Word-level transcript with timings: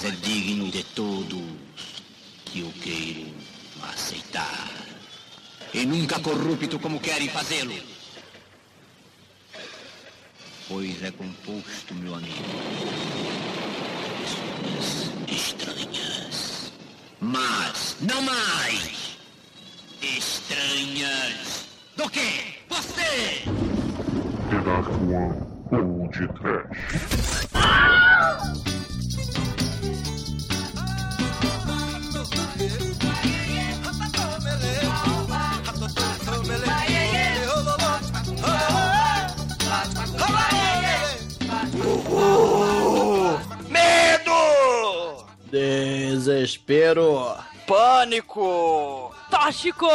mas 0.00 0.04
é 0.04 0.10
digno 0.10 0.70
de 0.70 0.84
todos 0.84 1.42
que 2.44 2.60
eu 2.60 2.72
queiro 2.80 3.34
aceitar. 3.82 4.70
E 5.74 5.84
nunca 5.84 6.20
corrupto 6.20 6.78
como 6.78 7.00
querem 7.00 7.28
fazê-lo. 7.28 7.74
Pois 10.68 11.02
é 11.02 11.10
composto, 11.10 11.94
meu 11.94 12.14
amigo, 12.14 12.44
de 14.06 14.30
pessoas 14.70 15.10
estranhas. 15.28 16.72
Mas, 17.20 17.96
não 18.00 18.22
mais! 18.22 19.18
Estranhas! 20.00 21.66
Do 21.96 22.08
que? 22.08 22.54
Você! 22.68 23.42
Dark 24.64 24.88
One 24.88 25.42
ou 25.72 26.08
de 26.08 26.28
Trash. 26.34 27.97
Desespero. 46.48 47.36
Pânico! 47.66 49.14
Tóxico! 49.30 49.86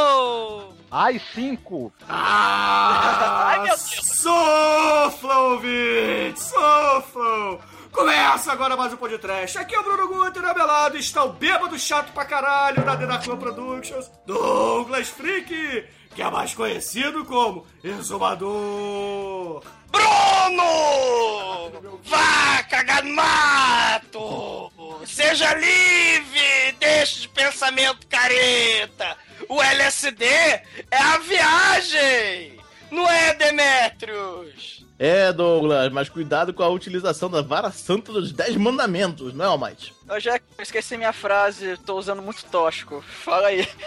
Ai, 0.92 1.20
cinco. 1.34 1.92
Ai, 2.08 3.58
meu 3.58 3.66
Deus! 3.70 3.82
Sofram, 4.04 5.54
ouvintes! 5.54 6.44
Sofram! 6.44 7.60
Começa 7.94 8.52
agora 8.52 8.76
mais 8.76 8.92
um 8.92 8.98
podcast. 8.98 9.56
Aqui 9.60 9.76
é 9.76 9.80
o 9.80 9.84
Bruno 9.84 10.08
Guter, 10.08 10.44
ao 10.44 10.56
meu 10.56 10.66
lado 10.66 10.98
está 10.98 11.24
o 11.24 11.34
bêbado 11.34 11.78
chato 11.78 12.12
pra 12.12 12.26
caralho 12.26 12.84
da 12.84 12.96
Denaclan 12.96 13.38
Productions, 13.38 14.10
Douglas 14.26 15.10
Freak, 15.10 15.88
que 16.16 16.22
é 16.22 16.30
mais 16.32 16.56
conhecido 16.56 17.24
como 17.24 17.68
Exumador. 17.84 19.64
Bruno! 19.92 21.72
Vá 22.04 22.64
cagar 22.64 23.04
no 23.04 23.14
mato! 23.14 24.72
Seja 25.06 25.54
livre! 25.54 26.72
Deixe 26.80 27.22
de 27.22 27.30
pensamento 27.30 28.08
careta! 28.08 29.16
O 29.48 29.62
LSD 29.62 30.26
é 30.26 30.64
a 30.98 31.20
viagem! 31.20 32.63
Não 32.94 33.10
é, 33.10 33.34
Demetrius? 33.34 34.86
É, 35.00 35.34
Douglas, 35.34 35.92
mas 35.92 36.08
cuidado 36.10 36.54
com 36.54 36.62
a 36.62 36.70
utilização 36.70 37.28
da 37.28 37.42
vara 37.42 37.72
santa 37.72 38.14
dos 38.14 38.32
Dez 38.32 38.56
Mandamentos, 38.56 39.34
não 39.34 39.44
é, 39.44 39.48
Almighty? 39.48 39.94
Eu 40.08 40.20
já 40.20 40.40
esqueci 40.60 40.96
minha 40.96 41.12
frase, 41.12 41.76
tô 41.78 41.98
usando 41.98 42.22
muito 42.22 42.46
tóxico. 42.46 43.02
Fala 43.02 43.48
aí. 43.48 43.68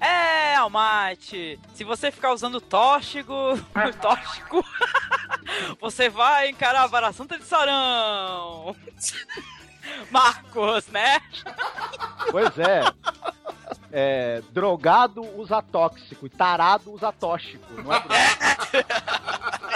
É, 0.00 0.54
Almate, 0.56 1.58
se 1.74 1.84
você 1.84 2.10
ficar 2.10 2.32
usando 2.32 2.60
tóxico, 2.60 3.34
tóxico, 4.00 4.64
você 5.80 6.08
vai 6.08 6.48
encarar 6.48 6.84
a 6.84 6.86
vara 6.86 7.12
santa 7.12 7.38
de 7.38 7.44
Sarão. 7.44 8.74
Marcos, 10.10 10.86
né? 10.86 11.20
Pois 12.30 12.58
é. 12.58 12.82
É, 13.92 14.42
drogado 14.50 15.22
usa 15.38 15.62
tóxico 15.62 16.26
e 16.26 16.28
tarado 16.28 16.92
usa 16.92 17.12
tóxico, 17.12 17.64
não 17.82 17.92
é? 17.92 18.02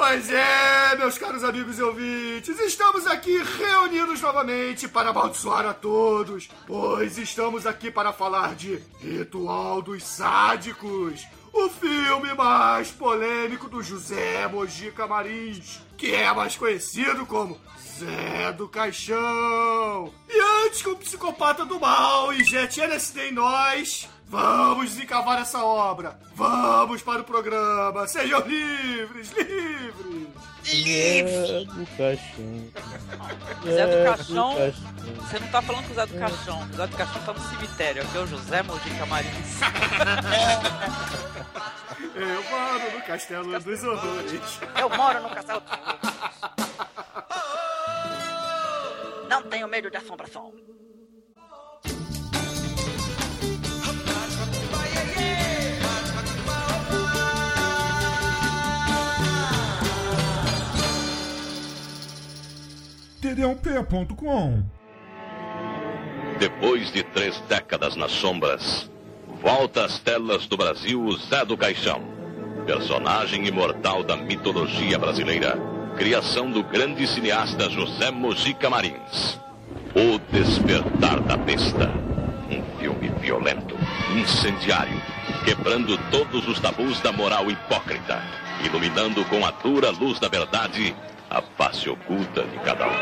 Pois 0.00 0.32
é, 0.32 0.96
meus 0.96 1.18
caros 1.18 1.44
amigos 1.44 1.78
e 1.78 1.82
ouvintes, 1.82 2.58
estamos 2.58 3.06
aqui 3.06 3.36
reunidos 3.36 4.22
novamente 4.22 4.88
para 4.88 5.10
amaldiçoar 5.10 5.66
a 5.66 5.74
todos, 5.74 6.48
pois 6.66 7.18
estamos 7.18 7.66
aqui 7.66 7.90
para 7.90 8.10
falar 8.10 8.54
de 8.54 8.82
Ritual 8.98 9.82
dos 9.82 10.02
Sádicos, 10.02 11.28
o 11.52 11.68
filme 11.68 12.32
mais 12.32 12.90
polêmico 12.90 13.68
do 13.68 13.82
José 13.82 14.48
Mojica 14.48 15.06
Marins, 15.06 15.82
que 15.98 16.14
é 16.14 16.32
mais 16.32 16.56
conhecido 16.56 17.26
como 17.26 17.60
Zé 18.00 18.52
do 18.52 18.66
Caixão. 18.66 20.10
E 20.26 20.64
antes 20.64 20.80
que 20.80 20.88
o 20.88 20.96
psicopata 20.96 21.66
do 21.66 21.78
mal 21.78 22.32
injete 22.32 22.80
LSD 22.80 23.28
em 23.28 23.32
nós, 23.32 24.08
vamos 24.26 24.92
desencavar 24.92 25.38
essa 25.42 25.62
obra. 25.62 26.18
Vamos 26.34 27.02
para 27.02 27.20
o 27.20 27.24
programa. 27.24 28.08
Sejam 28.08 28.40
livres, 28.46 29.30
livres. 29.32 30.30
É 30.72 31.64
do 31.64 31.86
caixão. 31.96 32.70
Zé 33.66 33.86
do 33.86 34.04
Caixão. 34.04 34.54
Você 35.16 35.38
não 35.38 35.48
tá 35.48 35.60
falando 35.62 35.86
com 35.86 35.92
o 35.92 35.94
Zé 35.94 36.06
do 36.06 36.18
Caixão. 36.18 36.62
O 36.62 36.76
Zé 36.76 36.86
do 36.86 36.96
Caixão 36.96 37.22
tá 37.22 37.32
no 37.34 37.40
cemitério. 37.50 38.02
Aqui 38.02 38.16
é 38.16 38.20
o 38.20 38.26
José 38.26 38.62
Mojica 38.62 39.06
Marins. 39.06 39.60
Eu 42.14 42.42
moro 42.50 42.92
no 42.94 43.02
Castelo 43.02 43.60
dos 43.60 43.84
Horrores. 43.84 44.60
Eu 44.78 44.90
moro 44.90 45.22
no 45.22 45.30
castelo. 45.30 45.62
Não 46.58 46.59
tenho 49.50 49.68
medo 49.68 49.90
de 49.90 49.96
assombração. 49.96 50.52
td1p.com 63.20 64.64
Depois 66.38 66.90
de 66.90 67.02
três 67.02 67.38
décadas 67.40 67.94
nas 67.94 68.12
sombras, 68.12 68.90
volta 69.42 69.84
às 69.84 69.98
telas 69.98 70.46
do 70.46 70.56
Brasil 70.56 71.02
o 71.02 71.16
Zé 71.16 71.44
do 71.44 71.56
Caixão. 71.56 72.02
Personagem 72.64 73.46
imortal 73.46 74.02
da 74.02 74.16
mitologia 74.16 74.98
brasileira. 74.98 75.69
Criação 76.00 76.50
do 76.50 76.62
grande 76.62 77.06
cineasta 77.06 77.68
José 77.68 78.10
Mojica 78.10 78.70
Marins. 78.70 79.38
O 79.94 80.18
Despertar 80.32 81.20
da 81.20 81.36
Besta. 81.36 81.92
Um 82.50 82.62
filme 82.78 83.10
violento, 83.20 83.76
incendiário, 84.16 84.98
quebrando 85.44 85.98
todos 86.10 86.48
os 86.48 86.58
tabus 86.58 86.98
da 87.00 87.12
moral 87.12 87.50
hipócrita, 87.50 88.22
iluminando 88.64 89.22
com 89.26 89.44
a 89.44 89.50
dura 89.50 89.90
luz 89.90 90.18
da 90.18 90.26
verdade 90.26 90.96
a 91.28 91.42
face 91.42 91.90
oculta 91.90 92.44
de 92.44 92.58
cada 92.60 92.86
um. 92.88 92.96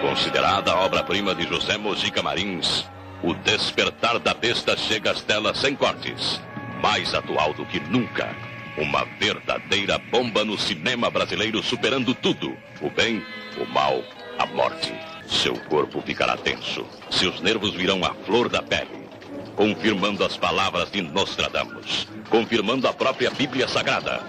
Considerada 0.00 0.72
a 0.72 0.80
obra-prima 0.86 1.34
de 1.34 1.46
José 1.46 1.76
Mojica 1.76 2.22
Marins, 2.22 2.88
O 3.22 3.34
Despertar 3.34 4.18
da 4.20 4.32
Besta 4.32 4.74
chega 4.74 5.10
às 5.10 5.20
telas 5.20 5.58
sem 5.58 5.76
cortes. 5.76 6.40
Mais 6.80 7.12
atual 7.12 7.52
do 7.52 7.66
que 7.66 7.78
nunca. 7.78 8.45
Uma 8.76 9.04
verdadeira 9.18 9.98
bomba 9.98 10.44
no 10.44 10.58
cinema 10.58 11.10
brasileiro 11.10 11.62
superando 11.62 12.14
tudo: 12.14 12.56
o 12.80 12.90
bem, 12.90 13.24
o 13.58 13.64
mal, 13.72 14.02
a 14.38 14.46
morte. 14.46 14.92
Seu 15.26 15.54
corpo 15.54 16.00
ficará 16.02 16.36
tenso, 16.36 16.86
seus 17.10 17.40
nervos 17.40 17.74
virão 17.74 18.04
à 18.04 18.14
flor 18.14 18.48
da 18.48 18.62
pele, 18.62 19.08
confirmando 19.56 20.24
as 20.24 20.36
palavras 20.36 20.90
de 20.90 21.02
Nostradamus, 21.02 22.06
confirmando 22.30 22.86
a 22.86 22.92
própria 22.92 23.30
Bíblia 23.30 23.66
Sagrada. 23.66 24.20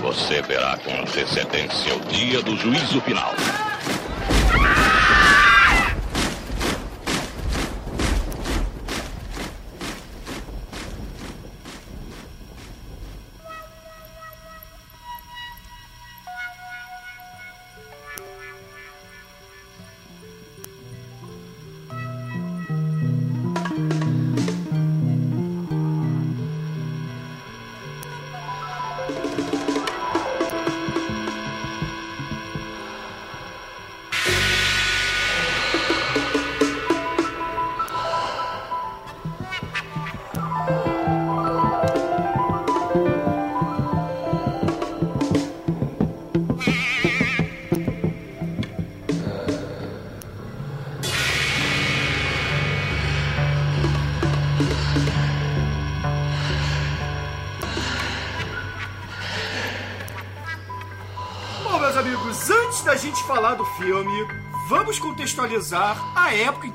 Você 0.00 0.42
verá 0.42 0.76
com 0.78 0.92
antecedência 1.02 1.94
o 1.94 2.00
dia 2.00 2.42
do 2.42 2.56
juízo 2.56 3.00
final. 3.02 3.34
amigos, 4.50 4.89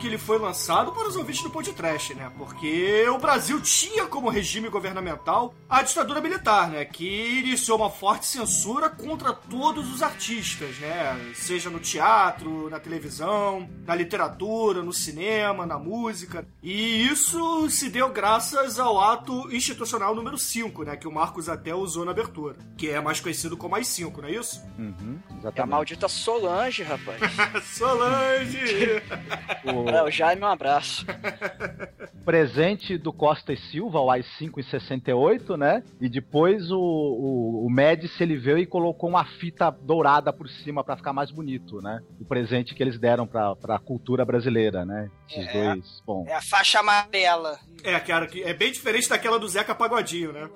que 0.05 0.09
ele 0.09 0.17
foi 0.19 0.37
lançado 0.37 0.91
para 0.91 1.07
os 1.07 1.15
ouvintes 1.15 1.41
do 1.41 1.49
podcast, 1.49 2.13
né? 2.13 2.31
Porque 2.37 3.07
o 3.09 3.17
Brasil 3.17 3.59
tinha 3.59 4.05
como 4.05 4.29
regime 4.29 4.69
governamental 4.69 5.55
a 5.67 5.81
ditadura 5.81 6.21
militar, 6.21 6.69
né? 6.69 6.85
Que 6.85 7.39
iniciou 7.39 7.79
uma 7.79 7.89
forte 7.89 8.27
censura 8.27 8.87
contra 8.87 9.33
todos 9.33 9.91
os 9.91 10.03
artistas, 10.03 10.77
né? 10.77 11.31
Seja 11.33 11.71
no 11.71 11.79
teatro, 11.79 12.69
na 12.69 12.79
televisão, 12.79 13.67
na 13.83 13.95
literatura, 13.95 14.83
no 14.83 14.93
cinema, 14.93 15.65
na 15.65 15.79
música. 15.79 16.45
E 16.61 17.07
isso 17.07 17.67
se 17.71 17.89
deu 17.89 18.07
graças 18.09 18.77
ao 18.79 18.99
ato 19.01 19.51
institucional 19.51 20.13
número 20.13 20.37
5, 20.37 20.83
né? 20.83 20.95
Que 20.95 21.07
o 21.07 21.11
Marcos 21.11 21.49
até 21.49 21.73
usou 21.73 22.05
na 22.05 22.11
abertura. 22.11 22.55
Que 22.77 22.91
é 22.91 23.01
mais 23.01 23.19
conhecido 23.19 23.57
como 23.57 23.73
AI-5, 23.75 24.17
não 24.21 24.29
é 24.29 24.33
isso? 24.33 24.61
Uhum, 24.77 25.17
É 25.31 25.33
a 25.33 25.37
exatamente. 25.39 25.71
maldita 25.71 26.07
Solange, 26.07 26.83
rapaz. 26.83 27.19
Solange! 27.75 29.01
O 29.65 29.89
É, 29.95 30.03
o 30.03 30.11
Jaime, 30.11 30.41
um 30.43 30.47
abraço. 30.47 31.05
presente 32.25 32.97
do 32.97 33.13
Costa 33.13 33.53
e 33.53 33.57
Silva, 33.57 33.99
o 33.99 34.09
AI-5 34.09 34.57
em 34.57 34.63
68, 34.63 35.55
né? 35.57 35.83
E 36.01 36.09
depois 36.09 36.71
o, 36.71 36.79
o, 36.79 37.65
o 37.67 37.69
Médici, 37.69 38.23
ele 38.23 38.35
veio 38.35 38.57
e 38.57 38.65
colocou 38.65 39.07
uma 39.09 39.23
fita 39.25 39.69
dourada 39.69 40.33
por 40.33 40.49
cima 40.49 40.83
pra 40.83 40.97
ficar 40.97 41.13
mais 41.13 41.29
bonito, 41.29 41.81
né? 41.81 41.99
O 42.19 42.25
presente 42.25 42.73
que 42.73 42.81
eles 42.81 42.97
deram 42.99 43.27
pra, 43.27 43.55
pra 43.55 43.77
cultura 43.77 44.25
brasileira, 44.25 44.83
né? 44.85 45.09
Esses 45.29 45.47
É. 45.47 45.53
dois. 45.75 46.01
Bom, 46.05 46.25
É 46.27 46.33
a 46.35 46.41
faixa 46.41 46.79
amarela. 46.79 47.59
É, 47.83 47.99
cara, 47.99 48.25
que 48.25 48.41
é 48.41 48.53
bem 48.53 48.71
diferente 48.71 49.07
daquela 49.07 49.37
do 49.37 49.47
Zeca 49.47 49.75
Pagodinho, 49.75 50.31
né? 50.33 50.49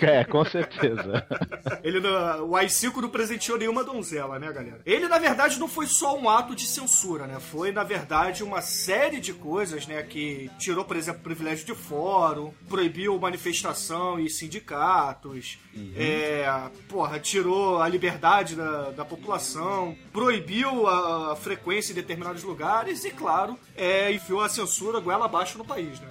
é, 0.00 0.24
com 0.24 0.42
certeza. 0.46 1.26
Ele 1.84 2.00
não- 2.00 2.48
o 2.48 2.56
AI-5 2.56 2.96
não 3.02 3.10
presenteou 3.10 3.58
nenhuma 3.58 3.84
donzela, 3.84 4.38
né, 4.38 4.50
galera? 4.50 4.80
Ele, 4.86 5.06
na 5.06 5.18
verdade, 5.18 5.58
não 5.60 5.68
foi 5.68 5.86
só 5.86 6.16
um 6.18 6.28
ato 6.30 6.54
de 6.54 6.66
censura, 6.66 7.26
né? 7.26 7.38
Foi, 7.38 7.70
na 7.72 7.84
verdade, 7.84 8.42
uma 8.42 8.62
série 8.80 9.20
de 9.20 9.32
coisas, 9.32 9.86
né? 9.86 10.02
Que 10.02 10.50
tirou, 10.58 10.84
por 10.84 10.96
exemplo, 10.96 11.20
privilégio 11.22 11.66
de 11.66 11.74
fórum, 11.74 12.52
proibiu 12.68 13.18
manifestação 13.18 14.18
e 14.18 14.28
sindicatos, 14.30 15.58
é, 15.96 16.44
porra, 16.88 17.18
tirou 17.20 17.80
a 17.80 17.88
liberdade 17.88 18.54
da, 18.56 18.90
da 18.90 19.04
população, 19.04 19.96
proibiu 20.12 20.86
a, 20.86 21.32
a 21.32 21.36
frequência 21.36 21.92
em 21.92 21.94
determinados 21.94 22.42
lugares 22.42 23.04
e, 23.04 23.10
claro, 23.10 23.58
é, 23.76 24.12
enfiou 24.12 24.40
a 24.40 24.48
censura 24.48 25.00
goela 25.00 25.26
abaixo 25.26 25.58
no 25.58 25.64
país, 25.64 26.00
né? 26.00 26.08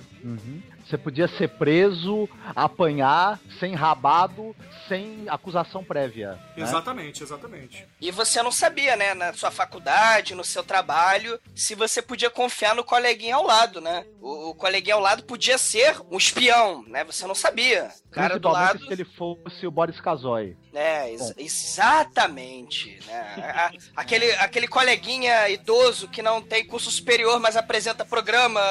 Você 0.86 0.98
podia 0.98 1.28
ser 1.28 1.50
preso, 1.50 2.28
apanhar, 2.56 3.40
sem 3.60 3.76
rabado, 3.76 4.56
sem 4.88 5.26
acusação 5.30 5.84
prévia. 5.84 6.32
né? 6.32 6.64
Exatamente, 6.64 7.22
exatamente. 7.22 7.86
E 8.02 8.10
você 8.10 8.42
não 8.42 8.52
sabia, 8.52 8.96
né, 8.96 9.14
na 9.14 9.32
sua 9.34 9.52
faculdade, 9.52 10.34
no 10.34 10.44
seu 10.44 10.64
trabalho, 10.64 11.40
se 11.54 11.76
você 11.76 12.02
podia 12.02 12.32
confiar 12.50 12.76
no 12.76 12.84
coleguinha 12.84 13.36
ao 13.36 13.46
lado, 13.46 13.80
né? 13.80 14.06
O, 14.20 14.50
o 14.50 14.56
coleguinha 14.56 14.96
ao 14.96 15.02
lado 15.02 15.24
podia 15.24 15.58
ser 15.58 15.96
um 16.10 16.18
espião, 16.18 16.84
né? 16.88 17.04
Você 17.04 17.28
não 17.28 17.36
sabia. 17.36 17.92
O 18.08 18.10
cara 18.10 18.40
do 18.40 18.50
Principalmente 18.50 18.74
lado. 18.74 18.86
se 18.88 18.94
ele 18.94 19.06
fosse 19.06 19.68
o 19.68 19.72
Boris 19.72 20.02
Casoy. 20.02 20.58
É, 20.80 21.10
ex- 21.12 21.34
exatamente. 21.38 23.00
Né? 23.06 23.36
A- 23.54 23.72
aquele, 23.98 24.32
aquele 24.34 24.68
coleguinha 24.68 25.50
idoso 25.50 26.08
que 26.08 26.22
não 26.22 26.42
tem 26.42 26.66
curso 26.66 26.90
superior, 26.90 27.38
mas 27.40 27.58
apresenta 27.58 28.06
programa 28.06 28.62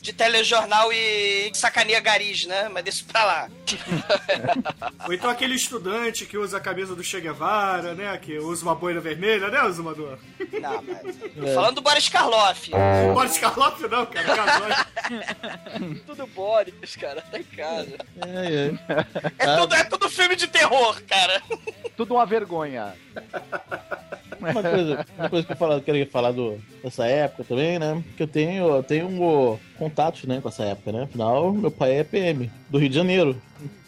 de 0.00 0.12
telejornal 0.12 0.92
e 0.92 1.50
sacaneia 1.54 2.00
garis, 2.00 2.44
né? 2.46 2.68
Mas 2.68 2.82
deixa 2.82 3.04
pra 3.04 3.24
lá. 3.24 3.48
Ou 5.06 5.12
então 5.12 5.30
aquele 5.30 5.54
estudante 5.54 6.26
que 6.26 6.36
usa 6.36 6.56
a 6.56 6.60
camisa 6.60 6.94
do 6.96 7.04
Che 7.04 7.20
Guevara, 7.20 7.94
né? 7.94 8.16
Que 8.18 8.38
usa 8.38 8.62
uma 8.64 8.74
boina 8.74 9.00
vermelha, 9.00 9.48
né, 9.48 9.70
Zumador? 9.70 10.18
Não, 10.60 10.82
mas. 10.82 11.16
Tô 11.34 11.54
falando 11.54 11.76
do 11.76 11.82
Boris 11.82 12.08
Karloff. 12.08 12.70
Boris 13.12 13.38
Karloff 13.38 13.80
não, 13.88 14.06
cara. 14.06 14.34
Casói. 14.34 16.00
Tudo 16.06 16.26
Boris, 16.26 16.96
cara, 16.96 17.22
tá 17.22 17.38
em 17.38 17.44
casa. 17.44 17.96
É, 18.26 18.70
é. 18.70 19.04
É 19.38 19.56
tudo, 19.56 19.74
é 19.74 19.84
tudo 19.84 20.10
filme 20.10 20.34
de 20.36 20.46
terror, 20.48 21.00
cara. 21.06 21.42
Tudo 21.96 22.14
uma 22.14 22.26
vergonha. 22.26 22.94
Uma 24.40 24.62
coisa, 24.62 25.06
uma 25.16 25.30
coisa 25.30 25.46
que 25.46 25.52
eu 25.52 25.56
falo, 25.56 25.80
quero 25.80 26.10
falar 26.10 26.32
do, 26.32 26.60
dessa 26.82 27.06
época 27.06 27.44
também, 27.44 27.78
né? 27.78 28.02
Que 28.16 28.24
eu 28.24 28.26
tenho, 28.26 28.68
eu 28.76 28.82
tenho 28.82 29.06
um, 29.06 29.58
contatos 29.78 30.24
né, 30.24 30.40
com 30.40 30.48
essa 30.48 30.64
época, 30.64 30.92
né? 30.92 31.04
Afinal, 31.04 31.52
meu 31.52 31.70
pai 31.70 31.98
é 31.98 32.04
PM, 32.04 32.50
do 32.68 32.78
Rio 32.78 32.88
de 32.88 32.94
Janeiro, 32.96 33.40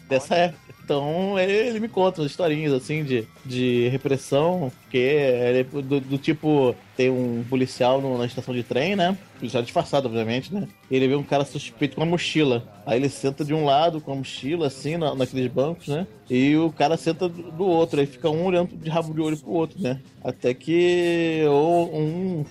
dessa 0.07 0.35
época. 0.35 0.66
Então 0.87 1.37
ele, 1.37 1.81
me 1.81 1.89
conta 1.89 2.21
umas 2.21 2.31
historinhas 2.31 2.71
assim 2.71 3.03
de, 3.03 3.27
de 3.45 3.89
repressão, 3.89 4.71
que 4.89 4.97
é 4.97 5.65
do, 5.65 5.99
do 5.99 6.17
tipo, 6.17 6.73
tem 6.95 7.09
um 7.09 7.43
policial 7.49 7.99
no- 8.01 8.17
na 8.17 8.25
estação 8.25 8.53
de 8.53 8.63
trem, 8.63 8.95
né? 8.95 9.17
Policial 9.37 9.61
disfarçado, 9.61 10.07
obviamente, 10.07 10.53
né? 10.53 10.65
Ele 10.89 11.09
vê 11.09 11.15
um 11.15 11.23
cara 11.23 11.43
suspeito 11.43 11.95
com 11.95 12.01
uma 12.01 12.09
mochila. 12.09 12.63
Aí 12.85 12.97
ele 12.97 13.09
senta 13.09 13.43
de 13.43 13.53
um 13.53 13.65
lado 13.65 13.99
com 13.99 14.13
a 14.13 14.15
mochila, 14.15 14.67
assim, 14.67 14.95
na, 14.95 15.13
naqueles 15.13 15.51
bancos, 15.51 15.89
né? 15.89 16.07
E 16.29 16.55
o 16.55 16.71
cara 16.71 16.95
senta 16.95 17.27
do, 17.27 17.51
do 17.51 17.65
outro. 17.65 17.99
Aí 17.99 18.05
fica 18.05 18.29
um 18.29 18.45
olhando 18.45 18.73
de 18.77 18.89
rabo 18.89 19.13
de 19.13 19.19
olho 19.19 19.35
pro 19.35 19.51
outro, 19.51 19.77
né? 19.81 19.99
Até 20.23 20.53
que 20.53 21.43
ou 21.49 21.93
um 21.93 22.45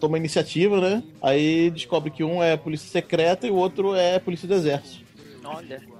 toma 0.00 0.16
iniciativa, 0.16 0.80
né? 0.80 1.02
Aí 1.20 1.70
descobre 1.70 2.10
que 2.10 2.24
um 2.24 2.42
é 2.42 2.56
polícia 2.56 2.88
secreta 2.90 3.46
e 3.46 3.50
o 3.50 3.56
outro 3.56 3.94
é 3.94 4.18
polícia 4.18 4.48
do 4.48 4.54
exército 4.54 5.04
Olha. 5.44 5.91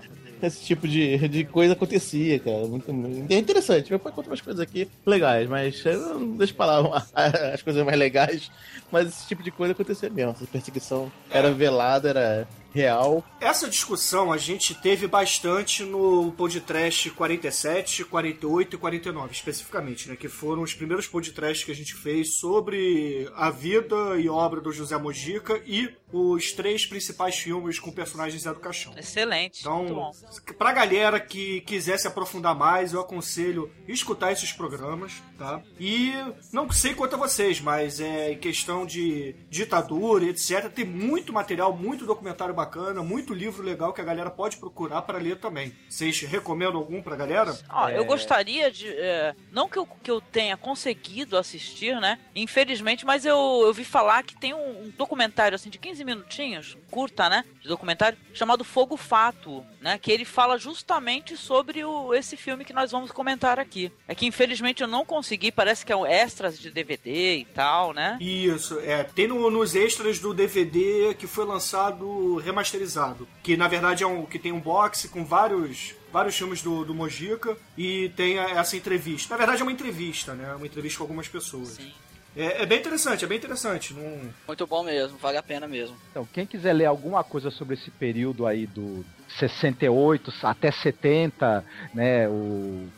Esse 0.47 0.65
tipo 0.65 0.87
de, 0.87 1.29
de 1.29 1.45
coisa 1.45 1.73
acontecia, 1.73 2.39
cara. 2.39 2.67
Muito, 2.67 2.91
é 3.31 3.39
interessante. 3.39 3.91
Meu 3.91 3.99
pai 3.99 4.13
conta 4.13 4.31
umas 4.31 4.41
coisas 4.41 4.61
aqui 4.61 4.89
legais, 5.07 5.49
mas 5.49 5.85
eu 5.85 6.19
não 6.19 6.37
deixo 6.37 6.55
lá 6.59 7.05
as 7.55 7.63
coisas 7.63 7.85
mais 7.85 7.99
legais. 7.99 8.51
Mas 8.91 9.09
esse 9.09 9.27
tipo 9.27 9.43
de 9.43 9.51
coisa 9.51 9.73
acontecia 9.73 10.11
mesmo. 10.11 10.33
Essa 10.33 10.47
perseguição 10.47 11.11
era 11.31 11.51
velada, 11.53 12.11
era 12.11 12.49
real. 12.75 13.25
Essa 13.41 13.69
discussão 13.69 14.33
a 14.33 14.39
gente 14.39 14.75
teve 14.75 15.07
bastante 15.07 15.83
no 15.83 16.33
podcast 16.33 17.11
47, 17.11 18.05
48 18.05 18.77
e 18.77 18.79
49, 18.79 19.33
especificamente, 19.33 20.09
né? 20.09 20.17
Que 20.17 20.29
foram 20.29 20.63
os 20.63 20.75
primeiros 20.75 21.07
podcasts 21.07 21.65
que 21.65 21.71
a 21.73 21.75
gente 21.75 21.95
fez 21.95 22.35
sobre 22.35 23.31
a 23.35 23.51
vida 23.51 24.19
e 24.19 24.29
obra 24.29 24.61
do 24.61 24.73
José 24.73 24.97
Mojica 24.97 25.61
e 25.67 25.91
os 26.13 26.53
três 26.53 26.85
principais 26.87 27.37
filmes 27.37 27.79
com 27.79 27.91
personagens 27.91 28.43
Zé 28.43 28.53
do 28.53 28.61
Caixão. 28.61 28.93
Excelente. 28.97 29.61
Então, 29.61 30.11
pra 30.59 30.73
galera 30.73 31.19
que 31.19 31.61
quiser 31.63 31.99
se 31.99 32.07
aprofundar 32.07 32.55
mais, 32.55 32.93
eu 32.93 33.01
aconselho 33.01 33.71
escutar 33.89 34.33
esses 34.33 34.53
programas, 34.53 35.13
tá? 35.39 35.63
E 35.81 36.13
não 36.53 36.71
sei 36.71 36.95
quanto 36.95 37.15
a 37.15 37.19
vocês, 37.19 37.61
mas 37.61 38.01
é 38.01 38.33
em 38.33 38.39
questão 38.39 38.85
de 38.87 39.35
ditadura 39.49 40.25
e 40.25 40.29
etc, 40.31 40.69
tem 40.71 40.85
muito 40.85 41.33
material, 41.33 41.75
muito 41.77 42.05
documentário 42.07 42.55
bacana, 42.55 43.03
muito 43.03 43.33
livro 43.35 43.63
legal 43.63 43.93
que 43.93 44.01
a 44.01 44.05
galera 44.05 44.31
pode 44.31 44.57
procurar 44.57 45.03
para 45.03 45.19
ler 45.19 45.39
também. 45.39 45.73
Vocês 45.89 46.21
recomendam 46.23 46.77
algum 46.79 47.03
pra 47.03 47.17
galera? 47.17 47.57
Ó, 47.71 47.89
É. 47.89 47.99
eu 47.99 48.05
gostaria 48.05 48.71
de. 48.71 48.89
é, 48.89 49.35
não 49.51 49.69
que 49.69 49.79
eu, 49.79 49.87
que 49.87 50.11
eu 50.11 50.21
tenha 50.21 50.57
conseguido 50.57 51.37
assistir, 51.37 51.99
né? 52.01 52.19
Infelizmente, 52.35 53.05
mas 53.07 53.25
eu, 53.25 53.63
eu 53.65 53.73
vi 53.73 53.85
falar 53.85 54.23
que 54.23 54.37
tem 54.37 54.53
um, 54.55 54.85
um 54.85 54.93
documentário 54.97 55.55
assim 55.55 55.71
de 55.71 55.79
15 55.79 56.02
minutinhos, 56.05 56.77
curta, 56.91 57.29
né? 57.29 57.45
De 57.63 57.69
documentário, 57.69 58.19
chamado 58.35 58.65
Fogo 58.65 58.97
Fato, 58.97 59.65
né? 59.81 59.99
Que 59.99 60.11
ele 60.13 60.25
fala 60.25 60.59
justamente 60.59 61.37
sobre 61.37 61.85
o, 61.85 62.13
esse 62.15 62.37
filme 62.37 62.65
que 62.65 62.73
nós 62.73 62.91
vamos 62.91 63.11
comentar 63.13 63.59
aqui. 63.59 63.91
É 64.09 64.15
que 64.15 64.27
infelizmente 64.27 64.83
eu 64.83 64.89
não 64.89 65.05
consegui, 65.05 65.51
parece 65.53 65.85
que 65.87 65.93
é 65.93 65.97
um 65.97 66.07
extras 66.07 66.59
de 66.59 66.71
DVD 66.71 67.37
e 67.39 67.45
tal, 67.45 67.93
né? 67.93 68.19
Isso, 68.21 68.79
é. 68.81 69.05
Tem 69.05 69.27
no- 69.27 69.51
nos 69.51 69.75
extras 69.75 70.19
do 70.19 70.33
DVD 70.35 71.15
que 71.19 71.27
foi 71.27 71.45
lançado 71.45 72.37
remasterizado. 72.37 73.29
Que 73.43 73.57
na 73.57 73.69
verdade 73.69 74.03
é 74.03 74.07
um 74.07 74.25
que 74.27 74.39
tem 74.39 74.53
um 74.53 74.61
box 74.61 75.09
com 75.09 75.25
vários. 75.25 75.95
Vários 76.13 76.37
filmes 76.37 76.61
do, 76.61 76.85
do 76.85 76.95
Mojica 76.95 77.57
e 77.75 78.11
tem 78.11 78.37
essa 78.39 78.77
entrevista. 78.77 79.33
Na 79.33 79.39
verdade 79.39 79.63
é 79.63 79.65
uma 79.65 79.73
entrevista, 79.73 80.35
né? 80.35 80.55
Uma 80.55 80.67
entrevista 80.67 80.99
com 80.99 81.05
algumas 81.05 81.27
pessoas. 81.27 81.69
Sim. 81.69 81.91
É, 82.35 82.63
é 82.63 82.67
bem 82.67 82.79
interessante, 82.81 83.25
é 83.25 83.29
bem 83.29 83.39
interessante. 83.39 83.93
Não... 83.95 84.33
Muito 84.47 84.67
bom 84.67 84.83
mesmo, 84.83 85.19
vale 85.19 85.37
a 85.39 85.43
pena 85.43 85.69
mesmo. 85.69 85.97
Então, 86.11 86.27
quem 86.33 86.47
quiser 86.47 86.73
ler 86.73 86.87
alguma 86.87 87.23
coisa 87.23 87.51
sobre 87.51 87.75
esse 87.75 87.91
período 87.91 88.47
aí 88.47 88.67
do 88.67 89.05
68 89.39 90.33
até 90.43 90.71
70, 90.71 91.65
né, 91.95 92.29
o, 92.29 92.91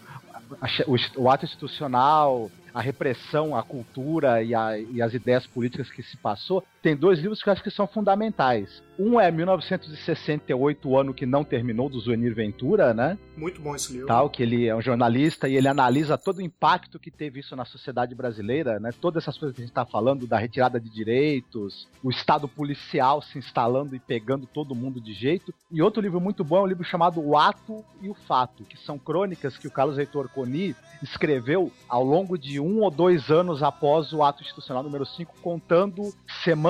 a- 0.60 0.68
o, 0.86 1.22
o 1.22 1.30
ato 1.30 1.44
institucional, 1.44 2.50
a 2.72 2.80
repressão, 2.80 3.56
a 3.56 3.62
cultura 3.62 4.42
e, 4.42 4.54
a- 4.54 4.78
e 4.78 5.00
as 5.02 5.14
ideias 5.14 5.46
políticas 5.46 5.90
que 5.90 6.02
se 6.02 6.18
passou, 6.20 6.64
tem 6.84 6.94
dois 6.94 7.18
livros 7.18 7.42
que 7.42 7.48
eu 7.48 7.52
acho 7.54 7.62
que 7.62 7.70
são 7.70 7.86
fundamentais. 7.86 8.82
Um 8.98 9.18
é 9.18 9.30
1968, 9.30 10.86
o 10.86 10.98
ano 10.98 11.14
que 11.14 11.24
não 11.24 11.42
terminou, 11.42 11.88
do 11.88 11.98
Zuenir 11.98 12.34
Ventura, 12.34 12.92
né? 12.92 13.18
Muito 13.36 13.60
bom 13.60 13.74
esse 13.74 13.90
livro. 13.90 14.06
Tal, 14.06 14.28
que 14.28 14.42
ele 14.42 14.66
é 14.66 14.76
um 14.76 14.82
jornalista 14.82 15.48
e 15.48 15.56
ele 15.56 15.66
analisa 15.66 16.18
todo 16.18 16.38
o 16.38 16.42
impacto 16.42 16.98
que 16.98 17.10
teve 17.10 17.40
isso 17.40 17.56
na 17.56 17.64
sociedade 17.64 18.14
brasileira, 18.14 18.78
né? 18.78 18.90
Todas 19.00 19.24
essas 19.24 19.38
coisas 19.38 19.56
que 19.56 19.62
a 19.62 19.64
gente 19.64 19.70
está 19.70 19.86
falando, 19.86 20.26
da 20.26 20.38
retirada 20.38 20.78
de 20.78 20.90
direitos, 20.90 21.88
o 22.02 22.10
Estado 22.10 22.46
policial 22.46 23.22
se 23.22 23.38
instalando 23.38 23.96
e 23.96 23.98
pegando 23.98 24.46
todo 24.46 24.74
mundo 24.74 25.00
de 25.00 25.14
jeito. 25.14 25.54
E 25.72 25.80
outro 25.80 26.02
livro 26.02 26.20
muito 26.20 26.44
bom 26.44 26.58
é 26.58 26.62
um 26.62 26.66
livro 26.66 26.84
chamado 26.84 27.18
O 27.18 27.36
Ato 27.36 27.82
e 28.02 28.10
o 28.10 28.14
Fato, 28.14 28.62
que 28.62 28.76
são 28.76 28.98
crônicas 28.98 29.56
que 29.56 29.66
o 29.66 29.70
Carlos 29.70 29.96
Heitor 29.96 30.28
Coni 30.28 30.76
escreveu 31.02 31.72
ao 31.88 32.04
longo 32.04 32.38
de 32.38 32.60
um 32.60 32.82
ou 32.82 32.90
dois 32.90 33.30
anos 33.30 33.62
após 33.62 34.12
o 34.12 34.22
ato 34.22 34.42
institucional 34.42 34.82
número 34.82 35.04
5, 35.04 35.34
contando 35.42 36.12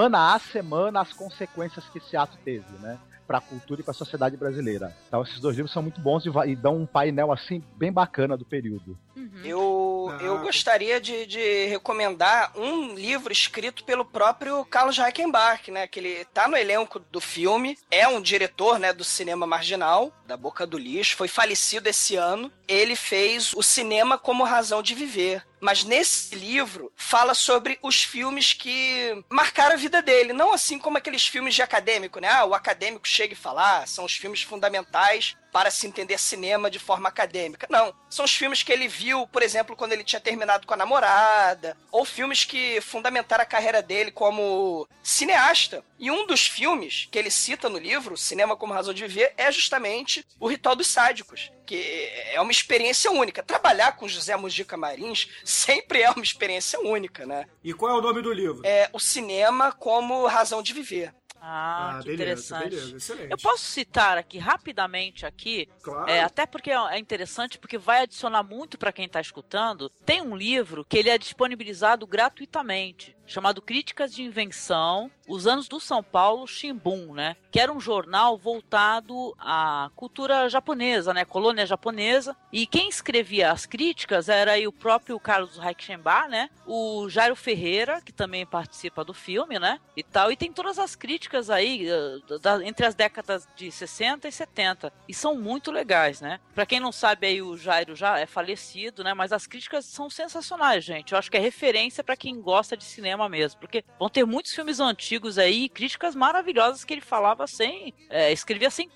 semana 0.05 0.35
a 0.35 0.39
semana 0.39 1.01
as 1.01 1.13
consequências 1.13 1.85
que 1.89 1.99
esse 1.99 2.17
ato 2.17 2.37
teve, 2.45 2.71
né? 2.81 2.99
Para 3.27 3.39
a 3.39 3.41
cultura 3.41 3.81
e 3.81 3.85
para 3.85 3.93
a 3.93 3.95
sociedade 3.95 4.37
brasileira. 4.37 4.95
Então, 5.09 5.23
esses 5.23 5.41
dois 5.41 5.57
livros 5.57 5.73
são 5.73 5.83
muito 5.83 5.99
bons 5.99 6.27
e, 6.27 6.29
e 6.51 6.55
dão 6.55 6.77
um 6.77 6.87
painel 6.87 7.33
assim 7.33 7.63
bem 7.77 7.91
bacana 7.91 8.37
do 8.37 8.45
período. 8.45 8.99
Eu, 9.43 10.13
eu 10.21 10.41
gostaria 10.41 11.01
de, 11.01 11.25
de 11.27 11.67
recomendar 11.67 12.53
um 12.55 12.95
livro 12.95 13.33
escrito 13.33 13.83
pelo 13.85 14.05
próprio 14.05 14.65
Carlos 14.67 14.99
Reichenbach, 14.99 15.71
né? 15.71 15.87
Que 15.87 16.01
ele 16.01 16.25
tá 16.27 16.47
no 16.47 16.57
elenco 16.57 16.99
do 16.99 17.21
filme, 17.21 17.79
é 17.91 18.07
um 18.07 18.21
diretor, 18.21 18.79
né, 18.79 18.93
do 18.93 19.05
cinema 19.05 19.47
marginal, 19.47 20.13
da 20.27 20.37
Boca 20.37 20.67
do 20.67 20.79
Lixo, 20.79 21.17
foi 21.17 21.29
falecido 21.29 21.89
esse 21.89 22.17
ano. 22.17 22.53
Ele 22.69 22.95
fez 22.95 23.53
o 23.55 23.63
cinema 23.63 24.19
como 24.19 24.45
razão 24.45 24.83
de 24.83 24.95
viver. 24.95 25.43
Mas 25.65 25.83
nesse 25.83 26.35
livro 26.35 26.93
fala 26.95 27.33
sobre 27.33 27.79
os 27.81 28.05
filmes 28.05 28.53
que 28.53 29.25
marcaram 29.31 29.73
a 29.73 29.79
vida 29.79 30.03
dele, 30.03 30.35
não 30.35 30.53
assim 30.53 30.79
como 30.79 30.99
aqueles 30.99 31.27
filmes 31.27 31.55
de 31.55 31.63
acadêmico, 31.63 32.21
né? 32.21 32.29
Ah, 32.29 32.45
o 32.45 32.53
acadêmico 32.53 33.09
chega 33.09 33.33
e 33.33 33.37
fala, 33.37 33.79
ah, 33.79 33.87
são 33.87 34.05
os 34.05 34.15
filmes 34.15 34.43
fundamentais 34.43 35.35
para 35.55 35.71
se 35.71 35.87
entender 35.87 36.19
cinema 36.19 36.69
de 36.69 36.81
forma 36.81 37.09
acadêmica. 37.09 37.69
Não, 37.71 37.95
são 38.11 38.25
os 38.25 38.35
filmes 38.35 38.65
que 38.65 38.73
ele 38.73 38.89
viu, 38.89 39.25
por 39.29 39.41
exemplo, 39.41 39.77
quando 39.77 39.93
ele 39.93 40.03
tinha 40.03 40.21
terminado 40.21 40.67
com 40.67 40.75
a 40.75 40.77
namorada, 40.77 41.77
ou 41.93 42.05
filmes 42.05 42.45
que 42.45 42.81
fundamentaram 42.81 43.43
a 43.43 43.47
carreira 43.47 43.81
dele 43.81 44.11
como 44.11 44.89
cineasta. 45.01 45.85
E 45.97 46.11
um 46.11 46.27
dos 46.27 46.45
filmes 46.45 47.07
que 47.09 47.17
ele 47.17 47.31
cita 47.31 47.69
no 47.69 47.79
livro, 47.79 48.17
Cinema 48.17 48.57
como 48.57 48.75
Razão 48.75 48.93
de 48.93 49.07
Viver, 49.07 49.33
é 49.37 49.53
justamente 49.53 50.27
O 50.41 50.49
Ritual 50.49 50.75
dos 50.75 50.89
Sádicos, 50.89 51.53
que 51.65 52.11
é 52.33 52.41
uma 52.41 52.51
experiência 52.51 53.13
única. 53.13 53.41
Trabalhar 53.41 53.93
com 53.93 54.09
José 54.09 54.35
Mujica 54.37 54.77
Marins 54.77 55.29
sempre 55.45 56.03
é 56.03 56.11
uma 56.11 56.25
experiência 56.25 56.81
única, 56.81 57.25
né? 57.25 57.47
E 57.63 57.73
qual 57.73 57.93
é 57.93 57.99
o 57.99 58.03
nome 58.03 58.23
do 58.23 58.33
livro? 58.33 58.63
É 58.65 58.91
o 58.93 58.99
cinema 58.99 59.71
como 59.71 60.27
razão 60.27 60.61
de 60.61 60.73
viver. 60.73 61.15
Ah, 61.47 61.97
Ah, 61.97 61.99
que 61.99 62.05
beleza, 62.17 62.23
interessante. 62.57 62.71
beleza, 62.71 62.97
excelente. 62.97 63.31
Eu 63.31 63.37
posso 63.39 63.65
citar 63.65 64.17
aqui 64.17 64.39
rapidamente 64.39 65.27
aqui, 65.27 65.69
Claro. 65.83 66.09
é, 66.11 66.23
até 66.23 66.47
porque 66.47 66.71
é 66.71 66.99
interessante, 66.99 67.59
porque 67.59 67.77
vai 67.77 68.01
adicionar 68.03 68.43
muito 68.43 68.79
para 68.79 68.93
quem 68.93 69.05
está 69.05 69.21
escutando. 69.21 69.91
Tem 70.07 70.23
um 70.23 70.35
livro 70.35 70.87
que 70.89 70.97
ele 70.97 71.11
é 71.11 71.19
disponibilizado 71.19 72.07
gratuitamente, 72.07 73.15
chamado 73.27 73.61
Críticas 73.61 74.15
de 74.15 74.23
Invenção, 74.23 75.11
Os 75.27 75.47
Anos 75.47 75.67
do 75.69 75.81
São 75.81 76.03
Paulo, 76.03 76.47
Shimbun, 76.47 77.15
né? 77.15 77.37
Que 77.51 77.59
era 77.59 77.73
um 77.73 77.81
jornal 77.81 78.37
voltado 78.37 79.35
à 79.39 79.91
cultura 79.97 80.47
japonesa, 80.51 81.15
né? 81.15 81.25
Colônia 81.25 81.65
japonesa. 81.65 82.37
E 82.53 82.67
quem 82.67 82.89
escrevia 82.91 83.51
as 83.51 83.65
críticas 83.65 84.29
era 84.29 84.53
aí 84.53 84.67
o 84.67 84.73
próprio 84.73 85.19
Carlos 85.19 85.57
Reichenbach, 85.57 86.29
né? 86.29 86.51
O 86.67 87.09
Jairo 87.09 87.35
Ferreira, 87.35 88.03
que 88.03 88.13
também 88.13 88.45
participa 88.45 89.03
do 89.03 89.15
filme, 89.15 89.59
né? 89.59 89.81
E 89.97 90.03
tal. 90.03 90.31
E 90.31 90.37
tem 90.37 90.53
todas 90.53 90.79
as 90.79 90.95
críticas 90.95 91.34
aí 91.51 91.89
eh, 91.89 92.39
da- 92.41 92.65
entre 92.65 92.87
as 92.87 92.95
décadas 92.95 93.47
de 93.57 93.71
60 93.71 94.29
e 94.29 94.33
70. 94.33 94.93
E 95.09 95.15
são 95.15 95.35
muito 95.37 95.71
legais, 95.71 96.21
né? 96.21 96.41
Pra 96.55 96.67
quem 96.67 96.81
não 96.81 96.93
sabe 96.93 97.27
aí, 97.27 97.43
o 97.43 97.57
Jairo 97.57 97.95
já 97.97 98.19
é 98.19 98.27
falecido, 98.27 99.03
né? 99.05 99.15
Mas 99.15 99.33
as 99.33 99.47
críticas 99.47 99.85
são 99.85 100.09
sensacionais, 100.11 100.85
gente. 100.85 101.13
Eu 101.13 101.19
acho 101.19 101.31
que 101.31 101.37
é 101.37 101.41
referência 101.41 102.03
pra 102.05 102.17
quem 102.17 102.41
gosta 102.41 102.77
de 102.77 102.85
cinema 102.85 103.29
mesmo. 103.29 103.61
Porque 103.61 103.85
vão 103.99 104.09
ter 104.09 104.25
muitos 104.25 104.53
filmes 104.55 104.81
antigos 104.81 105.39
aí, 105.39 105.69
críticas 105.69 106.15
maravilhosas 106.15 106.85
que 106.85 106.95
ele 106.95 107.01
falava 107.01 107.47
sem. 107.47 107.93
é, 108.11 108.33
escrevia 108.33 108.71
sem 108.71 108.89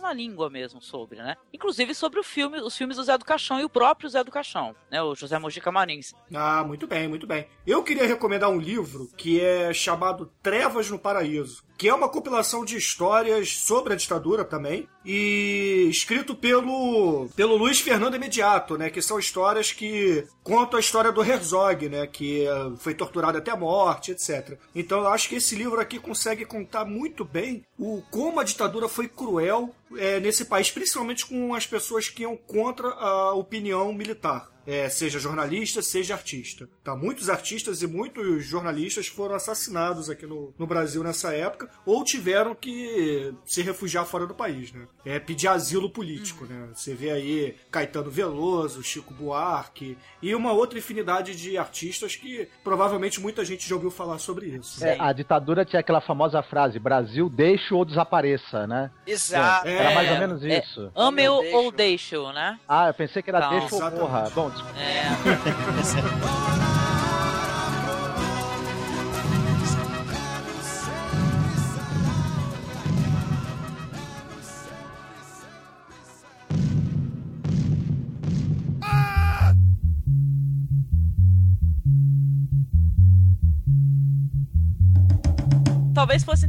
na 0.00 0.12
língua 0.12 0.50
mesmo 0.50 0.80
sobre, 0.80 1.18
né? 1.18 1.36
Inclusive 1.52 1.94
sobre 1.94 2.20
o 2.20 2.24
filme, 2.24 2.60
os 2.60 2.76
filmes 2.76 2.96
do 2.96 3.04
Zé 3.04 3.16
do 3.16 3.24
Caixão 3.24 3.60
e 3.60 3.64
o 3.64 3.68
próprio 3.68 4.08
Zé 4.08 4.22
do 4.22 4.30
Caixão, 4.30 4.74
né? 4.90 5.02
O 5.02 5.14
José 5.14 5.38
Mojica 5.38 5.72
Marins. 5.72 6.12
Ah, 6.34 6.64
muito 6.64 6.86
bem, 6.86 7.08
muito 7.08 7.26
bem. 7.26 7.46
Eu 7.66 7.82
queria 7.82 8.06
recomendar 8.06 8.50
um 8.50 8.58
livro 8.58 9.08
que 9.16 9.40
é 9.40 9.72
chamado 9.72 10.30
Trevas 10.42 10.90
no 10.90 10.98
Paraíso, 10.98 11.64
que 11.76 11.88
é 11.88 11.94
uma 11.94 12.08
compilação 12.08 12.64
de 12.64 12.76
histórias 12.76 13.56
sobre 13.58 13.92
a 13.92 13.96
ditadura 13.96 14.44
também, 14.44 14.88
e 15.04 15.86
escrito 15.90 16.34
pelo, 16.34 17.28
pelo 17.36 17.56
Luiz 17.56 17.80
Fernando 17.80 18.16
Imediato, 18.16 18.78
né? 18.78 18.90
Que 18.90 19.02
são 19.02 19.18
histórias 19.18 19.72
que 19.72 20.26
contam 20.42 20.76
a 20.76 20.80
história 20.80 21.12
do 21.12 21.22
Herzog, 21.22 21.88
né? 21.88 22.06
Que 22.06 22.46
foi 22.78 22.94
torturado 22.94 23.38
até 23.38 23.50
a 23.50 23.56
morte, 23.56 24.12
etc. 24.12 24.58
Então 24.74 25.00
eu 25.00 25.08
acho 25.08 25.28
que 25.28 25.36
esse 25.36 25.54
livro 25.54 25.80
aqui 25.80 25.98
consegue 25.98 26.44
contar 26.44 26.84
muito 26.84 27.24
bem 27.24 27.64
o 27.78 28.02
como 28.10 28.40
a 28.40 28.44
ditadura 28.44 28.88
foi 28.88 29.08
cruel 29.08 29.74
eh, 29.98 30.20
nesse 30.20 30.44
país, 30.44 30.70
principalmente 30.70 31.26
com 31.26 31.54
as 31.54 31.66
pessoas 31.66 32.08
que 32.08 32.22
iam 32.22 32.36
contra 32.36 32.88
a 32.88 33.32
opinião 33.34 33.92
militar. 33.92 34.53
É, 34.66 34.88
seja 34.88 35.18
jornalista, 35.18 35.82
seja 35.82 36.14
artista. 36.14 36.68
Tá? 36.82 36.94
Muitos 36.96 37.28
artistas 37.28 37.82
e 37.82 37.86
muitos 37.86 38.44
jornalistas 38.44 39.06
foram 39.06 39.34
assassinados 39.34 40.08
aqui 40.08 40.26
no, 40.26 40.54
no 40.58 40.66
Brasil 40.66 41.02
nessa 41.02 41.34
época, 41.34 41.68
ou 41.84 42.02
tiveram 42.04 42.54
que 42.54 43.34
se 43.44 43.62
refugiar 43.62 44.04
fora 44.04 44.26
do 44.26 44.34
país, 44.34 44.72
né? 44.72 44.86
É, 45.04 45.18
pedir 45.18 45.48
asilo 45.48 45.90
político, 45.90 46.44
né? 46.46 46.68
Você 46.74 46.94
vê 46.94 47.10
aí 47.10 47.56
Caetano 47.70 48.10
Veloso, 48.10 48.82
Chico 48.82 49.12
Buarque 49.12 49.98
e 50.22 50.34
uma 50.34 50.52
outra 50.52 50.78
infinidade 50.78 51.34
de 51.36 51.58
artistas 51.58 52.16
que 52.16 52.48
provavelmente 52.62 53.20
muita 53.20 53.44
gente 53.44 53.68
já 53.68 53.74
ouviu 53.74 53.90
falar 53.90 54.18
sobre 54.18 54.46
isso. 54.46 54.84
É, 54.84 54.96
a 54.98 55.12
ditadura 55.12 55.64
tinha 55.64 55.80
aquela 55.80 56.00
famosa 56.00 56.42
frase: 56.42 56.78
Brasil, 56.78 57.28
deixe 57.28 57.74
ou 57.74 57.84
desapareça, 57.84 58.66
né? 58.66 58.90
Exato. 59.06 59.68
Era 59.68 59.94
mais 59.94 60.08
ou 60.10 60.16
É, 60.16 60.20
menos 60.20 60.44
é, 60.44 60.58
isso. 60.60 60.90
Ame-o 60.94 61.40
Deixa. 61.40 61.56
ou 61.56 61.72
deixe-o, 61.72 62.32
né? 62.32 62.58
Ah, 62.68 62.88
eu 62.88 62.94
pensei 62.94 63.22
que 63.22 63.30
era 63.30 63.40
Não, 63.40 63.58
deixa 63.58 63.74
ou 63.74 63.90
porra. 63.92 64.30
Bom. 64.34 64.53
É. 64.76 66.54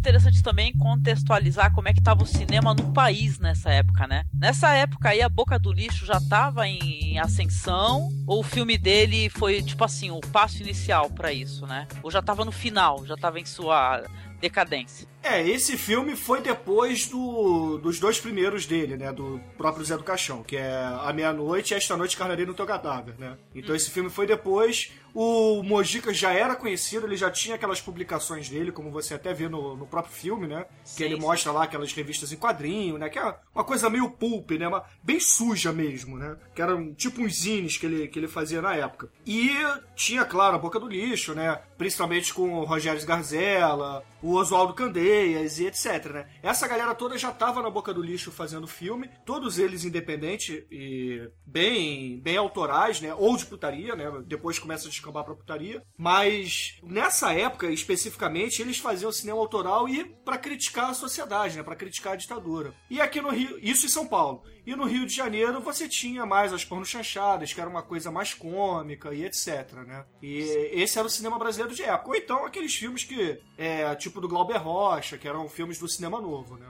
interessante 0.05 0.43
também 0.43 0.71
contextualizar 0.71 1.74
como 1.74 1.88
é 1.88 1.93
que 1.93 2.00
estava 2.00 2.21
o 2.21 2.27
cinema 2.27 2.75
no 2.75 2.93
país 2.93 3.39
nessa 3.39 3.71
época, 3.71 4.05
né? 4.05 4.24
Nessa 4.31 4.71
época 4.71 5.09
aí 5.09 5.19
a 5.19 5.27
Boca 5.27 5.57
do 5.57 5.74
Lixo 5.74 6.05
já 6.05 6.17
estava 6.17 6.67
em 6.67 7.17
ascensão, 7.17 8.09
ou 8.27 8.41
o 8.41 8.43
filme 8.43 8.77
dele 8.77 9.31
foi 9.31 9.63
tipo 9.63 9.83
assim, 9.83 10.12
o 10.12 10.19
passo 10.19 10.62
inicial 10.62 11.09
para 11.09 11.33
isso, 11.33 11.65
né? 11.65 11.88
Ou 12.03 12.12
já 12.12 12.19
estava 12.19 12.45
no 12.45 12.51
final, 12.51 13.03
já 13.07 13.15
estava 13.15 13.39
em 13.39 13.45
sua 13.45 14.03
decadência. 14.39 15.08
É, 15.24 15.42
esse 15.42 15.75
filme 15.75 16.15
foi 16.15 16.39
depois 16.39 17.08
do, 17.08 17.80
dos 17.80 18.00
dois 18.00 18.20
primeiros 18.20 18.68
dele, 18.68 18.96
né? 18.96 19.12
Do 19.12 19.42
próprio 19.58 19.84
Zé 19.84 19.98
do 19.98 20.04
Caixão, 20.04 20.44
que 20.44 20.56
é 20.56 20.72
A 21.01 21.12
Meia-Noite 21.12 21.74
e 21.74 21.77
Esta 21.77 21.98
Noite 21.98 22.15
Carnarei 22.15 22.46
no 22.46 22.54
Teu 22.54 22.65
Cadáver, 22.65 23.15
né? 23.18 23.36
Então 23.54 23.75
esse 23.75 23.89
filme 23.89 24.10
foi 24.10 24.27
depois. 24.27 24.92
O 25.15 25.63
Mojica 25.63 26.13
já 26.13 26.34
era 26.34 26.56
conhecido, 26.56 27.08
ele 27.08 27.15
já 27.15 27.32
tinha 27.32 27.56
aquelas 27.56 27.80
publicações 27.80 28.50
dele, 28.50 28.72
como 28.72 28.92
você 28.92 29.13
até 29.13 29.34
vê 29.34 29.48
no, 29.48 29.75
no 29.75 29.88
próprio 29.88 30.13
filme, 30.13 30.46
né? 30.46 30.65
Sim, 30.84 30.98
que 30.98 31.04
ele 31.06 31.15
sim. 31.15 31.22
mostra 31.22 31.51
lá 31.54 31.63
aquelas 31.63 31.94
revistas 31.94 32.32
em 32.34 32.38
quadrinho, 32.38 32.98
né? 32.98 33.10
Que 33.10 33.18
é 33.18 33.36
uma 33.56 33.63
coisa 33.63 33.89
meio 33.89 34.10
pulp, 34.12 34.51
né? 34.51 34.68
Uma, 34.68 34.84
bem 35.01 35.20
suja 35.20 35.72
mesmo, 35.72 36.18
né? 36.18 36.36
Que 36.54 36.62
eram 36.62 36.94
tipo 36.94 37.22
uns 37.22 37.42
zines 37.42 37.77
que 37.77 37.86
ele, 37.86 38.08
que 38.10 38.20
ele 38.20 38.27
fazia 38.27 38.62
na 38.62 38.75
época. 38.75 39.10
E 39.25 39.50
tinha, 39.96 40.25
claro, 40.25 40.58
a 40.58 40.60
Boca 40.60 40.80
do 40.80 40.88
Lixo, 40.88 41.34
né? 41.34 41.62
Principalmente 41.77 42.34
com 42.34 42.53
o 42.53 42.63
Rogério 42.63 43.05
Garzella, 43.05 44.03
o 44.22 44.34
Oswaldo 44.36 44.74
Candeias 44.74 45.60
e 45.60 45.67
etc, 45.67 46.05
né? 46.12 46.29
Essa 46.41 46.67
galera 46.67 46.96
toda 46.96 47.17
já 47.17 47.32
tava 47.32 47.62
na 47.62 47.70
Boca 47.70 47.94
do 47.94 48.01
Lixo 48.01 48.32
fazendo 48.32 48.67
filme, 48.67 49.10
todos 49.25 49.60
eles 49.60 49.84
independentes 49.84 50.63
e 50.72 51.29
bem, 51.46 52.20
bem 52.20 52.38
autorais, 52.38 53.01
né? 53.01 53.13
Ou 53.13 53.36
de 53.36 53.46
putaria, 53.46 53.96
né? 53.96 54.05
Depois 54.25 54.58
começa 54.58 54.88
a 54.88 54.89
descambar 54.89 55.24
pra 55.24 55.36
putaria. 55.36 55.84
Mas 55.98 56.79
nessa 56.84 57.34
época, 57.34 57.67
especificamente, 57.67 58.62
eles 58.62 58.77
faziam 58.77 59.12
cinema 59.12 59.39
autoral 59.39 59.88
e 59.88 60.03
para 60.03 60.38
criticar 60.38 60.89
a 60.89 60.94
sociedade, 60.94 61.58
né? 61.58 61.63
Para 61.63 61.75
criticar 61.75 62.13
a 62.13 62.17
ditadura. 62.17 62.74
E 62.89 63.01
aqui 63.01 63.22
no 63.22 63.29
Rio, 63.29 63.60
isso 63.62 63.86
em 63.86 63.89
São 63.89 64.08
Paulo. 64.08 64.44
E 64.65 64.75
no 64.75 64.86
Rio 64.86 65.05
de 65.05 65.13
Janeiro 65.13 65.62
você 65.62 65.88
tinha 65.88 66.25
mais 66.25 66.51
as 66.51 66.65
porno-chanchadas, 66.65 67.53
que 67.53 67.62
era 67.62 67.69
uma 67.69 67.84
coisa 67.84 68.10
mais 68.10 68.34
cômica 68.34 69.13
e 69.13 69.24
etc, 69.24 69.74
né? 69.86 70.05
E 70.22 70.39
esse 70.72 70.98
era 70.98 71.07
o 71.07 71.12
cinema 71.12 71.38
brasileiro 71.38 71.75
de 71.75 71.84
época. 71.84 72.10
Ou 72.10 72.15
então 72.15 72.45
aqueles 72.45 72.75
filmes 72.75 73.03
que, 73.03 73.39
é, 73.57 73.93
tipo 73.95 74.15
tipo 74.15 74.22
do 74.22 74.27
Glauber 74.27 74.57
Rocha, 74.57 75.17
que 75.17 75.27
eram 75.27 75.50
filmes 75.50 75.77
do 75.77 75.88
cinema 75.88 76.22
novo, 76.22 76.57
né? 76.57 76.67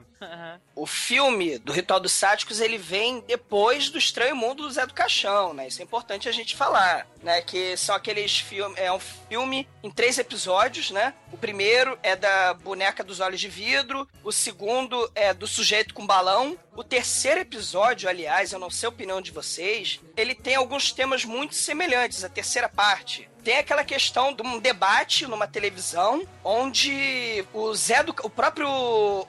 O 0.75 0.85
filme 0.85 1.57
do 1.59 1.71
Ritual 1.71 1.99
dos 1.99 2.11
Sáticos, 2.11 2.59
ele 2.59 2.77
vem 2.77 3.21
depois 3.21 3.89
do 3.89 3.97
Estranho 3.97 4.35
Mundo 4.35 4.63
do 4.63 4.71
Zé 4.71 4.85
do 4.85 4.93
Caixão, 4.93 5.53
né? 5.53 5.67
Isso 5.67 5.81
é 5.81 5.83
importante 5.83 6.27
a 6.27 6.31
gente 6.31 6.55
falar, 6.55 7.07
né? 7.23 7.41
Que 7.41 7.77
são 7.77 7.95
aqueles 7.95 8.39
filmes... 8.39 8.77
É 8.77 8.91
um 8.91 8.99
filme 8.99 9.67
em 9.83 9.89
três 9.89 10.17
episódios, 10.17 10.91
né? 10.91 11.13
O 11.31 11.37
primeiro 11.37 11.97
é 12.03 12.15
da 12.15 12.53
boneca 12.53 13.03
dos 13.03 13.19
olhos 13.19 13.39
de 13.39 13.47
vidro, 13.47 14.07
o 14.23 14.31
segundo 14.31 15.09
é 15.13 15.33
do 15.33 15.47
sujeito 15.47 15.93
com 15.93 16.05
balão, 16.05 16.57
o 16.75 16.83
terceiro 16.83 17.41
episódio, 17.41 18.09
aliás, 18.09 18.51
eu 18.51 18.59
não 18.59 18.69
sei 18.69 18.87
a 18.87 18.89
opinião 18.89 19.21
de 19.21 19.31
vocês, 19.31 19.99
ele 20.15 20.35
tem 20.35 20.55
alguns 20.55 20.91
temas 20.91 21.25
muito 21.25 21.55
semelhantes, 21.55 22.23
a 22.23 22.29
terceira 22.29 22.69
parte 22.69 23.29
tem 23.45 23.57
aquela 23.59 23.83
questão 23.83 24.33
de 24.33 24.41
um 24.41 24.59
debate 24.59 25.27
numa 25.27 25.45
televisão 25.45 26.25
onde 26.43 27.45
o 27.53 27.71
Zé 27.75 28.01
do, 28.01 28.13
o 28.23 28.29
próprio 28.29 28.67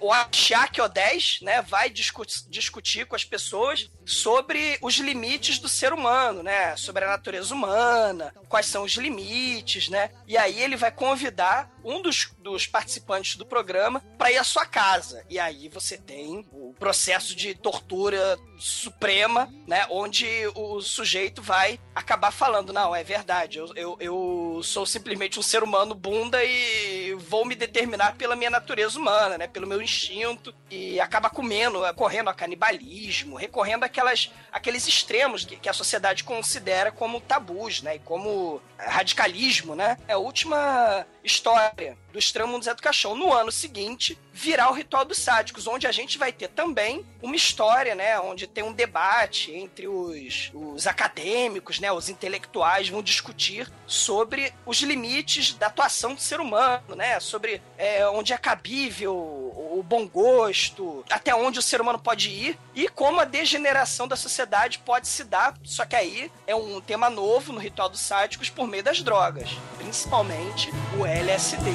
o 0.00 0.10
Achak 0.10 0.80
O10, 0.80 1.42
né, 1.42 1.60
vai 1.60 1.90
discutir, 1.90 2.48
discutir 2.48 3.04
com 3.04 3.14
as 3.14 3.26
pessoas 3.26 3.90
sobre 4.06 4.78
os 4.80 4.94
limites 4.98 5.58
do 5.58 5.68
ser 5.68 5.92
humano, 5.92 6.42
né, 6.42 6.76
sobre 6.76 7.04
a 7.04 7.08
natureza 7.08 7.52
humana, 7.52 8.32
quais 8.48 8.66
são 8.66 8.84
os 8.84 8.92
limites, 8.92 9.88
né? 9.88 10.10
E 10.26 10.38
aí 10.38 10.62
ele 10.62 10.76
vai 10.76 10.92
convidar 10.92 11.70
um 11.84 12.00
dos, 12.00 12.30
dos 12.38 12.66
participantes 12.66 13.36
do 13.36 13.46
programa 13.46 14.00
para 14.16 14.30
ir 14.32 14.38
à 14.38 14.44
sua 14.44 14.64
casa. 14.64 15.24
E 15.28 15.38
aí 15.38 15.68
você 15.68 15.96
tem 15.96 16.46
o 16.52 16.74
processo 16.78 17.34
de 17.34 17.54
tortura 17.54 18.38
suprema, 18.58 19.52
né? 19.66 19.86
Onde 19.90 20.26
o 20.54 20.80
sujeito 20.80 21.42
vai 21.42 21.78
acabar 21.94 22.30
falando: 22.30 22.72
não, 22.72 22.94
é 22.94 23.04
verdade, 23.04 23.58
eu, 23.58 23.72
eu, 23.74 23.96
eu 24.00 24.60
sou 24.62 24.84
simplesmente 24.86 25.38
um 25.38 25.42
ser 25.42 25.62
humano 25.62 25.94
bunda 25.94 26.42
e 26.44 27.14
vou 27.14 27.44
me 27.44 27.54
determinar 27.54 28.16
pela 28.16 28.36
minha 28.36 28.50
natureza 28.50 28.98
humana, 28.98 29.38
né? 29.38 29.46
Pelo 29.46 29.66
meu 29.66 29.80
instinto. 29.80 30.54
E 30.70 30.98
acaba 31.00 31.30
comendo, 31.30 31.80
correndo 31.94 32.28
a 32.30 32.34
canibalismo, 32.34 33.36
recorrendo 33.36 33.84
àquelas, 33.96 34.30
àqueles 34.52 34.86
extremos 34.86 35.44
que, 35.44 35.56
que 35.56 35.68
a 35.68 35.72
sociedade 35.72 36.22
considera 36.22 36.92
como 36.92 37.20
tabus, 37.20 37.82
né? 37.82 37.96
E 37.96 37.98
como 38.00 38.60
radicalismo, 38.78 39.74
né? 39.74 39.96
É 40.06 40.12
a 40.12 40.18
última 40.18 41.06
história 41.26 41.96
do 42.12 42.18
Extremo 42.18 42.52
Mundo 42.52 42.64
Zé 42.64 42.72
do 42.72 42.82
Caixão. 42.82 43.14
No 43.14 43.32
ano 43.32 43.52
seguinte, 43.52 44.18
virar 44.32 44.70
o 44.70 44.72
Ritual 44.72 45.04
dos 45.04 45.18
Sádicos, 45.18 45.66
onde 45.66 45.86
a 45.86 45.92
gente 45.92 46.16
vai 46.16 46.32
ter 46.32 46.48
também 46.48 47.04
uma 47.22 47.36
história, 47.36 47.94
né? 47.94 48.18
Onde 48.20 48.46
tem 48.46 48.64
um 48.64 48.72
debate 48.72 49.52
entre 49.52 49.86
os, 49.86 50.50
os 50.54 50.86
acadêmicos, 50.86 51.78
né? 51.78 51.92
Os 51.92 52.08
intelectuais 52.08 52.88
vão 52.88 53.02
discutir 53.02 53.70
sobre 53.86 54.52
os 54.64 54.78
limites 54.80 55.52
da 55.54 55.66
atuação 55.66 56.14
do 56.14 56.20
ser 56.20 56.40
humano, 56.40 56.94
né? 56.94 57.20
Sobre 57.20 57.60
é, 57.76 58.06
onde 58.08 58.32
é 58.32 58.38
cabível 58.38 59.14
o, 59.14 59.78
o 59.78 59.82
bom 59.82 60.06
gosto, 60.06 61.04
até 61.10 61.34
onde 61.34 61.58
o 61.58 61.62
ser 61.62 61.80
humano 61.80 61.98
pode 61.98 62.30
ir 62.30 62.58
e 62.74 62.88
como 62.88 63.20
a 63.20 63.24
degeneração 63.24 64.08
da 64.08 64.16
sociedade 64.16 64.78
pode 64.78 65.08
se 65.08 65.24
dar. 65.24 65.54
Só 65.64 65.84
que 65.84 65.96
aí 65.96 66.30
é 66.46 66.54
um 66.54 66.80
tema 66.80 67.10
novo 67.10 67.52
no 67.52 67.58
Ritual 67.58 67.88
dos 67.88 68.00
Sádicos 68.00 68.48
por 68.48 68.66
meio 68.66 68.82
das 68.82 69.02
drogas, 69.02 69.50
principalmente 69.76 70.70
o 70.98 71.04
LSD. 71.16 71.70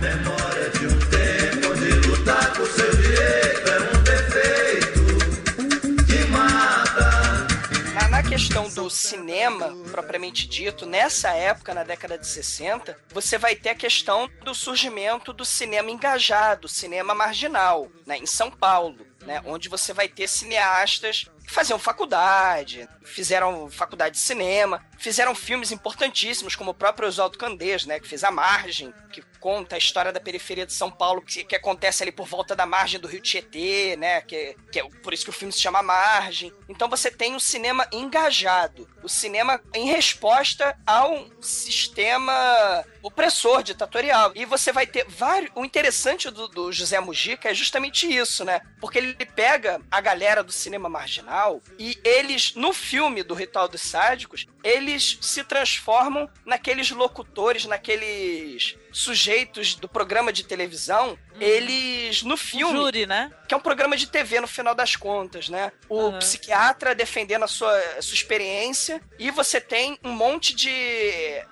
Memória 0.00 0.70
de 0.70 0.86
um 0.86 0.98
tempo 1.10 1.68
onde 1.70 2.08
lutar 2.08 2.50
por 2.54 2.66
seu 2.66 2.90
direito 2.96 3.70
é 3.70 3.80
um 3.80 4.02
defeito 4.02 5.00
que 6.06 6.24
mata. 6.30 7.46
Na, 7.92 8.08
na 8.08 8.22
questão 8.22 8.70
do 8.70 8.88
cinema, 8.88 9.76
propriamente 9.90 10.48
dito, 10.48 10.86
nessa 10.86 11.28
época, 11.32 11.74
na 11.74 11.84
década 11.84 12.16
de 12.16 12.26
60, 12.26 12.98
você 13.12 13.36
vai 13.36 13.54
ter 13.54 13.68
a 13.68 13.74
questão 13.74 14.30
do 14.42 14.54
surgimento 14.54 15.30
do 15.34 15.44
cinema 15.44 15.90
engajado, 15.90 16.68
cinema 16.68 17.14
marginal, 17.14 17.88
né, 18.06 18.16
em 18.16 18.26
São 18.26 18.50
Paulo. 18.50 19.11
Né, 19.26 19.40
onde 19.44 19.68
você 19.68 19.92
vai 19.92 20.08
ter 20.08 20.28
cineastas 20.28 21.26
faziam 21.52 21.78
faculdade, 21.78 22.88
fizeram 23.04 23.70
faculdade 23.70 24.16
de 24.16 24.22
cinema, 24.22 24.82
fizeram 24.98 25.34
filmes 25.34 25.70
importantíssimos, 25.70 26.56
como 26.56 26.70
o 26.70 26.74
próprio 26.74 27.06
Oswaldo 27.06 27.36
Candês, 27.36 27.84
né, 27.84 28.00
que 28.00 28.08
fez 28.08 28.24
A 28.24 28.30
Margem, 28.30 28.92
que 29.12 29.22
conta 29.38 29.74
a 29.74 29.78
história 29.78 30.12
da 30.12 30.20
periferia 30.20 30.64
de 30.64 30.72
São 30.72 30.90
Paulo, 30.90 31.20
que, 31.20 31.44
que 31.44 31.56
acontece 31.56 32.02
ali 32.02 32.12
por 32.12 32.26
volta 32.26 32.54
da 32.54 32.64
margem 32.64 33.00
do 33.00 33.08
Rio 33.08 33.20
Tietê, 33.20 33.96
né, 33.96 34.20
que, 34.22 34.56
que 34.70 34.80
é 34.80 34.88
por 35.02 35.12
isso 35.12 35.24
que 35.24 35.30
o 35.30 35.32
filme 35.32 35.52
se 35.52 35.60
chama 35.60 35.82
Margem. 35.82 36.52
Então 36.68 36.88
você 36.88 37.10
tem 37.10 37.32
o 37.32 37.36
um 37.36 37.40
cinema 37.40 37.86
engajado, 37.92 38.88
o 39.02 39.08
cinema 39.08 39.60
em 39.74 39.86
resposta 39.86 40.78
ao 40.86 41.26
sistema 41.40 42.84
opressor, 43.02 43.64
ditatorial. 43.64 44.30
E 44.34 44.44
você 44.46 44.72
vai 44.72 44.86
ter 44.86 45.04
vários... 45.08 45.50
O 45.56 45.64
interessante 45.64 46.30
do, 46.30 46.46
do 46.46 46.72
José 46.72 47.00
Mujica 47.00 47.50
é 47.50 47.54
justamente 47.54 48.06
isso, 48.06 48.44
né, 48.44 48.60
porque 48.80 48.98
ele 48.98 49.14
pega 49.26 49.80
a 49.90 50.00
galera 50.00 50.42
do 50.42 50.52
cinema 50.52 50.88
marginal 50.88 51.41
e 51.78 51.98
eles, 52.04 52.54
no 52.54 52.72
filme 52.72 53.22
do 53.22 53.34
Ritual 53.34 53.68
dos 53.68 53.82
Sádicos, 53.82 54.46
eles 54.62 55.18
se 55.20 55.42
transformam 55.44 56.28
naqueles 56.46 56.90
locutores, 56.90 57.64
naqueles 57.64 58.76
sujeitos 58.92 59.74
do 59.74 59.88
programa 59.88 60.32
de 60.32 60.44
televisão. 60.44 61.18
Eles 61.42 62.22
no 62.22 62.36
filme. 62.36 62.78
O 62.78 62.82
júri, 62.82 63.06
né? 63.06 63.32
Que 63.48 63.54
é 63.54 63.56
um 63.56 63.60
programa 63.60 63.96
de 63.96 64.06
TV 64.06 64.40
no 64.40 64.46
final 64.46 64.74
das 64.74 64.96
contas, 64.96 65.48
né? 65.48 65.72
O 65.88 65.96
uhum. 65.96 66.18
psiquiatra 66.18 66.94
defendendo 66.94 67.42
a 67.42 67.48
sua, 67.48 67.76
a 67.98 68.02
sua 68.02 68.14
experiência 68.14 69.00
e 69.18 69.30
você 69.30 69.60
tem 69.60 69.98
um 70.04 70.12
monte 70.12 70.54
de 70.54 70.70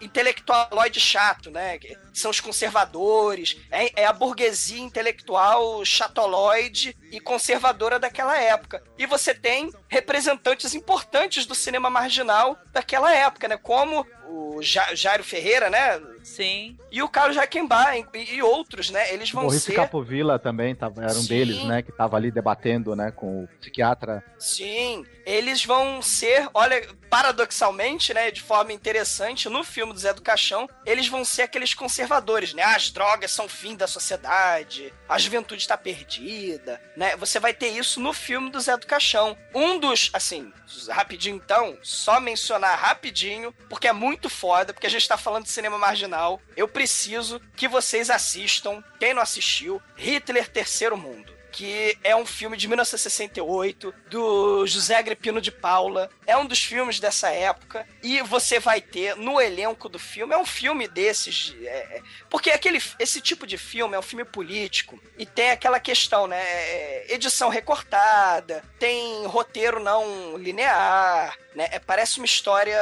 intelectualoide 0.00 1.00
chato, 1.00 1.50
né? 1.50 1.78
Que 1.78 1.96
são 2.12 2.30
os 2.30 2.40
conservadores, 2.40 3.56
é, 3.70 4.02
é 4.02 4.06
a 4.06 4.12
burguesia 4.12 4.80
intelectual 4.80 5.84
chatoloide 5.84 6.96
e 7.10 7.20
conservadora 7.20 7.98
daquela 7.98 8.38
época. 8.38 8.82
E 8.98 9.06
você 9.06 9.34
tem 9.34 9.70
representantes 9.88 10.74
importantes 10.74 11.46
do 11.46 11.54
cinema 11.54 11.90
marginal 11.90 12.58
daquela 12.72 13.12
época, 13.14 13.48
né? 13.48 13.56
Como 13.56 14.06
o 14.28 14.60
Jairo 14.62 15.24
Ferreira, 15.24 15.68
né? 15.68 16.00
Sim. 16.22 16.76
E 16.90 17.02
o 17.02 17.08
Carlos 17.08 17.36
Jaquembá 17.36 17.96
e, 17.96 18.04
e 18.34 18.42
outros, 18.42 18.90
né? 18.90 19.12
Eles 19.12 19.30
vão 19.30 19.44
Maurício 19.44 19.72
ser... 19.72 19.76
Capovilla 19.76 20.38
também 20.38 20.74
tava, 20.74 21.02
era 21.02 21.12
um 21.12 21.22
Sim. 21.22 21.28
deles, 21.28 21.64
né? 21.64 21.82
Que 21.82 21.92
tava 21.92 22.16
ali 22.16 22.30
debatendo, 22.30 22.94
né? 22.94 23.10
Com 23.10 23.44
o 23.44 23.48
psiquiatra. 23.58 24.22
Sim. 24.38 25.04
Eles 25.30 25.64
vão 25.64 26.02
ser, 26.02 26.48
olha, 26.52 26.84
paradoxalmente, 27.08 28.12
né? 28.12 28.32
De 28.32 28.42
forma 28.42 28.72
interessante, 28.72 29.48
no 29.48 29.62
filme 29.62 29.92
do 29.92 29.98
Zé 30.00 30.12
do 30.12 30.22
Caixão, 30.22 30.68
eles 30.84 31.06
vão 31.06 31.24
ser 31.24 31.42
aqueles 31.42 31.72
conservadores, 31.72 32.52
né? 32.52 32.64
As 32.64 32.90
drogas 32.90 33.30
são 33.30 33.48
fim 33.48 33.76
da 33.76 33.86
sociedade, 33.86 34.92
a 35.08 35.16
juventude 35.20 35.62
está 35.62 35.76
perdida, 35.76 36.82
né? 36.96 37.16
Você 37.16 37.38
vai 37.38 37.54
ter 37.54 37.68
isso 37.68 38.00
no 38.00 38.12
filme 38.12 38.50
do 38.50 38.60
Zé 38.60 38.76
do 38.76 38.88
Caixão. 38.88 39.38
Um 39.54 39.78
dos, 39.78 40.10
assim, 40.12 40.52
rapidinho 40.88 41.36
então, 41.36 41.78
só 41.80 42.18
mencionar 42.18 42.76
rapidinho, 42.76 43.54
porque 43.68 43.86
é 43.86 43.92
muito 43.92 44.28
foda, 44.28 44.74
porque 44.74 44.88
a 44.88 44.90
gente 44.90 45.06
tá 45.06 45.16
falando 45.16 45.44
de 45.44 45.50
cinema 45.50 45.78
marginal. 45.78 46.42
Eu 46.56 46.66
preciso 46.66 47.40
que 47.54 47.68
vocês 47.68 48.10
assistam, 48.10 48.82
quem 48.98 49.14
não 49.14 49.22
assistiu, 49.22 49.80
Hitler 49.94 50.48
Terceiro 50.48 50.96
Mundo 50.96 51.39
que 51.50 51.96
é 52.02 52.14
um 52.14 52.26
filme 52.26 52.56
de 52.56 52.68
1968 52.68 53.94
do 54.08 54.66
José 54.66 54.96
Agripino 54.96 55.40
de 55.40 55.50
Paula. 55.50 56.10
É 56.26 56.36
um 56.36 56.46
dos 56.46 56.62
filmes 56.62 57.00
dessa 57.00 57.30
época 57.30 57.86
e 58.02 58.22
você 58.22 58.58
vai 58.58 58.80
ter 58.80 59.16
no 59.16 59.40
elenco 59.40 59.88
do 59.88 59.98
filme 59.98 60.34
é 60.34 60.38
um 60.38 60.46
filme 60.46 60.86
desses, 60.88 61.54
é, 61.62 61.66
é 61.66 62.02
porque 62.28 62.50
aquele 62.50 62.80
esse 62.98 63.20
tipo 63.20 63.46
de 63.46 63.58
filme 63.58 63.94
é 63.94 63.98
um 63.98 64.02
filme 64.02 64.24
político 64.24 65.00
e 65.18 65.26
tem 65.26 65.50
aquela 65.50 65.80
questão, 65.80 66.26
né? 66.26 66.40
É, 66.40 67.14
edição 67.14 67.48
recortada, 67.48 68.62
tem 68.78 69.26
roteiro 69.26 69.80
não 69.80 70.36
linear, 70.36 71.36
né? 71.54 71.68
É, 71.72 71.78
parece 71.78 72.18
uma 72.18 72.26
história 72.26 72.78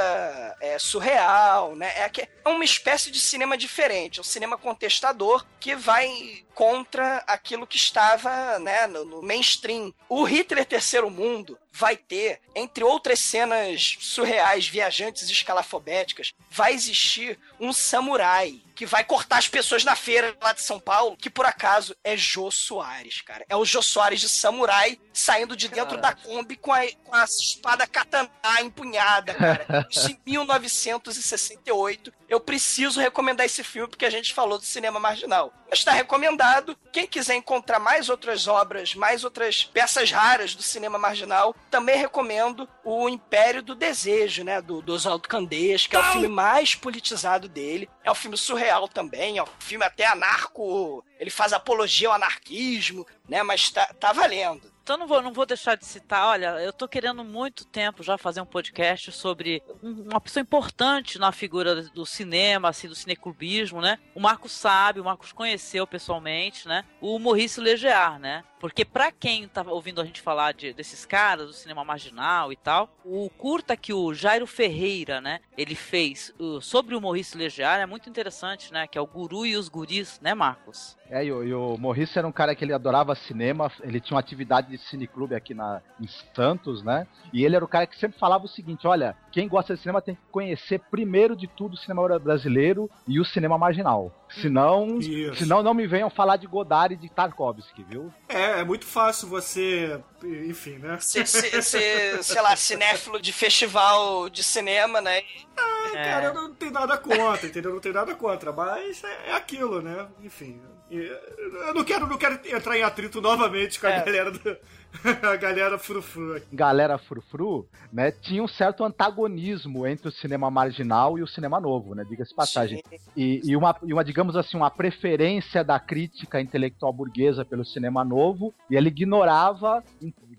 é, 0.60 0.78
surreal, 0.78 1.74
né? 1.74 1.88
É, 1.96 2.10
é 2.44 2.48
uma 2.48 2.64
espécie 2.64 3.10
de 3.10 3.20
cinema 3.20 3.56
diferente, 3.56 4.20
um 4.20 4.24
cinema 4.24 4.56
contestador 4.56 5.44
que 5.58 5.74
vai 5.74 6.44
contra 6.58 7.18
aquilo 7.18 7.68
que 7.68 7.76
estava 7.76 8.58
né, 8.58 8.88
no, 8.88 9.04
no 9.04 9.22
mainstream. 9.22 9.94
O 10.08 10.24
Hitler 10.24 10.66
Terceiro 10.66 11.08
Mundo 11.08 11.56
vai 11.72 11.96
ter, 11.96 12.40
entre 12.52 12.82
outras 12.82 13.20
cenas 13.20 13.96
surreais, 14.00 14.66
viajantes 14.66 15.30
escalafobéticas, 15.30 16.34
vai 16.50 16.72
existir 16.74 17.38
um 17.60 17.72
samurai 17.72 18.60
que 18.78 18.86
vai 18.86 19.02
cortar 19.02 19.38
as 19.38 19.48
pessoas 19.48 19.82
na 19.82 19.96
feira 19.96 20.36
lá 20.40 20.52
de 20.52 20.62
São 20.62 20.78
Paulo, 20.78 21.16
que 21.16 21.28
por 21.28 21.44
acaso 21.44 21.96
é 22.04 22.16
Jô 22.16 22.48
Soares, 22.48 23.20
cara. 23.22 23.44
É 23.48 23.56
o 23.56 23.64
Jô 23.64 23.82
Soares 23.82 24.20
de 24.20 24.28
samurai 24.28 25.00
saindo 25.12 25.56
de 25.56 25.66
dentro 25.66 26.00
da 26.00 26.14
Kombi 26.14 26.54
com 26.54 26.72
a, 26.72 26.82
com 27.02 27.12
a 27.12 27.24
espada 27.24 27.84
katana 27.88 28.30
empunhada, 28.60 29.34
cara. 29.34 29.84
Isso 29.90 30.12
em 30.12 30.20
1968. 30.24 32.12
Eu 32.28 32.38
preciso 32.38 33.00
recomendar 33.00 33.46
esse 33.46 33.64
filme 33.64 33.88
porque 33.88 34.04
a 34.04 34.10
gente 34.10 34.32
falou 34.32 34.58
do 34.58 34.64
cinema 34.64 35.00
marginal. 35.00 35.52
Mas 35.68 35.80
está 35.80 35.92
recomendado. 35.92 36.76
Quem 36.92 37.06
quiser 37.06 37.34
encontrar 37.34 37.78
mais 37.80 38.08
outras 38.08 38.46
obras, 38.46 38.94
mais 38.94 39.24
outras 39.24 39.64
peças 39.64 40.12
raras 40.12 40.54
do 40.54 40.62
cinema 40.62 40.98
marginal, 40.98 41.54
também 41.70 41.96
recomendo 41.96 42.68
o 42.84 43.08
Império 43.08 43.62
do 43.62 43.74
Desejo, 43.74 44.44
né? 44.44 44.62
Do, 44.62 44.80
do 44.80 44.92
Oswaldo 44.94 45.28
Candeias, 45.28 45.86
que 45.86 45.96
é 45.96 45.98
o 45.98 46.12
filme 46.12 46.28
mais 46.28 46.74
politizado 46.74 47.48
dele. 47.48 47.88
É 48.04 48.10
um 48.10 48.14
filme 48.14 48.36
surreal 48.36 48.67
também, 48.88 49.38
é 49.38 49.42
um 49.42 49.46
filme 49.60 49.84
até 49.84 50.06
anarco. 50.06 51.04
Ele 51.18 51.30
faz 51.30 51.52
apologia 51.52 52.08
ao 52.08 52.14
anarquismo, 52.14 53.06
né? 53.28 53.42
Mas 53.42 53.70
tá, 53.70 53.86
tá 53.98 54.12
valendo. 54.12 54.70
Então 54.82 54.96
não 54.96 55.06
vou, 55.06 55.20
não 55.20 55.34
vou 55.34 55.44
deixar 55.44 55.74
de 55.74 55.84
citar, 55.84 56.28
olha, 56.28 56.46
eu 56.62 56.72
tô 56.72 56.88
querendo 56.88 57.22
muito 57.22 57.66
tempo 57.66 58.02
já 58.02 58.16
fazer 58.16 58.40
um 58.40 58.46
podcast 58.46 59.12
sobre 59.12 59.62
um- 59.82 60.04
uma 60.10 60.18
pessoa 60.18 60.40
importante 60.40 61.18
na 61.18 61.30
figura 61.30 61.82
do 61.82 62.06
cinema, 62.06 62.70
assim, 62.70 62.88
do 62.88 62.94
cineclubismo, 62.94 63.82
né? 63.82 63.98
O 64.14 64.20
Marcos 64.20 64.52
sabe, 64.52 64.98
o 64.98 65.04
Marcos 65.04 65.30
conheceu 65.30 65.86
pessoalmente, 65.86 66.66
né? 66.66 66.86
O 67.02 67.18
Maurice 67.18 67.60
Legear, 67.60 68.18
né? 68.18 68.42
Porque 68.58 68.82
pra 68.84 69.12
quem 69.12 69.46
tá 69.46 69.62
ouvindo 69.62 70.00
a 70.00 70.04
gente 70.06 70.22
falar 70.22 70.52
de- 70.54 70.72
desses 70.72 71.04
caras, 71.04 71.46
do 71.48 71.52
cinema 71.52 71.84
marginal 71.84 72.50
e 72.50 72.56
tal, 72.56 72.88
o 73.04 73.28
curta 73.28 73.76
que 73.76 73.92
o 73.92 74.12
Jairo 74.14 74.46
Ferreira, 74.46 75.20
né, 75.20 75.40
ele 75.56 75.74
fez 75.76 76.32
uh, 76.40 76.60
sobre 76.60 76.96
o 76.96 77.00
Maurice 77.00 77.36
Legear 77.36 77.78
é 77.78 77.86
muito 77.86 78.08
interessante, 78.08 78.72
né? 78.72 78.86
Que 78.88 78.96
é 78.96 79.00
o 79.00 79.06
Guru 79.06 79.44
e 79.46 79.54
os 79.54 79.68
Guris, 79.68 80.18
né, 80.20 80.32
Marcos? 80.34 80.96
É, 81.10 81.24
e 81.24 81.32
o, 81.32 81.42
e 81.42 81.54
o 81.54 81.76
Morris 81.78 82.14
era 82.16 82.26
um 82.26 82.32
cara 82.32 82.54
que 82.54 82.64
ele 82.64 82.72
adorava 82.72 83.14
cinema, 83.14 83.70
ele 83.80 84.00
tinha 84.00 84.14
uma 84.14 84.20
atividade 84.20 84.68
de 84.68 84.78
cineclube 84.78 85.34
aqui 85.34 85.54
na, 85.54 85.80
em 86.00 86.06
Santos, 86.34 86.82
né? 86.82 87.06
E 87.32 87.44
ele 87.44 87.56
era 87.56 87.64
o 87.64 87.68
cara 87.68 87.86
que 87.86 87.98
sempre 87.98 88.18
falava 88.18 88.44
o 88.44 88.48
seguinte: 88.48 88.86
olha, 88.86 89.16
quem 89.32 89.48
gosta 89.48 89.74
de 89.74 89.80
cinema 89.80 90.02
tem 90.02 90.14
que 90.14 90.20
conhecer 90.30 90.80
primeiro 90.90 91.34
de 91.34 91.46
tudo 91.46 91.74
o 91.74 91.76
cinema 91.76 92.18
brasileiro 92.18 92.90
e 93.06 93.18
o 93.18 93.24
cinema 93.24 93.56
marginal. 93.56 94.12
Senão, 94.28 94.98
Isso. 94.98 95.36
senão 95.36 95.62
não 95.62 95.72
me 95.72 95.86
venham 95.86 96.10
falar 96.10 96.36
de 96.36 96.46
Godard 96.46 96.94
e 96.94 96.98
de 96.98 97.08
Tarkovsky, 97.08 97.82
viu? 97.82 98.12
É, 98.28 98.60
é 98.60 98.64
muito 98.64 98.84
fácil 98.84 99.28
você. 99.28 100.00
Enfim, 100.22 100.78
né? 100.78 100.98
Ser, 101.00 101.26
ser, 101.26 101.62
ser, 101.62 102.22
sei 102.22 102.42
lá, 102.42 102.54
cinéfilo 102.54 103.20
de 103.20 103.32
festival 103.32 104.28
de 104.28 104.42
cinema, 104.42 105.00
né? 105.00 105.22
Ah, 105.56 105.92
cara, 105.92 106.26
eu 106.26 106.34
não 106.34 106.54
tenho 106.54 106.72
nada 106.72 106.98
contra, 106.98 107.46
entendeu? 107.46 107.72
Não 107.72 107.80
tenho 107.80 107.94
nada 107.94 108.14
contra, 108.14 108.52
mas 108.52 109.02
é, 109.02 109.30
é 109.30 109.34
aquilo, 109.34 109.80
né? 109.80 110.06
Enfim. 110.22 110.60
Eu 110.90 111.74
não 111.74 111.84
quero, 111.84 112.06
não 112.06 112.16
quero 112.16 112.38
entrar 112.46 112.76
em 112.78 112.82
atrito 112.82 113.20
novamente 113.20 113.78
com 113.78 113.86
a 113.86 113.90
É. 113.90 114.04
galera 114.04 114.30
do. 114.30 114.56
a 115.22 115.36
galera 115.36 115.78
frufru 115.78 116.36
aqui. 116.36 116.46
Galera 116.56 116.96
frufru, 116.96 117.68
né, 117.92 118.10
tinha 118.10 118.42
um 118.42 118.48
certo 118.48 118.82
antagonismo 118.82 119.86
entre 119.86 120.08
o 120.08 120.10
cinema 120.10 120.50
marginal 120.50 121.18
e 121.18 121.22
o 121.22 121.26
cinema 121.26 121.60
novo, 121.60 121.94
né, 121.94 122.06
diga-se 122.08 122.34
passagem. 122.34 122.82
E, 123.14 123.42
e 123.44 123.54
uma, 123.54 123.76
e 123.84 123.92
uma, 123.92 124.02
digamos 124.02 124.34
assim, 124.34 124.56
uma 124.56 124.70
preferência 124.70 125.62
da 125.62 125.78
crítica 125.78 126.40
intelectual 126.40 126.90
burguesa 126.90 127.44
pelo 127.44 127.66
cinema 127.66 128.02
novo, 128.02 128.54
e 128.70 128.76
ele 128.76 128.88
ignorava, 128.88 129.84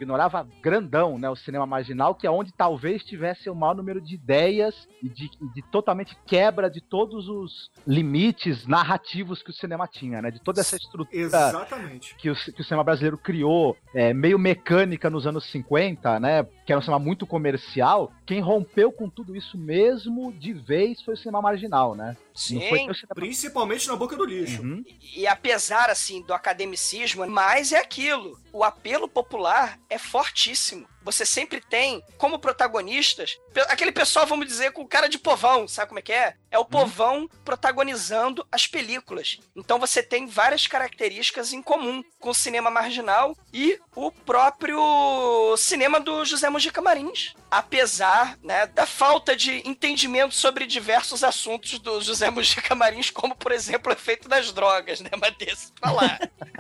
ignorava 0.03 0.47
grandão, 0.62 1.17
né, 1.17 1.29
o 1.29 1.35
cinema 1.35 1.65
marginal, 1.65 2.15
que 2.15 2.25
é 2.25 2.31
onde 2.31 2.51
talvez 2.51 3.03
tivesse 3.03 3.49
o 3.49 3.55
maior 3.55 3.75
número 3.75 4.01
de 4.01 4.15
ideias 4.15 4.88
e 5.01 5.09
de, 5.09 5.25
e 5.25 5.53
de 5.53 5.62
totalmente 5.62 6.17
quebra 6.25 6.69
de 6.69 6.81
todos 6.81 7.27
os 7.27 7.69
limites 7.85 8.65
narrativos 8.65 9.41
que 9.41 9.49
o 9.49 9.53
cinema 9.53 9.88
tinha, 9.88 10.21
né, 10.21 10.31
de 10.31 10.39
toda 10.39 10.62
essa 10.62 10.75
estrutura 10.75 11.09
Exatamente. 11.12 12.15
que 12.15 12.29
o, 12.29 12.35
que 12.35 12.62
o 12.62 12.63
cinema 12.63 12.83
brasileiro 12.83 13.17
criou, 13.17 13.77
é, 13.93 14.13
meio 14.13 14.39
mecânica 14.39 15.09
nos 15.09 15.27
anos 15.27 15.45
50, 15.51 16.19
né? 16.19 16.43
Que 16.65 16.71
era 16.71 16.79
um 16.79 16.81
cinema 16.81 16.99
muito 16.99 17.25
comercial. 17.25 18.12
Quem 18.25 18.39
rompeu 18.39 18.91
com 18.91 19.09
tudo 19.09 19.35
isso 19.35 19.57
mesmo 19.57 20.31
de 20.33 20.53
vez 20.53 21.01
foi 21.01 21.13
o 21.13 21.17
cinema 21.17 21.41
marginal, 21.41 21.95
né? 21.95 22.15
Sim, 22.33 22.55
Não 22.55 22.62
foi 22.69 22.77
o 22.89 22.95
cinema... 22.95 23.15
Principalmente 23.15 23.88
na 23.88 23.95
boca 23.95 24.15
do 24.15 24.25
lixo. 24.25 24.62
Uhum. 24.62 24.83
E 25.15 25.27
apesar, 25.27 25.89
assim, 25.89 26.21
do 26.21 26.33
academicismo, 26.33 27.27
mas 27.27 27.71
é 27.71 27.79
aquilo. 27.79 28.39
O 28.53 28.63
apelo 28.63 29.07
popular 29.07 29.79
é 29.89 29.97
fortíssimo. 29.97 30.88
Você 31.12 31.26
sempre 31.26 31.60
tem, 31.60 32.04
como 32.17 32.38
protagonistas, 32.38 33.38
aquele 33.67 33.91
pessoal, 33.91 34.28
vamos 34.28 34.45
dizer, 34.45 34.72
com 34.72 34.88
cara 34.88 35.10
de 35.10 35.17
povão, 35.17 35.67
sabe 35.67 35.88
como 35.88 36.00
é 36.00 36.04
que 36.04 36.13
é? 36.13 36.36
É 36.52 36.60
o 36.60 36.65
povão 36.65 37.28
protagonizando 37.43 38.45
as 38.52 38.67
películas. 38.67 39.39
Então 39.56 39.80
você 39.80 40.04
tem 40.04 40.28
várias 40.28 40.67
características 40.67 41.52
em 41.54 41.62
comum 41.62 42.04
com 42.19 42.30
o 42.30 42.36
cinema 42.36 42.69
marginal 42.69 43.36
e 43.54 43.80
o 43.95 44.12
próprio 44.12 45.56
cinema 45.58 46.00
do 46.00 46.24
José 46.26 46.50
Mujica 46.50 46.82
Marins. 46.82 47.34
Apesar 47.50 48.38
né, 48.43 48.67
da 48.67 48.86
falta 48.86 49.36
de 49.36 49.67
entendimento 49.67 50.36
sobre 50.36 50.65
diversos 50.65 51.24
assuntos 51.24 51.80
do 51.80 52.02
José 52.02 52.30
Mujica 52.30 52.76
Marins, 52.76 53.10
como, 53.10 53.36
por 53.36 53.52
exemplo, 53.52 53.91
o 53.91 53.95
efeito 53.95 54.30
das 54.30 54.52
drogas, 54.52 55.02
né? 55.02 55.10
Mas 55.19 55.36
desse. 55.38 55.74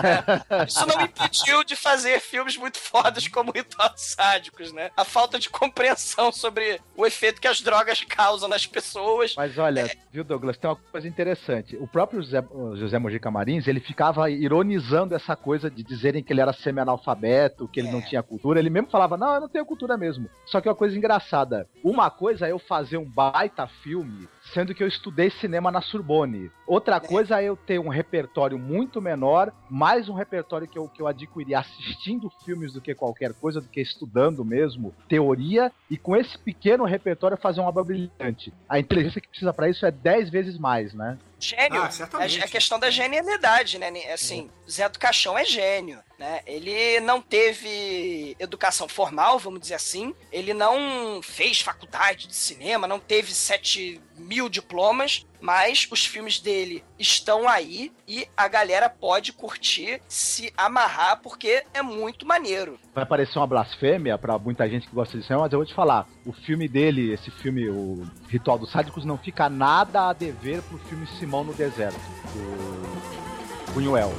É. 0.03 0.65
Isso 0.65 0.85
não 0.85 1.01
impediu 1.01 1.63
de 1.63 1.75
fazer 1.75 2.19
filmes 2.19 2.57
muito 2.57 2.79
fodas 2.79 3.27
como 3.27 3.51
Ritual 3.51 3.89
dos 3.89 4.15
Sádicos, 4.39 4.71
né? 4.71 4.89
A 4.95 5.03
falta 5.03 5.37
de 5.37 5.49
compreensão 5.51 6.31
sobre 6.31 6.79
o 6.95 7.05
efeito 7.05 7.41
que 7.41 7.47
as 7.47 7.61
drogas 7.61 8.03
causam 8.03 8.47
nas 8.47 8.65
pessoas. 8.65 9.35
Mas 9.35 9.57
olha, 9.57 9.89
viu, 10.11 10.23
Douglas, 10.23 10.57
tem 10.57 10.69
uma 10.69 10.75
coisa 10.75 11.07
interessante. 11.07 11.75
O 11.77 11.87
próprio 11.87 12.21
José, 12.21 12.43
o 12.51 12.75
José 12.75 12.97
Mojica 12.97 13.29
Marins, 13.29 13.67
ele 13.67 13.79
ficava 13.79 14.29
ironizando 14.29 15.13
essa 15.13 15.35
coisa 15.35 15.69
de 15.69 15.83
dizerem 15.83 16.23
que 16.23 16.31
ele 16.31 16.41
era 16.41 16.53
semi-analfabeto, 16.53 17.67
que 17.67 17.79
ele 17.79 17.91
não 17.91 18.01
tinha 18.01 18.23
cultura. 18.23 18.59
Ele 18.59 18.69
mesmo 18.69 18.89
falava, 18.89 19.17
não, 19.17 19.35
eu 19.35 19.41
não 19.41 19.49
tenho 19.49 19.65
cultura 19.65 19.97
mesmo. 19.97 20.29
Só 20.45 20.61
que 20.61 20.67
é 20.67 20.71
uma 20.71 20.77
coisa 20.77 20.97
engraçada. 20.97 21.67
Uma 21.83 22.09
coisa 22.09 22.47
é 22.47 22.51
eu 22.51 22.59
fazer 22.59 22.97
um 22.97 23.05
baita 23.05 23.67
filme 23.67 24.27
sendo 24.53 24.73
que 24.73 24.83
eu 24.83 24.87
estudei 24.87 25.29
cinema 25.29 25.71
na 25.71 25.81
Sorbonne. 25.81 26.51
Outra 26.65 26.99
coisa 26.99 27.41
é 27.41 27.45
eu 27.45 27.55
ter 27.55 27.79
um 27.79 27.89
repertório 27.89 28.57
muito 28.57 29.01
menor, 29.01 29.53
mais 29.69 30.09
um 30.09 30.13
repertório 30.13 30.67
que 30.67 30.77
eu, 30.77 30.87
que 30.87 31.01
eu 31.01 31.07
adquiri 31.07 31.55
assistindo 31.55 32.29
filmes 32.43 32.73
do 32.73 32.81
que 32.81 32.95
qualquer 32.95 33.33
coisa, 33.33 33.61
do 33.61 33.67
que 33.67 33.81
estudando 33.81 34.43
mesmo, 34.43 34.93
teoria, 35.07 35.71
e 35.89 35.97
com 35.97 36.15
esse 36.15 36.37
pequeno 36.37 36.83
repertório 36.85 37.37
fazer 37.37 37.61
uma 37.61 37.69
obra 37.69 37.83
brilhante. 37.83 38.53
A 38.67 38.79
inteligência 38.79 39.21
que 39.21 39.27
precisa 39.27 39.53
para 39.53 39.69
isso 39.69 39.85
é 39.85 39.91
10 39.91 40.29
vezes 40.29 40.57
mais, 40.57 40.93
né? 40.93 41.17
Gênio. 41.39 41.81
Ah, 41.81 41.89
certamente. 41.89 42.39
É 42.39 42.43
a 42.43 42.47
questão 42.47 42.77
da 42.77 42.89
genialidade, 42.89 43.77
né? 43.79 43.89
Assim, 44.11 44.49
Zé 44.69 44.87
do 44.89 44.99
Caixão 44.99 45.37
é 45.37 45.45
gênio, 45.45 46.03
né? 46.17 46.41
Ele 46.45 46.99
não 46.99 47.21
teve 47.21 48.35
educação 48.39 48.87
formal, 48.87 49.39
vamos 49.39 49.61
dizer 49.61 49.75
assim. 49.75 50.13
Ele 50.31 50.53
não 50.53 51.21
fez 51.23 51.61
faculdade 51.61 52.27
de 52.27 52.35
cinema, 52.35 52.87
não 52.87 52.99
teve 52.99 53.33
7 53.33 54.01
mil 54.17 54.49
diplomas, 54.49 55.25
mas 55.41 55.87
os 55.91 56.05
filmes 56.05 56.39
dele 56.39 56.83
estão 56.97 57.47
aí 57.47 57.91
e 58.07 58.27
a 58.35 58.47
galera 58.47 58.89
pode 58.89 59.31
curtir, 59.31 60.01
se 60.07 60.53
amarrar, 60.57 61.19
porque 61.21 61.63
é 61.73 61.81
muito 61.81 62.25
maneiro. 62.25 62.79
Vai 62.93 63.05
parecer 63.05 63.37
uma 63.37 63.47
blasfêmia 63.47 64.17
pra 64.17 64.37
muita 64.37 64.67
gente 64.69 64.87
que 64.87 64.95
gosta 64.95 65.17
de 65.17 65.23
cinema, 65.23 65.43
mas 65.43 65.53
eu 65.53 65.59
vou 65.59 65.65
te 65.65 65.73
falar, 65.73 66.07
o 66.25 66.33
filme 66.33 66.67
dele, 66.67 67.13
esse 67.13 67.31
filme, 67.31 67.69
o 67.69 68.05
Ritual 68.27 68.57
dos 68.57 68.71
Sádicos, 68.71 69.05
não 69.05 69.17
fica 69.17 69.49
nada 69.49 70.09
a 70.09 70.13
dever 70.13 70.61
pro 70.63 70.77
filme 70.79 71.07
Simão 71.19 71.43
no 71.43 71.53
Deserto, 71.53 71.99
do 72.33 73.73
Buñuel. 73.73 74.13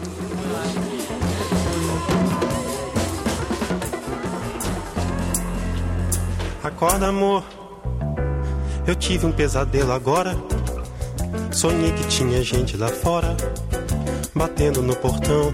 Acorda, 6.62 7.08
amor. 7.08 7.42
Eu 8.86 8.94
tive 8.94 9.24
um 9.24 9.32
pesadelo 9.32 9.92
agora. 9.92 10.36
Sonhei 11.52 11.92
que 11.92 12.06
tinha 12.06 12.42
gente 12.42 12.76
lá 12.76 12.88
fora, 12.88 13.36
batendo 14.34 14.82
no 14.82 14.94
portão. 14.94 15.52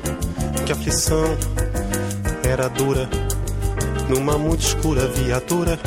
Que 0.64 0.72
aflição 0.72 1.24
era 2.44 2.68
dura. 2.68 3.08
Numa 4.08 4.38
muito 4.38 4.60
escura 4.60 5.06
viatura. 5.08 5.78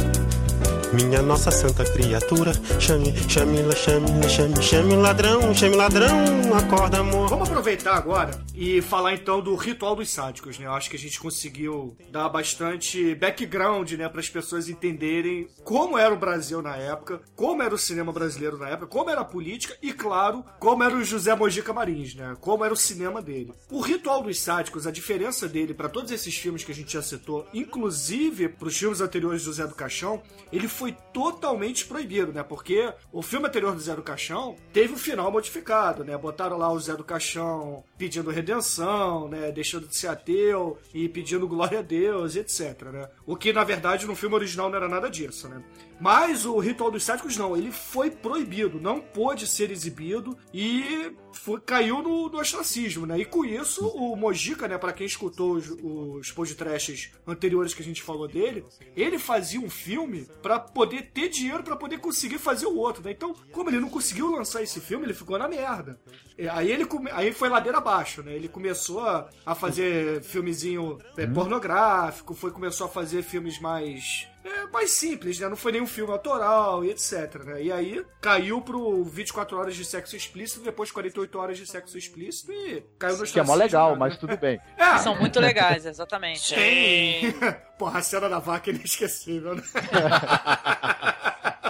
Minha 0.92 1.22
nossa 1.22 1.52
santa 1.52 1.84
criatura. 1.86 2.52
Chame, 2.80 3.14
chame, 3.30 3.58
chame, 3.76 4.30
chame, 4.30 4.64
chame 4.64 4.96
ladrão, 4.96 5.54
chame 5.54 5.76
ladrão. 5.76 6.18
Acorda, 6.58 7.00
amor. 7.00 7.30
Vamos 7.30 7.48
aproveitar 7.48 7.94
agora 7.94 8.32
e 8.56 8.82
falar 8.82 9.14
então 9.14 9.40
do 9.40 9.56
ritual 9.56 9.96
dos 9.96 10.10
sádicos, 10.10 10.58
né? 10.58 10.66
Eu 10.66 10.74
acho 10.74 10.90
que 10.90 10.96
a 10.96 11.00
gente 11.00 11.20
conseguiu 11.20 11.96
dar 12.12 12.28
bastante 12.28 13.14
background, 13.14 13.92
né, 13.92 14.10
para 14.10 14.20
as 14.20 14.30
pessoas 14.30 14.68
entenderem 14.68 15.48
como 15.64 15.96
era 15.96 16.14
o 16.14 16.18
Brasil 16.18 16.60
na 16.62 16.76
época, 16.76 17.22
como 17.36 17.62
era 17.62 17.74
o 17.74 17.78
cinema 17.78 18.12
brasileiro 18.12 18.58
na 18.58 18.70
época, 18.70 18.88
como 18.88 19.12
era 19.12 19.22
a 19.22 19.26
política 19.26 19.78
e, 19.82 19.94
claro, 19.94 20.44
como 20.60 20.84
era 20.84 20.96
o 20.96 21.04
José 21.04 21.36
Mojica 21.36 21.72
Marins, 21.72 22.16
né? 22.16 22.36
Como 22.42 22.66
era 22.66 22.74
o 22.74 22.78
cinema 22.78 23.22
dele. 23.22 23.54
O 23.70 23.80
ritual 23.80 24.24
dos 24.24 24.40
sádicos, 24.42 24.88
a 24.88 24.92
diferença 24.92 25.48
dele 25.48 25.76
para 25.76 25.88
todos 25.88 26.12
esses 26.12 26.36
filmes 26.36 26.64
que 26.64 26.72
a 26.72 26.76
gente 26.76 26.94
já 26.94 27.02
citou, 27.04 27.48
inclusive 27.54 28.50
para 28.50 28.68
os 28.68 28.76
filmes 28.76 29.02
anteriores 29.02 29.44
do 29.44 29.46
José 29.46 29.68
do 29.68 29.76
Caixão, 29.76 30.22
ele 30.52 30.68
foi 30.80 30.96
totalmente 31.12 31.86
proibido, 31.86 32.32
né? 32.32 32.42
Porque 32.42 32.94
o 33.12 33.22
filme 33.22 33.48
anterior 33.48 33.74
do 33.74 33.82
Zé 33.82 33.94
do 33.94 34.02
Caixão 34.02 34.56
teve 34.72 34.94
o 34.94 34.98
final 34.98 35.30
modificado, 35.30 36.06
né? 36.06 36.18
Botaram 36.18 36.58
lá 36.58 36.72
o 36.72 36.80
Zé 36.80 36.96
do 36.96 37.04
Caixão 37.04 37.84
pedindo 37.98 38.32
redenção, 38.32 39.28
né? 39.28 39.52
Deixando 39.52 39.90
de 39.90 39.98
ser 39.98 40.08
ateu 40.08 40.78
e 40.94 41.10
pedindo 41.10 41.50
glória 41.50 41.80
a 41.80 41.82
Deus, 41.82 42.38
etc, 42.38 42.84
né? 42.94 43.10
O 43.26 43.36
que, 43.36 43.52
na 43.52 43.66
verdade, 43.66 44.08
no 44.08 44.16
filme 44.16 44.36
original 44.36 44.70
não 44.70 44.78
era 44.78 44.88
nada 44.88 45.10
disso, 45.10 45.50
né? 45.50 45.62
Mas 46.00 46.46
o 46.46 46.58
Ritual 46.60 46.90
dos 46.90 47.04
Sádicos 47.04 47.36
não, 47.36 47.58
ele 47.58 47.74
foi 47.74 48.10
proibido, 48.10 48.80
não 48.80 49.02
pôde 49.02 49.46
ser 49.46 49.70
exibido 49.70 50.38
e 50.54 51.14
foi, 51.40 51.60
caiu 51.62 52.02
no, 52.02 52.30
no 52.30 52.40
ostracismo, 52.40 53.06
né? 53.06 53.18
E 53.20 53.26
com 53.26 53.46
isso, 53.46 53.88
o 53.88 54.16
Mojica, 54.16 54.68
né, 54.68 54.78
para 54.78 54.94
quem 54.94 55.08
escutou 55.08 55.54
os, 55.54 55.70
os 55.70 56.32
podcasts 56.32 57.12
anteriores 57.26 57.74
que 57.74 57.82
a 57.82 57.86
gente 57.86 58.04
falou 58.04 58.28
dele, 58.28 58.66
ele 58.96 59.18
fazia 59.18 59.60
um 59.60 59.70
filme 59.70 60.28
para 60.42 60.60
poder 60.60 61.12
ter 61.14 61.30
dinheiro 61.30 61.64
para 61.64 61.76
poder 61.76 62.00
conseguir 62.00 62.38
fazer 62.38 62.66
o 62.66 62.76
outro, 62.76 63.04
né? 63.04 63.12
Então, 63.12 63.34
como 63.52 63.70
ele 63.70 63.80
não 63.80 63.90
conseguiu 63.90 64.32
lançar 64.32 64.62
esse 64.62 64.80
filme, 64.80 65.06
ele 65.06 65.14
ficou 65.14 65.38
na 65.38 65.48
merda. 65.48 66.00
E 66.38 66.48
Aí 66.48 66.72
ele 66.72 66.86
aí 67.12 67.32
foi 67.32 67.50
ladeira 67.50 67.78
abaixo, 67.78 68.22
né? 68.24 68.34
Ele 68.34 68.48
começou 68.48 69.02
a, 69.02 69.30
a 69.46 69.56
fazer 69.56 70.22
filmezinho 70.22 70.98
é, 71.18 71.26
pornográfico, 71.28 72.34
foi 72.34 72.52
começou 72.52 72.88
a 72.88 72.90
fazer 72.90 73.24
filmes 73.24 73.60
mais 73.60 74.28
é, 74.44 74.68
mais 74.68 74.92
simples, 74.92 75.40
né? 75.40 75.50
Não 75.50 75.58
foi 75.58 75.72
nenhum 75.74 75.88
filme 75.88 76.12
autoral 76.12 76.84
e 76.86 76.92
etc, 76.92 77.44
né? 77.44 77.62
E 77.62 77.72
aí 77.72 78.06
caiu 78.22 78.62
pro 78.62 79.04
24 79.04 79.58
horas 79.58 79.76
de 79.76 79.84
sexo 79.84 80.16
explícito, 80.16 80.62
depois 80.62 80.92
48 80.92 81.40
horas 81.40 81.58
de 81.58 81.68
sexo 81.68 81.98
explícito 81.98 82.52
e 82.52 82.84
caiu 82.98 83.18
no 83.18 83.24
Que 83.26 83.40
é 83.40 83.44
mó 83.44 83.56
legal, 83.56 83.92
né? 83.92 83.98
mas 83.98 84.18
tudo 84.18 84.38
bem. 84.38 84.60
É, 84.78 84.98
São 85.00 85.16
muito 85.16 85.40
legais, 85.40 85.86
exatamente. 85.86 86.54
tem. 86.54 87.34
Porra, 87.78 88.00
a 88.00 88.02
cena 88.02 88.30
da 88.30 88.40
vaca 88.40 88.70
é 88.70 88.74
inesquecível, 88.74 89.56
né? 89.56 89.64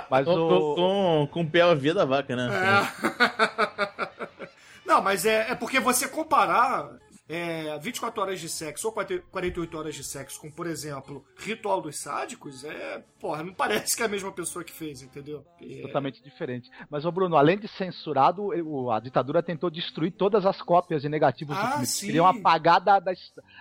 Mas 0.10 0.26
Com, 0.26 0.34
o. 0.34 0.76
com, 0.76 1.30
com 1.32 1.42
o 1.42 1.50
pé 1.50 1.62
a 1.62 1.74
via 1.74 1.94
da 1.94 2.06
vaca, 2.06 2.36
né? 2.36 2.50
É. 2.50 4.10
Não, 4.86 5.02
mas 5.04 5.24
é, 5.26 5.52
é 5.52 5.56
porque 5.56 5.80
você 5.80 6.08
comparar 6.08 6.90
é, 7.30 7.78
24 7.78 8.22
horas 8.22 8.40
de 8.40 8.50
sexo 8.50 8.88
ou 8.88 8.94
40 8.94 9.20
48 9.32 9.78
horas 9.78 9.94
de 9.96 10.04
sexo 10.04 10.42
com, 10.42 10.50
por 10.52 10.66
exemplo, 10.66 11.24
Ritual 11.38 11.80
dos 11.80 12.00
Sádicos, 12.00 12.64
é. 12.64 13.04
Porra, 13.20 13.44
não 13.44 13.54
parece 13.54 13.96
que 13.96 14.02
é 14.02 14.06
a 14.06 14.10
mesma 14.10 14.32
pessoa 14.32 14.66
que 14.66 14.72
fez, 14.72 15.02
entendeu? 15.04 15.46
É, 15.62 15.82
Totalmente 15.84 16.24
diferente. 16.24 16.70
Mas, 16.90 17.06
ô 17.06 17.12
Bruno, 17.12 17.36
além 17.38 17.58
de 17.60 17.68
censurado, 17.68 18.48
o- 18.66 18.90
a 18.92 19.00
ditadura 19.00 19.44
tentou 19.44 19.70
destruir 19.70 20.12
todas 20.12 20.46
as 20.46 20.60
cópias 20.62 21.04
e 21.04 21.10
negativos 21.10 21.56
do 21.56 21.62
Ah, 21.64 21.70
filme. 21.72 21.86
sim. 21.86 22.06
Queriam 22.08 22.26
apagar 22.26 22.82
da, 22.82 23.00
da, 23.00 23.14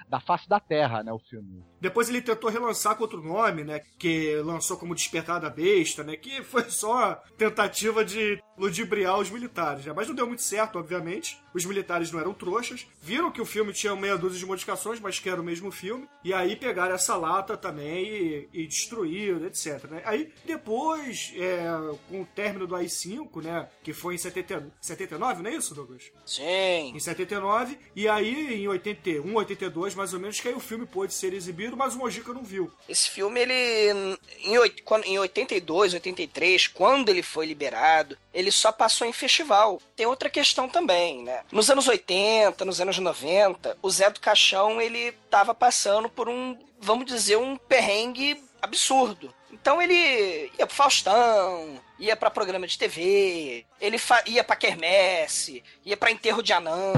da 0.08 0.20
face 0.20 0.48
da 0.48 0.58
terra, 0.58 1.02
né, 1.02 1.12
o 1.12 1.18
filme. 1.18 1.62
Depois 1.80 2.08
ele 2.08 2.20
tentou 2.20 2.50
relançar 2.50 2.96
com 2.96 3.02
outro 3.02 3.22
nome, 3.22 3.64
né? 3.64 3.82
Que 3.98 4.36
lançou 4.36 4.76
como 4.76 4.94
Despertar 4.94 5.40
da 5.40 5.50
Besta, 5.50 6.02
né? 6.02 6.16
Que 6.16 6.42
foi 6.42 6.64
só 6.70 7.22
tentativa 7.36 8.04
de 8.04 8.42
ludibriar 8.56 9.18
os 9.18 9.30
militares, 9.30 9.86
né? 9.86 9.92
Mas 9.94 10.08
não 10.08 10.14
deu 10.14 10.26
muito 10.26 10.42
certo, 10.42 10.78
obviamente. 10.78 11.40
Os 11.54 11.64
militares 11.64 12.10
não 12.10 12.20
eram 12.20 12.34
trouxas. 12.34 12.86
Viram 13.00 13.30
que 13.30 13.40
o 13.40 13.46
filme 13.46 13.72
tinha 13.72 13.94
meia 13.94 14.18
dúzia 14.18 14.38
de 14.38 14.46
modificações, 14.46 15.00
mas 15.00 15.18
que 15.18 15.30
era 15.30 15.40
o 15.40 15.44
mesmo 15.44 15.70
filme. 15.70 16.08
E 16.24 16.34
aí 16.34 16.56
pegaram 16.56 16.94
essa 16.94 17.16
lata 17.16 17.56
também 17.56 18.06
e, 18.06 18.48
e 18.52 18.66
destruíram, 18.66 19.46
etc. 19.46 19.84
Né? 19.84 20.02
Aí 20.04 20.32
depois, 20.44 21.32
é, 21.36 21.66
com 22.08 22.22
o 22.22 22.26
término 22.26 22.66
do 22.66 22.74
AI-5, 22.74 23.42
né? 23.42 23.68
Que 23.82 23.92
foi 23.92 24.14
em 24.14 24.18
70, 24.18 24.72
79, 24.80 25.42
não 25.42 25.50
é 25.50 25.54
isso, 25.54 25.74
Douglas? 25.74 26.10
Sim. 26.26 26.92
Em 26.94 27.00
79, 27.00 27.78
e 27.94 28.08
aí 28.08 28.62
em 28.62 28.68
81, 28.68 29.34
82, 29.34 29.94
mais 29.94 30.12
ou 30.12 30.20
menos, 30.20 30.40
que 30.40 30.48
aí 30.48 30.54
o 30.54 30.60
filme 30.60 30.86
pôde 30.86 31.14
ser 31.14 31.32
exibido, 31.32 31.67
mas 31.76 31.94
o 31.94 31.98
Mojica 31.98 32.32
não 32.32 32.42
viu. 32.42 32.70
Esse 32.88 33.10
filme, 33.10 33.40
ele. 33.40 34.18
Em, 34.42 34.58
oit- 34.58 34.82
quando- 34.82 35.04
em 35.04 35.18
82, 35.18 35.94
83, 35.94 36.66
quando 36.68 37.08
ele 37.08 37.22
foi 37.22 37.46
liberado, 37.46 38.16
ele 38.32 38.50
só 38.52 38.70
passou 38.72 39.06
em 39.06 39.12
festival. 39.12 39.80
Tem 39.96 40.06
outra 40.06 40.30
questão 40.30 40.68
também, 40.68 41.22
né? 41.22 41.42
Nos 41.52 41.70
anos 41.70 41.88
80, 41.88 42.64
nos 42.64 42.80
anos 42.80 42.98
90, 42.98 43.76
o 43.82 43.90
Zé 43.90 44.08
do 44.10 44.20
Caixão, 44.20 44.80
ele 44.80 45.12
tava 45.30 45.54
passando 45.54 46.08
por 46.08 46.28
um, 46.28 46.56
vamos 46.80 47.06
dizer, 47.06 47.36
um 47.36 47.56
perrengue 47.56 48.42
absurdo. 48.60 49.32
Então 49.50 49.80
ele 49.80 50.50
ia 50.58 50.66
pro 50.66 50.74
Faustão, 50.76 51.80
ia 51.98 52.14
pra 52.14 52.30
programa 52.30 52.66
de 52.66 52.76
TV, 52.78 53.64
ele 53.80 53.96
ia 54.26 54.44
pra 54.44 54.54
quermesse, 54.56 55.62
ia 55.84 55.96
pra 55.96 56.10
enterro 56.10 56.42
de 56.42 56.52
anão. 56.52 56.92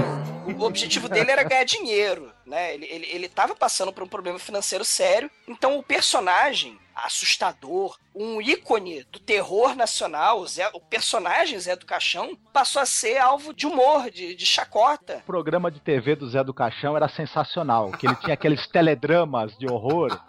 O 0.59 0.63
objetivo 0.63 1.07
dele 1.07 1.31
era 1.31 1.43
ganhar 1.43 1.63
dinheiro, 1.63 2.31
né? 2.51 2.73
Ele, 2.73 2.85
ele, 2.85 3.07
ele 3.09 3.29
tava 3.29 3.55
passando 3.55 3.93
por 3.93 4.03
um 4.03 4.07
problema 4.07 4.37
financeiro 4.37 4.83
sério. 4.83 5.31
Então 5.47 5.79
o 5.79 5.83
personagem 5.83 6.77
assustador, 6.95 7.97
um 8.13 8.41
ícone 8.41 9.05
do 9.11 9.19
terror 9.19 9.75
nacional, 9.75 10.39
o, 10.39 10.47
Zé- 10.47 10.69
o 10.73 10.79
personagem 10.79 11.59
Zé 11.59 11.75
do 11.75 11.85
Caixão, 11.85 12.37
passou 12.51 12.81
a 12.81 12.85
ser 12.85 13.17
alvo 13.17 13.53
de 13.53 13.65
humor, 13.65 14.09
de, 14.09 14.35
de 14.35 14.45
chacota. 14.45 15.17
O 15.17 15.25
programa 15.25 15.71
de 15.71 15.79
TV 15.79 16.15
do 16.15 16.29
Zé 16.29 16.43
do 16.43 16.53
Caixão 16.53 16.95
era 16.95 17.07
sensacional, 17.07 17.91
que 17.91 18.07
ele 18.07 18.15
tinha 18.15 18.33
aqueles 18.33 18.67
teledramas 18.67 19.57
de 19.57 19.65
horror. 19.71 20.19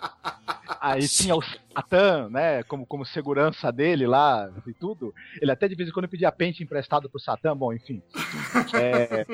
Aí 0.80 1.06
tinha 1.06 1.34
o 1.36 1.42
Satã, 1.42 2.28
né, 2.28 2.62
como, 2.64 2.84
como 2.86 3.04
segurança 3.04 3.70
dele 3.70 4.06
lá 4.06 4.50
e 4.66 4.72
tudo. 4.74 5.14
Ele 5.40 5.50
até 5.50 5.68
de 5.68 5.74
vez 5.74 5.88
em 5.88 5.92
quando 5.92 6.08
pedia 6.08 6.30
pente 6.32 6.62
emprestado 6.62 7.08
pro 7.08 7.20
Satã, 7.20 7.56
bom, 7.56 7.72
enfim. 7.72 8.02
É, 8.74 9.26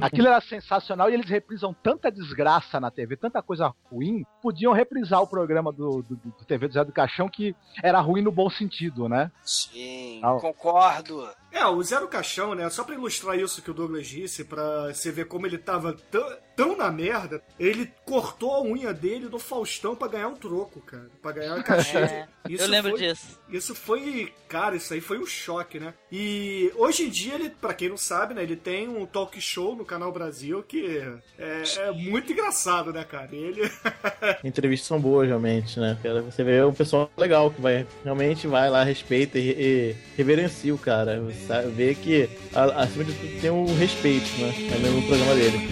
aquilo 0.00 0.28
era 0.28 0.40
sensacional 0.40 1.10
e 1.10 1.14
eles 1.14 1.28
reprisam 1.28 1.74
tanta 1.74 2.10
desgraça 2.10 2.78
na 2.78 2.90
TV, 2.90 3.16
tanta 3.16 3.42
coisa 3.42 3.72
ruim, 3.90 4.24
podiam 4.42 4.72
reprisar 4.72 5.20
o 5.20 5.26
programa 5.26 5.72
do, 5.72 6.02
do, 6.02 6.16
do 6.16 6.44
TV 6.46 6.63
Zé 6.72 6.84
do 6.84 6.92
Caixão 6.92 7.28
que 7.28 7.54
era 7.82 8.00
ruim 8.00 8.22
no 8.22 8.32
bom 8.32 8.48
sentido, 8.50 9.08
né? 9.08 9.30
Sim, 9.44 10.20
Ah. 10.22 10.36
concordo. 10.40 11.28
É, 11.54 11.64
o 11.66 11.80
Zero 11.82 12.08
Caixão, 12.08 12.52
né? 12.54 12.68
Só 12.68 12.82
pra 12.82 12.94
ilustrar 12.96 13.38
isso 13.38 13.62
que 13.62 13.70
o 13.70 13.74
Douglas 13.74 14.06
disse, 14.08 14.42
pra 14.44 14.92
você 14.92 15.12
ver 15.12 15.26
como 15.26 15.46
ele 15.46 15.56
tava 15.56 15.96
tão, 16.10 16.36
tão 16.56 16.76
na 16.76 16.90
merda, 16.90 17.40
ele 17.60 17.90
cortou 18.04 18.52
a 18.54 18.62
unha 18.62 18.92
dele 18.92 19.28
do 19.28 19.38
Faustão 19.38 19.94
pra 19.94 20.08
ganhar 20.08 20.26
um 20.28 20.34
troco, 20.34 20.80
cara. 20.80 21.08
Pra 21.22 21.30
ganhar 21.30 21.54
uma 21.54 21.62
cachê. 21.64 21.96
É, 21.98 22.26
eu 22.48 22.66
lembro 22.66 22.90
foi- 22.90 23.00
disso. 23.00 23.38
Isso 23.48 23.72
foi, 23.74 24.32
cara, 24.48 24.74
isso 24.74 24.92
aí 24.92 25.00
foi 25.00 25.16
um 25.18 25.26
choque, 25.26 25.78
né? 25.78 25.94
E 26.10 26.72
hoje 26.74 27.04
em 27.04 27.08
dia, 27.08 27.34
ele, 27.34 27.50
pra 27.50 27.72
quem 27.72 27.88
não 27.88 27.96
sabe, 27.96 28.34
né, 28.34 28.42
ele 28.42 28.56
tem 28.56 28.88
um 28.88 29.06
talk 29.06 29.40
show 29.40 29.76
no 29.76 29.84
Canal 29.84 30.10
Brasil 30.10 30.60
que 30.64 30.98
é, 31.38 31.62
é 31.78 31.92
muito 31.92 32.32
engraçado, 32.32 32.92
né, 32.92 33.04
cara? 33.04 33.28
Ele. 33.32 33.62
Entrevistas 34.42 34.88
são 34.88 35.00
boas, 35.00 35.28
realmente, 35.28 35.78
né? 35.78 35.96
Você 36.24 36.42
vê 36.42 36.64
um 36.64 36.74
pessoal 36.74 37.08
legal 37.16 37.50
que 37.50 37.60
vai 37.60 37.86
realmente 38.02 38.46
vai 38.48 38.68
lá, 38.68 38.82
respeita 38.82 39.38
e, 39.38 39.50
e 39.50 39.96
reverencia 40.16 40.74
o 40.74 40.78
cara. 40.78 41.20
Você 41.20 41.43
sabe, 41.46 41.68
vê 41.70 41.94
que, 41.94 42.28
a- 42.54 42.82
acima 42.82 43.04
de 43.04 43.12
tudo, 43.12 43.40
tem 43.40 43.50
um 43.50 43.76
respeito, 43.76 44.26
né? 44.40 44.54
É 44.74 44.78
mesmo 44.78 45.00
no 45.00 45.06
programa 45.06 45.34
dele. 45.34 45.68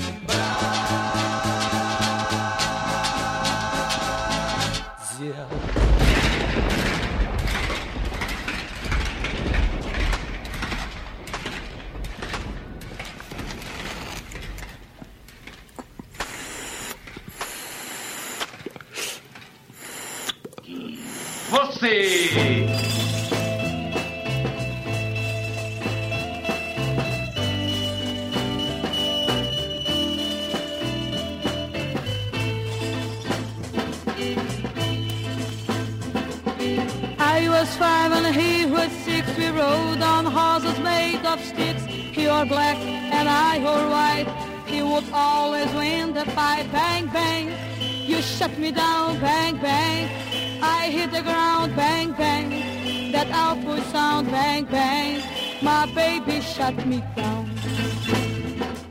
Você! 21.50 22.61
Was 37.62 37.76
five 37.76 38.10
and 38.10 38.34
he 38.34 38.66
was 38.66 38.90
six. 39.06 39.24
We 39.38 39.46
rode 39.46 40.02
on 40.02 40.24
horses 40.24 40.78
made 40.80 41.24
of 41.32 41.38
sticks. 41.50 41.84
He 42.16 42.26
wore 42.26 42.44
black 42.44 42.78
and 43.18 43.28
I 43.28 43.52
wore 43.66 43.86
white. 43.96 44.28
He 44.66 44.82
would 44.82 45.08
always 45.12 45.70
win 45.74 46.12
the 46.12 46.24
fight. 46.36 46.66
Bang, 46.72 47.06
bang. 47.16 47.46
You 48.10 48.20
shut 48.20 48.58
me 48.58 48.72
down. 48.72 49.20
Bang, 49.20 49.54
bang. 49.66 50.04
I 50.60 50.80
hit 50.96 51.12
the 51.12 51.22
ground. 51.22 51.76
Bang, 51.76 52.10
bang. 52.22 52.48
That 53.12 53.28
awful 53.32 53.80
sound. 53.92 54.32
Bang, 54.32 54.64
bang. 54.64 55.22
My 55.62 55.86
baby 55.94 56.40
shut 56.40 56.76
me 56.84 56.98
down. 57.14 57.51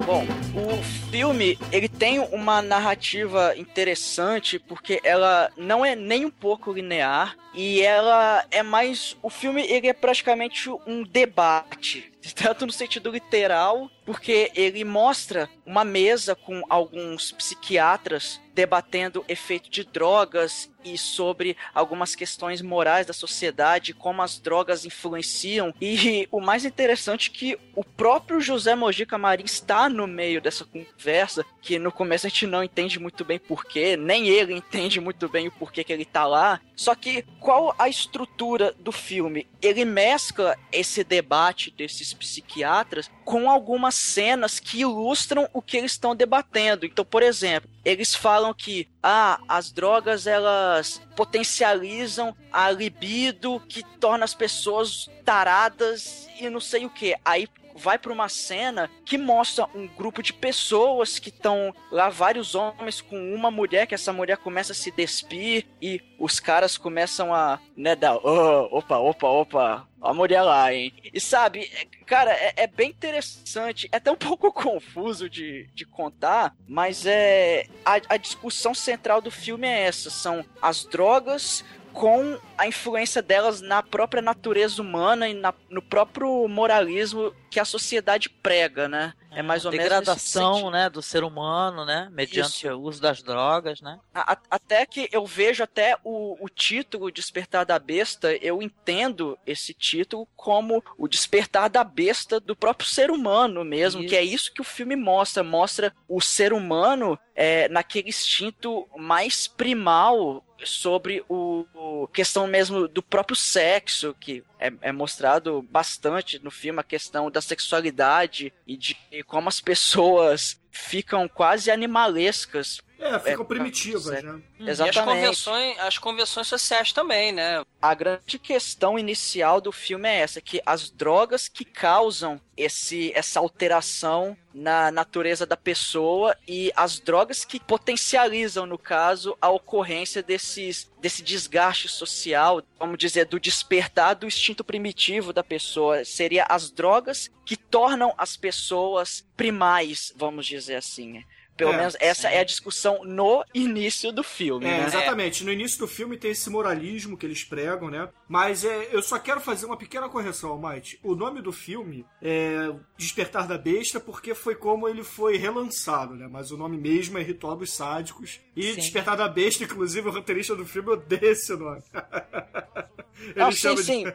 Bom, 0.06 0.26
o 0.56 0.82
filme, 1.12 1.58
ele 1.72 1.88
tem 1.88 2.20
uma 2.20 2.62
narrativa 2.62 3.54
interessante 3.56 4.58
porque 4.58 5.00
ela 5.04 5.52
não 5.56 5.86
é 5.86 5.96
nem 5.96 6.26
um 6.26 6.32
pouco 6.32 6.72
linear 6.72 7.36
e 7.54 7.82
ela 7.82 8.46
é 8.50 8.64
mais 8.64 9.16
o 9.22 9.30
filme 9.30 9.62
ele 9.62 9.88
é 9.88 9.94
praticamente 9.94 10.70
um 10.88 11.04
debate 11.04 12.12
tanto 12.36 12.66
no 12.66 12.72
sentido 12.72 13.10
literal, 13.10 13.90
porque 14.06 14.52
ele 14.56 14.84
mostra 14.84 15.50
uma 15.72 15.86
mesa 15.86 16.36
com 16.36 16.62
alguns 16.70 17.32
psiquiatras 17.32 18.42
debatendo 18.54 19.24
efeito 19.28 19.70
de 19.70 19.84
drogas 19.84 20.70
e 20.84 20.98
sobre 20.98 21.56
algumas 21.74 22.16
questões 22.16 22.62
morais 22.62 23.06
da 23.06 23.14
sociedade, 23.14 23.94
como 23.94 24.22
as 24.22 24.40
drogas 24.40 24.84
influenciam. 24.84 25.74
E 25.80 26.28
o 26.32 26.42
mais 26.42 26.66
interessante 26.66 27.30
é 27.30 27.34
que 27.34 27.60
o 27.76 27.84
próprio 27.84 28.42
José 28.42 28.76
Mojica 28.76 29.18
Marim 29.18 29.46
está 29.46 29.88
no 29.88 30.08
meio 30.08 30.42
dessa 30.42 30.66
conversa, 30.66 31.46
que 31.62 31.78
no 31.78 31.92
começo 31.92 32.26
a 32.26 32.30
gente 32.30 32.48
não 32.48 32.64
entende 32.64 33.00
muito 33.00 33.24
bem 33.24 33.40
porquê, 33.40 33.96
nem 33.96 34.28
ele 34.28 34.54
entende 34.54 35.00
muito 35.00 35.30
bem 35.30 35.48
o 35.48 35.52
porquê 35.52 35.84
que 35.84 35.94
ele 35.94 36.06
tá 36.06 36.26
lá. 36.26 36.60
Só 36.76 36.96
que 36.96 37.24
qual 37.40 37.76
a 37.78 37.88
estrutura 37.88 38.74
do 38.80 38.92
filme? 38.92 39.48
Ele 39.62 39.86
mescla 39.86 40.58
esse 40.72 41.04
debate 41.04 41.70
desses 41.70 42.12
psiquiatras 42.12 43.10
com 43.24 43.52
algumas 43.52 43.94
cenas 43.94 44.60
que 44.60 44.82
ilustram 44.82 45.48
o 45.54 45.61
que 45.62 45.78
eles 45.78 45.94
estão 45.94 46.16
debatendo. 46.16 46.86
Então, 46.86 47.06
por 47.06 47.24
exemplo, 47.24 47.70
eles 47.84 48.14
falam 48.16 48.54
que 48.54 48.88
ah, 49.02 49.40
as 49.48 49.72
drogas 49.72 50.28
elas 50.28 51.02
potencializam 51.16 52.36
a 52.52 52.70
libido 52.70 53.62
que 53.68 53.84
torna 54.00 54.26
as 54.26 54.34
pessoas 54.34 55.10
taradas 55.24 56.28
e 56.40 56.50
não 56.50 56.60
sei 56.60 56.86
o 56.86 56.90
que. 56.90 57.16
Aí 57.24 57.48
vai 57.76 57.98
para 57.98 58.12
uma 58.12 58.30
cena 58.30 58.90
que 59.06 59.18
mostra 59.18 59.68
um 59.76 59.88
grupo 59.88 60.22
de 60.22 60.34
pessoas 60.34 61.20
que 61.20 61.30
estão 61.30 61.74
lá, 61.92 62.10
vários 62.10 62.56
homens 62.56 63.02
com 63.02 63.34
uma 63.34 63.52
mulher, 63.52 63.88
que 63.88 63.96
essa 63.96 64.14
mulher 64.14 64.38
começa 64.38 64.72
a 64.72 64.76
se 64.76 64.92
despir 64.92 65.66
e 65.82 66.02
os 66.20 66.40
caras 66.40 66.78
começam 66.78 67.34
a, 67.34 67.60
né, 67.76 67.96
dar, 67.96 68.16
oh, 68.16 68.78
opa, 68.78 68.98
opa, 68.98 69.28
opa, 69.28 69.88
a 70.02 70.14
mulher 70.14 70.42
lá, 70.42 70.74
hein? 70.74 70.94
E 71.14 71.20
sabe, 71.20 71.70
cara, 72.06 72.32
é, 72.32 72.54
é, 72.58 72.68
bem 72.68 72.90
interessante, 72.90 73.88
é 73.92 73.98
até 73.98 74.12
um 74.12 74.16
pouco 74.18 74.52
confuso 74.52 75.30
de, 75.30 75.68
de 75.74 75.86
contar, 75.86 76.56
mas 76.68 77.06
é 77.06 77.66
a, 77.86 78.00
a 78.10 78.18
discussão 78.18 78.74
central 78.74 79.22
do 79.22 79.32
filme 79.32 79.68
é 79.68 79.84
essa: 79.84 80.10
são 80.10 80.44
as 80.62 80.86
drogas 80.86 81.64
com 81.94 82.40
a 82.58 82.68
influência 82.68 83.22
delas 83.22 83.62
na 83.62 83.84
própria 83.84 84.22
natureza 84.22 84.82
humana 84.82 85.28
e 85.28 85.34
na, 85.34 85.54
no 85.70 85.82
próprio 85.82 86.48
moralismo 86.48 87.34
que 87.52 87.60
a 87.60 87.66
sociedade 87.66 88.30
prega, 88.30 88.88
né? 88.88 89.14
É 89.30 89.42
mais 89.42 89.66
ou 89.66 89.72
menos 89.72 89.84
degradação, 89.84 90.72
né, 90.72 90.90
do 90.90 91.02
ser 91.02 91.24
humano, 91.24 91.86
né, 91.86 92.10
mediante 92.12 92.66
Isso. 92.68 92.76
o 92.76 92.82
uso 92.82 93.02
das 93.02 93.22
drogas, 93.22 93.80
né? 93.82 94.00
A, 94.14 94.38
até 94.50 94.86
que 94.86 95.08
eu 95.12 95.26
vejo 95.26 95.64
até 95.64 95.98
o, 96.04 96.38
o 96.44 96.50
título 96.50 97.12
Despertar 97.12 97.66
da 97.66 97.80
Besta, 97.80 98.34
eu 98.36 98.62
entendo 98.62 99.38
esse 99.46 99.74
título 99.74 100.28
como 100.36 100.84
o 100.98 101.08
despertar 101.08 101.70
da 101.70 101.84
besta 101.84 102.40
do 102.40 102.56
próprio 102.56 102.90
ser 102.90 103.12
humano 103.12 103.64
mesmo, 103.64 104.02
isso. 104.02 104.10
que 104.10 104.16
é 104.16 104.24
isso 104.24 104.54
que 104.54 104.62
o 104.62 104.66
filme 104.66 104.96
mostra, 104.96 105.44
mostra 105.44 105.94
o 106.08 106.20
ser 106.20 106.52
humano 106.52 107.18
é, 107.36 107.68
naquele 107.70 108.10
instinto 108.10 108.88
mais 108.98 109.48
primal 109.48 110.44
sobre 110.64 111.24
o, 111.28 111.66
o, 111.74 112.08
questão 112.08 112.48
mesmo 112.48 112.88
do 112.88 113.02
próprio 113.02 113.36
sexo, 113.36 114.16
que 114.20 114.44
é, 114.62 114.72
é, 114.82 114.92
mostrado 114.92 115.62
bastante 115.64 116.40
no 116.44 116.52
filme, 116.52 116.80
a 116.80 116.84
questão 116.84 117.32
da 117.32 117.42
sexualidade 117.42 118.54
e 118.68 118.78
de 118.78 118.96
como 119.26 119.50
as 119.50 119.60
pessoas 119.60 120.62
ficam 120.72 121.28
quase 121.28 121.72
animalescas 121.72 122.80
é, 123.02 123.20
ficam 123.20 123.44
é, 123.44 123.48
primitivas, 123.48 124.08
é, 124.08 124.22
né? 124.22 124.42
Exatamente. 124.60 124.96
E 124.96 125.00
as 125.00 125.06
convenções, 125.06 125.80
as 125.80 125.98
convenções 125.98 126.48
sociais 126.48 126.94
também, 126.94 127.32
né? 127.32 127.64
A 127.82 127.94
grande 127.96 128.38
questão 128.38 128.98
inicial 128.98 129.60
do 129.60 129.72
filme 129.72 130.08
é 130.08 130.20
essa, 130.20 130.40
que 130.40 130.62
as 130.66 130.92
drogas 130.92 131.48
que 131.48 131.66
causam 131.66 132.40
esse, 132.56 133.12
essa 133.16 133.40
alteração 133.40 134.38
na 134.54 134.92
natureza 134.92 135.46
da 135.46 135.58
pessoa 135.58 136.38
e 136.48 136.72
as 136.76 137.00
drogas 137.00 137.44
que 137.44 137.60
potencializam, 137.60 138.68
no 138.68 138.78
caso, 138.78 139.36
a 139.42 139.50
ocorrência 139.50 140.22
desses, 140.22 140.92
desse 141.00 141.24
desgaste 141.24 141.88
social, 141.88 142.62
vamos 142.78 143.00
dizer, 143.00 143.26
do 143.26 143.40
despertar 143.40 144.14
do 144.14 144.28
instinto 144.28 144.64
primitivo 144.64 145.34
da 145.34 145.44
pessoa. 145.44 146.06
Seria 146.06 146.46
as 146.48 146.70
drogas 146.70 147.32
que 147.44 147.58
tornam 147.58 148.14
as 148.16 148.38
pessoas 148.38 149.26
primais, 149.36 150.14
vamos 150.16 150.46
dizer 150.46 150.76
assim. 150.76 151.24
Pelo 151.62 151.74
é, 151.74 151.78
menos 151.78 151.96
essa 152.00 152.28
sim. 152.28 152.36
é 152.36 152.40
a 152.40 152.44
discussão 152.44 153.04
no 153.04 153.46
início 153.54 154.12
do 154.12 154.24
filme. 154.24 154.66
É, 154.66 154.80
né? 154.80 154.86
exatamente. 154.88 155.44
No 155.44 155.52
início 155.52 155.78
do 155.78 155.88
filme 155.88 156.18
tem 156.18 156.32
esse 156.32 156.50
moralismo 156.50 157.16
que 157.16 157.24
eles 157.24 157.44
pregam, 157.44 157.88
né? 157.88 158.10
Mas 158.32 158.64
é, 158.64 158.88
eu 158.94 159.04
só 159.04 159.20
quero 159.20 159.42
fazer 159.42 159.66
uma 159.66 159.76
pequena 159.76 160.08
correção, 160.08 160.58
Mike. 160.58 160.98
O 161.04 161.16
nome 161.16 161.42
do 161.42 161.52
filme 161.52 162.06
é 162.22 162.74
Despertar 162.96 163.46
da 163.46 163.58
Besta 163.58 164.00
porque 164.00 164.34
foi 164.34 164.56
como 164.56 164.88
ele 164.88 165.04
foi 165.04 165.36
relançado, 165.36 166.16
né? 166.16 166.30
Mas 166.32 166.50
o 166.50 166.56
nome 166.56 166.78
mesmo 166.78 167.18
é 167.18 167.22
Ritual 167.22 167.58
dos 167.58 167.74
Sádicos. 167.74 168.40
E 168.56 168.64
sim. 168.64 168.76
Despertar 168.80 169.18
da 169.18 169.28
Besta, 169.28 169.66
inclusive, 169.66 170.08
o 170.08 170.14
roteirista 170.14 170.56
do 170.56 170.66
filme 170.66 170.92
odeia 170.92 171.32
esse 171.32 171.54
nome. 171.58 171.84
ele 173.20 173.36
Não, 173.36 173.52
sim, 173.52 173.76
de... 173.76 173.84
sim. 173.84 174.06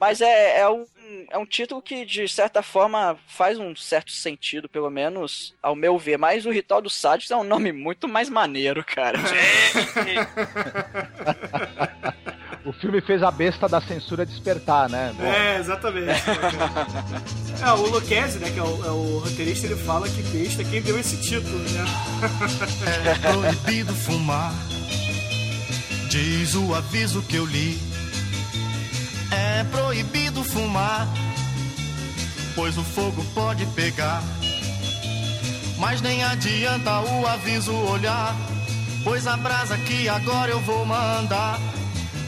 Mas 0.00 0.20
é, 0.20 0.58
é 0.58 0.68
um 0.68 0.84
é 1.30 1.38
um 1.38 1.46
título 1.46 1.80
que, 1.80 2.04
de 2.04 2.28
certa 2.28 2.60
forma, 2.60 3.16
faz 3.28 3.56
um 3.56 3.74
certo 3.76 4.10
sentido, 4.10 4.68
pelo 4.68 4.90
menos 4.90 5.54
ao 5.62 5.76
meu 5.76 5.96
ver. 5.96 6.18
Mas 6.18 6.44
o 6.44 6.50
Ritual 6.50 6.82
dos 6.82 6.96
Sádios 6.96 7.30
é 7.30 7.36
um 7.36 7.44
nome 7.44 7.70
muito 7.70 8.08
mais 8.08 8.28
maneiro, 8.28 8.84
cara. 8.84 9.20
o 12.68 12.72
filme 12.72 13.00
fez 13.00 13.22
a 13.22 13.30
besta 13.30 13.66
da 13.66 13.80
censura 13.80 14.26
despertar, 14.26 14.90
né? 14.90 15.14
Bom. 15.16 15.24
É, 15.24 15.58
exatamente. 15.58 16.20
é, 17.64 17.72
o 17.72 17.86
Lucchese, 17.86 18.38
né, 18.38 18.50
que 18.50 18.58
é 18.58 18.62
o, 18.62 18.84
é 18.84 18.90
o, 18.90 19.20
roteirista, 19.20 19.66
ele 19.66 19.76
fala 19.76 20.06
que 20.06 20.22
besta 20.22 20.60
é 20.60 20.64
quem 20.66 20.82
deu 20.82 20.98
esse 20.98 21.16
título, 21.16 21.58
né? 21.58 21.84
é 23.06 23.14
proibido 23.32 23.94
fumar, 23.94 24.52
diz 26.10 26.54
o 26.54 26.74
aviso 26.74 27.22
que 27.22 27.36
eu 27.36 27.46
li 27.46 27.80
é 29.30 29.64
proibido 29.64 30.44
fumar, 30.44 31.08
pois 32.54 32.76
o 32.76 32.84
fogo 32.84 33.24
pode 33.34 33.64
pegar. 33.66 34.22
Mas 35.78 36.02
nem 36.02 36.22
adianta 36.22 37.00
o 37.00 37.26
aviso 37.26 37.72
olhar, 37.72 38.36
pois 39.04 39.26
a 39.26 39.36
brasa 39.36 39.78
que 39.78 40.08
agora 40.08 40.50
eu 40.50 40.60
vou 40.60 40.84
mandar, 40.84 41.58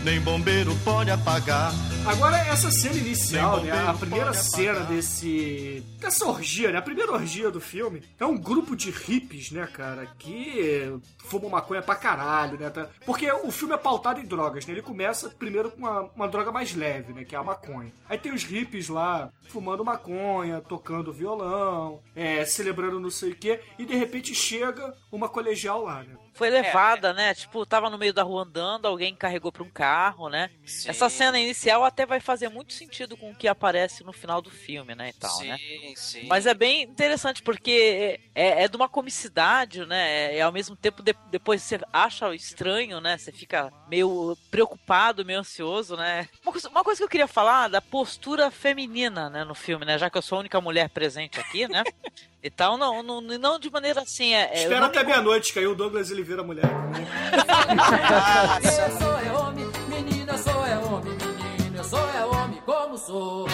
nem 0.04 0.20
bombeiro 0.20 0.74
pode 0.84 1.10
apagar. 1.10 1.72
Agora, 2.06 2.38
essa 2.38 2.70
cena 2.70 2.96
inicial, 2.96 3.62
né? 3.62 3.70
A 3.86 3.92
primeira 3.92 4.32
cena 4.32 4.80
desse. 4.80 5.84
dessa 5.98 6.26
orgia, 6.26 6.70
né? 6.72 6.78
A 6.78 6.82
primeira 6.82 7.12
orgia 7.12 7.50
do 7.50 7.60
filme 7.60 8.02
é 8.18 8.24
um 8.24 8.38
grupo 8.38 8.74
de 8.74 8.90
hippies, 8.90 9.50
né, 9.50 9.66
cara? 9.66 10.06
Que 10.18 10.98
fumam 11.18 11.50
maconha 11.50 11.82
pra 11.82 11.94
caralho, 11.94 12.58
né? 12.58 12.70
Tá? 12.70 12.88
Porque 13.04 13.30
o 13.30 13.50
filme 13.50 13.74
é 13.74 13.76
pautado 13.76 14.18
em 14.18 14.24
drogas, 14.24 14.64
né? 14.66 14.72
Ele 14.72 14.82
começa 14.82 15.28
primeiro 15.28 15.70
com 15.70 15.78
uma, 15.78 16.00
uma 16.16 16.28
droga 16.28 16.50
mais 16.50 16.74
leve, 16.74 17.12
né? 17.12 17.24
Que 17.24 17.34
é 17.36 17.38
a 17.38 17.44
maconha. 17.44 17.92
Aí 18.08 18.16
tem 18.16 18.32
os 18.32 18.44
hippies 18.44 18.88
lá 18.88 19.30
fumando 19.48 19.84
maconha, 19.84 20.60
tocando 20.60 21.12
violão, 21.12 22.00
é, 22.16 22.44
celebrando 22.46 22.98
não 22.98 23.10
sei 23.10 23.32
o 23.32 23.36
quê, 23.36 23.60
e 23.78 23.84
de 23.84 23.94
repente 23.94 24.34
chega 24.34 24.94
uma 25.12 25.28
colegial 25.28 25.82
lá, 25.82 26.02
né? 26.02 26.16
Foi 26.40 26.48
levada, 26.48 27.10
é, 27.10 27.12
né? 27.12 27.34
Tipo, 27.34 27.66
tava 27.66 27.90
no 27.90 27.98
meio 27.98 28.14
da 28.14 28.22
rua 28.22 28.44
andando, 28.44 28.86
alguém 28.86 29.14
carregou 29.14 29.52
para 29.52 29.62
um 29.62 29.68
carro, 29.68 30.30
né? 30.30 30.50
Sim. 30.64 30.88
Essa 30.88 31.10
cena 31.10 31.38
inicial 31.38 31.84
até 31.84 32.06
vai 32.06 32.18
fazer 32.18 32.48
muito 32.48 32.72
sentido 32.72 33.14
com 33.14 33.30
o 33.30 33.34
que 33.34 33.46
aparece 33.46 34.02
no 34.02 34.12
final 34.12 34.40
do 34.40 34.48
filme, 34.48 34.94
né? 34.94 35.10
E 35.10 35.12
tal, 35.12 35.30
sim, 35.32 35.48
né? 35.48 35.58
Sim. 35.94 36.26
Mas 36.28 36.46
é 36.46 36.54
bem 36.54 36.84
interessante 36.84 37.42
porque 37.42 38.18
é, 38.34 38.64
é 38.64 38.68
de 38.68 38.74
uma 38.74 38.88
comicidade, 38.88 39.84
né? 39.84 40.34
É, 40.34 40.40
ao 40.40 40.50
mesmo 40.50 40.74
tempo 40.74 41.02
de, 41.02 41.14
depois 41.30 41.62
você 41.62 41.78
acha 41.92 42.34
estranho, 42.34 43.02
né? 43.02 43.18
Você 43.18 43.30
fica 43.30 43.70
meio 43.86 44.34
preocupado, 44.50 45.26
meio 45.26 45.40
ansioso, 45.40 45.94
né? 45.94 46.26
Uma 46.42 46.52
coisa, 46.52 46.68
uma 46.70 46.82
coisa 46.82 47.00
que 47.00 47.04
eu 47.04 47.08
queria 47.10 47.28
falar 47.28 47.68
da 47.68 47.82
postura 47.82 48.50
feminina, 48.50 49.28
né? 49.28 49.44
No 49.44 49.54
filme, 49.54 49.84
né? 49.84 49.98
Já 49.98 50.08
que 50.08 50.16
eu 50.16 50.22
sou 50.22 50.36
a 50.36 50.40
única 50.40 50.58
mulher 50.58 50.88
presente 50.88 51.38
aqui, 51.38 51.68
né? 51.68 51.84
e 52.42 52.50
tal, 52.50 52.76
não, 52.78 53.02
não, 53.02 53.20
não 53.20 53.58
de 53.58 53.70
maneira 53.70 54.00
assim. 54.02 54.34
É, 54.34 54.50
é 54.52 54.62
Espera 54.62 54.86
até 54.86 55.00
me... 55.00 55.06
meia-noite, 55.06 55.52
caiu 55.52 55.72
o 55.72 55.74
Douglas 55.74 56.10
ele 56.10 56.22
vira 56.22 56.42
mulher. 56.42 56.64
eu 58.62 58.98
sou 58.98 59.18
é 59.18 59.32
homem, 59.32 59.66
menina, 59.88 60.38
sou 60.38 60.66
é 60.66 60.78
homem, 60.78 61.12
menino, 61.12 61.76
eu 61.76 61.84
sou 61.84 61.98
é 61.98 62.24
homem 62.24 62.39
como 62.64 62.96
sou. 62.98 63.46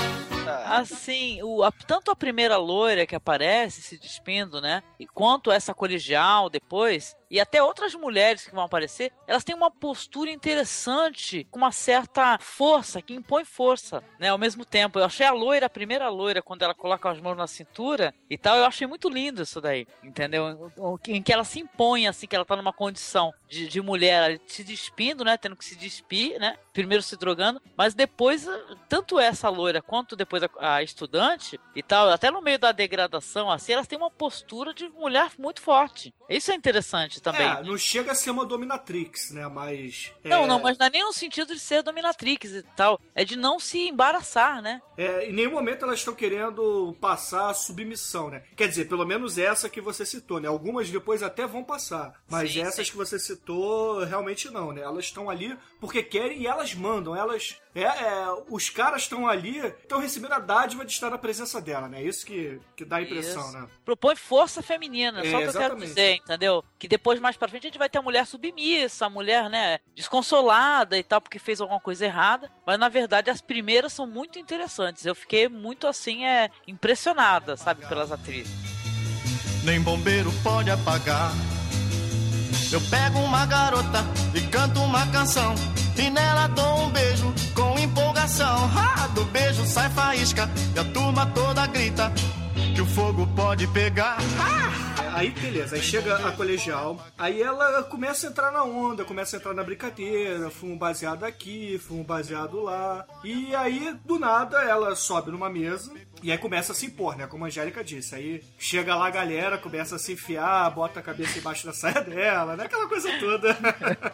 Tá. 0.45 0.77
Assim, 0.79 1.43
o, 1.43 1.63
a- 1.65 1.73
tanto 1.73 2.11
a 2.11 2.17
primeira 2.17 2.57
loira 2.57 3.07
que 3.07 3.17
aparece 3.17 3.83
se 3.83 3.99
despindo, 3.99 4.61
né? 4.61 4.83
E 4.99 5.07
quanto 5.07 5.51
essa 5.51 5.75
colegial 5.75 6.49
depois, 6.49 7.17
e 7.29 7.41
até 7.41 7.61
outras 7.61 7.95
mulheres 7.97 8.45
que 8.47 8.55
vão 8.55 8.63
aparecer, 8.63 9.13
elas 9.27 9.43
têm 9.43 9.57
uma 9.57 9.71
postura 9.73 10.31
interessante, 10.31 11.45
com 11.51 11.59
uma 11.59 11.73
certa 11.73 12.39
força, 12.39 13.03
que 13.03 13.13
impõe 13.15 13.45
força, 13.45 14.05
né? 14.21 14.29
Ao 14.29 14.39
mesmo 14.39 14.65
tempo. 14.65 14.99
Eu 15.01 15.05
achei 15.05 15.27
a 15.27 15.33
loira, 15.33 15.67
a 15.67 15.71
primeira 15.71 16.09
loira, 16.09 16.41
quando 16.43 16.63
ela 16.63 16.75
coloca 16.75 17.11
as 17.11 17.21
mãos 17.21 17.37
na 17.37 17.47
cintura 17.49 18.15
e 18.31 18.39
tal, 18.39 18.57
eu 18.57 18.65
achei 18.67 18.87
muito 18.87 19.09
lindo 19.09 19.43
isso 19.43 19.61
daí, 19.61 19.87
entendeu? 20.03 20.71
O- 20.77 20.97
Em 21.09 21.21
que 21.23 21.33
ela 21.33 21.43
se 21.45 21.59
impõe, 21.59 22.07
assim, 22.07 22.27
que 22.29 22.37
ela 22.37 22.45
tá 22.45 22.55
numa 22.55 22.73
condição 22.73 23.33
de, 23.49 23.67
de 23.67 23.81
mulher 23.81 24.41
se 24.47 24.63
despindo, 24.63 25.25
né? 25.25 25.37
Tendo 25.37 25.57
que 25.57 25.65
se 25.65 25.75
despir, 25.77 26.39
né? 26.39 26.57
Primeiro 26.73 27.03
se 27.03 27.17
drogando, 27.17 27.61
mas 27.77 27.95
depois, 27.95 28.47
eh, 28.47 28.61
tanto 28.97 29.19
essa 29.19 29.51
loira 29.51 29.83
quanto 29.83 30.17
depois 30.17 30.43
a, 30.43 30.49
a 30.59 30.83
estudante 30.83 31.61
e 31.75 31.83
tal, 31.83 32.09
até 32.09 32.31
no 32.31 32.41
meio 32.41 32.59
da 32.59 32.73
degradação, 32.73 33.51
assim, 33.51 33.73
elas 33.73 33.87
têm 33.87 33.99
uma 33.99 34.11
postura 34.11 34.73
de 34.73 34.89
mulher 34.89 35.33
muito 35.39 35.61
forte. 35.61 36.15
Isso 36.29 36.51
é 36.51 36.55
interessante 36.55 37.21
também. 37.21 37.47
É, 37.47 37.63
não 37.63 37.77
chega 37.77 38.13
a 38.13 38.15
ser 38.15 38.31
uma 38.31 38.45
dominatrix, 38.45 39.31
né? 39.33 39.47
Mas. 39.49 40.13
Não, 40.25 40.45
é, 40.45 40.47
não, 40.47 40.61
mas 40.61 40.79
não 40.79 40.87
é 40.87 40.91
nem 40.91 41.05
no 41.05 41.13
sentido 41.13 41.55
de 41.55 41.61
ser 41.61 41.83
dominatrix 41.83 42.53
e 42.53 42.63
tal. 42.75 42.99
É 43.15 43.25
de 43.25 43.37
não 43.37 43.61
se 43.61 43.89
embaraçar, 43.89 44.63
né? 44.63 44.81
É, 44.97 45.29
em 45.29 45.33
nenhum 45.33 45.53
momento 45.53 45.85
elas 45.85 45.99
estão 45.99 46.15
querendo 46.15 46.97
passar 47.01 47.51
a 47.51 47.55
submissão, 47.55 48.31
né? 48.31 48.43
Quer 48.57 48.69
dizer, 48.69 48.89
pelo 48.89 49.05
menos 49.05 49.37
essa 49.37 49.69
que 49.69 49.81
você 49.81 50.07
citou, 50.07 50.41
né? 50.41 50.49
Algumas 50.49 50.91
depois 50.91 51.23
até 51.23 51.47
vão 51.47 51.63
passar. 51.63 52.15
Mas 52.29 52.53
Sim, 52.53 52.63
essas 52.63 52.87
sim. 52.87 52.93
que 52.93 52.97
você 52.97 53.19
citou, 53.19 54.05
realmente 54.05 54.51
não, 54.51 54.73
né? 54.73 54.81
Elas 54.81 55.05
estão 55.05 55.29
ali 55.29 55.57
porque 55.79 56.03
querem 56.03 56.41
e 56.41 56.47
elas 56.47 56.75
mandam. 56.75 57.15
Elas. 57.15 57.61
É, 57.77 57.83
é, 57.83 58.27
os 58.49 58.71
caras 58.71 59.03
estão 59.03 59.29
ali, 59.29 59.59
estão 59.59 60.01
recebendo 60.01 60.33
a 60.33 60.39
dádiva 60.39 60.83
de 60.83 60.93
estar 60.93 61.11
na 61.11 61.19
presença 61.19 61.61
dela, 61.61 61.89
né? 61.89 62.03
Isso 62.03 62.25
que, 62.25 62.59
que 62.75 62.87
dá 62.87 62.97
a 62.97 63.03
impressão, 63.03 63.43
Isso. 63.43 63.53
né? 63.53 63.67
Propõe 63.85 64.17
força 64.17 64.63
feminina, 64.63 65.21
É, 65.21 65.31
só 65.31 65.37
o 65.37 65.41
que 65.43 65.49
eu 65.49 65.53
quero 65.53 65.77
dizer, 65.77 66.15
entendeu? 66.15 66.65
Que 66.79 66.89
depois, 66.89 67.21
mais 67.21 67.37
pra 67.37 67.49
frente, 67.49 67.67
a 67.67 67.69
gente 67.69 67.79
vai 67.79 67.91
ter 67.91 67.99
a 67.99 68.03
mulher 68.03 68.27
submissa, 68.27 69.05
a 69.05 69.11
mulher, 69.11 69.51
né, 69.51 69.79
desconsolada 69.95 70.97
e 70.97 71.03
tal, 71.03 71.21
porque 71.21 71.39
fez 71.39 71.61
alguma 71.61 71.79
coisa 71.79 72.07
errada. 72.07 72.51
Mas, 72.65 72.79
na 72.79 72.89
verdade, 72.89 73.31
as 73.31 73.43
primeiras 73.43 73.93
são 73.93 74.07
muito 74.07 74.39
interessantes. 74.39 75.05
Eu 75.05 75.15
fiquei 75.15 75.47
muito, 75.47 75.87
assim, 75.87 76.25
é, 76.25 76.51
impressionada, 76.67 77.59
sabe, 77.59 77.87
pelas 77.87 78.11
atrizes. 78.11 78.51
nem 79.65 79.81
bombeiro 79.81 80.33
pode 80.43 80.71
apagar. 80.71 81.33
Eu 82.73 82.81
pego 82.83 83.19
uma 83.21 83.47
garota 83.47 84.05
e 84.35 84.41
canto 84.43 84.81
uma 84.81 85.07
canção. 85.07 85.55
E 85.97 86.11
nela 86.11 86.47
dou 86.49 86.85
um 86.85 86.91
beijo 86.91 87.33
com 87.55 87.79
empolgação. 87.79 88.71
Do 89.15 89.25
beijo 89.27 89.65
sai 89.65 89.89
faísca 89.89 90.51
e 90.75 90.79
a 90.79 90.85
turma 90.85 91.25
toda 91.27 91.67
grita 91.67 92.13
que 92.77 92.83
o 92.83 92.87
fogo 92.87 93.27
pode 93.35 93.67
pegar. 93.69 94.19
Aí, 95.15 95.31
beleza, 95.31 95.77
aí 95.77 95.83
chega 95.83 96.15
a 96.29 96.33
colegial, 96.33 97.03
aí 97.17 97.41
ela 97.41 97.83
começa 97.85 98.27
a 98.27 98.31
entrar 98.31 98.53
na 98.53 98.65
onda, 98.65 99.03
começa 99.03 99.35
a 99.35 99.39
entrar 99.39 99.55
na 99.55 99.65
brincadeira, 99.65 100.51
fumo 100.51 100.77
baseado 100.77 101.25
aqui, 101.25 101.79
fumo 101.79 102.05
baseado 102.05 102.61
lá. 102.61 103.07
E 103.25 103.55
aí, 103.55 103.97
do 104.05 104.19
nada, 104.19 104.63
ela 104.63 104.95
sobe 104.95 105.31
numa 105.31 105.49
mesa 105.49 105.91
e 106.23 106.31
aí 106.31 106.37
começa 106.37 106.73
a 106.73 106.75
se 106.75 106.85
impor, 106.85 107.17
né? 107.17 107.27
Como 107.27 107.45
a 107.45 107.47
Angélica 107.47 107.83
disse. 107.83 108.15
Aí 108.15 108.43
chega 108.59 108.95
lá 108.95 109.07
a 109.07 109.11
galera, 109.11 109.57
começa 109.57 109.97
a 109.97 109.99
se 109.99 110.13
enfiar, 110.13 110.69
bota 110.71 111.01
a 111.01 111.03
cabeça 111.03 111.39
embaixo 111.39 111.65
da 111.67 111.73
saia 111.73 112.03
dela, 112.03 112.57
né? 112.57 112.65
Aquela 112.65 112.87
coisa 112.87 113.11
toda. 113.19 113.57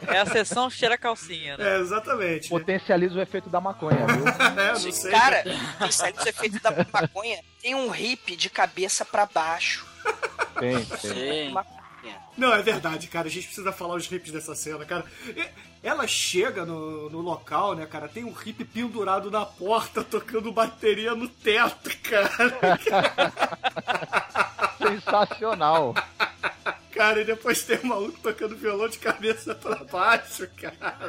É 0.07 0.19
a 0.19 0.27
sessão 0.27 0.71
cheira 0.71 0.97
calcinha, 0.97 1.57
né? 1.57 1.79
É, 1.79 1.81
exatamente. 1.81 2.49
Potencializa 2.49 3.17
o 3.17 3.21
efeito 3.21 3.51
da 3.51 3.61
maconha, 3.61 4.07
viu? 4.07 4.25
É, 4.63 4.73
não 4.73 4.93
sei. 4.93 5.11
Cara, 5.11 5.45
isso 5.89 6.05
aí 6.05 6.13
dos 6.13 6.27
efeitos 6.27 6.61
da 6.61 6.71
maconha 6.93 7.41
tem 7.63 7.75
um 7.77 7.89
hippie 7.89 8.35
de 8.35 8.51
cabeça 8.51 9.05
pra 9.05 9.25
baixo. 9.25 9.87
Tem, 10.59 10.85
tem. 11.01 11.53
Maconha. 11.53 11.83
Não, 12.37 12.53
é 12.53 12.61
verdade, 12.61 13.07
cara. 13.07 13.29
A 13.29 13.31
gente 13.31 13.47
precisa 13.47 13.73
falar 13.73 13.95
os 13.95 14.11
hips 14.11 14.33
dessa 14.33 14.55
cena, 14.55 14.85
cara. 14.85 15.05
Ela 15.83 16.07
chega 16.07 16.67
no, 16.67 17.09
no 17.09 17.21
local, 17.21 17.77
né, 17.77 17.87
cara? 17.87 18.09
Tem 18.09 18.25
um 18.25 18.33
hippie 18.33 18.65
pendurado 18.65 19.31
na 19.31 19.47
porta 19.47 20.03
tocando 20.03 20.53
bateria 20.53 21.15
no 21.15 21.29
teto, 21.29 21.91
cara. 22.03 22.59
Sensacional. 24.79 25.95
Cara, 26.91 27.21
e 27.21 27.25
depois 27.25 27.63
tem 27.63 27.79
um 27.85 27.89
maluco 27.89 28.19
tocando 28.21 28.57
violão 28.57 28.89
de 28.89 28.99
cabeça 28.99 29.55
pra 29.55 29.85
baixo, 29.85 30.49
cara. 30.57 31.07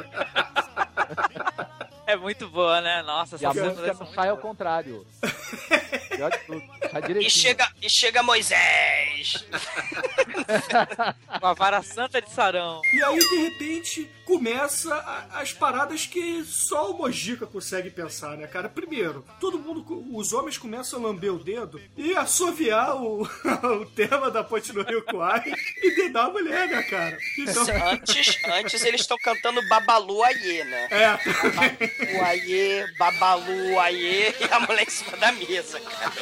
É 2.06 2.16
muito 2.16 2.48
boa, 2.48 2.80
né? 2.80 3.02
Nossa, 3.02 3.36
E 3.40 3.46
a 3.46 3.50
essa 3.50 3.64
música 3.64 3.94
não 3.94 4.06
sai 4.12 4.28
ao 4.28 4.36
contrário. 4.36 5.06
Pior 6.14 6.30
de 6.30 6.38
tudo. 6.38 6.62
Sai 6.90 7.02
E 7.18 7.30
chega, 7.30 7.68
e 7.82 7.88
chega 7.90 8.22
Moisés. 8.22 9.44
boa. 9.50 11.14
Com 11.40 11.46
a 11.46 11.54
vara 11.54 11.82
santa 11.82 12.20
de 12.20 12.30
sarão. 12.30 12.80
E 12.92 13.02
aí, 13.02 13.18
de 13.18 13.36
repente, 13.36 14.10
começa 14.24 14.94
a- 14.94 15.40
as 15.40 15.52
paradas 15.52 16.06
que 16.06 16.42
só 16.44 16.90
o 16.90 16.94
Mojica 16.98 17.46
consegue 17.46 17.90
pensar, 17.90 18.36
né, 18.36 18.46
cara? 18.46 18.68
Primeiro, 18.68 19.24
todo 19.40 19.58
mundo, 19.58 19.84
os 20.16 20.32
homens 20.32 20.56
começam 20.58 20.98
a 20.98 21.02
lamber 21.08 21.32
o 21.34 21.38
dedo 21.42 21.80
e 21.96 22.14
assoviar 22.16 22.96
o, 22.96 23.22
o 23.82 23.86
tema 23.94 24.30
da 24.30 24.42
Ponte 24.42 24.72
no 24.72 24.82
Rio 24.82 25.02
Kwai 25.04 25.42
e 25.82 25.94
dedar 25.94 26.24
a 26.26 26.30
mulher, 26.30 26.68
né, 26.68 26.82
cara? 26.84 27.18
Então, 27.38 27.64
Antes, 27.90 28.38
antes 28.46 28.84
eles 28.84 29.02
estão 29.02 29.16
cantando 29.18 29.66
Babalu 29.68 30.22
Aie, 30.24 30.64
né? 30.64 30.88
é, 30.90 31.16
Babalu 31.16 32.24
Aie, 32.24 32.86
Babalu 32.98 33.78
Aie 33.80 34.34
e 34.40 34.44
a 34.52 34.60
mulher 34.60 34.86
em 34.86 34.90
cima 34.90 35.16
da 35.16 35.32
mesa, 35.32 35.80
cara. 35.80 36.12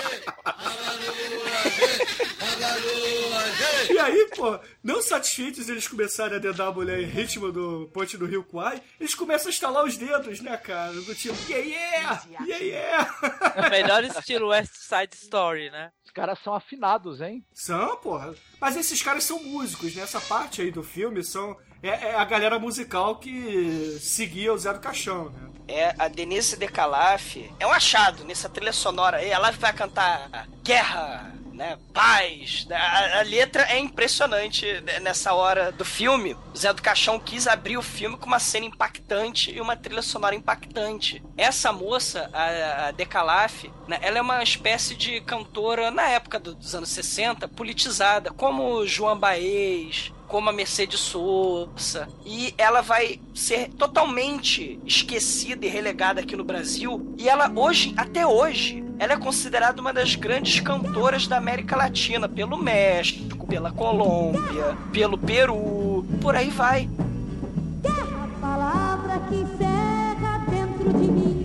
E 3.91 3.99
aí, 3.99 4.29
pô, 4.37 4.59
não 4.83 5.01
satisfeitos 5.01 5.68
eles 5.68 5.87
começarem 5.87 6.37
a 6.37 6.41
dedar 6.41 6.68
a 6.68 6.72
mulher 6.72 7.01
em 7.01 7.07
ritmo 7.07 7.53
do 7.53 7.89
Ponte 7.93 8.16
do 8.16 8.26
Rio 8.26 8.43
Kwai, 8.43 8.83
eles 8.99 9.14
começam 9.14 9.49
a 9.49 9.51
estalar 9.51 9.85
os 9.85 9.97
dedos, 9.97 10.41
né, 10.41 10.57
cara? 10.57 10.93
Do 10.93 11.14
tipo, 11.14 11.37
yeah, 11.51 12.22
yeah, 12.28 12.47
yeah, 12.47 12.64
yeah. 12.64 13.66
O 13.66 13.70
melhor 13.70 14.05
estilo 14.05 14.49
West 14.49 14.74
Side 14.74 15.14
Story, 15.14 15.70
né? 15.70 15.91
Os 16.05 16.11
caras 16.11 16.39
são 16.41 16.55
afinados, 16.55 17.20
hein? 17.20 17.45
São, 17.53 17.97
porra. 17.97 18.35
Mas 18.61 18.76
esses 18.76 19.03
caras 19.03 19.24
são 19.24 19.43
músicos, 19.43 19.95
né? 19.95 20.03
Essa 20.03 20.20
parte 20.20 20.62
aí 20.62 20.70
do 20.70 20.83
filme 20.83 21.22
são... 21.22 21.57
É, 21.83 21.89
é 21.89 22.14
a 22.14 22.24
galera 22.24 22.59
musical 22.59 23.16
que 23.16 23.99
seguia 24.01 24.53
o 24.53 24.59
Zé 24.59 24.72
do 24.72 24.80
Caixão, 24.80 25.30
né? 25.30 25.51
É, 25.66 25.95
a 25.99 26.09
Denise 26.09 26.57
De 26.57 26.68
Calaf 26.68 27.37
é 27.59 27.66
um 27.66 27.72
achado 27.72 28.24
nessa 28.24 28.49
trilha 28.49 28.72
sonora 28.72 29.18
aí. 29.18 29.30
Ela 29.30 29.51
vai 29.53 29.72
cantar 29.72 30.49
guerra, 30.62 31.33
né? 31.53 31.79
Paz. 31.93 32.67
A, 32.71 33.19
a 33.21 33.23
letra 33.23 33.63
é 33.71 33.79
impressionante 33.79 34.81
né, 34.83 35.01
nessa 35.01 35.33
hora 35.35 35.71
do 35.73 35.85
filme. 35.85 36.37
Zé 36.57 36.73
do 36.73 36.83
Caixão 36.83 37.19
quis 37.19 37.47
abrir 37.47 37.77
o 37.77 37.83
filme 37.83 38.17
com 38.17 38.27
uma 38.27 38.39
cena 38.39 38.67
impactante 38.67 39.51
e 39.51 39.61
uma 39.61 39.77
trilha 39.77 40.03
sonora 40.03 40.35
impactante. 40.35 41.23
Essa 41.37 41.73
moça, 41.73 42.29
a, 42.33 42.89
a 42.89 42.91
De 42.91 43.05
Calaf, 43.07 43.65
né, 43.87 43.99
ela 44.03 44.19
é 44.19 44.23
uma 44.23 44.43
espécie 44.43 44.95
de 44.95 45.21
cantora 45.21 45.91
na 45.91 46.09
época 46.09 46.39
do- 46.39 46.55
dos 46.55 46.75
anos 46.75 46.89
60, 46.91 47.49
politizada, 47.49 48.31
como 48.31 48.87
João 48.87 49.19
Baez, 49.19 50.13
como 50.33 50.49
a 50.49 50.53
Mercedes 50.53 50.99
Sosa. 50.99 52.09
E 52.24 52.55
ela 52.57 52.80
vai 52.80 53.20
ser 53.35 53.68
totalmente 53.68 54.80
esquecida 54.87 55.66
e 55.66 55.68
relegada 55.68 56.22
aqui 56.22 56.35
no 56.35 56.43
Brasil. 56.43 57.14
E 57.18 57.28
ela 57.28 57.53
hoje, 57.55 57.93
até 57.99 58.26
hoje, 58.26 58.83
ela 58.99 59.12
é 59.12 59.16
considerada 59.18 59.78
uma 59.78 59.93
das 59.93 60.14
grandes 60.14 60.59
cantoras 60.59 61.26
da 61.26 61.37
América 61.37 61.76
Latina, 61.76 62.30
pelo 62.30 62.57
México, 62.57 63.47
pela 63.47 63.70
Colômbia, 63.70 64.74
pelo 64.91 65.18
Peru, 65.18 66.07
por 66.22 66.35
aí 66.35 66.49
vai. 66.49 66.89
Palavra 68.41 69.20
que 69.28 69.35
encerra 69.37 70.45
dentro 70.49 70.93
de 70.95 71.12
mim 71.12 71.41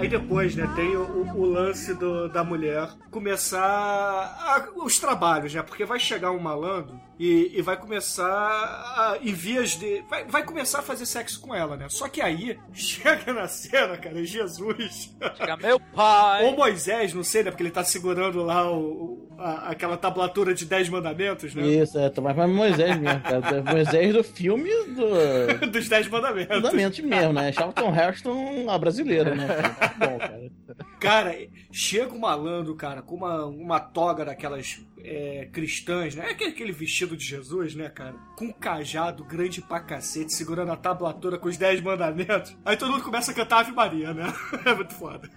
aí 0.00 0.08
depois, 0.08 0.56
né, 0.56 0.66
tem 0.74 0.96
o, 0.96 1.36
o- 1.36 1.44
lance 1.44 1.94
do- 1.94 2.28
da 2.28 2.42
mulher 2.42 2.88
começar 3.10 3.60
a- 3.62 4.68
os 4.76 4.98
trabalhos, 4.98 5.54
né? 5.54 5.62
Porque 5.62 5.84
vai 5.84 5.98
chegar 5.98 6.30
um 6.30 6.40
malandro 6.40 6.98
e, 7.22 7.52
e 7.58 7.60
vai 7.62 7.76
começar 7.76 8.24
a, 8.26 9.18
em 9.22 9.32
vias 9.34 9.72
de. 9.78 10.02
Vai, 10.08 10.24
vai 10.24 10.42
começar 10.42 10.78
a 10.78 10.82
fazer 10.82 11.04
sexo 11.04 11.38
com 11.40 11.54
ela, 11.54 11.76
né? 11.76 11.86
Só 11.90 12.08
que 12.08 12.22
aí 12.22 12.58
chega 12.72 13.32
na 13.34 13.46
cena, 13.46 13.98
cara, 13.98 14.24
Jesus. 14.24 15.14
Chega 15.36 15.56
meu 15.58 15.78
pai. 15.78 16.44
Ou 16.46 16.56
Moisés, 16.56 17.12
não 17.12 17.22
sei, 17.22 17.42
né? 17.42 17.50
Porque 17.50 17.62
ele 17.62 17.70
tá 17.70 17.84
segurando 17.84 18.42
lá 18.42 18.70
o, 18.72 18.78
o- 18.80 19.28
a- 19.38 19.68
aquela 19.70 19.96
tablatura 19.98 20.54
de 20.54 20.64
10 20.64 20.88
mandamentos, 20.88 21.54
né? 21.54 21.62
Isso, 21.66 21.98
é, 21.98 22.10
mas 22.20 22.48
Moisés 22.50 22.96
mesmo, 22.98 23.20
cara. 23.20 23.62
Moisés 23.70 24.12
do 24.14 24.24
filme 24.24 24.70
do. 24.94 25.66
Dos 25.70 25.88
10 25.88 26.08
mandamentos. 26.08 26.56
Fundamentos 26.56 26.98
mesmo, 27.00 27.32
né? 27.34 27.52
Charlton 27.52 27.94
Heston, 27.94 28.66
a 28.70 28.78
brasileira, 28.78 29.34
né? 29.34 29.46
Muito 29.46 29.98
bom, 29.98 30.18
cara. 30.18 30.50
Cara, 30.98 31.34
chega 31.72 32.14
um 32.14 32.18
malandro, 32.18 32.74
cara, 32.74 33.02
com 33.02 33.16
uma, 33.16 33.46
uma 33.46 33.80
toga 33.80 34.24
daquelas 34.24 34.80
é, 34.98 35.48
cristãs, 35.52 36.14
né? 36.14 36.26
É 36.26 36.30
aquele, 36.32 36.50
aquele 36.50 36.72
vestido 36.72 37.16
de 37.16 37.24
Jesus, 37.24 37.74
né, 37.74 37.88
cara? 37.88 38.14
Com 38.36 38.46
um 38.46 38.52
cajado 38.52 39.24
grande 39.24 39.62
pra 39.62 39.80
cacete, 39.80 40.32
segurando 40.32 40.72
a 40.72 40.76
tablatura 40.76 41.38
com 41.38 41.48
os 41.48 41.56
10 41.56 41.80
mandamentos. 41.80 42.56
Aí 42.64 42.76
todo 42.76 42.92
mundo 42.92 43.04
começa 43.04 43.30
a 43.30 43.34
cantar 43.34 43.60
Ave 43.60 43.72
Maria, 43.72 44.12
né? 44.12 44.32
É 44.64 44.74
muito 44.74 44.94
foda. 44.94 45.28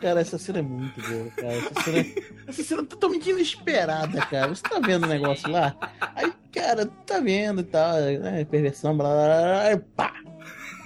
Cara, 0.00 0.20
essa 0.20 0.38
cena 0.38 0.58
é 0.58 0.62
muito 0.62 1.00
boa, 1.00 1.30
cara. 1.30 1.54
Essa 1.54 1.82
cena, 1.82 2.14
essa 2.46 2.62
cena 2.62 2.82
é 2.82 2.84
totalmente 2.84 3.30
inesperada, 3.30 4.20
cara. 4.26 4.48
Você 4.48 4.62
tá 4.62 4.78
vendo 4.78 5.04
o 5.04 5.08
negócio 5.08 5.50
lá? 5.50 5.74
Aí, 6.14 6.32
cara, 6.52 6.86
tá 7.06 7.20
vendo 7.20 7.62
e 7.62 7.64
tal, 7.64 7.96
né? 7.96 8.44
Perversão, 8.44 8.96
blá 8.96 9.08
blá 9.08 9.24
blá, 9.24 9.62
aí 9.62 9.78
pá! 9.78 10.12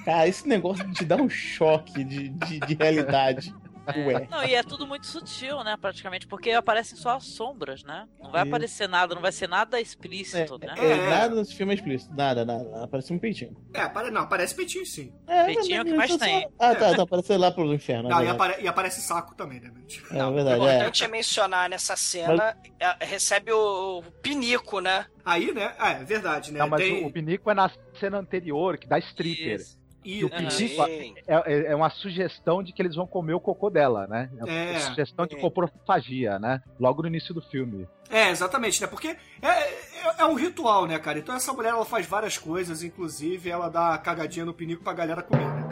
Cara, 0.04 0.28
esse 0.28 0.48
negócio 0.48 0.90
te 0.92 1.04
dá 1.04 1.16
um 1.16 1.28
choque 1.28 2.02
de, 2.04 2.28
de, 2.30 2.60
de 2.60 2.74
realidade. 2.74 3.54
Ué. 3.96 4.28
Não, 4.30 4.44
e 4.44 4.54
é 4.54 4.62
tudo 4.62 4.86
muito 4.86 5.06
sutil, 5.06 5.62
né? 5.64 5.76
Praticamente, 5.80 6.26
porque 6.26 6.50
aparecem 6.50 6.96
só 6.98 7.16
as 7.16 7.24
sombras, 7.24 7.82
né? 7.82 8.06
Não 8.20 8.30
vai 8.30 8.42
Isso. 8.42 8.48
aparecer 8.50 8.88
nada, 8.88 9.14
não 9.14 9.22
vai 9.22 9.32
ser 9.32 9.48
nada 9.48 9.80
explícito, 9.80 10.58
né? 10.58 10.74
É, 10.76 11.10
nada 11.10 11.34
nesse 11.34 11.54
filme 11.54 11.72
é 11.72 11.76
explícito. 11.76 12.14
Nada, 12.14 12.44
nada. 12.44 12.84
Aparece 12.84 13.12
um 13.12 13.18
peitinho. 13.18 13.56
É, 13.74 13.80
apare... 13.82 14.10
não, 14.10 14.22
aparece 14.22 14.54
peitinho 14.54 14.84
sim. 14.86 15.12
É, 15.26 15.44
Peitinho 15.46 15.78
é 15.78 15.82
o 15.82 15.84
que 15.84 15.90
mas 15.90 15.98
mais 15.98 16.10
só- 16.12 16.18
tem. 16.18 16.48
Ah, 16.58 16.74
tá, 16.74 16.94
tá. 16.94 17.02
Apareceu 17.02 17.38
lá 17.38 17.50
pro 17.50 17.72
inferno. 17.72 18.08
Não, 18.08 18.20
é 18.20 18.24
e, 18.24 18.28
apare- 18.28 18.62
e 18.62 18.68
aparece 18.68 19.00
saco 19.00 19.34
também, 19.34 19.60
né? 19.60 19.72
É 20.12 20.24
O 20.24 20.32
verdade, 20.34 20.60
é. 20.64 20.74
importante 20.74 21.04
é 21.04 21.08
mencionar 21.08 21.68
nessa 21.70 21.96
cena, 21.96 22.56
é, 22.78 23.04
recebe 23.04 23.52
o, 23.52 23.98
o 23.98 24.02
pinico, 24.22 24.80
né? 24.80 25.06
Aí, 25.24 25.52
né? 25.52 25.74
Ah, 25.78 25.90
é 25.92 26.04
verdade, 26.04 26.52
né? 26.52 26.58
Não, 26.58 26.68
mas 26.68 26.80
Tem- 26.80 27.04
o, 27.04 27.12
pinico 27.12 27.50
é 27.50 27.54
na 27.54 27.70
cena 27.98 28.18
anterior, 28.18 28.78
que 28.78 28.86
dá 28.88 28.98
stripper. 28.98 29.60
E 29.60 29.77
E 30.04 30.24
o 30.24 30.30
pinico 30.30 30.82
é, 30.82 31.12
é- 31.26 31.66
é 31.72 31.76
uma 31.76 31.90
sugestão 31.90 32.62
de 32.62 32.72
que 32.72 32.80
eles 32.80 32.94
vão 32.94 33.06
comer 33.06 33.34
o 33.34 33.40
cocô 33.40 33.68
dela, 33.68 34.06
né? 34.06 34.30
É 34.38 34.44
uma 34.44 34.52
É. 34.52 34.78
sugestão 34.80 35.26
de 35.26 35.36
coprofagia, 35.36 36.38
né? 36.38 36.62
Logo 36.78 37.02
no 37.02 37.08
início 37.08 37.34
do 37.34 37.42
filme. 37.42 37.86
É, 38.10 38.30
exatamente, 38.30 38.80
né? 38.80 38.86
Porque 38.86 39.08
é, 39.42 39.48
é, 39.48 40.14
é 40.18 40.24
um 40.24 40.34
ritual, 40.34 40.86
né, 40.86 40.98
cara? 40.98 41.18
Então 41.18 41.34
essa 41.34 41.52
mulher, 41.52 41.70
ela 41.70 41.84
faz 41.84 42.06
várias 42.06 42.38
coisas, 42.38 42.82
inclusive 42.82 43.50
ela 43.50 43.68
dá 43.68 43.98
cagadinha 43.98 44.44
no 44.46 44.54
pinico 44.54 44.82
pra 44.82 44.92
galera 44.94 45.22
comer, 45.22 45.44
né, 45.44 45.67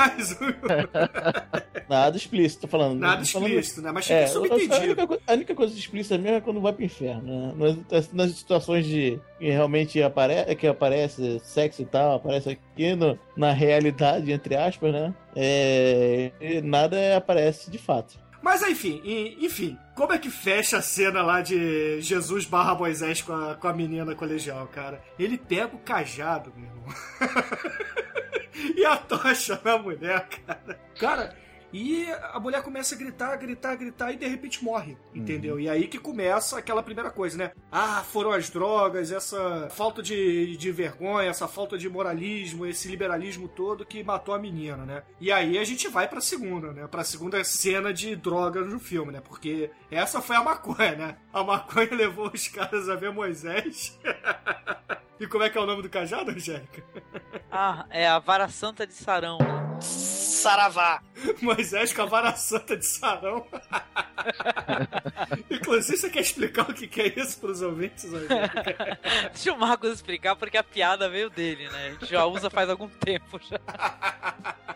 Mas 0.00 0.38
Nada 1.88 2.16
explícito, 2.16 2.62
tô 2.62 2.68
falando. 2.68 2.98
Nada 2.98 3.22
tô 3.22 3.28
falando- 3.28 3.48
explícito, 3.48 3.82
né? 3.82 3.90
Mas 3.92 4.04
fica 4.06 4.18
É, 4.18 4.26
subentendido. 4.28 4.74
A 5.00 5.04
única, 5.04 5.18
a 5.26 5.32
única 5.32 5.54
coisa 5.54 5.74
explícita 5.76 6.16
mesmo 6.18 6.36
é 6.36 6.40
quando 6.40 6.60
vai 6.60 6.72
pro 6.72 6.84
inferno, 6.84 7.22
né? 7.56 7.76
Nas, 7.90 8.12
nas 8.12 8.30
situações 8.32 8.86
de 8.86 9.20
que 9.38 9.50
realmente 9.50 10.02
apare, 10.02 10.54
que 10.56 10.66
aparece 10.66 11.40
sexo 11.44 11.82
e 11.82 11.86
tal, 11.86 12.14
aparece 12.16 12.50
aqui 12.50 12.94
no- 12.94 13.18
na 13.36 13.52
realidade, 13.52 14.30
entre 14.32 14.54
aspas, 14.56 14.92
né? 14.92 15.14
É, 15.36 16.30
nada 16.62 17.16
aparece 17.16 17.70
de 17.70 17.78
fato. 17.78 18.18
Mas 18.42 18.62
enfim, 18.62 19.02
enfim, 19.38 19.76
como 19.94 20.14
é 20.14 20.18
que 20.18 20.30
fecha 20.30 20.78
a 20.78 20.82
cena 20.82 21.20
lá 21.22 21.42
de 21.42 22.00
Jesus 22.00 22.46
barra 22.46 22.74
Moisés 22.74 23.20
com 23.20 23.34
a, 23.34 23.54
com 23.54 23.68
a 23.68 23.72
menina 23.74 24.14
colegial, 24.14 24.66
cara? 24.68 25.02
Ele 25.18 25.36
pega 25.36 25.74
o 25.76 25.78
cajado, 25.78 26.50
meu 26.56 26.64
irmão. 26.66 26.84
e 28.76 28.84
a 28.84 28.96
tocha 28.96 29.60
na 29.64 29.78
mulher, 29.78 30.28
cara. 30.28 30.80
Cara, 30.98 31.36
e 31.72 32.06
a 32.32 32.40
mulher 32.40 32.62
começa 32.62 32.94
a 32.94 32.98
gritar, 32.98 33.36
gritar, 33.36 33.76
gritar 33.76 34.12
e 34.12 34.16
de 34.16 34.26
repente 34.26 34.62
morre, 34.64 34.96
entendeu? 35.14 35.60
E 35.60 35.68
aí 35.68 35.86
que 35.86 35.98
começa 35.98 36.58
aquela 36.58 36.82
primeira 36.82 37.10
coisa, 37.10 37.38
né? 37.38 37.52
Ah, 37.70 38.02
foram 38.02 38.32
as 38.32 38.50
drogas, 38.50 39.12
essa 39.12 39.68
falta 39.70 40.02
de, 40.02 40.56
de 40.56 40.72
vergonha, 40.72 41.30
essa 41.30 41.46
falta 41.46 41.78
de 41.78 41.88
moralismo, 41.88 42.66
esse 42.66 42.88
liberalismo 42.88 43.46
todo 43.46 43.86
que 43.86 44.02
matou 44.02 44.34
a 44.34 44.38
menina, 44.38 44.78
né? 44.78 45.02
E 45.20 45.30
aí 45.30 45.58
a 45.58 45.64
gente 45.64 45.86
vai 45.88 46.08
pra 46.08 46.20
segunda, 46.20 46.72
né? 46.72 46.88
Pra 46.88 47.04
segunda 47.04 47.42
cena 47.44 47.92
de 47.92 48.16
drogas 48.16 48.66
no 48.66 48.80
filme, 48.80 49.12
né? 49.12 49.20
Porque 49.20 49.70
essa 49.90 50.20
foi 50.20 50.36
a 50.36 50.42
maconha, 50.42 50.96
né? 50.96 51.16
A 51.32 51.44
maconha 51.44 51.88
levou 51.94 52.30
os 52.32 52.48
caras 52.48 52.88
a 52.88 52.96
ver 52.96 53.12
Moisés. 53.12 53.98
e 55.20 55.26
como 55.26 55.44
é 55.44 55.50
que 55.50 55.58
é 55.58 55.60
o 55.60 55.66
nome 55.66 55.82
do 55.82 55.90
cajado, 55.90 56.30
Angélica? 56.30 56.82
Ah, 57.52 57.84
é 57.90 58.06
a 58.06 58.20
vara 58.20 58.48
santa 58.48 58.86
de 58.86 58.94
Sarão. 58.94 59.36
né? 59.38 59.80
Saravá. 59.80 61.02
Moisés 61.42 61.92
com 61.92 62.02
a 62.02 62.04
vara 62.06 62.32
santa 62.36 62.76
de 62.76 62.86
Sarão. 62.86 63.44
Inclusive, 65.50 65.98
você 65.98 66.08
quer 66.08 66.20
explicar 66.20 66.70
o 66.70 66.72
que 66.72 67.00
é 67.00 67.08
isso 67.20 67.40
pros 67.40 67.60
ouvintes, 67.60 68.04
Angélica? 68.04 68.98
Deixa 69.34 69.52
o 69.52 69.58
Marcos 69.58 69.90
explicar 69.90 70.36
porque 70.36 70.56
a 70.56 70.62
piada 70.62 71.08
veio 71.08 71.28
dele, 71.28 71.68
né? 71.70 71.86
A 71.88 71.90
gente 71.90 72.06
já 72.06 72.24
usa 72.24 72.48
faz 72.48 72.70
algum 72.70 72.88
tempo 72.88 73.40
já. 73.42 73.58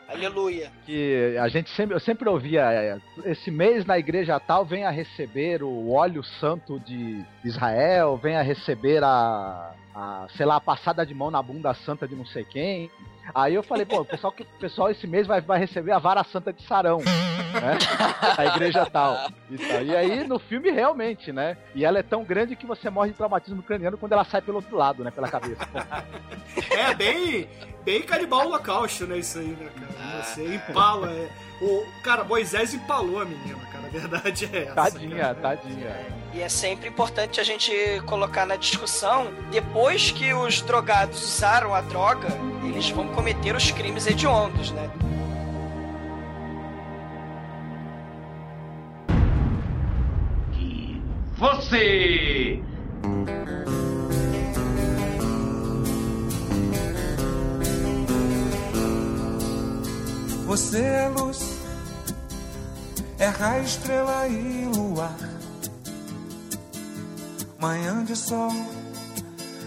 Aleluia. 0.08 0.72
Que 0.84 1.36
a 1.40 1.46
gente 1.46 1.70
sempre, 1.70 1.94
eu 1.94 2.00
sempre 2.00 2.28
ouvia, 2.28 2.72
é, 2.72 2.98
esse 3.24 3.52
mês 3.52 3.84
na 3.84 3.96
igreja 3.96 4.40
tal 4.40 4.64
venha 4.64 4.90
receber 4.90 5.62
o 5.62 5.92
óleo 5.92 6.24
santo 6.24 6.80
de 6.80 7.24
Israel, 7.44 8.16
venha 8.16 8.42
receber 8.42 9.02
a, 9.04 9.74
a, 9.94 10.26
sei 10.36 10.44
lá, 10.44 10.56
a 10.56 10.60
passada 10.60 11.06
de 11.06 11.14
mão 11.14 11.30
na 11.30 11.40
bunda 11.42 11.72
santa 11.74 12.08
de 12.08 12.16
não 12.16 12.26
sei 12.26 12.44
quem. 12.44 12.90
Aí 13.34 13.54
eu 13.54 13.62
falei, 13.62 13.86
pô, 13.86 14.00
o 14.00 14.04
pessoal, 14.04 14.32
que- 14.32 14.42
o 14.42 14.58
pessoal 14.60 14.90
esse 14.90 15.06
mês 15.06 15.26
vai, 15.26 15.40
vai 15.40 15.58
receber 15.58 15.92
a 15.92 15.98
vara 15.98 16.24
santa 16.24 16.52
de 16.52 16.62
Sarão, 16.66 16.98
né? 16.98 17.78
A 18.36 18.46
igreja 18.46 18.84
tal. 18.86 19.28
E, 19.50 19.56
tal. 19.58 19.82
E 19.82 19.96
aí 19.96 20.26
no 20.26 20.38
filme 20.38 20.70
realmente, 20.70 21.32
né? 21.32 21.56
E 21.74 21.84
ela 21.84 21.98
é 21.98 22.02
tão 22.02 22.24
grande 22.24 22.56
que 22.56 22.66
você 22.66 22.90
morre 22.90 23.10
de 23.10 23.16
traumatismo 23.16 23.62
craniano 23.62 23.96
quando 23.96 24.12
ela 24.12 24.24
sai 24.24 24.42
pelo 24.42 24.56
outro 24.58 24.76
lado, 24.76 25.04
né? 25.04 25.10
Pela 25.10 25.28
cabeça. 25.28 25.66
É 26.70 26.94
bem, 26.94 27.48
bem 27.84 28.02
canibal 28.02 28.46
holocausto, 28.46 29.06
né? 29.06 29.18
Isso 29.18 29.38
aí, 29.38 29.46
né, 29.48 29.68
cara? 29.74 30.22
Você 30.22 30.54
empala. 30.54 31.10
é. 31.12 31.28
O, 31.60 31.84
cara, 32.02 32.24
Moisés 32.24 32.74
empalou 32.74 33.20
a 33.20 33.24
menina, 33.24 33.58
cara. 33.72 33.86
A 33.86 33.90
verdade 33.90 34.48
é 34.52 34.62
essa. 34.64 34.74
Tadinha, 34.74 35.16
cara. 35.18 35.34
tadinha. 35.34 35.96
E 36.32 36.40
é 36.40 36.48
sempre 36.48 36.88
importante 36.88 37.40
a 37.40 37.44
gente 37.44 37.72
colocar 38.06 38.44
na 38.44 38.56
discussão, 38.56 39.28
depois 39.52 40.10
que 40.10 40.32
os 40.34 40.60
drogados 40.62 41.22
usaram 41.22 41.72
a 41.74 41.80
droga, 41.80 42.26
eles 42.64 42.90
vão 42.90 43.06
cometer 43.14 43.54
os 43.54 43.70
crimes 43.70 44.06
hediondos, 44.06 44.70
né? 44.72 44.90
Você! 51.38 52.62
Você 60.46 60.78
é 60.78 61.08
luz, 61.08 61.58
é 63.18 63.26
raio, 63.26 63.64
estrela 63.64 64.28
e 64.28 64.66
luar. 64.76 65.16
Manhã 67.58 68.04
de 68.04 68.14
sol, 68.14 68.52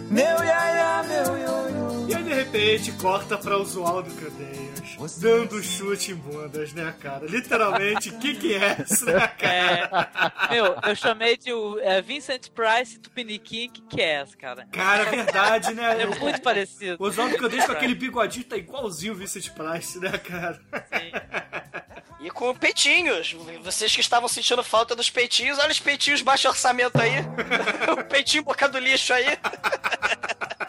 meu 0.09 0.43
iaia, 0.43 1.03
meu 1.03 1.37
ioiô. 1.37 2.07
E 2.07 2.15
aí, 2.15 2.23
de 2.23 2.33
repente, 2.33 2.91
corta 2.93 3.37
pra 3.37 3.57
Oswaldo 3.57 4.09
Candeias, 4.15 5.19
dando 5.19 5.61
chute 5.61 6.11
em 6.11 6.15
bundas, 6.15 6.71
né, 6.73 6.93
cara? 6.99 7.25
Literalmente, 7.25 8.09
o 8.09 8.17
que 8.17 8.35
que 8.35 8.53
é 8.55 8.77
isso, 8.87 9.05
né, 9.05 9.27
cara? 9.37 10.39
É, 10.49 10.53
meu, 10.53 10.75
eu 10.87 10.95
chamei 10.95 11.35
de 11.37 11.51
o, 11.51 11.77
é, 11.79 12.01
Vincent 12.01 12.49
Price 12.51 12.97
Tupiniquim, 12.99 13.69
que 13.69 13.81
que 13.81 14.01
é 14.01 14.21
essa, 14.21 14.37
cara? 14.37 14.65
Cara, 14.71 15.03
é 15.03 15.09
verdade, 15.23 15.73
né? 15.73 16.01
É 16.01 16.05
muito 16.05 16.41
parecido. 16.41 16.95
O 16.97 17.07
Oswaldo 17.07 17.37
Candeias 17.37 17.65
com 17.65 17.73
aquele 17.73 17.95
bigodinho 17.95 18.45
tá 18.45 18.55
igualzinho 18.55 19.13
o 19.13 19.15
Vincent 19.17 19.49
Price, 19.49 19.99
né, 19.99 20.17
cara? 20.17 20.61
E 22.28 22.30
com 22.30 22.53
peitinhos. 22.53 23.32
Vocês 23.63 23.95
que 23.95 24.01
estavam 24.01 24.28
sentindo 24.28 24.61
falta 24.61 24.93
dos 24.93 25.09
peitinhos, 25.09 25.57
olha 25.59 25.71
os 25.71 25.80
peitinhos 25.80 26.21
baixo 26.21 26.49
orçamento 26.49 26.99
aí. 26.99 27.21
o 27.89 28.03
peitinho 28.03 28.43
boca 28.43 28.67
do 28.67 28.78
lixo 28.78 29.13
aí. 29.13 29.28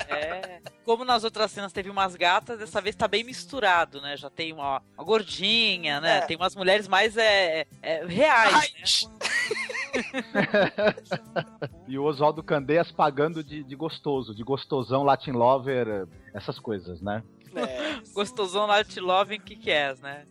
É. 0.09 0.61
Como 0.85 1.05
nas 1.05 1.25
outras 1.25 1.51
cenas 1.51 1.73
teve 1.73 1.91
umas 1.91 2.15
gatas, 2.15 2.61
dessa 2.61 2.81
vez 2.81 2.95
tá 2.95 3.09
bem 3.09 3.25
misturado, 3.25 4.01
né? 4.01 4.17
Já 4.17 4.31
tem 4.31 4.53
uma, 4.53 4.81
uma 4.97 5.05
gordinha, 5.05 6.01
né? 6.01 6.19
É. 6.19 6.21
Tem 6.21 6.37
umas 6.37 6.55
mulheres 6.55 6.87
mais 6.87 7.17
é, 7.17 7.67
é, 7.83 8.07
reais, 8.07 9.09
né? 9.11 9.19
E 11.89 11.99
o 11.99 12.05
Oswaldo 12.05 12.43
Candeias 12.43 12.93
pagando 12.93 13.43
de, 13.43 13.65
de 13.65 13.75
gostoso, 13.75 14.35
de 14.35 14.45
gostosão, 14.45 15.03
Latin 15.03 15.33
Lover, 15.33 16.07
essas 16.35 16.59
coisas, 16.59 17.01
né? 17.01 17.23
Gostosão 18.15 18.67
Light 18.67 18.99
Loving 19.01 19.41
que 19.41 19.57
que 19.57 19.71
é, 19.71 19.95
né? 20.03 20.25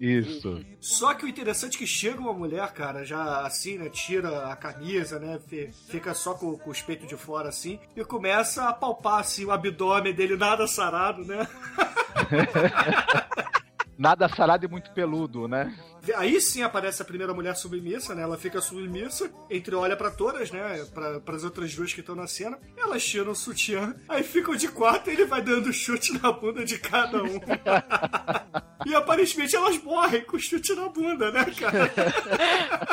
Isso. 0.00 0.64
Só 0.80 1.14
que 1.14 1.24
o 1.24 1.28
interessante 1.28 1.76
é 1.76 1.78
que 1.78 1.86
chega 1.86 2.20
uma 2.20 2.32
mulher, 2.32 2.70
cara, 2.72 3.04
já 3.04 3.46
assim, 3.46 3.78
né? 3.78 3.88
Tira 3.88 4.46
a 4.50 4.56
camisa, 4.56 5.18
né? 5.18 5.38
fi- 5.48 5.70
Fica 5.88 6.14
só 6.14 6.34
com, 6.34 6.56
com 6.58 6.70
os 6.70 6.82
peitos 6.82 7.08
de 7.08 7.16
fora 7.16 7.48
assim 7.48 7.78
e 7.96 8.04
começa 8.04 8.68
a 8.68 8.72
palpar 8.72 9.20
assim 9.20 9.44
o 9.44 9.50
abdômen 9.50 10.14
dele, 10.14 10.36
nada 10.36 10.66
sarado, 10.66 11.24
né? 11.24 11.46
Nada 13.96 14.28
sarado 14.28 14.64
e 14.64 14.68
muito 14.68 14.90
peludo, 14.92 15.46
né? 15.46 15.74
Aí 16.16 16.40
sim 16.40 16.62
aparece 16.62 17.00
a 17.00 17.04
primeira 17.04 17.32
mulher 17.32 17.54
submissa, 17.56 18.14
né? 18.14 18.22
Ela 18.22 18.36
fica 18.36 18.60
submissa, 18.60 19.30
entre 19.48 19.74
olha 19.74 19.96
pra 19.96 20.10
todas, 20.10 20.50
né? 20.50 20.84
Pra, 20.92 21.20
pras 21.20 21.44
outras 21.44 21.74
duas 21.74 21.92
que 21.92 22.00
estão 22.00 22.14
na 22.14 22.26
cena. 22.26 22.58
Elas 22.76 23.04
tiram 23.04 23.32
o 23.32 23.36
sutiã, 23.36 23.94
aí 24.08 24.22
ficam 24.22 24.54
de 24.54 24.68
quatro 24.68 25.10
e 25.10 25.14
ele 25.14 25.24
vai 25.24 25.40
dando 25.40 25.72
chute 25.72 26.12
na 26.20 26.32
bunda 26.32 26.64
de 26.64 26.78
cada 26.78 27.22
um. 27.22 27.40
e 28.84 28.94
aparentemente 28.94 29.56
elas 29.56 29.82
morrem 29.82 30.24
com 30.24 30.38
chute 30.38 30.74
na 30.74 30.88
bunda, 30.88 31.30
né, 31.30 31.44
cara? 31.58 31.90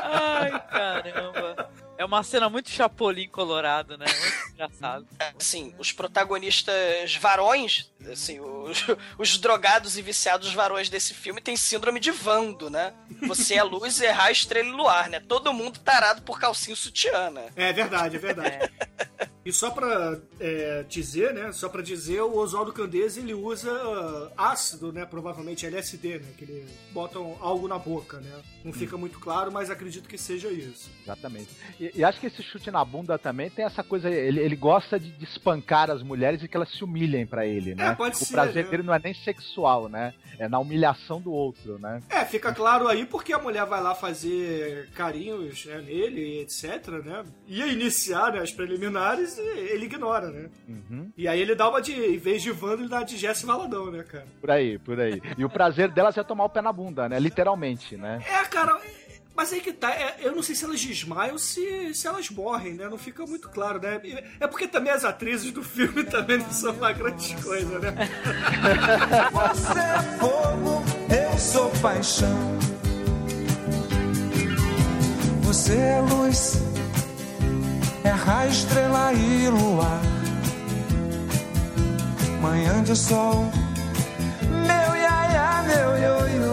Ai, 0.04 0.52
caramba. 0.70 1.70
É 2.02 2.06
uma 2.06 2.24
cena 2.24 2.50
muito 2.50 2.72
Chapolin 2.72 3.28
colorado, 3.28 3.96
né? 3.96 4.08
Muito 4.08 4.50
engraçado. 4.54 5.08
Assim, 5.40 5.72
os 5.78 5.92
protagonistas 5.92 7.16
varões, 7.18 7.92
assim, 8.12 8.40
os, 8.40 8.84
os 9.20 9.38
drogados 9.38 10.00
e 10.00 10.02
viciados 10.02 10.52
varões 10.52 10.90
desse 10.90 11.14
filme 11.14 11.40
têm 11.40 11.56
síndrome 11.56 12.00
de 12.00 12.10
Vando, 12.10 12.72
né? 12.72 12.92
Você 13.28 13.54
é 13.54 13.62
luz, 13.62 14.02
errar, 14.02 14.32
estrela 14.32 14.68
e 14.68 14.72
luar, 14.72 15.12
né? 15.12 15.20
Todo 15.20 15.54
mundo 15.54 15.80
tarado 15.80 16.24
por 16.24 16.40
calcinha 16.40 16.74
e 16.74 16.78
sutiã, 16.78 17.30
né? 17.30 17.50
É 17.56 17.72
verdade, 17.72 18.16
é 18.16 18.20
verdade. 18.20 18.72
E 19.44 19.52
só 19.52 19.72
pra 19.72 20.20
é, 20.40 20.84
dizer, 20.88 21.34
né? 21.34 21.52
Só 21.52 21.68
pra 21.68 21.82
dizer, 21.82 22.22
o 22.22 22.38
Oswaldo 22.38 22.72
Candês 22.72 23.18
ele 23.18 23.34
usa 23.34 23.72
ah, 24.38 24.52
ácido, 24.52 24.94
né? 24.94 25.04
Provavelmente 25.04 25.66
LSD, 25.66 26.20
né? 26.20 26.28
Que 26.38 26.44
ele 26.44 26.68
botam 26.92 27.38
algo 27.40 27.68
na 27.68 27.80
boca, 27.80 28.20
né? 28.20 28.42
Não 28.64 28.72
fica 28.72 28.96
muito 28.98 29.20
claro, 29.20 29.52
mas 29.52 29.72
acredito 29.72 30.08
que 30.08 30.18
seja 30.18 30.52
isso. 30.52 30.92
Exatamente. 31.04 31.50
E, 31.80 31.91
e 31.94 32.04
acho 32.04 32.20
que 32.20 32.28
esse 32.28 32.42
chute 32.44 32.72
na 32.72 32.84
bunda 32.84 33.18
também 33.18 33.50
tem 33.50 33.66
essa 33.66 33.84
coisa. 33.84 34.10
Ele, 34.10 34.40
ele 34.40 34.56
gosta 34.56 35.00
de, 35.00 35.12
de 35.12 35.24
espancar 35.24 35.90
as 35.90 36.02
mulheres 36.04 36.44
e 36.44 36.48
que 36.48 36.56
elas 36.56 36.72
se 36.72 36.84
humilhem 36.84 37.26
pra 37.26 37.46
ele, 37.46 37.76
né? 37.76 37.90
É, 37.90 37.96
pode 37.96 38.16
o 38.16 38.20
ser, 38.20 38.34
prazer 38.34 38.66
né? 38.66 38.72
dele 38.72 38.84
não 38.84 38.94
é 38.94 39.00
nem 39.00 39.14
sexual, 39.14 39.90
né? 39.90 40.14
É 40.40 40.48
na 40.48 40.60
humilhação 40.60 41.22
do 41.22 41.32
outro, 41.32 41.78
né? 41.80 42.02
É, 42.10 42.26
fica 42.26 42.54
claro 42.54 42.88
aí 42.88 43.06
porque 43.06 43.34
a 43.34 43.40
mulher 43.40 43.66
vai 43.66 43.82
lá 43.82 43.94
fazer 43.94 44.90
carinhos 44.96 45.66
né, 45.66 45.82
nele, 45.82 46.42
etc, 46.42 46.88
né? 47.04 47.24
Ia 47.48 47.68
iniciar 47.68 48.34
né, 48.34 48.40
as 48.40 48.52
preliminares 48.52 49.38
e 49.38 49.42
ele 49.42 49.86
ignora, 49.86 50.32
né? 50.32 50.50
Uhum. 50.68 51.12
E 51.18 51.28
aí 51.28 51.40
ele 51.40 51.56
dá 51.56 51.70
uma 51.70 51.82
de, 51.82 51.94
em 51.94 52.18
vez 52.18 52.42
de 52.42 52.52
Wanda, 52.52 52.82
ele 52.82 52.90
dá 52.90 53.04
de 53.04 53.18
Jesse 53.18 53.46
Valadão, 53.46 53.92
né, 53.92 54.04
cara? 54.04 54.28
Por 54.40 54.52
aí, 54.52 54.78
por 54.80 55.00
aí. 55.00 55.22
E 55.38 55.46
o 55.46 55.50
prazer 55.50 55.90
delas 55.90 56.18
é 56.18 56.24
tomar 56.24 56.46
o 56.46 56.50
pé 56.50 56.62
na 56.62 56.72
bunda, 56.72 57.08
né? 57.08 57.20
Literalmente, 57.20 57.98
né? 57.98 58.20
É, 58.28 58.44
cara, 58.46 58.80
mas 59.42 59.52
aí 59.54 59.60
que 59.60 59.74
tá, 59.74 59.90
é, 59.90 60.18
eu 60.20 60.36
não 60.36 60.44
sei 60.44 60.54
se 60.54 60.64
elas 60.64 60.80
desmaiam 60.80 61.34
ou 61.34 61.40
se, 61.40 61.96
se 61.96 62.06
elas 62.08 62.30
morrem, 62.30 62.76
né? 62.76 62.88
Não 62.88 62.98
fica 63.00 63.26
muito 63.26 63.50
claro, 63.50 63.82
né? 63.82 64.00
É 64.40 64.46
porque 64.46 64.68
também 64.68 64.94
as 64.94 65.04
atrizes 65.04 65.52
do 65.52 65.64
filme 65.64 66.04
também 66.06 66.38
não 66.38 66.52
são 66.52 66.72
uma 66.74 66.92
grande 66.92 67.36
coisa, 67.38 67.80
né? 67.80 67.92
Você 69.32 69.80
é 69.80 70.18
fogo, 70.20 70.84
eu 71.10 71.40
sou 71.40 71.72
paixão. 71.82 72.60
Você 75.42 75.74
é 75.74 76.02
luz, 76.02 76.62
é 78.04 78.10
raio, 78.10 78.52
estrela 78.52 79.12
e 79.12 79.50
luar. 79.50 80.02
Manhã 82.40 82.84
de 82.84 82.96
sol, 82.96 83.52
meu 84.52 84.96
iaia, 84.96 85.64
meu 85.64 85.98
ioiô. 85.98 86.51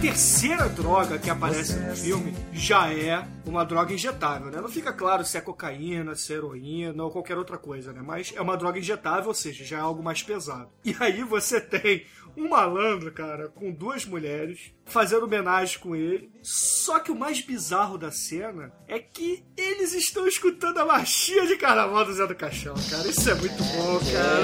Terceira 0.00 0.66
droga 0.66 1.18
que 1.18 1.28
aparece 1.28 1.76
no 1.76 1.94
filme 1.94 2.34
já 2.54 2.90
é 2.90 3.22
uma 3.44 3.64
droga 3.64 3.92
injetável, 3.92 4.50
né? 4.50 4.58
Não 4.58 4.68
fica 4.68 4.94
claro 4.94 5.22
se 5.26 5.36
é 5.36 5.42
cocaína, 5.42 6.14
se 6.14 6.32
é 6.32 6.36
heroína 6.36 7.04
ou 7.04 7.10
qualquer 7.10 7.36
outra 7.36 7.58
coisa, 7.58 7.92
né? 7.92 8.00
Mas 8.02 8.32
é 8.34 8.40
uma 8.40 8.56
droga 8.56 8.78
injetável, 8.78 9.28
ou 9.28 9.34
seja, 9.34 9.62
já 9.62 9.76
é 9.76 9.80
algo 9.80 10.02
mais 10.02 10.22
pesado. 10.22 10.70
E 10.82 10.96
aí 10.98 11.22
você 11.22 11.60
tem 11.60 12.06
um 12.36 12.48
malandro, 12.48 13.10
cara, 13.12 13.48
com 13.48 13.70
duas 13.70 14.04
mulheres, 14.04 14.72
fazendo 14.86 15.24
homenagem 15.24 15.78
com 15.78 15.94
ele. 15.94 16.30
Só 16.42 16.98
que 16.98 17.10
o 17.10 17.16
mais 17.16 17.40
bizarro 17.40 17.96
da 17.98 18.10
cena 18.10 18.72
é 18.88 18.98
que 18.98 19.44
eles 19.56 19.92
estão 19.92 20.26
escutando 20.26 20.78
a 20.78 20.86
marchinha 20.86 21.46
de 21.46 21.56
carnaval 21.56 22.04
do 22.04 22.12
Zé 22.12 22.26
do 22.26 22.34
Caixão, 22.34 22.74
cara. 22.90 23.08
Isso 23.08 23.30
é 23.30 23.34
muito 23.34 23.62
bom, 23.62 24.00
cara. 24.12 24.40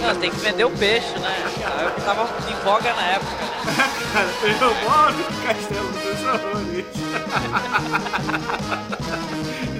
Não, 0.00 0.16
tem 0.20 0.30
que 0.30 0.36
vender 0.38 0.64
o 0.64 0.70
peixe, 0.70 1.18
né? 1.18 1.36
É 1.62 1.86
o 1.88 1.94
que 1.94 2.00
tava 2.02 2.22
em 2.50 2.54
voga 2.64 2.92
na 2.94 3.06
época. 3.06 3.56
Cara, 4.16 4.30
eu 4.48 4.74
moro 4.88 5.12
no 5.18 5.24
Castelo 5.42 5.92
dos 5.92 6.20
Horrores. 6.24 6.86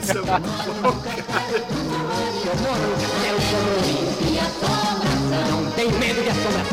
Isso 0.02 0.12
é 0.12 0.14
muito 0.20 0.82
bom, 0.82 0.92
cara. 1.02 1.24
Não 5.50 5.70
tem 5.72 5.90
medo 5.92 6.22
de 6.22 6.28
assombração. 6.28 6.65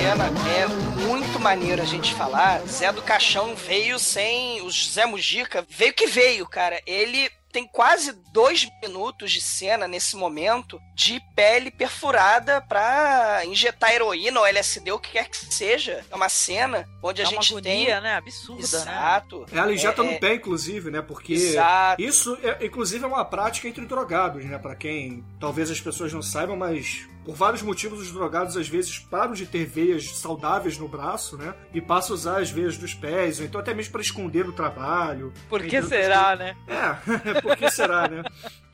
Cena 0.00 0.24
é 0.58 0.66
muito 1.06 1.38
maneiro 1.38 1.82
a 1.82 1.84
gente 1.84 2.14
falar. 2.14 2.60
Zé 2.66 2.90
do 2.90 3.02
Caixão 3.02 3.54
veio 3.54 3.98
sem. 3.98 4.62
O 4.62 4.70
Zé 4.70 5.04
Mujica 5.04 5.64
veio 5.68 5.92
que 5.92 6.06
veio, 6.06 6.46
cara. 6.48 6.80
Ele 6.86 7.28
tem 7.52 7.66
quase 7.66 8.12
dois 8.32 8.66
minutos 8.80 9.30
de 9.32 9.40
cena 9.42 9.86
nesse 9.86 10.16
momento 10.16 10.80
de 10.94 11.20
pele 11.36 11.70
perfurada 11.70 12.60
pra 12.62 13.42
injetar 13.44 13.92
heroína 13.92 14.40
ou 14.40 14.46
LSD, 14.46 14.90
o 14.92 14.98
que 14.98 15.10
quer 15.10 15.28
que 15.28 15.36
seja. 15.52 16.02
É 16.10 16.14
uma 16.16 16.28
cena 16.30 16.86
onde 17.02 17.20
a 17.20 17.24
É 17.24 17.28
uma 17.28 17.42
gente 17.42 17.52
agonia, 17.52 17.94
tem. 17.94 18.00
né? 18.02 18.14
Absurda, 18.14 18.62
Exato. 18.62 19.44
Ela 19.52 19.72
injeta 19.74 20.00
É, 20.00 20.04
no 20.04 20.12
é- 20.12 20.18
pé, 20.18 20.34
inclusive, 20.34 20.90
né? 20.90 21.02
Porque 21.02 21.34
Exato. 21.34 22.00
isso, 22.00 22.38
é, 22.42 22.64
inclusive, 22.64 23.04
é 23.04 23.08
uma 23.08 23.24
prática 23.24 23.68
entre 23.68 23.84
drogados, 23.84 24.44
né? 24.46 24.56
Pra 24.56 24.74
quem 24.76 25.22
talvez 25.38 25.70
as 25.70 25.80
pessoas 25.80 26.12
não 26.12 26.22
saibam, 26.22 26.56
mas 26.56 27.06
por 27.30 27.36
vários 27.36 27.62
motivos 27.62 28.00
os 28.00 28.10
drogados 28.10 28.56
às 28.56 28.66
vezes 28.66 28.98
param 28.98 29.34
de 29.34 29.46
ter 29.46 29.64
veias 29.64 30.16
saudáveis 30.16 30.76
no 30.76 30.88
braço, 30.88 31.36
né? 31.36 31.54
E 31.72 31.80
passam 31.80 32.14
a 32.14 32.18
usar 32.18 32.40
as 32.40 32.50
veias 32.50 32.76
dos 32.76 32.92
pés, 32.92 33.38
ou 33.38 33.46
então 33.46 33.60
até 33.60 33.72
mesmo 33.72 33.92
para 33.92 34.00
esconder 34.00 34.48
o 34.48 34.52
trabalho. 34.52 35.32
Por 35.48 35.62
que 35.62 35.80
será, 35.80 36.34
né? 36.34 36.56
É, 36.66 37.34
por 37.40 37.56
que 37.56 37.70
será, 37.70 38.08
né? 38.08 38.24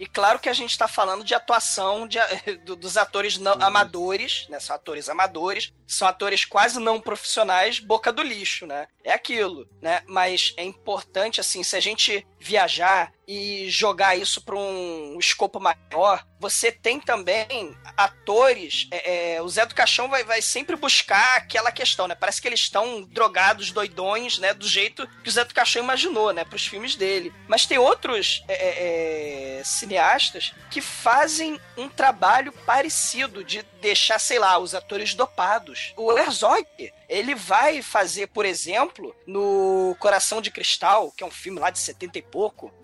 E 0.01 0.07
claro 0.07 0.39
que 0.39 0.49
a 0.49 0.55
gente 0.55 0.77
tá 0.77 0.89
falando 0.89 1.23
de 1.23 1.35
atuação 1.35 2.09
de- 2.09 2.19
do- 2.65 2.77
dos 2.77 2.97
atores 2.97 3.37
não, 3.37 3.53
amadores, 3.61 4.47
né? 4.49 4.59
São 4.59 4.75
atores 4.75 5.11
amadores, 5.11 5.75
são 5.87 6.09
atores 6.09 6.47
quase 6.47 6.81
não 6.81 6.99
profissionais, 6.99 7.79
boca 7.79 8.11
do 8.11 8.23
lixo, 8.23 8.67
né? 8.67 8.87
É 9.05 9.13
aquilo, 9.13 9.69
né? 9.83 10.01
Mas 10.09 10.55
é 10.57 10.65
importante, 10.65 11.41
assim, 11.41 11.63
se 11.63 11.77
a 11.77 11.81
gente 11.81 12.27
viajar 12.47 13.13
e 13.27 13.69
jogar 13.69 14.17
isso 14.17 14.41
para 14.41 14.55
um 14.55 15.19
escopo 15.19 15.59
maior, 15.59 16.25
você 16.39 16.71
tem 16.71 17.01
também 17.01 17.77
atores. 17.97 18.87
é, 18.93 19.35
é, 19.35 19.43
o 19.43 19.49
Zé 19.49 19.67
do 19.67 19.75
Caixão 19.75 20.09
vai, 20.09 20.23
vai 20.23 20.41
sempre 20.41 20.77
buscar 20.77 21.37
aquela 21.37 21.73
questão, 21.73 22.07
né? 22.07 22.15
Parece 22.15 22.41
que 22.41 22.47
eles 22.47 22.61
estão 22.61 23.03
drogados, 23.03 23.73
doidões, 23.73 24.39
né? 24.39 24.55
Do 24.55 24.69
jeito 24.69 25.09
que 25.25 25.29
o 25.29 25.33
Zé 25.33 25.45
do 25.45 25.55
Caixão 25.55 25.83
imaginou, 25.83 26.33
né? 26.33 26.45
Para 26.45 26.57
os 26.57 26.67
filmes 26.67 26.95
dele. 26.95 27.33
Mas 27.49 27.67
tem 27.67 27.79
outros 27.79 28.45
é, 28.47 28.55
é, 28.55 29.59
é, 29.59 29.65
cineastas 29.65 30.55
que 30.71 30.81
fazem 30.81 31.61
um 31.77 31.89
trabalho 31.89 32.53
parecido 32.53 33.43
de 33.43 33.63
deixar, 33.87 34.19
sei 34.19 34.41
lá, 34.41 34.59
os 34.59 34.75
atores 34.75 35.15
dopados. 35.15 35.95
O 35.97 36.11
Herzog, 36.11 36.67
ele 37.09 37.37
vai 37.37 37.83
fazer, 37.83 38.27
por 38.27 38.45
exemplo, 38.45 39.15
no 39.25 39.97
Coração 40.01 40.41
de 40.41 40.51
Cristal, 40.51 41.13
que 41.13 41.23
é 41.23 41.27
um 41.27 41.31
filme 41.31 41.61
lá 41.61 41.71
de 41.71 41.79
70 41.79 42.19
e 42.19 42.23
pouco, 42.23 42.75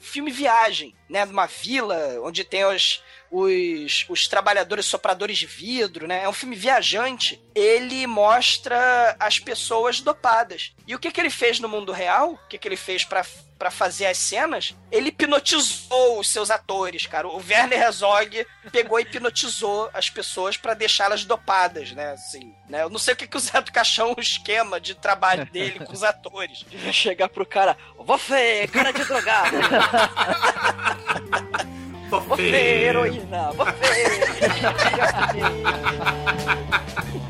filme 0.00 0.32
viagem, 0.32 0.96
né? 1.08 1.24
Numa 1.24 1.46
vila 1.46 2.20
onde 2.24 2.42
tem 2.42 2.64
os, 2.64 3.04
os, 3.30 4.04
os 4.08 4.26
trabalhadores 4.26 4.86
sopradores 4.86 5.38
de 5.38 5.46
vidro, 5.46 6.08
né? 6.08 6.24
É 6.24 6.28
um 6.28 6.32
filme 6.32 6.56
viajante. 6.56 7.40
Ele 7.54 8.04
mostra 8.08 9.14
as 9.20 9.38
pessoas 9.38 10.00
dopadas. 10.00 10.74
E 10.88 10.94
o 10.94 10.98
que, 10.98 11.12
que 11.12 11.20
ele 11.20 11.30
fez 11.30 11.60
no 11.60 11.68
mundo 11.68 11.92
real? 11.92 12.32
O 12.32 12.48
que, 12.48 12.58
que 12.58 12.66
ele 12.66 12.76
fez 12.76 13.04
para 13.04 13.24
para 13.58 13.70
fazer 13.70 14.06
as 14.06 14.18
cenas, 14.18 14.74
ele 14.90 15.08
hipnotizou 15.08 16.18
os 16.18 16.28
seus 16.28 16.50
atores, 16.50 17.06
cara. 17.06 17.26
O 17.26 17.36
Werner 17.36 17.80
Herzog 17.80 18.46
pegou 18.70 18.98
e 18.98 19.02
hipnotizou 19.02 19.90
as 19.92 20.10
pessoas 20.10 20.56
para 20.56 20.74
deixá-las 20.74 21.24
dopadas, 21.24 21.92
né? 21.92 22.12
Assim, 22.12 22.54
né? 22.68 22.82
Eu 22.82 22.90
não 22.90 22.98
sei 22.98 23.14
o 23.14 23.16
que, 23.16 23.26
que 23.26 23.36
o 23.36 23.40
Zé 23.40 23.60
do 23.60 23.72
Caixão, 23.72 24.14
o 24.16 24.20
esquema 24.20 24.80
de 24.80 24.94
trabalho 24.94 25.46
dele 25.46 25.80
com 25.80 25.92
os 25.92 26.02
atores. 26.02 26.64
Devia 26.68 26.92
chegar 26.92 27.28
pro 27.28 27.46
cara, 27.46 27.76
você, 27.98 28.68
cara 28.68 28.92
de 28.92 29.04
drogado. 29.04 29.56
você, 32.10 32.42
heroína, 32.42 33.52
você. 33.52 34.26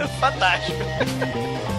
Fantástico. 0.20 1.76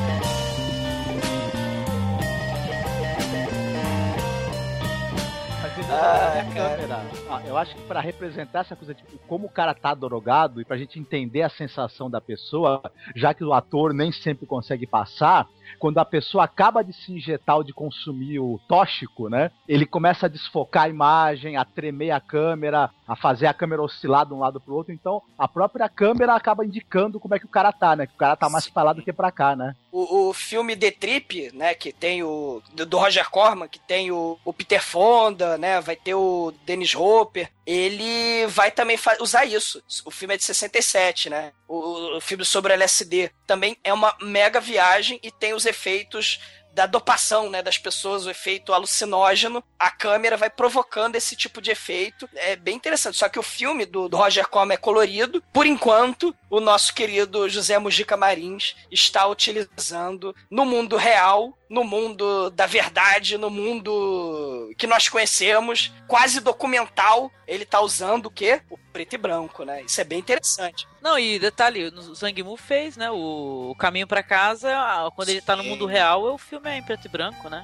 Ah, 5.89 6.43
câmera. 6.53 7.01
Ah, 7.29 7.41
eu 7.45 7.57
acho 7.57 7.73
que 7.73 7.81
pra 7.83 8.01
representar 8.01 8.59
essa 8.59 8.75
coisa, 8.75 8.93
tipo, 8.93 9.17
como 9.19 9.47
o 9.47 9.49
cara 9.49 9.73
tá 9.73 9.93
drogado 9.93 10.59
e 10.59 10.65
pra 10.65 10.77
gente 10.77 10.99
entender 10.99 11.43
a 11.43 11.49
sensação 11.49 12.09
da 12.09 12.19
pessoa, 12.19 12.81
já 13.15 13.33
que 13.33 13.43
o 13.43 13.53
ator 13.53 13.93
nem 13.93 14.11
sempre 14.11 14.45
consegue 14.45 14.85
passar, 14.85 15.47
quando 15.79 15.97
a 15.99 16.05
pessoa 16.05 16.43
acaba 16.43 16.83
de 16.83 16.91
se 16.93 17.13
injetar 17.13 17.57
ou 17.57 17.63
de 17.63 17.73
consumir 17.73 18.39
o 18.39 18.59
tóxico, 18.67 19.29
né? 19.29 19.51
Ele 19.67 19.85
começa 19.85 20.25
a 20.25 20.29
desfocar 20.29 20.83
a 20.83 20.89
imagem, 20.89 21.55
a 21.55 21.63
tremer 21.63 22.11
a 22.11 22.19
câmera, 22.19 22.89
a 23.07 23.15
fazer 23.15 23.47
a 23.47 23.53
câmera 23.53 23.81
oscilar 23.81 24.25
de 24.25 24.33
um 24.33 24.39
lado 24.39 24.59
pro 24.59 24.75
outro. 24.75 24.93
Então, 24.93 25.21
a 25.37 25.47
própria 25.47 25.87
câmera 25.87 26.35
acaba 26.35 26.65
indicando 26.65 27.19
como 27.19 27.33
é 27.33 27.39
que 27.39 27.45
o 27.45 27.49
cara 27.49 27.71
tá, 27.71 27.95
né? 27.95 28.05
Que 28.05 28.13
o 28.13 28.17
cara 28.17 28.35
tá 28.35 28.49
mais 28.49 28.67
pra 28.67 28.83
lá 28.83 28.93
do 28.93 29.01
que 29.01 29.13
pra 29.13 29.31
cá, 29.31 29.55
né? 29.55 29.75
O, 29.91 30.29
o 30.29 30.33
filme 30.33 30.75
The 30.75 30.91
Trip, 30.91 31.51
né, 31.53 31.73
que 31.73 31.93
tem 31.93 32.21
o 32.21 32.61
do, 32.73 32.97
Roger 32.97 33.29
Corman, 33.29 33.67
que 33.67 33.79
tem 33.79 34.11
o, 34.11 34.37
o 34.43 34.53
Peter 34.53 34.83
Fonda, 34.83 35.57
né, 35.57 35.79
vai 35.79 35.95
ter 35.95 36.13
o 36.13 36.53
Dennis 36.65 36.93
Hopper, 36.93 37.49
ele 37.65 38.45
vai 38.47 38.69
também 38.71 38.97
usar 39.19 39.45
isso. 39.45 39.81
O 40.05 40.11
filme 40.11 40.33
é 40.33 40.37
de 40.37 40.43
67, 40.43 41.29
né? 41.29 41.51
O, 41.67 42.17
o 42.17 42.21
filme 42.21 42.45
sobre 42.45 42.73
LSD 42.73 43.31
também 43.45 43.77
é 43.83 43.93
uma 43.93 44.15
mega 44.21 44.59
viagem 44.59 45.19
e 45.23 45.31
tem 45.31 45.53
os 45.53 45.65
efeitos 45.65 46.39
da 46.77 46.85
dopação, 46.85 47.49
né, 47.49 47.63
das 47.63 47.79
pessoas, 47.79 48.27
o 48.27 48.29
efeito 48.29 48.71
alucinógeno, 48.71 49.63
a 49.79 49.89
câmera 49.89 50.37
vai 50.37 50.47
provocando 50.47 51.15
esse 51.15 51.35
tipo 51.35 51.59
de 51.59 51.71
efeito. 51.71 52.29
É 52.35 52.55
bem 52.55 52.75
interessante. 52.75 53.17
Só 53.17 53.27
que 53.27 53.39
o 53.39 53.43
filme 53.43 53.83
do, 53.83 54.07
do 54.07 54.15
Roger 54.15 54.47
Corman 54.47 54.75
é 54.75 54.77
colorido. 54.77 55.43
Por 55.51 55.65
enquanto, 55.65 56.35
o 56.51 56.59
nosso 56.59 56.93
querido 56.93 57.49
José 57.49 57.79
Mujica 57.79 58.15
Marins 58.15 58.75
está 58.91 59.25
utilizando 59.25 60.35
no 60.51 60.65
mundo 60.65 60.97
real, 60.97 61.57
no 61.69 61.83
mundo 61.83 62.49
da 62.51 62.65
verdade, 62.65 63.37
no 63.37 63.49
mundo 63.49 64.71
que 64.77 64.87
nós 64.87 65.09
conhecemos, 65.09 65.91
quase 66.07 66.39
documental, 66.39 67.31
ele 67.47 67.65
tá 67.65 67.81
usando 67.81 68.27
o 68.27 68.31
quê? 68.31 68.61
O 68.69 68.77
preto 68.93 69.13
e 69.15 69.17
branco, 69.17 69.63
né? 69.65 69.81
Isso 69.81 69.99
é 69.99 70.03
bem 70.03 70.19
interessante. 70.19 70.87
Não, 71.01 71.19
e 71.19 71.37
detalhe, 71.37 71.85
o 71.89 72.15
Zhang 72.15 72.41
Mu 72.43 72.55
fez, 72.57 72.95
né? 72.97 73.11
O, 73.11 73.75
Caminho 73.77 74.07
pra 74.07 74.23
Casa, 74.23 74.69
quando 75.15 75.29
ele 75.29 75.41
tá 75.41 75.55
no 75.55 75.63
mundo 75.63 75.85
real, 75.85 76.23
o 76.33 76.37
filme 76.37 76.69
é 76.69 76.77
em 76.77 76.83
preto 76.83 77.05
e 77.05 77.09
branco, 77.09 77.49
né? 77.49 77.63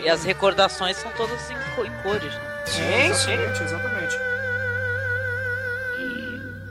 É. 0.00 0.04
E 0.04 0.08
as 0.08 0.22
recordações 0.24 0.96
são 0.96 1.10
todas 1.12 1.50
em, 1.50 1.54
co- 1.74 1.84
em 1.84 2.02
cores, 2.02 2.32
né? 2.34 2.62
Sim, 2.66 3.14
sim. 3.14 3.32
Exatamente, 3.32 3.62
exatamente. 3.62 4.16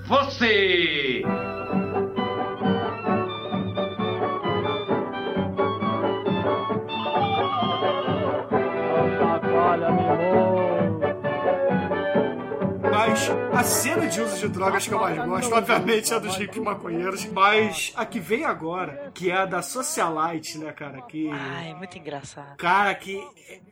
Você! 0.07 1.23
A 13.55 13.63
cena 13.63 14.07
de 14.07 14.21
uso 14.21 14.37
de 14.37 14.47
drogas 14.49 14.87
que 14.87 14.93
eu 14.93 14.99
mais 14.99 15.17
gosto, 15.25 15.53
obviamente, 15.55 16.13
é 16.13 16.19
dos 16.19 16.35
hippies 16.35 16.61
maconheiros. 16.63 17.25
Mas 17.25 17.93
a 17.95 18.05
que 18.05 18.19
vem 18.19 18.43
agora, 18.45 19.11
que 19.13 19.31
é 19.31 19.37
a 19.37 19.45
da 19.45 19.61
Socialite, 19.61 20.57
né, 20.57 20.71
cara? 20.71 21.01
Que. 21.01 21.29
Ai, 21.31 21.73
muito 21.73 21.97
engraçado. 21.97 22.57
Cara, 22.57 22.93
que. 22.95 23.25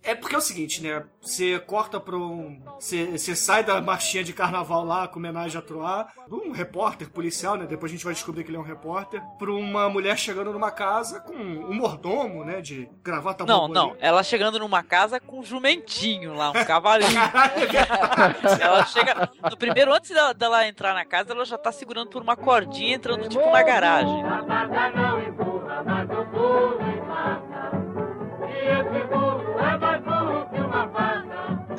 É 0.03 0.13
porque 0.15 0.35
é 0.35 0.37
o 0.37 0.41
seguinte, 0.41 0.81
né? 0.81 1.03
Você 1.21 1.59
corta 1.59 1.99
pra 1.99 2.15
um. 2.15 2.61
Você, 2.79 3.17
você 3.17 3.35
sai 3.35 3.63
da 3.63 3.81
marchinha 3.81 4.23
de 4.23 4.33
carnaval 4.33 4.85
lá 4.85 5.07
com 5.07 5.19
homenagem 5.19 5.57
a 5.57 5.61
Troá, 5.61 6.07
um 6.31 6.51
repórter 6.51 7.09
policial, 7.09 7.55
né? 7.55 7.65
Depois 7.65 7.91
a 7.91 7.95
gente 7.95 8.05
vai 8.05 8.13
descobrir 8.13 8.43
que 8.43 8.49
ele 8.49 8.57
é 8.57 8.59
um 8.59 8.63
repórter, 8.63 9.21
pra 9.37 9.51
uma 9.51 9.89
mulher 9.89 10.17
chegando 10.17 10.51
numa 10.53 10.71
casa 10.71 11.19
com 11.21 11.33
um 11.33 11.73
mordomo, 11.73 12.43
né? 12.45 12.61
De 12.61 12.89
gravata 13.03 13.45
Não, 13.45 13.67
borboleta. 13.67 13.87
não. 13.87 13.97
Ela 13.99 14.23
chegando 14.23 14.59
numa 14.59 14.83
casa 14.83 15.19
com 15.19 15.39
um 15.39 15.43
jumentinho 15.43 16.33
lá, 16.33 16.51
um 16.51 16.65
cavalinho. 16.65 17.11
Caralho, 17.13 17.63
é 17.63 18.63
ela 18.63 18.85
chega. 18.85 19.29
No 19.49 19.57
primeiro, 19.57 19.72
antes 19.81 20.11
dela, 20.11 20.33
dela 20.33 20.67
entrar 20.67 20.93
na 20.93 21.05
casa, 21.05 21.31
ela 21.31 21.45
já 21.45 21.57
tá 21.57 21.71
segurando 21.71 22.09
por 22.09 22.21
uma 22.21 22.35
cordinha 22.35 22.95
entrando 22.95 23.27
tipo 23.27 23.49
na 23.49 23.63
garagem. 23.63 24.23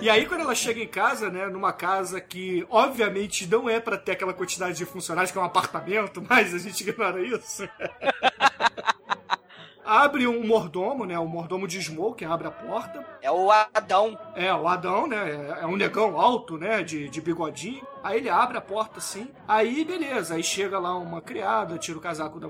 E 0.01 0.11
aí, 0.11 0.27
quando 0.27 0.43
ela 0.43 0.55
chega 0.55 0.83
em 0.83 0.87
casa, 0.87 1.31
né, 1.31 1.47
numa 1.47 1.73
casa 1.73 2.21
que, 2.21 2.67
obviamente, 2.69 3.47
não 3.47 3.71
é 3.71 3.81
pra 3.81 3.97
ter 3.97 4.13
aquela 4.13 4.35
quantidade 4.35 4.77
de 4.77 4.85
funcionários, 4.85 5.31
que 5.31 5.39
é 5.39 5.41
um 5.41 5.45
apartamento, 5.45 6.23
mas 6.29 6.53
a 6.55 6.59
gente 6.59 6.87
ignora 6.87 7.23
isso. 7.23 7.67
Abre 9.85 10.27
um 10.27 10.47
mordomo, 10.47 11.05
né, 11.05 11.19
o 11.19 11.27
mordomo 11.27 11.69
de 11.69 11.81
Smoke, 11.83 12.25
abre 12.25 12.49
a 12.49 12.51
porta. 12.51 13.05
É 13.21 13.31
o 13.31 13.51
Adão. 13.51 14.19
É, 14.35 14.53
o 14.53 14.67
Adão, 14.67 15.07
né, 15.07 15.17
é- 15.31 15.63
é 15.63 15.67
um 15.67 15.77
negão 15.77 16.19
alto, 16.21 16.57
né, 16.59 16.83
de, 16.83 17.09
de 17.09 17.21
bigodinho. 17.21 17.87
Aí 18.05 18.19
ele 18.19 18.29
abre 18.29 18.59
a 18.59 18.61
porta 18.61 18.99
assim, 18.99 19.31
aí 19.49 19.83
beleza, 19.83 20.35
aí 20.35 20.43
chega 20.43 20.79
lá 20.79 20.95
uma 20.95 21.23
criada, 21.23 21.79
tira 21.79 21.97
o 21.97 22.03
casaco 22.03 22.39
da, 22.39 22.49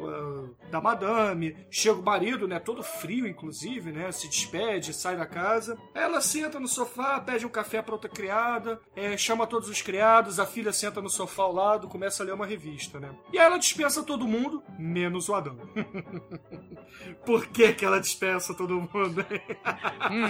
da 0.68 0.80
madame, 0.80 1.56
chega 1.70 2.00
o 2.00 2.02
marido, 2.02 2.48
né, 2.48 2.58
todo 2.58 2.82
frio 2.82 3.24
inclusive, 3.24 3.92
né, 3.92 4.10
se 4.10 4.28
despede, 4.28 4.92
sai 4.92 5.16
da 5.16 5.24
casa. 5.24 5.78
Ela 5.94 6.20
senta 6.20 6.58
no 6.58 6.66
sofá, 6.66 7.20
pede 7.20 7.46
um 7.46 7.48
café 7.48 7.80
pra 7.80 7.94
outra 7.94 8.10
criada, 8.10 8.80
é, 8.96 9.16
chama 9.16 9.46
todos 9.46 9.68
os 9.68 9.80
criados, 9.80 10.40
a 10.40 10.44
filha 10.46 10.72
senta 10.72 11.00
no 11.00 11.08
sofá 11.08 11.44
ao 11.44 11.52
lado, 11.52 11.86
começa 11.86 12.24
a 12.24 12.26
ler 12.26 12.34
uma 12.34 12.46
revista, 12.46 12.98
né. 12.98 13.14
E 13.32 13.38
aí 13.38 13.46
ela 13.46 13.56
dispensa 13.56 14.02
todo 14.02 14.26
mundo, 14.26 14.60
menos 14.76 15.28
o 15.28 15.34
Adão. 15.34 15.56
Por 17.24 17.46
que 17.46 17.72
que 17.74 17.84
ela 17.84 18.00
dispensa 18.00 18.54
todo 18.54 18.74
mundo? 18.74 19.24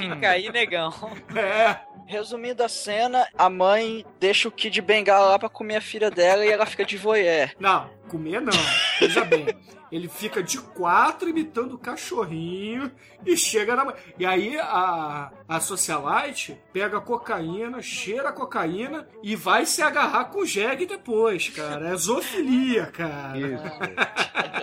Fica 0.01 0.29
aí, 0.29 0.53
negão. 0.53 0.93
É. 1.35 1.81
Resumindo 2.07 2.63
a 2.63 2.69
cena, 2.69 3.27
a 3.39 3.49
mãe 3.49 4.05
deixa 4.21 4.49
o 4.49 4.53
Kid 4.53 4.83
Bengala 4.83 5.14
lá 5.21 5.39
pra 5.39 5.49
comer 5.49 5.77
a 5.77 5.81
filha 5.81 6.11
dela 6.11 6.45
e 6.45 6.51
ela 6.51 6.67
fica 6.67 6.85
de 6.85 6.97
voyeur. 6.97 7.51
Não, 7.59 7.89
comer 8.09 8.41
não. 8.41 8.53
Veja 9.01 9.25
bem. 9.25 9.47
Ele 9.95 10.09
fica 10.09 10.43
de 10.43 10.59
quatro 10.59 11.29
imitando 11.29 11.75
o 11.75 11.79
cachorrinho 11.79 12.91
e 13.25 13.37
chega 13.37 13.77
na. 13.77 13.95
E 14.19 14.27
aí 14.27 14.59
a, 14.59 15.31
a 15.49 15.61
Socialite 15.61 16.59
pega 16.73 16.99
a 16.99 17.01
cocaína, 17.01 17.81
cheira 17.81 18.31
a 18.31 18.33
cocaína 18.33 19.07
e 19.23 19.37
vai 19.37 19.65
se 19.65 19.83
agarrar 19.83 20.25
com 20.25 20.41
o 20.41 20.45
Jeg 20.45 20.85
depois, 20.85 21.49
cara. 21.51 21.91
É 21.91 21.97
zoofilia, 21.97 22.87
cara. 22.87 23.39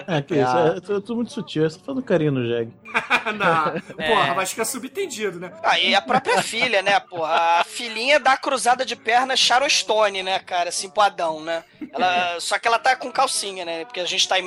É, 0.05 0.21
que 0.21 0.35
isso, 0.35 0.57
é, 0.57 0.77
é 0.77 0.81
tudo 0.81 1.15
muito 1.15 1.31
sutil. 1.31 1.69
Você 1.69 1.79
tá 1.79 1.85
fazendo 1.85 2.03
carinho 2.03 2.33
no 2.33 2.45
Jeg. 2.45 2.73
não. 3.37 3.67
É. 3.97 4.09
Porra, 4.09 4.35
mas 4.35 4.49
fica 4.49 4.65
subentendido, 4.65 5.39
né? 5.39 5.53
Aí 5.63 5.95
a 5.95 6.01
própria 6.01 6.43
filha, 6.43 6.81
né, 6.81 6.99
porra? 6.99 7.59
A 7.61 7.63
filhinha 7.63 8.19
dá 8.19 8.35
cruzada 8.35 8.83
de 8.83 8.97
perna 8.97 9.37
Sharon 9.37 9.69
Stone, 9.69 10.23
né, 10.23 10.39
cara? 10.39 10.67
Assim, 10.67 10.89
pro 10.89 11.03
Adão, 11.03 11.39
né? 11.39 11.63
Ela, 11.93 12.37
só 12.41 12.59
que 12.59 12.67
ela 12.67 12.79
tá 12.79 12.97
com 12.97 13.09
calcinha, 13.09 13.63
né? 13.63 13.85
Porque 13.85 14.01
a 14.01 14.05
gente 14.05 14.27
tá 14.27 14.37
em 14.37 14.41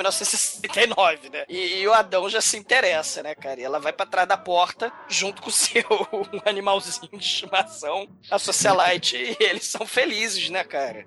1969, 0.75 1.29
né? 1.29 1.45
E, 1.47 1.81
e 1.81 1.87
o 1.87 1.93
Adão 1.93 2.29
já 2.29 2.41
se 2.41 2.57
interessa, 2.57 3.23
né, 3.23 3.33
cara? 3.33 3.59
E 3.59 3.63
ela 3.63 3.79
vai 3.79 3.93
pra 3.93 4.05
trás 4.05 4.27
da 4.27 4.37
porta 4.37 4.91
junto 5.07 5.41
com 5.41 5.49
o 5.49 5.51
seu 5.53 5.83
animalzinho 6.45 7.09
de 7.11 7.23
estimação, 7.23 8.07
a 8.29 8.37
Socialite, 8.37 9.15
e 9.17 9.43
eles 9.43 9.65
são 9.65 9.85
felizes, 9.85 10.49
né, 10.49 10.63
cara? 10.63 11.05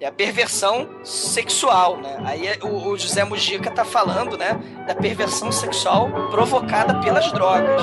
É 0.00 0.06
a 0.06 0.12
perversão 0.12 1.04
sexual, 1.04 1.98
né? 1.98 2.18
Aí 2.24 2.58
o, 2.62 2.88
o 2.88 2.98
José 2.98 3.24
Mujica 3.24 3.70
tá 3.70 3.84
falando, 3.84 4.36
né, 4.36 4.54
da 4.86 4.94
perversão 4.94 5.52
sexual 5.52 6.10
provocada 6.30 7.00
pelas 7.00 7.30
drogas. 7.32 7.82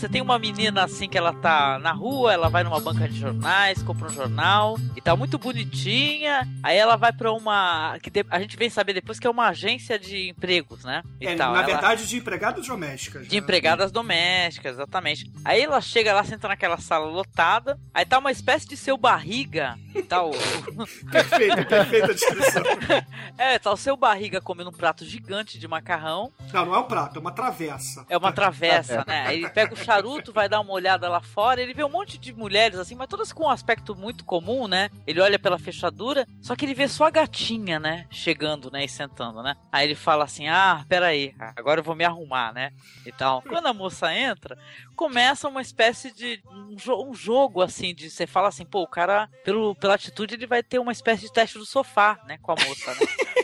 Você 0.00 0.08
tem 0.08 0.22
uma 0.22 0.38
menina 0.38 0.82
assim 0.84 1.06
que 1.10 1.18
ela 1.18 1.30
tá 1.34 1.78
na 1.78 1.92
rua, 1.92 2.32
ela 2.32 2.48
vai 2.48 2.64
numa 2.64 2.80
banca 2.80 3.06
de 3.06 3.18
jornais, 3.18 3.82
compra 3.82 4.08
um 4.08 4.10
jornal 4.10 4.78
e 4.96 5.00
tá 5.02 5.14
muito 5.14 5.38
bonitinha. 5.38 6.48
Aí 6.62 6.74
ela 6.78 6.96
vai 6.96 7.12
pra 7.12 7.30
uma. 7.30 7.98
que 8.02 8.10
a 8.30 8.40
gente 8.40 8.56
vem 8.56 8.70
saber 8.70 8.94
depois 8.94 9.18
que 9.20 9.26
é 9.26 9.30
uma 9.30 9.48
agência 9.48 9.98
de 9.98 10.30
empregos, 10.30 10.84
né? 10.84 11.02
E 11.20 11.26
É, 11.26 11.36
tal. 11.36 11.52
na 11.52 11.58
Ela- 11.58 11.66
verdade, 11.66 12.06
de 12.06 12.16
empregadas 12.16 12.66
domésticas. 12.66 13.28
De 13.28 13.36
né? 13.36 13.42
empregadas 13.42 13.92
domésticas, 13.92 14.72
exatamente. 14.72 15.30
Aí 15.44 15.60
ela 15.60 15.82
chega 15.82 16.14
lá, 16.14 16.24
senta 16.24 16.48
naquela 16.48 16.78
sala 16.78 17.04
lotada, 17.04 17.78
aí 17.92 18.06
tá 18.06 18.18
uma 18.18 18.30
espécie 18.32 18.66
de 18.66 18.78
seu 18.78 18.96
barriga 18.96 19.76
e 19.94 20.02
tal. 20.02 20.30
Perfeito, 21.12 21.66
perfeita 21.66 22.14
descrição. 22.14 22.62
é, 23.36 23.58
tá 23.58 23.70
o 23.70 23.76
seu 23.76 23.98
barriga 23.98 24.40
comendo 24.40 24.70
um 24.70 24.72
prato 24.72 25.04
gigante 25.04 25.58
de 25.58 25.68
macarrão. 25.68 26.32
Não, 26.54 26.64
não 26.64 26.74
é 26.74 26.78
um 26.78 26.84
prato, 26.84 27.18
é 27.18 27.20
uma 27.20 27.32
travessa. 27.32 28.06
É 28.08 28.16
uma 28.16 28.32
travessa, 28.32 29.04
né? 29.06 29.26
Aí 29.26 29.40
ele 29.40 29.50
pega 29.50 29.74
o 29.74 29.76
charuto 29.90 30.32
vai 30.32 30.48
dar 30.48 30.60
uma 30.60 30.72
olhada 30.72 31.08
lá 31.08 31.20
fora, 31.20 31.60
ele 31.60 31.74
vê 31.74 31.82
um 31.82 31.88
monte 31.88 32.16
de 32.16 32.32
mulheres 32.32 32.78
assim, 32.78 32.94
mas 32.94 33.08
todas 33.08 33.32
com 33.32 33.44
um 33.44 33.50
aspecto 33.50 33.96
muito 33.96 34.24
comum, 34.24 34.68
né? 34.68 34.88
Ele 35.04 35.20
olha 35.20 35.38
pela 35.38 35.58
fechadura, 35.58 36.26
só 36.40 36.54
que 36.54 36.64
ele 36.64 36.74
vê 36.74 36.86
só 36.86 37.06
a 37.06 37.10
gatinha, 37.10 37.80
né? 37.80 38.06
Chegando, 38.10 38.70
né? 38.70 38.84
E 38.84 38.88
sentando, 38.88 39.42
né? 39.42 39.56
Aí 39.72 39.88
ele 39.88 39.96
fala 39.96 40.24
assim: 40.24 40.48
Ah, 40.48 40.84
peraí, 40.88 41.34
agora 41.56 41.80
eu 41.80 41.84
vou 41.84 41.96
me 41.96 42.04
arrumar, 42.04 42.52
né? 42.52 42.72
E 43.04 43.10
tal. 43.10 43.42
Quando 43.42 43.66
a 43.66 43.74
moça 43.74 44.14
entra, 44.14 44.56
começa 44.94 45.48
uma 45.48 45.62
espécie 45.62 46.12
de 46.12 46.42
um, 46.50 46.76
jo 46.78 47.02
um 47.02 47.14
jogo 47.14 47.62
assim, 47.62 47.94
de 47.94 48.10
você 48.10 48.26
fala 48.26 48.48
assim, 48.48 48.66
pô, 48.66 48.82
o 48.82 48.86
cara, 48.86 49.28
pelo, 49.42 49.74
pela 49.74 49.94
atitude, 49.94 50.34
ele 50.34 50.46
vai 50.46 50.62
ter 50.62 50.78
uma 50.78 50.92
espécie 50.92 51.22
de 51.22 51.32
teste 51.32 51.58
do 51.58 51.64
sofá, 51.64 52.20
né? 52.26 52.38
Com 52.42 52.52
a 52.52 52.54
moça, 52.54 52.94
né? 52.94 53.00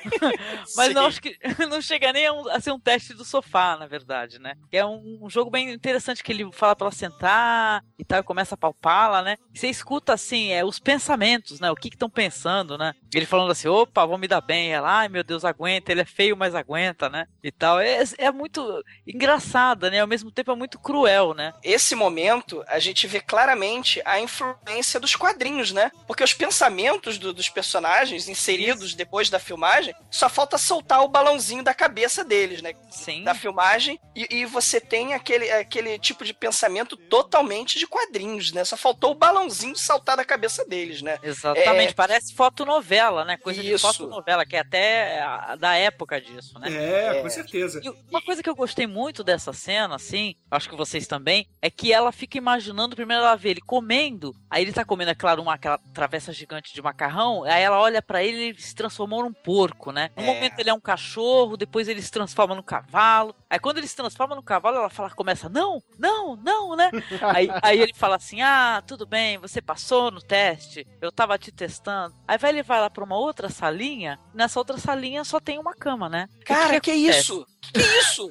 Mas 0.77 0.95
não 0.95 1.07
acho 1.07 1.21
que 1.21 1.37
não 1.69 1.81
chega 1.81 2.13
nem 2.13 2.27
a, 2.27 2.33
um, 2.33 2.49
a, 2.51 2.61
ser 2.61 2.73
um 2.73 2.79
teste 2.79 3.15
do 3.15 3.25
sofá, 3.25 3.77
na 3.77 3.87
verdade, 3.87 4.39
né? 4.39 4.55
É 4.71 4.85
um, 4.85 5.21
um, 5.23 5.31
jogo 5.31 5.51
bem 5.51 5.73
interessante 5.73 6.23
que 6.23 6.31
ele 6.31 6.36
fala 6.53 6.77
pra 6.77 6.87
ela 6.87 6.95
sentar 6.95 7.83
e 7.99 8.05
tal, 8.05 8.21
e 8.21 8.25
começa 8.25 8.55
a 8.55 8.59
palpá-la, 8.59 9.23
né? 9.23 9.37
E 9.55 9.59
você 9.59 9.69
escuta 9.69 10.13
assim, 10.13 10.53
é, 10.53 10.65
os 10.65 10.79
pensamentos, 10.79 11.61
né? 11.61 11.71
O 11.71 11.77
que 11.77 11.89
estão 11.89 12.11
pensando, 12.11 12.77
né? 12.77 12.95
Ele 13.15 13.27
falando 13.27 13.51
assim, 13.51 13.69
opa, 13.69 14.05
vou 14.05 14.19
me 14.19 14.29
dar 14.29 14.41
bem. 14.41 14.73
Ela, 14.73 15.01
ai 15.01 15.09
meu 15.09 15.25
Deus, 15.25 15.45
aguenta, 15.45 15.91
ele 15.91 16.03
é 16.03 16.05
feio, 16.05 16.37
mas 16.37 16.55
aguenta, 16.55 17.09
né? 17.09 17.27
E 17.43 17.51
tal. 17.51 17.81
É, 17.81 18.03
é 18.19 18.31
muito 18.31 18.83
engraçada, 19.07 19.91
né? 19.91 20.01
Ao 20.01 20.07
mesmo 20.07 20.31
tempo 20.31 20.53
é 20.53 20.55
muito 20.55 20.79
cruel, 20.79 21.35
né? 21.35 21.53
Esse 21.63 21.95
momento, 21.95 22.63
a 22.69 22.79
gente 22.79 23.07
vê 23.07 23.21
claramente 23.21 24.03
a 24.05 24.21
influência 24.21 25.01
dos 25.01 25.17
quadrinhos, 25.17 25.73
né? 25.73 25.91
Porque 26.07 26.25
os 26.25 26.35
pensamentos 26.35 27.19
do, 27.19 27.33
dos 27.33 27.49
personagens 27.49 28.29
inseridos 28.29 28.95
depois 28.95 29.31
da 29.31 29.39
filmagem 29.39 29.95
só 30.11 30.29
falta 30.29 30.59
soltar 30.59 31.03
o 31.03 31.09
balãozinho 31.09 31.63
da 31.63 31.75
cabeça 31.75 32.25
deles, 32.25 32.63
né? 32.63 32.73
Sim. 32.91 33.25
Da 33.25 33.35
filmagem. 33.35 33.99
E, 34.15 34.27
e, 34.31 34.47
você 34.47 34.81
tem 34.81 35.15
aquele, 35.15 35.51
aquele 35.51 35.99
tipo 35.99 36.25
de 36.27 36.35
pensamento 36.35 36.97
totalmente 36.97 37.79
de 37.79 37.87
quadrinhos, 37.87 38.53
né? 38.53 38.65
Só 38.65 38.77
faltou 38.77 39.13
o 39.13 39.15
balãozinho 39.15 39.77
saltar 39.77 40.17
da 40.17 40.25
cabeça 40.25 40.65
deles, 40.65 41.03
né? 41.03 41.19
Exatamente. 41.23 41.91
É... 41.91 41.95
Parece 41.95 42.35
fotonovela, 42.35 43.25
né? 43.25 43.37
Coisa 43.37 43.61
Isso. 43.61 43.71
de 43.71 43.79
fotonovela, 43.79 44.45
que 44.45 44.57
é 44.57 44.61
até 44.61 45.57
da 45.59 45.75
época 45.77 46.21
disso, 46.21 46.59
né? 46.59 46.71
É, 46.73 47.19
é. 47.19 47.23
com 47.23 47.31
certeza. 47.31 47.81
E 47.83 47.89
uma 48.11 48.21
coisa 48.21 48.43
que 48.43 48.51
eu 48.51 48.55
gostei 48.55 48.87
muito 48.87 49.25
dessa 49.25 49.53
cena, 49.53 49.95
assim, 49.95 50.35
acho 50.51 50.69
que 50.69 50.77
vocês 50.77 51.07
também, 51.07 51.47
é 51.63 51.71
que 51.71 51.93
ela 51.93 52.13
fica 52.13 52.39
imaginando, 52.39 52.97
primeiro 52.97 53.23
ela 53.23 53.37
vê 53.37 53.51
ele 53.51 53.61
comendo, 53.61 54.35
aí 54.51 54.63
ele 54.63 54.73
tá 54.73 54.85
comendo, 54.85 55.11
é 55.11 55.15
claro, 55.15 55.43
uma 55.43 55.55
aquela 55.55 55.79
travessa 55.95 56.33
gigante 56.33 56.75
de 56.75 56.83
macarrão, 56.83 57.45
aí 57.45 57.63
ela 57.63 57.81
olha 57.81 58.03
para 58.03 58.23
ele 58.23 58.37
e 58.37 58.49
ele 58.49 58.61
se 58.61 58.75
transformou 58.75 59.23
num 59.23 59.33
porco, 59.33 59.93
né? 59.93 60.11
No 60.17 60.23
é. 60.23 60.27
momento 60.27 60.59
ele 60.59 60.71
é 60.71 60.75
um 60.75 60.81
cachorro, 60.81 61.57
depois 61.57 61.89
ele 61.89 62.03
se 62.03 62.11
transforma 62.11 62.55
no 62.55 62.63
cavalo. 62.63 63.35
Aí 63.49 63.59
quando 63.59 63.79
ele 63.79 63.87
se 63.87 63.95
transforma 63.95 64.35
no 64.35 64.43
cavalo, 64.43 64.77
ela 64.77 64.91
fala, 64.91 65.11
começa, 65.11 65.49
não, 65.49 65.83
não, 65.99 66.37
não, 66.37 66.75
né? 66.75 66.91
aí, 67.23 67.49
aí 67.63 67.81
ele 67.81 67.95
fala 67.95 68.17
assim: 68.17 68.43
ah, 68.43 68.83
tudo 68.87 69.07
bem, 69.07 69.39
você 69.39 69.63
passou 69.63 70.11
no 70.11 70.21
teste, 70.21 70.87
eu 71.01 71.13
tava 71.13 71.39
te 71.39 71.53
testando. 71.53 72.15
Aí 72.27 72.39
vai 72.39 72.53
levar 72.53 72.79
ela 72.79 72.91
pra 72.91 73.05
uma 73.05 73.17
outra 73.17 73.49
salinha, 73.49 74.19
nessa 74.35 74.59
outra 74.59 74.79
salinha 74.79 75.25
só 75.25 75.39
tem 75.39 75.59
uma 75.59 75.75
cama, 75.75 76.09
né? 76.09 76.29
Cara, 76.45 76.75
que, 76.75 76.81
que, 76.81 76.81
que 76.81 76.91
é 76.91 76.97
isso? 76.97 77.47
Que 77.73 77.81
isso? 77.81 78.31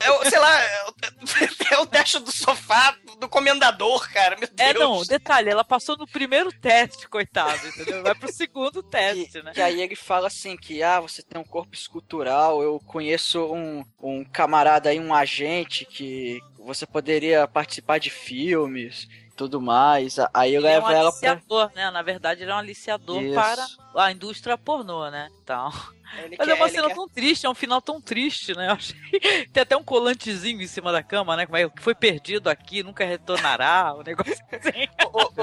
É, 0.00 0.30
sei 0.30 0.38
lá, 0.38 0.62
é, 0.62 0.86
é 1.74 1.78
o 1.78 1.86
teste 1.86 2.18
do 2.20 2.30
sofá 2.30 2.96
do 3.18 3.28
comendador, 3.28 4.08
cara. 4.12 4.36
Meu 4.36 4.48
Deus. 4.48 4.70
É, 4.70 4.74
não, 4.74 5.02
detalhe, 5.02 5.50
ela 5.50 5.64
passou 5.64 5.96
no 5.96 6.06
primeiro 6.06 6.52
teste, 6.52 7.08
coitado, 7.08 7.66
entendeu? 7.66 8.02
Vai 8.02 8.14
pro 8.14 8.32
segundo 8.32 8.82
teste, 8.82 9.32
que, 9.32 9.42
né? 9.42 9.52
Que 9.52 9.60
aí 9.60 9.82
ele 9.82 9.96
fala 9.96 10.28
assim 10.28 10.56
que, 10.56 10.82
ah, 10.82 11.00
você 11.00 11.22
tem 11.22 11.40
um 11.40 11.44
corpo 11.44 11.74
escultural, 11.74 12.62
eu 12.62 12.78
conheço 12.86 13.52
um, 13.52 13.84
um 14.00 14.24
camarada 14.24 14.90
aí, 14.90 15.00
um 15.00 15.14
agente 15.14 15.84
que 15.84 16.40
você 16.58 16.86
poderia 16.86 17.48
participar 17.48 17.98
de 17.98 18.10
filmes 18.10 19.08
tudo 19.38 19.60
mais. 19.60 20.16
Aí 20.34 20.56
ele 20.56 20.64
leva 20.64 20.92
é 20.92 20.96
um 20.96 20.98
ela 20.98 21.12
pra... 21.12 21.70
né? 21.74 21.90
Na 21.92 22.02
verdade, 22.02 22.42
ele 22.42 22.50
é 22.50 22.54
um 22.54 22.58
aliciador 22.58 23.22
Isso. 23.22 23.34
para 23.34 23.66
a 23.94 24.10
indústria 24.10 24.58
pornô, 24.58 25.08
né? 25.10 25.30
Então. 25.42 25.70
Ele 26.16 26.36
Mas 26.38 26.46
quer, 26.46 26.52
é 26.52 26.54
uma 26.54 26.68
cena 26.68 26.88
quer... 26.88 26.94
tão 26.94 27.08
triste, 27.08 27.46
é 27.46 27.50
um 27.50 27.54
final 27.54 27.80
tão 27.80 28.00
triste, 28.00 28.56
né? 28.56 28.68
Eu 28.68 28.72
achei... 28.72 28.96
Tem 29.52 29.62
até 29.62 29.76
um 29.76 29.82
colantezinho 29.82 30.60
em 30.60 30.66
cima 30.66 30.90
da 30.90 31.02
cama, 31.02 31.36
né? 31.36 31.46
Como 31.46 31.56
é 31.56 31.68
que 31.68 31.82
foi 31.82 31.94
perdido 31.94 32.48
aqui, 32.48 32.82
nunca 32.82 33.04
retornará, 33.04 33.94
o 33.94 34.00
um 34.00 34.02
negócio 34.02 34.32
assim. 34.52 34.88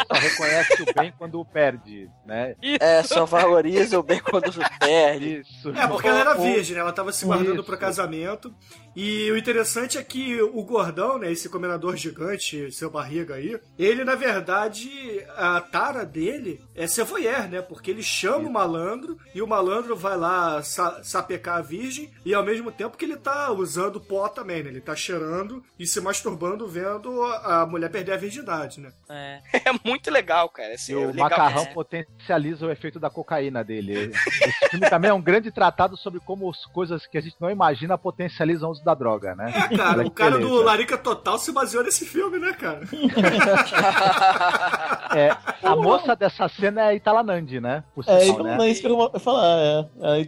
Só 0.07 0.13
reconhece 0.13 0.81
o 0.81 0.93
bem 0.93 1.13
quando 1.17 1.39
o 1.39 1.45
perde, 1.45 2.09
né? 2.25 2.55
Isso. 2.61 2.83
É, 2.83 3.03
só 3.03 3.25
valoriza 3.25 3.99
o 3.99 4.03
bem 4.03 4.19
quando 4.19 4.49
o 4.49 4.79
perde. 4.79 5.41
Isso. 5.41 5.69
É, 5.69 5.87
porque 5.87 6.07
ela 6.07 6.19
era 6.19 6.33
virgem, 6.35 6.75
né? 6.75 6.81
Ela 6.81 6.93
tava 6.93 7.11
se 7.11 7.25
guardando 7.25 7.63
pro 7.63 7.77
casamento. 7.77 8.53
E 8.95 9.29
o 9.31 9.37
interessante 9.37 9.97
é 9.97 10.03
que 10.03 10.41
o 10.41 10.63
gordão, 10.63 11.17
né? 11.17 11.31
Esse 11.31 11.49
comendador 11.49 11.97
gigante, 11.97 12.71
seu 12.71 12.89
barriga 12.89 13.35
aí, 13.35 13.59
ele, 13.77 14.05
na 14.05 14.15
verdade, 14.15 14.89
a 15.35 15.59
tara 15.59 16.05
dele 16.05 16.61
é 16.73 16.87
ser 16.87 17.03
voyeur, 17.03 17.49
né? 17.49 17.61
Porque 17.61 17.91
ele 17.91 18.03
chama 18.03 18.39
Isso. 18.39 18.49
o 18.49 18.53
malandro 18.53 19.17
e 19.33 19.41
o 19.41 19.47
malandro 19.47 19.95
vai 19.95 20.17
lá 20.17 20.54
sa 20.61 21.03
sapecar 21.03 21.57
a 21.57 21.61
virgem 21.61 22.11
e 22.25 22.33
ao 22.33 22.43
mesmo 22.43 22.71
tempo 22.71 22.97
que 22.97 23.05
ele 23.05 23.17
tá 23.17 23.51
usando 23.51 23.99
pó 23.99 24.27
também, 24.27 24.63
né? 24.63 24.69
Ele 24.69 24.81
tá 24.81 24.95
cheirando 24.95 25.63
e 25.79 25.85
se 25.85 26.01
masturbando 26.01 26.67
vendo 26.67 27.23
a 27.23 27.65
mulher 27.65 27.89
perder 27.89 28.13
a 28.13 28.17
virgindade, 28.17 28.81
né? 28.81 28.91
É, 29.09 29.41
é 29.53 29.71
muito 29.83 30.11
legal, 30.11 30.49
cara. 30.49 30.73
Esse 30.73 30.91
e 30.91 30.95
o 30.95 31.07
legal 31.07 31.29
macarrão 31.29 31.63
é. 31.63 31.73
potencializa 31.73 32.65
o 32.65 32.71
efeito 32.71 32.99
da 32.99 33.09
cocaína 33.09 33.63
dele. 33.63 34.11
Esse 34.15 34.69
filme 34.69 34.89
também 34.89 35.09
é 35.09 35.13
um 35.13 35.21
grande 35.21 35.51
tratado 35.51 35.97
sobre 35.97 36.19
como 36.19 36.49
as 36.49 36.65
coisas 36.65 37.05
que 37.05 37.17
a 37.17 37.21
gente 37.21 37.35
não 37.39 37.49
imagina 37.49 37.97
potencializam 37.97 38.69
o 38.69 38.71
uso 38.71 38.83
da 38.83 38.93
droga, 38.93 39.35
né? 39.35 39.53
É, 39.55 39.77
cara, 39.77 40.05
o 40.05 40.11
cara 40.11 40.37
beleza. 40.37 40.49
do 40.49 40.61
Larica 40.61 40.97
Total 40.97 41.37
se 41.37 41.51
baseou 41.51 41.83
nesse 41.83 42.05
filme, 42.05 42.39
né, 42.39 42.53
cara? 42.53 42.81
é, 45.15 45.35
a 45.63 45.75
moça 45.75 46.15
dessa 46.15 46.47
cena 46.49 46.81
é 46.81 46.87
a 46.87 46.93
Italanandi, 46.93 47.59
né? 47.59 47.83
Por 47.93 48.03
é, 48.07 48.19
sinal, 48.19 48.43
né? 48.43 48.67
é 48.67 48.69
isso 48.69 48.81
que 48.81 48.87
eu 48.87 49.11
ia 49.13 49.19
falar, 49.19 49.59
é. 49.59 49.85
é 50.01 50.11
a 50.11 50.19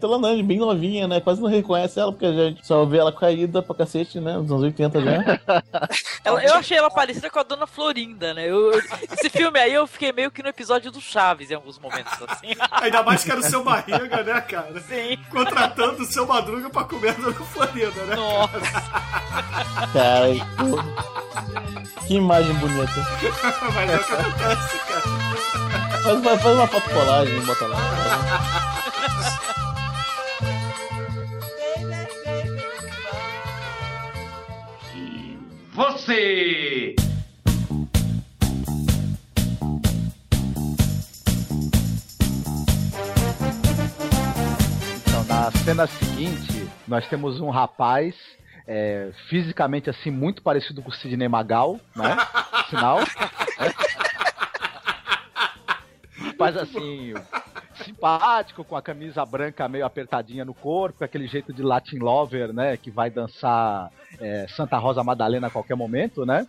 Bem 0.44 0.58
novinha, 0.58 1.08
né? 1.08 1.20
Quase 1.20 1.42
não 1.42 1.50
reconhece 1.50 2.00
ela, 2.00 2.12
porque 2.12 2.26
a 2.26 2.32
gente 2.32 2.66
só 2.66 2.86
vê 2.86 2.98
ela 2.98 3.12
caída 3.12 3.62
pra 3.62 3.76
cacete, 3.76 4.20
né? 4.20 4.38
Nos 4.38 4.52
anos 4.52 4.64
80 4.64 5.02
já. 5.02 5.12
ela, 6.24 6.44
eu 6.44 6.56
achei 6.56 6.78
ela 6.78 6.90
parecida 6.90 7.30
com 7.30 7.40
a 7.40 7.44
Dona 7.44 7.68
Florinda, 7.68 8.34
né? 8.34 8.50
Eu, 8.50 8.72
esse 9.12 9.30
filme 9.30 9.60
aí 9.60 9.74
eu 9.74 9.88
fiquei 9.88 10.12
meio 10.12 10.32
que 10.32 10.44
no 10.44 10.50
episódio 10.50 10.92
do 10.92 11.02
Chaves 11.02 11.52
em 11.52 11.56
alguns 11.56 11.80
momentos, 11.80 12.14
assim. 12.28 12.54
Ainda 12.72 13.04
mais 13.04 13.24
que 13.24 13.32
era 13.32 13.40
o 13.40 13.44
seu 13.44 13.64
barriga, 13.64 14.24
né, 14.24 14.42
cara? 14.42 14.80
Sim. 14.82 15.18
Contratando 15.30 16.04
o 16.04 16.06
seu 16.06 16.26
madruga 16.26 16.70
pra 16.70 16.84
comer 16.84 17.10
a 17.10 17.14
Dona 17.14 17.34
Florinda, 17.34 18.04
né? 18.06 18.16
Nossa. 18.16 18.60
Cara, 19.94 20.28
que 22.08 22.16
imagem 22.16 22.54
bonita. 22.56 22.78
Mas 23.76 23.90
é 23.90 23.96
o 23.96 24.04
que 24.04 24.14
acontece, 24.14 24.78
cara. 24.88 25.28
Faz, 26.04 26.42
faz 26.42 26.56
uma 26.56 26.68
foto 26.68 26.90
colagem 26.90 27.38
e 27.38 27.42
bota 27.42 27.68
lá. 27.68 28.77
Você! 35.78 36.96
Então, 45.06 45.24
na 45.28 45.52
cena 45.64 45.86
seguinte, 45.86 46.68
nós 46.88 47.08
temos 47.08 47.40
um 47.40 47.52
rapaz 47.52 48.16
é, 48.66 49.12
fisicamente 49.30 49.88
assim 49.88 50.10
muito 50.10 50.42
parecido 50.42 50.82
com 50.82 50.90
o 50.90 50.94
Sidney 50.94 51.28
Magal, 51.28 51.80
né? 51.96 52.18
Sinal. 52.72 52.98
Faz 56.40 56.58
assim, 56.58 57.14
simpático, 57.84 58.64
com 58.64 58.76
a 58.76 58.82
camisa 58.82 59.26
branca 59.26 59.68
meio 59.68 59.86
apertadinha 59.86 60.44
no 60.44 60.54
corpo, 60.54 61.04
aquele 61.04 61.28
jeito 61.28 61.54
de 61.54 61.62
Latin 61.62 61.98
Lover, 61.98 62.54
né? 62.54 62.78
Que 62.78 62.92
vai 62.92 63.10
dançar 63.10 63.92
é, 64.20 64.48
Santa 64.50 64.78
Rosa 64.78 65.04
Madalena 65.04 65.48
a 65.48 65.52
qualquer 65.52 65.76
momento, 65.76 66.26
né? 66.26 66.46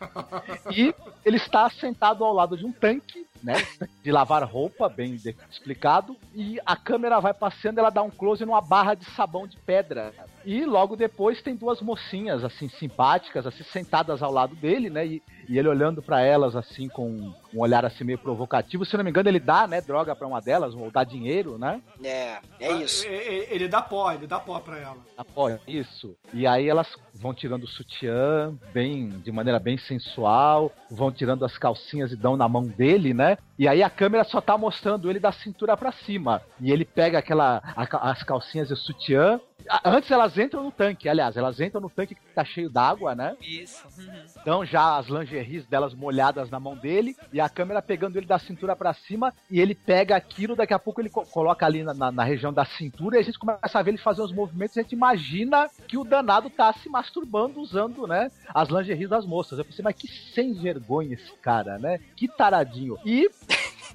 E 0.71 0.95
ele 1.25 1.37
está 1.37 1.69
sentado 1.71 2.25
ao 2.25 2.33
lado 2.33 2.57
de 2.57 2.65
um 2.65 2.73
tanque, 2.73 3.27
né? 3.43 3.55
De 4.03 4.11
lavar 4.11 4.43
roupa, 4.45 4.89
bem 4.89 5.15
explicado. 5.51 6.17
E 6.35 6.59
a 6.65 6.77
câmera 6.77 7.21
vai 7.21 7.35
passeando, 7.35 7.81
ela 7.81 7.91
dá 7.91 8.03
um 8.03 8.11
close 8.11 8.45
numa 8.45 8.61
barra 8.61 8.95
de 8.95 9.05
sabão 9.13 9.47
de 9.47 9.57
pedra. 9.59 10.13
E 10.45 10.65
logo 10.65 10.97
depois 10.97 11.43
tem 11.43 11.55
duas 11.55 11.81
mocinhas, 11.83 12.43
assim, 12.43 12.69
simpáticas, 12.69 13.47
assim, 13.47 13.65
sentadas 13.65 14.23
ao 14.23 14.33
lado 14.33 14.55
dele, 14.57 14.89
né? 14.89 15.07
E, 15.07 15.23
e 15.49 15.59
ele 15.59 15.69
olhando 15.69 16.01
para 16.01 16.23
elas, 16.23 16.57
assim, 16.57 16.89
com 16.89 17.33
um 17.53 17.61
olhar 17.61 17.85
assim 17.85 18.05
meio 18.05 18.19
provocativo. 18.19 18.85
Se 18.85 18.97
não 18.97 19.05
me 19.05 19.11
engano, 19.11 19.29
ele 19.29 19.41
dá, 19.41 19.67
né, 19.67 19.81
droga 19.81 20.15
para 20.17 20.27
uma 20.27 20.41
delas, 20.41 20.75
ou 20.75 20.91
dá 20.91 21.05
dinheiro, 21.05 21.59
né? 21.59 21.83
É, 22.03 22.39
é 22.61 22.73
isso. 22.73 23.07
Ele 23.07 23.69
dá 23.69 23.83
pó, 23.83 24.11
ele 24.13 24.27
dá 24.27 24.39
pó 24.39 24.59
pra 24.61 24.79
ela. 24.79 24.97
Dá 25.17 25.25
pó, 25.25 25.51
isso. 25.67 26.17
E 26.33 26.47
aí 26.47 26.69
elas 26.69 26.89
vão 27.15 27.35
tirando 27.35 27.65
o 27.65 27.69
sutiã, 27.69 28.55
bem, 28.73 29.09
de 29.09 29.33
maneira 29.33 29.59
bem 29.59 29.77
sensual, 29.77 30.73
vão 30.91 31.11
tirando 31.11 31.45
as 31.45 31.59
calcinhas 31.59 32.13
e 32.13 32.17
dão 32.17 32.37
na 32.37 32.49
mão 32.49 32.63
dele, 32.63 33.13
né? 33.13 33.28
E 33.59 33.67
aí 33.67 33.83
a 33.83 33.91
câmera 33.91 34.25
só 34.25 34.41
tá 34.41 34.57
mostrando 34.57 35.11
ele 35.11 35.19
da 35.19 35.33
cintura 35.33 35.77
para 35.77 35.93
cima. 35.93 36.41
E 36.61 36.71
ele 36.71 36.85
pega 36.85 37.19
aquela 37.19 37.63
a, 37.77 38.11
as 38.11 38.23
calcinhas 38.23 38.71
e 38.71 38.73
o 38.73 38.77
sutiã 38.77 39.41
Antes 39.85 40.11
elas 40.11 40.39
entram 40.39 40.63
no 40.65 40.71
tanque, 40.73 41.09
aliás, 41.09 41.37
elas 41.37 41.61
entram 41.61 41.81
no 41.81 41.91
tanque 41.91 42.15
que 42.15 42.21
tá 42.35 42.45
cheio 42.45 42.71
d'água, 42.71 43.15
né? 43.15 43.37
Isso. 43.43 43.87
Uhum. 43.99 44.25
Então 44.41 44.65
já 44.65 44.97
as 44.97 45.09
lingeries 45.09 45.67
delas 45.67 45.93
molhadas 45.95 46.49
na 46.49 46.59
mão 46.61 46.77
dele 46.77 47.15
e 47.33 47.41
a 47.41 47.49
câmera 47.49 47.83
pegando 47.83 48.17
ele 48.17 48.25
da 48.27 48.39
cintura 48.39 48.75
pra 48.77 48.95
cima 48.95 49.35
e 49.51 49.61
ele 49.61 49.75
pega 49.75 50.17
aquilo, 50.17 50.57
daqui 50.57 50.73
a 50.73 50.79
pouco 50.79 51.01
ele 51.01 51.11
co- 51.11 51.27
coloca 51.27 51.67
ali 51.67 51.83
na, 51.83 51.93
na- 51.93 52.13
na 52.13 52.25
região 52.25 52.53
da 52.53 52.65
cintura 52.65 53.17
e 53.17 53.19
a 53.21 53.23
gente 53.23 53.39
começa 53.39 53.79
a 53.79 53.83
ver 53.83 53.91
ele 53.91 53.99
fazer 53.99 54.23
os 54.23 54.33
movimentos 54.33 54.77
e 54.77 54.81
a 54.81 54.83
gente 54.83 54.93
imagina 54.95 55.69
que 55.87 55.99
o 55.99 56.05
danado 56.05 56.49
tá 56.49 56.73
se 56.73 56.89
masturbando 56.89 57.61
usando, 57.61 58.07
né, 58.07 58.31
as 58.55 58.69
lingeries 58.69 59.09
das 59.11 59.27
moças. 59.27 59.59
Eu 59.59 59.65
pensei, 59.65 59.83
mas 59.83 59.97
que 59.97 60.09
sem 60.35 60.55
vergonha 60.55 61.15
esse 61.15 61.33
cara, 61.43 61.79
né? 61.79 61.99
Que 62.17 62.27
taradinho. 62.29 62.97
E 63.05 63.29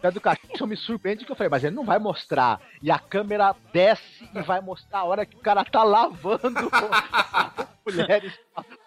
a 0.08 0.10
do 0.10 0.22
cachorro 0.22 0.68
me 0.68 0.76
surpreende 0.76 1.26
que 1.26 1.32
eu 1.32 1.36
falei, 1.36 1.50
mas 1.50 1.64
ele 1.64 1.76
não 1.76 1.86
vai 1.86 2.00
mostrar. 2.00 2.60
E 2.82 2.92
a 2.92 3.00
câmera 3.00 3.56
desce 3.72 4.30
e 4.34 4.42
vai 4.42 4.62
mostrar 4.62 5.00
a 5.00 5.04
hora 5.04 5.26
que 5.26 5.36
o 5.36 5.40
cara 5.40 5.64
tá 5.64 5.84
lavando 5.84 6.70
mulheres 7.86 8.34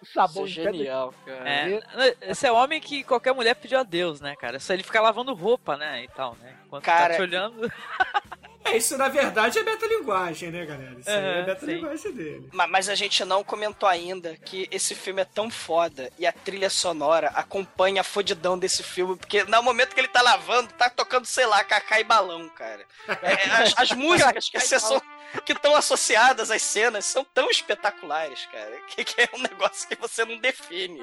o 0.01 0.07
sabão 0.07 0.47
Isso 0.47 0.61
é 0.61 0.65
genial, 0.65 1.13
cara. 1.25 1.49
É, 1.49 2.17
esse 2.23 2.47
é 2.47 2.53
homem 2.53 2.81
que 2.81 3.05
qualquer 3.05 3.35
mulher 3.35 3.55
pediu 3.55 3.79
a 3.79 3.83
Deus, 3.83 4.21
né, 4.21 4.35
cara? 4.37 4.59
Só 4.59 4.73
ele 4.73 4.83
fica 4.83 5.01
lavando 5.01 5.35
roupa, 5.35 5.77
né, 5.77 6.05
e 6.05 6.09
tal, 6.09 6.35
né? 6.41 6.55
Enquanto 6.65 6.85
Cara, 6.85 7.11
tá 7.11 7.17
te 7.17 7.23
olhando. 7.23 7.71
É, 8.67 8.77
isso 8.77 8.97
na 8.99 9.09
verdade 9.09 9.59
é 9.59 9.63
metalinguagem, 9.63 10.51
né, 10.51 10.65
galera? 10.67 10.97
Isso 10.99 11.09
aí 11.11 11.17
é 11.17 11.19
Aham, 11.39 11.47
metalinguagem 11.47 12.13
dele. 12.13 12.49
Ma- 12.53 12.67
Mas 12.67 12.89
a 12.89 12.95
gente 12.95 13.25
não 13.25 13.43
comentou 13.45 13.89
ainda 13.89 14.37
que 14.45 14.69
esse 14.71 14.95
filme 14.95 15.23
é 15.23 15.25
tão 15.25 15.51
foda 15.51 16.11
e 16.19 16.27
a 16.27 16.33
trilha 16.33 16.69
sonora 16.71 17.29
acompanha 17.35 18.01
a 18.01 18.05
fodidão 18.05 18.59
desse 18.59 18.83
filme, 18.83 19.17
porque 19.17 19.45
no 19.45 19.63
momento 19.63 19.95
que 19.95 20.01
ele 20.01 20.09
tá 20.09 20.23
lavando, 20.23 20.73
tá 20.75 20.91
tocando, 20.91 21.27
sei 21.27 21.47
lá, 21.47 21.63
cacá 21.65 22.01
e 22.01 22.05
balão, 22.05 22.49
cara. 22.49 22.85
É, 23.23 23.63
as, 23.63 23.75
as 23.79 23.91
músicas 23.97 24.49
que 24.51 24.61
são 24.61 25.01
que 25.45 25.53
estão 25.53 25.77
associadas 25.77 26.51
às 26.51 26.63
cenas 26.63 27.05
são 27.05 27.25
tão 27.25 27.51
espetaculares, 27.51 28.47
cara, 28.51 28.81
que, 28.89 29.05
que 29.05 29.21
é 29.21 29.29
um 29.35 29.39
negócio 29.43 29.87
que 29.89 29.97
você 29.97 30.25
não 30.25 30.39
define. 30.39 31.03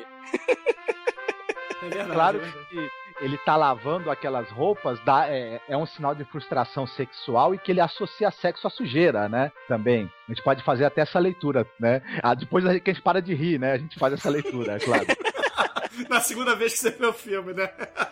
É 1.81 1.89
verdade. 1.89 2.11
Claro 2.11 2.41
é 2.45 2.51
que 2.69 2.89
ele 3.23 3.37
tá 3.37 3.55
lavando 3.55 4.11
aquelas 4.11 4.49
roupas, 4.51 4.99
dá, 5.05 5.27
é, 5.29 5.61
é 5.69 5.77
um 5.77 5.85
sinal 5.85 6.13
de 6.13 6.25
frustração 6.25 6.85
sexual 6.85 7.55
e 7.55 7.57
que 7.57 7.71
ele 7.71 7.79
associa 7.79 8.29
sexo 8.29 8.67
à 8.67 8.69
sujeira, 8.69 9.29
né? 9.29 9.49
Também. 9.67 10.11
A 10.27 10.33
gente 10.33 10.43
pode 10.43 10.61
fazer 10.61 10.83
até 10.83 11.01
essa 11.01 11.19
leitura, 11.19 11.65
né? 11.79 12.01
Ah, 12.21 12.33
depois 12.33 12.63
que 12.63 12.69
a 12.69 12.93
gente 12.93 13.01
para 13.01 13.21
de 13.21 13.33
rir, 13.33 13.59
né? 13.59 13.73
A 13.73 13.77
gente 13.77 13.97
faz 13.97 14.13
essa 14.13 14.29
leitura, 14.29 14.73
é 14.73 14.79
claro. 14.79 15.05
Na 16.09 16.19
segunda 16.21 16.55
vez 16.55 16.73
que 16.73 16.79
você 16.79 16.89
vê 16.91 17.05
o 17.05 17.13
filme, 17.13 17.53
né? 17.53 17.69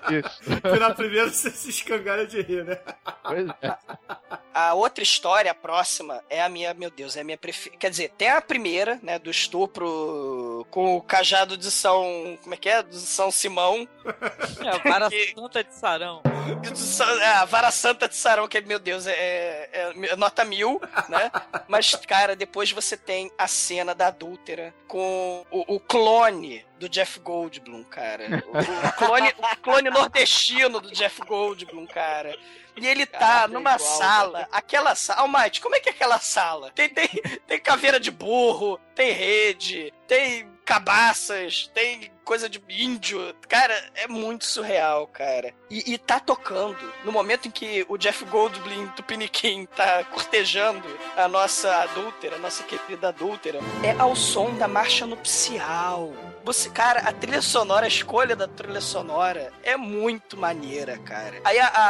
Isso. 0.10 0.42
Porque 0.62 0.80
na 0.80 0.94
primeira 0.94 1.30
você 1.30 1.50
se 1.50 1.70
escangalha 1.70 2.26
de 2.26 2.42
rir, 2.42 2.64
né? 2.64 2.80
Pois 3.24 3.48
é. 3.62 3.78
A 4.54 4.74
outra 4.74 5.02
história, 5.04 5.50
a 5.52 5.56
próxima, 5.56 6.22
é 6.30 6.42
a 6.42 6.50
minha, 6.50 6.74
meu 6.74 6.89
Deus, 6.92 7.16
é 7.16 7.22
a 7.22 7.24
minha 7.24 7.38
preferida. 7.38 7.78
Quer 7.78 7.89
dizer, 7.89 8.10
tem 8.18 8.30
a 8.30 8.42
primeira, 8.42 9.00
né, 9.02 9.18
do 9.18 9.30
estupro 9.32 10.68
com 10.70 10.98
o 10.98 11.02
cajado 11.02 11.56
de 11.58 11.72
São. 11.72 12.38
Como 12.42 12.54
é 12.54 12.58
que 12.58 12.70
é? 12.70 12.84
De 12.84 12.98
São 12.98 13.32
Simão. 13.32 13.88
É, 14.62 14.70
a 14.70 14.78
vara 14.78 15.10
santa 15.10 15.64
de 15.64 15.74
sarão. 15.76 16.22
É, 17.22 17.28
a 17.28 17.46
vara 17.46 17.72
santa 17.72 18.10
de 18.10 18.16
Sarão, 18.16 18.48
que, 18.48 18.60
meu 18.62 18.80
Deus, 18.80 19.08
é, 19.08 19.70
é- 19.72 19.94
é 20.12 20.16
nota 20.16 20.44
mil, 20.44 20.82
né? 21.08 21.32
Mas, 21.68 21.96
cara, 21.96 22.36
depois 22.36 22.72
você 22.72 22.98
tem 22.98 23.32
a 23.38 23.48
cena 23.48 23.94
da 23.96 24.08
adúltera 24.08 24.74
com 24.88 25.46
o, 25.52 25.76
o 25.76 25.80
clone 25.80 26.66
do 26.82 26.89
Jeff 26.89 27.19
Goldblum, 27.19 27.84
cara. 27.84 28.25
O, 28.51 28.91
clone, 28.93 29.29
o 29.29 29.57
clone 29.57 29.89
nordestino 29.89 30.82
do 30.82 30.91
Jeff 30.91 31.21
Goldblum, 31.21 31.86
cara. 31.86 32.36
E 32.75 32.88
ele 32.88 33.05
tá 33.05 33.19
Caraca, 33.19 33.47
numa 33.49 33.75
igual, 33.75 33.97
sala, 33.97 34.47
aquela 34.51 34.95
sala. 34.95 35.21
Almighty, 35.21 35.61
como 35.61 35.75
é 35.75 35.79
que 35.79 35.89
é 35.89 35.91
aquela 35.91 36.19
sala? 36.19 36.71
Tem, 36.71 36.89
tem, 36.89 37.07
tem 37.47 37.59
caveira 37.59 37.99
de 37.99 38.09
burro, 38.09 38.79
tem 38.95 39.11
rede, 39.11 39.93
tem 40.07 40.51
cabaças, 40.66 41.70
tem 41.74 42.12
coisa 42.24 42.47
de 42.47 42.62
índio. 42.70 43.36
Cara, 43.47 43.74
é 43.95 44.07
muito 44.07 44.45
surreal, 44.45 45.07
cara. 45.07 45.53
E, 45.70 45.93
e 45.93 45.97
tá 45.97 46.20
tocando. 46.20 46.78
No 47.03 47.12
momento 47.12 47.47
em 47.47 47.51
que 47.51 47.86
o 47.89 47.97
Jeff 47.97 48.24
Goldblum 48.26 48.88
do 48.95 49.03
Piniquim 49.03 49.66
tá 49.66 50.03
cortejando 50.05 50.88
a 51.18 51.28
nossa 51.28 51.76
adúltera, 51.84 52.38
a 52.38 52.39
nossa 52.39 52.64
querida 52.64 53.09
adúltera, 53.09 53.59
é 53.84 53.91
ao 53.99 54.16
som 54.16 54.55
da 54.55 54.68
marcha 54.68 55.05
nupcial. 55.05 56.14
Você, 56.43 56.70
cara, 56.70 57.01
a 57.01 57.12
trilha 57.12 57.41
sonora, 57.41 57.86
a 57.86 57.89
escolha 57.89 58.36
da 58.36 58.47
trilha 58.47 58.82
sonora 58.82 59.51
é 59.64 59.78
muito 59.78 60.38
maneira, 60.38 60.97
cara. 60.99 61.39
Aí 61.43 61.59
a, 61.59 61.68
a, 61.68 61.89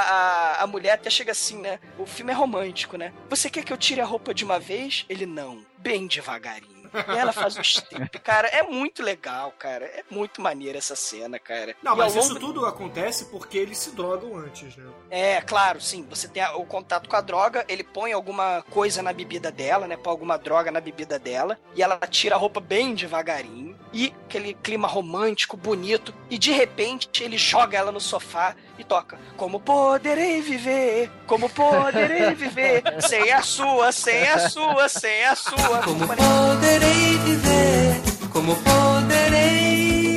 a, 0.59 0.63
a 0.63 0.67
mulher 0.67 0.93
até 0.93 1.09
chega 1.09 1.32
assim, 1.32 1.57
né? 1.61 1.80
O 1.97 2.05
filme 2.05 2.32
é 2.32 2.36
romântico, 2.36 2.97
né? 2.97 3.13
Você 3.30 3.49
quer 3.49 3.63
que 3.63 3.72
eu 3.72 3.78
tire 3.78 4.01
a 4.01 4.05
roupa 4.05 4.34
de 4.34 4.43
uma 4.43 4.59
vez? 4.59 5.05
Ele 5.07 5.26
não. 5.26 5.65
Bem 5.78 6.05
devagarinho. 6.05 6.80
E 6.93 7.17
ela 7.17 7.31
faz 7.31 7.55
um 7.57 7.61
strip, 7.61 8.19
cara. 8.19 8.47
É 8.47 8.63
muito 8.63 9.01
legal, 9.03 9.53
cara. 9.57 9.85
É 9.85 10.03
muito 10.09 10.41
maneira 10.41 10.77
essa 10.77 10.95
cena, 10.95 11.39
cara. 11.39 11.75
Não, 11.81 11.93
E 11.93 11.97
mas 11.97 12.13
ao 12.15 12.19
isso 12.23 12.33
longo- 12.33 12.39
tudo 12.45 12.65
acontece 12.65 13.25
porque 13.25 13.57
eles 13.57 13.77
se 13.77 13.91
drogam 13.91 14.37
antes, 14.37 14.75
né? 14.75 14.85
É, 15.09 15.41
claro, 15.41 15.79
sim. 15.81 16.05
Você 16.09 16.27
tem 16.27 16.43
o 16.55 16.65
contato 16.65 17.09
com 17.09 17.15
a 17.15 17.21
droga, 17.21 17.65
ele 17.67 17.83
põe 17.83 18.11
alguma 18.11 18.63
coisa 18.69 19.01
na 19.01 19.13
bebida 19.13 19.51
dela, 19.51 19.87
né? 19.87 19.95
Põe 19.97 20.11
alguma 20.11 20.37
droga 20.37 20.71
na 20.71 20.81
bebida 20.81 21.17
dela. 21.19 21.57
E 21.75 21.81
ela 21.83 21.97
tira 21.97 22.35
a 22.35 22.37
roupa 22.37 22.59
bem 22.59 22.93
devagarinho. 22.95 23.77
E 23.93 24.13
aquele 24.25 24.53
clima 24.53 24.87
romântico, 24.87 25.57
bonito. 25.57 26.13
E 26.29 26.37
de 26.37 26.51
repente 26.51 27.23
ele 27.23 27.37
joga 27.37 27.77
ela 27.77 27.91
no 27.91 27.99
sofá 27.99 28.55
e 28.82 28.84
toca. 28.84 29.17
Como 29.38 29.59
poderei 29.59 30.41
viver? 30.41 31.09
Como 31.27 31.49
poderei 31.49 32.34
viver? 32.36 32.84
Sem 32.99 33.32
a 33.32 33.41
sua, 33.41 33.91
sem 33.91 34.27
a 34.27 34.49
sua, 34.49 34.89
sem 34.89 35.25
a 35.25 35.36
sua. 35.36 35.82
Como 35.84 36.07
poderei 36.07 37.17
viver? 37.23 38.01
Como 38.32 38.55
poderei 38.55 40.09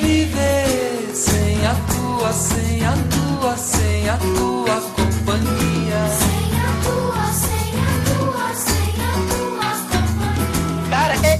viver 0.00 1.14
sem 1.14 1.66
a 1.66 1.74
tua, 1.92 2.32
sem 2.32 2.84
a 2.84 2.92
tua, 2.92 3.56
sem 3.56 4.08
a 4.08 4.16
tua 4.16 4.80
companhia? 4.92 6.37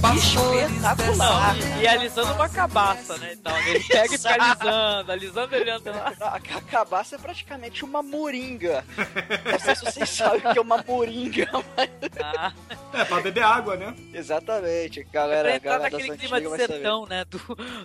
Espetacular. 0.03 1.57
E 1.81 1.87
alisando 1.87 2.33
uma 2.35 2.49
cabaça, 2.49 3.17
né? 3.19 3.33
Então, 3.33 3.57
ele 3.67 3.81
pega 3.85 4.15
e 4.15 4.19
fica 4.19 4.35
alisando, 4.35 5.13
alisando 5.13 5.57
ele 5.57 5.71
anda 5.71 5.91
lá. 5.93 6.13
A, 6.39 6.41
cabaça 6.61 7.17
é 7.17 7.19
praticamente 7.19 7.85
uma 7.85 8.03
moringa. 8.03 8.85
Não 9.51 9.59
sei 9.59 9.75
se 9.77 9.85
vocês 9.85 10.09
sabem 10.11 10.39
o 10.41 10.53
que 10.53 10.59
é 10.59 10.61
uma 10.61 10.83
moringa, 10.87 11.49
mas... 11.77 11.91
Ah, 12.23 12.53
É, 12.93 13.05
pra 13.05 13.21
beber 13.21 13.43
água, 13.43 13.77
né? 13.77 13.95
Exatamente, 14.15 15.03
pra 15.05 15.13
galera. 15.13 15.55
entrar 15.57 15.73
galera 15.79 15.91
naquele 15.91 16.17
clima 16.17 16.41
de 16.41 16.49
sertão, 16.57 17.07
né? 17.07 17.25
Do, 17.25 17.39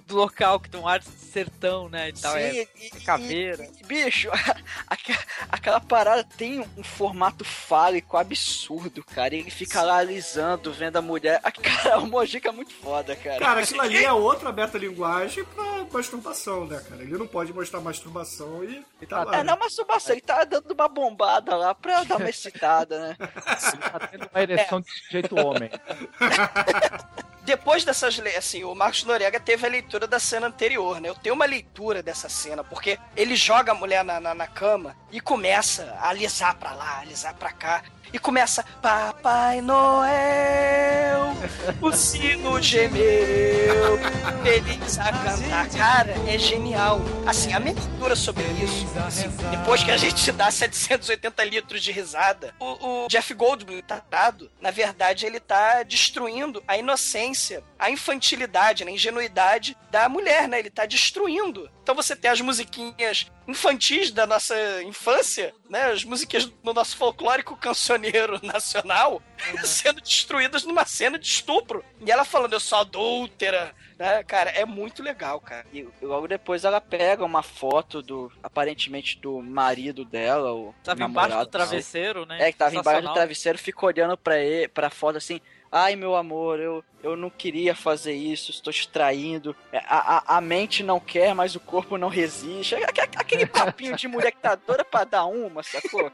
do 0.06 0.16
local 0.16 0.60
que 0.60 0.70
tem 0.70 0.80
um 0.80 0.88
ar 0.88 1.00
de 1.00 1.08
sertão, 1.10 1.90
né? 1.90 2.10
E 2.10 2.14
tal. 2.14 2.34
Sim, 2.34 2.40
é, 2.40 2.54
e- 2.54 2.68
e- 2.88 2.90
caveira. 3.02 3.68
e- 3.80 3.84
bicho, 3.86 4.30
aque- 4.88 5.18
aquela 5.50 5.80
parada 5.80 6.24
tem 6.38 6.64
um 6.78 6.84
formato 6.84 7.44
fálico 7.44 8.18
absurdo, 8.18 9.04
cara. 9.04 9.36
e 9.36 9.40
Ele 9.40 9.52
fica 9.52 9.82
lá 9.82 9.98
alisando, 9.98 10.72
vendo 10.74 10.98
a 10.98 11.02
mulher. 11.02 11.42
Cara, 11.42 12.03
o 12.04 12.08
Mojica 12.08 12.50
é 12.50 12.52
muito 12.52 12.74
foda, 12.74 13.16
cara. 13.16 13.40
Cara, 13.40 13.62
aquilo 13.62 13.82
ali 13.82 14.04
é 14.04 14.12
outra 14.14 14.52
metalinguagem 14.52 15.44
pra 15.46 15.86
masturbação, 15.92 16.66
né, 16.66 16.82
cara? 16.88 17.02
Ele 17.02 17.18
não 17.18 17.28
pode 17.28 17.54
mostrar 17.54 17.80
masturbação 17.82 18.64
e, 18.64 18.84
e 19.02 19.06
tá 19.06 19.24
lá. 19.24 19.38
É, 19.38 19.44
não, 19.44 19.58
masturbação, 19.58 20.14
ele 20.14 20.22
tá 20.22 20.44
dando 20.44 20.72
uma 20.72 20.88
bombada 20.88 21.56
lá 21.56 21.74
pra 21.74 22.04
dar 22.04 22.18
uma 22.18 22.30
excitada, 22.30 23.00
né? 23.00 23.16
Tá 23.18 24.08
tendo 24.12 24.30
uma 24.32 24.42
ereção 24.42 24.82
de 24.82 24.90
jeito 25.12 25.36
homem. 25.40 25.70
Depois 27.44 27.84
dessas 27.84 28.22
assim, 28.38 28.64
o 28.64 28.74
Marcos 28.74 29.04
Noriega 29.04 29.38
teve 29.38 29.68
a 29.68 29.70
leitura 29.70 30.08
da 30.08 30.18
cena 30.18 30.48
anterior, 30.48 31.02
né? 31.02 31.10
Eu 31.10 31.16
tenho 31.16 31.36
uma 31.36 31.46
leitura 31.46 32.02
dessa 32.02 32.30
cena, 32.30 32.64
porque 32.64 32.98
ele 33.18 33.36
joga 33.36 33.74
a 33.74 33.76
mulher 33.76 34.04
na, 34.04 34.20
na, 34.20 34.34
na 34.34 34.48
cama 34.48 34.96
e 35.12 35.20
começa 35.20 35.94
a 36.00 36.10
alisar 36.10 36.56
pra 36.56 36.72
lá, 36.72 37.00
alisar 37.00 37.36
pra 37.36 37.52
cá. 37.52 37.84
E 38.14 38.20
começa, 38.20 38.64
Papai 38.80 39.60
Noel, 39.60 41.34
o 41.82 41.92
sino 41.92 42.62
gemeu, 42.62 43.98
feliz 44.44 45.00
a 45.00 45.12
cantar. 45.12 45.68
Cara, 45.72 46.14
é 46.28 46.38
genial. 46.38 47.02
Assim, 47.26 47.54
a 47.54 47.60
minha 47.60 47.74
leitura 47.74 48.16
sobre 48.16 48.44
isso, 48.64 48.86
assim, 49.00 49.28
depois 49.50 49.84
que 49.84 49.90
a 49.90 49.98
gente 49.98 50.32
dá 50.32 50.52
780 50.52 51.44
litros 51.44 51.82
de 51.82 51.92
risada, 51.92 52.54
o, 52.60 53.06
o 53.06 53.08
Jeff 53.08 53.34
Goldblum 53.34 53.82
tá 53.82 54.00
dado, 54.08 54.52
na 54.62 54.70
verdade, 54.70 55.26
ele 55.26 55.40
tá 55.40 55.82
destruindo 55.82 56.64
a 56.68 56.78
inocência, 56.78 57.64
a 57.80 57.90
infantilidade, 57.90 58.86
né, 58.86 58.92
a 58.92 58.94
ingenuidade 58.94 59.76
da 59.90 60.08
mulher, 60.08 60.48
né? 60.48 60.60
Ele 60.60 60.70
tá 60.70 60.86
destruindo. 60.86 61.68
Então 61.82 61.96
você 61.96 62.16
tem 62.16 62.30
as 62.30 62.42
musiquinhas 62.42 63.28
infantis 63.48 64.12
da 64.12 64.26
nossa 64.26 64.56
infância, 64.84 65.54
né? 65.74 65.92
As 65.92 66.04
musiquinhas 66.04 66.46
do 66.46 66.72
nosso 66.72 66.96
folclórico 66.96 67.58
cancioneiro 67.58 68.40
nacional 68.46 69.20
sendo 69.64 70.00
destruídas 70.00 70.64
numa 70.64 70.86
cena 70.86 71.18
de 71.18 71.26
estupro. 71.26 71.84
E 72.06 72.12
ela 72.12 72.24
falando, 72.24 72.54
eu 72.54 72.60
sou 72.60 72.78
adúltera. 72.78 73.74
Né? 73.98 74.24
Cara, 74.24 74.52
é 74.52 74.66
muito 74.66 75.02
legal, 75.02 75.40
cara. 75.40 75.66
E 75.74 75.88
logo 76.00 76.28
depois 76.28 76.64
ela 76.64 76.80
pega 76.80 77.26
uma 77.26 77.42
foto 77.42 78.04
do, 78.04 78.32
aparentemente, 78.44 79.18
do 79.18 79.42
marido 79.42 80.06
dela, 80.06 80.54
o 80.54 80.76
Tava 80.84 81.00
namorado. 81.00 81.34
embaixo 81.34 81.48
do 81.48 81.52
travesseiro, 81.52 82.26
né? 82.28 82.38
É, 82.40 82.52
que 82.52 82.58
tava 82.58 82.76
embaixo 82.76 83.08
do 83.08 83.14
travesseiro, 83.14 83.58
fica 83.58 83.84
olhando 83.84 84.16
pra, 84.16 84.38
ele, 84.38 84.68
pra 84.68 84.92
foto 84.92 85.18
assim. 85.18 85.42
Ai, 85.76 85.96
meu 85.96 86.16
amor, 86.16 86.60
eu, 86.60 86.84
eu 87.02 87.18
não 87.18 87.32
queria 87.32 87.74
fazer 87.76 88.14
isso, 88.14 88.52
estou 88.52 88.72
te 88.72 88.88
traindo. 88.88 89.56
É, 89.72 89.80
A, 89.80 90.18
a, 90.36 90.38
a 90.38 90.42
mente 90.42 90.84
não 90.84 91.00
quer, 91.00 91.34
mas 91.34 91.56
o 91.56 91.60
corpo 91.60 91.98
não 91.98 92.10
resiste. 92.10 92.76
Aque- 92.76 93.02
aque- 93.02 93.18
Aquele 93.18 93.46
papinho 93.48 93.96
de 93.96 94.08
mulher 94.08 94.32
que 94.32 94.38
tá 94.38 94.54
doida 94.54 94.86
pra 94.86 95.04
dar 95.04 95.26
uma, 95.26 95.64
sacou? 95.64 96.12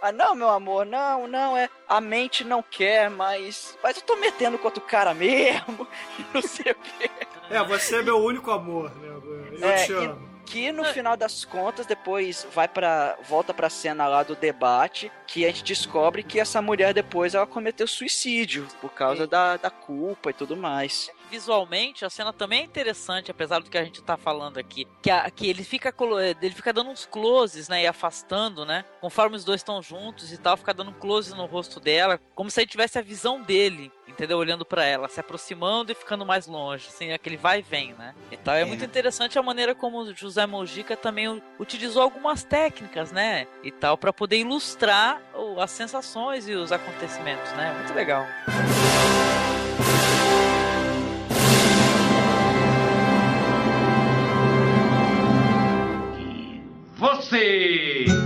Ah, 0.00 0.12
não, 0.12 0.34
meu 0.36 0.48
amor, 0.48 0.86
não, 0.86 1.26
não, 1.26 1.56
é. 1.56 1.68
A 1.88 2.00
mente 2.00 2.44
não 2.44 2.62
quer, 2.62 3.10
mas. 3.10 3.76
Mas 3.82 3.96
eu 3.96 4.02
tô 4.02 4.14
metendo 4.16 4.56
com 4.58 4.66
outro 4.66 4.80
cara 4.80 5.12
mesmo. 5.12 5.86
Não 6.32 6.40
sei 6.40 6.72
o 6.72 6.74
quê. 6.76 7.10
É, 7.50 7.62
você 7.64 7.96
é 7.96 8.02
meu 8.02 8.16
único 8.18 8.50
amor, 8.50 8.94
né? 8.96 9.08
Eu 9.60 9.68
É, 9.68 9.84
te 9.84 9.92
e- 9.92 9.94
amo. 9.96 10.29
Que 10.50 10.72
no 10.72 10.84
final 10.84 11.16
das 11.16 11.44
contas, 11.44 11.86
depois 11.86 12.46
vai 12.52 12.66
para 12.66 13.16
volta 13.28 13.54
pra 13.54 13.70
cena 13.70 14.08
lá 14.08 14.22
do 14.22 14.34
debate, 14.34 15.10
que 15.26 15.44
a 15.44 15.48
gente 15.48 15.62
descobre 15.62 16.22
que 16.24 16.40
essa 16.40 16.60
mulher 16.60 16.92
depois 16.92 17.34
ela 17.34 17.46
cometeu 17.46 17.86
suicídio 17.86 18.66
por 18.80 18.90
causa 18.90 19.26
da, 19.26 19.56
da 19.56 19.70
culpa 19.70 20.30
e 20.30 20.32
tudo 20.32 20.56
mais. 20.56 21.10
Visualmente, 21.30 22.04
a 22.04 22.10
cena 22.10 22.32
também 22.32 22.62
é 22.62 22.64
interessante, 22.64 23.30
apesar 23.30 23.60
do 23.60 23.70
que 23.70 23.78
a 23.78 23.84
gente 23.84 24.02
tá 24.02 24.16
falando 24.16 24.58
aqui. 24.58 24.86
Que, 25.00 25.10
a- 25.10 25.30
que 25.30 25.48
ele 25.48 25.62
fica 25.62 25.94
ele 26.42 26.54
fica 26.54 26.72
dando 26.72 26.90
uns 26.90 27.06
closes, 27.06 27.68
né? 27.68 27.82
E 27.82 27.86
afastando, 27.86 28.64
né? 28.64 28.84
Conforme 29.00 29.36
os 29.36 29.44
dois 29.44 29.60
estão 29.60 29.80
juntos 29.80 30.32
e 30.32 30.38
tal, 30.38 30.56
fica 30.56 30.74
dando 30.74 30.92
close 30.92 31.34
no 31.34 31.46
rosto 31.46 31.78
dela, 31.78 32.18
como 32.34 32.50
se 32.50 32.60
ele 32.60 32.66
tivesse 32.68 32.98
a 32.98 33.02
visão 33.02 33.40
dele, 33.42 33.92
entendeu? 34.08 34.38
Olhando 34.38 34.64
pra 34.64 34.84
ela, 34.84 35.08
se 35.08 35.20
aproximando 35.20 35.92
e 35.92 35.94
ficando 35.94 36.26
mais 36.26 36.46
longe, 36.46 36.88
assim, 36.88 37.12
aquele 37.12 37.36
vai 37.36 37.60
e 37.60 37.62
vem, 37.62 37.94
né? 37.94 38.14
Então 38.32 38.52
é, 38.52 38.62
É. 38.62 38.64
muito 38.64 38.84
interessante 38.84 39.38
a 39.38 39.42
maneira 39.42 39.74
como 39.74 39.98
o 40.00 40.14
José 40.14 40.46
Mojica 40.46 40.96
também 40.96 41.40
utilizou 41.58 42.02
algumas 42.02 42.42
técnicas, 42.42 43.12
né? 43.12 43.46
E 43.62 43.70
tal, 43.70 43.96
pra 43.96 44.12
poder 44.12 44.38
ilustrar 44.38 45.20
as 45.60 45.70
sensações 45.70 46.48
e 46.48 46.54
os 46.54 46.72
acontecimentos, 46.72 47.50
né? 47.52 47.72
Muito 47.78 47.94
legal. 47.94 48.26
Você! 57.30 58.19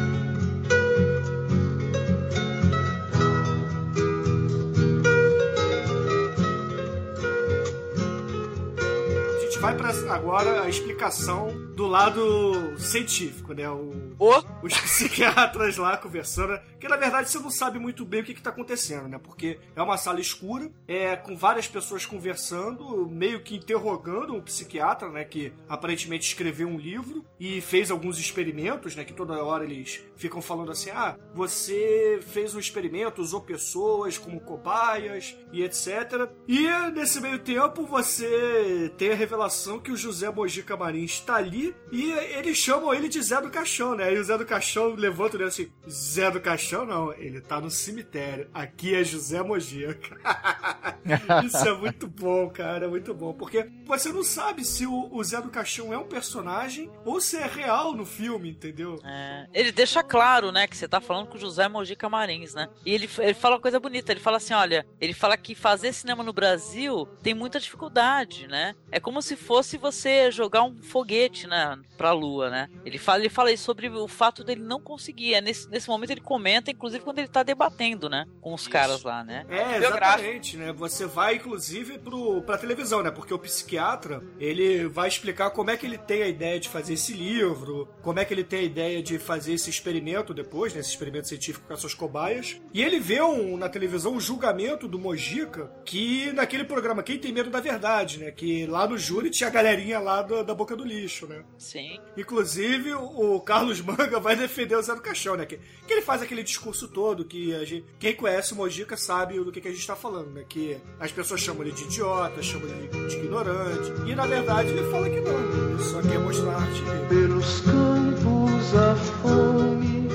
Vai 9.64 9.74
pra 9.74 10.14
agora 10.14 10.62
a 10.62 10.68
explicação 10.68 11.48
do 11.74 11.86
lado 11.86 12.78
científico, 12.78 13.54
né? 13.54 13.66
O, 13.70 14.14
Os 14.62 14.76
psiquiatras 14.78 15.78
lá 15.78 15.96
conversando. 15.96 16.60
Que 16.78 16.86
na 16.86 16.98
verdade 16.98 17.30
você 17.30 17.38
não 17.38 17.50
sabe 17.50 17.78
muito 17.78 18.04
bem 18.04 18.20
o 18.20 18.24
que, 18.24 18.34
que 18.34 18.42
tá 18.42 18.50
acontecendo, 18.50 19.08
né? 19.08 19.18
Porque 19.18 19.58
é 19.74 19.80
uma 19.80 19.96
sala 19.96 20.20
escura, 20.20 20.70
é 20.86 21.16
com 21.16 21.34
várias 21.34 21.66
pessoas 21.66 22.04
conversando, 22.04 23.08
meio 23.08 23.40
que 23.40 23.56
interrogando 23.56 24.34
um 24.34 24.40
psiquiatra, 24.42 25.08
né? 25.08 25.24
Que 25.24 25.50
aparentemente 25.66 26.28
escreveu 26.28 26.68
um 26.68 26.76
livro 26.76 27.24
e 27.40 27.62
fez 27.62 27.90
alguns 27.90 28.18
experimentos, 28.18 28.94
né? 28.94 29.02
Que 29.02 29.14
toda 29.14 29.42
hora 29.42 29.64
eles 29.64 30.04
ficam 30.14 30.42
falando 30.42 30.72
assim: 30.72 30.90
ah, 30.90 31.16
você 31.34 32.20
fez 32.20 32.54
um 32.54 32.60
experimento, 32.60 33.22
usou 33.22 33.40
pessoas 33.40 34.18
como 34.18 34.38
cobaias 34.40 35.34
e 35.50 35.62
etc. 35.62 36.28
E 36.46 36.68
nesse 36.92 37.18
meio 37.18 37.38
tempo 37.38 37.86
você 37.86 38.92
tem 38.98 39.10
a 39.10 39.14
revelação 39.14 39.53
que 39.82 39.92
o 39.92 39.96
José 39.96 40.30
Mojica 40.30 40.76
Marins 40.76 41.12
está 41.12 41.36
ali 41.36 41.74
e 41.90 42.10
eles 42.12 42.56
chamam 42.56 42.92
ele 42.92 43.08
de 43.08 43.22
Zé 43.22 43.40
do 43.40 43.50
Caixão, 43.50 43.94
né? 43.94 44.12
E 44.12 44.18
o 44.18 44.24
Zé 44.24 44.36
do 44.36 44.46
Caixão 44.46 44.94
levanta 44.94 45.36
e 45.36 45.42
assim: 45.42 45.70
Zé 45.88 46.30
do 46.30 46.40
Caixão 46.40 46.84
não, 46.84 47.12
ele 47.12 47.40
tá 47.40 47.60
no 47.60 47.70
cemitério. 47.70 48.48
Aqui 48.52 48.94
é 48.94 49.04
José 49.04 49.42
Mojica. 49.42 50.16
Isso 51.44 51.68
é 51.68 51.76
muito 51.76 52.06
bom, 52.06 52.48
cara, 52.50 52.86
é 52.86 52.88
muito 52.88 53.12
bom. 53.14 53.32
Porque 53.32 53.68
você 53.86 54.12
não 54.12 54.22
sabe 54.22 54.64
se 54.64 54.86
o, 54.86 55.08
o 55.12 55.22
Zé 55.22 55.40
do 55.40 55.50
Caixão 55.50 55.92
é 55.92 55.98
um 55.98 56.08
personagem 56.08 56.90
ou 57.04 57.20
se 57.20 57.36
é 57.36 57.46
real 57.46 57.92
no 57.94 58.04
filme, 58.04 58.50
entendeu? 58.50 58.98
É, 59.04 59.46
ele 59.52 59.72
deixa 59.72 60.02
claro, 60.02 60.50
né, 60.50 60.66
que 60.66 60.76
você 60.76 60.88
tá 60.88 61.00
falando 61.00 61.28
com 61.28 61.36
o 61.36 61.40
José 61.40 61.68
Mojica 61.68 62.08
Marins, 62.08 62.54
né? 62.54 62.68
E 62.84 62.94
ele, 62.94 63.08
ele 63.18 63.34
fala 63.34 63.56
uma 63.56 63.60
coisa 63.60 63.78
bonita, 63.78 64.12
ele 64.12 64.20
fala 64.20 64.38
assim, 64.38 64.54
olha, 64.54 64.86
ele 65.00 65.12
fala 65.12 65.36
que 65.36 65.54
fazer 65.54 65.92
cinema 65.92 66.22
no 66.22 66.32
Brasil 66.32 67.06
tem 67.22 67.34
muita 67.34 67.60
dificuldade, 67.60 68.46
né? 68.46 68.74
É 68.90 68.98
como 68.98 69.20
se 69.22 69.36
fosse 69.44 69.76
você 69.76 70.30
jogar 70.30 70.62
um 70.62 70.82
foguete, 70.82 71.46
né, 71.46 71.78
pra 71.96 72.12
lua, 72.12 72.50
né? 72.50 72.68
Ele 72.84 72.98
fala, 72.98 73.20
ele 73.20 73.28
fala 73.28 73.50
aí 73.50 73.58
sobre 73.58 73.88
o 73.88 74.08
fato 74.08 74.42
dele 74.42 74.62
não 74.62 74.80
conseguir. 74.80 75.34
É 75.34 75.40
nesse, 75.40 75.68
nesse 75.68 75.88
momento 75.88 76.10
ele 76.10 76.20
comenta, 76.20 76.70
inclusive, 76.70 77.04
quando 77.04 77.18
ele 77.18 77.28
tá 77.28 77.42
debatendo, 77.42 78.08
né, 78.08 78.26
com 78.40 78.54
os 78.54 78.66
caras 78.66 79.02
lá, 79.02 79.22
né? 79.22 79.44
É, 79.48 79.76
exatamente, 79.76 80.56
né? 80.56 80.72
Você 80.72 81.06
vai, 81.06 81.36
inclusive, 81.36 81.98
pro, 81.98 82.42
pra 82.42 82.58
televisão, 82.58 83.02
né? 83.02 83.10
Porque 83.10 83.34
o 83.34 83.38
psiquiatra, 83.38 84.22
ele 84.38 84.86
vai 84.88 85.08
explicar 85.08 85.50
como 85.50 85.70
é 85.70 85.76
que 85.76 85.86
ele 85.86 85.98
tem 85.98 86.22
a 86.22 86.28
ideia 86.28 86.58
de 86.58 86.68
fazer 86.68 86.94
esse 86.94 87.12
livro, 87.12 87.88
como 88.02 88.18
é 88.18 88.24
que 88.24 88.32
ele 88.32 88.44
tem 88.44 88.60
a 88.60 88.64
ideia 88.64 89.02
de 89.02 89.18
fazer 89.18 89.52
esse 89.52 89.68
experimento 89.68 90.32
depois, 90.32 90.72
né? 90.72 90.80
Esse 90.80 90.90
experimento 90.90 91.28
científico 91.28 91.66
com 91.66 91.74
as 91.74 91.80
suas 91.80 91.94
cobaias. 91.94 92.60
E 92.72 92.82
ele 92.82 92.98
vê 92.98 93.20
um, 93.20 93.56
na 93.56 93.68
televisão 93.68 94.14
um 94.14 94.20
julgamento 94.20 94.88
do 94.88 94.98
Mojica, 94.98 95.70
que 95.84 96.32
naquele 96.32 96.64
programa 96.64 97.02
Quem 97.02 97.18
Tem 97.18 97.32
Medo 97.32 97.50
da 97.50 97.60
Verdade, 97.60 98.18
né? 98.18 98.30
Que 98.30 98.66
lá 98.66 98.86
no 98.86 98.96
júri 98.96 99.30
tinha 99.34 99.48
a 99.48 99.52
galerinha 99.52 99.98
lá 99.98 100.22
da, 100.22 100.42
da 100.42 100.54
boca 100.54 100.76
do 100.76 100.84
lixo, 100.84 101.26
né? 101.26 101.44
Sim. 101.58 101.98
Inclusive, 102.16 102.94
o 102.94 103.40
Carlos 103.40 103.80
Manga 103.82 104.20
vai 104.20 104.36
defender 104.36 104.76
o 104.76 104.82
Zé 104.82 104.94
do 104.94 105.02
Caixão, 105.02 105.36
né? 105.36 105.44
Que, 105.44 105.58
que 105.58 105.92
ele 105.92 106.02
faz 106.02 106.22
aquele 106.22 106.42
discurso 106.42 106.88
todo 106.88 107.24
que 107.24 107.54
a 107.54 107.64
gente, 107.64 107.84
quem 107.98 108.14
conhece 108.14 108.52
o 108.52 108.56
Mojica 108.56 108.96
sabe 108.96 109.38
do 109.38 109.50
que, 109.50 109.60
que 109.60 109.68
a 109.68 109.72
gente 109.72 109.86
tá 109.86 109.96
falando, 109.96 110.30
né? 110.30 110.44
Que 110.48 110.78
as 111.00 111.10
pessoas 111.10 111.40
chamam 111.40 111.62
ele 111.62 111.72
de 111.72 111.84
idiota, 111.84 112.40
chamam 112.42 112.68
ele 112.68 113.08
de 113.08 113.16
ignorante. 113.16 113.92
E 114.06 114.14
na 114.14 114.26
verdade 114.26 114.70
ele 114.70 114.88
fala 114.90 115.10
que 115.10 115.20
não, 115.20 115.72
ele 115.72 115.82
só 115.82 116.00
quer 116.00 116.18
mostrar 116.18 116.52
a 116.52 116.60
arte 116.60 116.82
dele. 116.82 117.06
Pelos 117.08 117.60
campos 117.60 118.74
a 118.74 118.94
fome, 118.94 120.08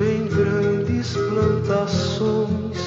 em 0.00 0.28
grandes 0.28 1.14
plantações, 1.14 2.78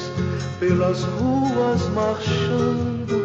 pelas 0.60 1.04
ruas 1.04 1.82
marchando, 1.90 3.19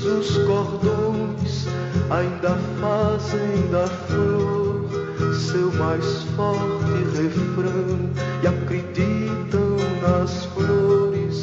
indecisos 0.00 0.38
cordões, 0.46 1.66
ainda 2.10 2.56
fazem 2.80 3.70
da 3.70 3.86
flor 3.86 4.88
seu 5.34 5.72
mais 5.74 6.22
forte 6.36 7.04
refrão 7.14 8.10
e 8.42 8.46
acreditam 8.46 9.76
nas 10.00 10.46
flores 10.46 11.42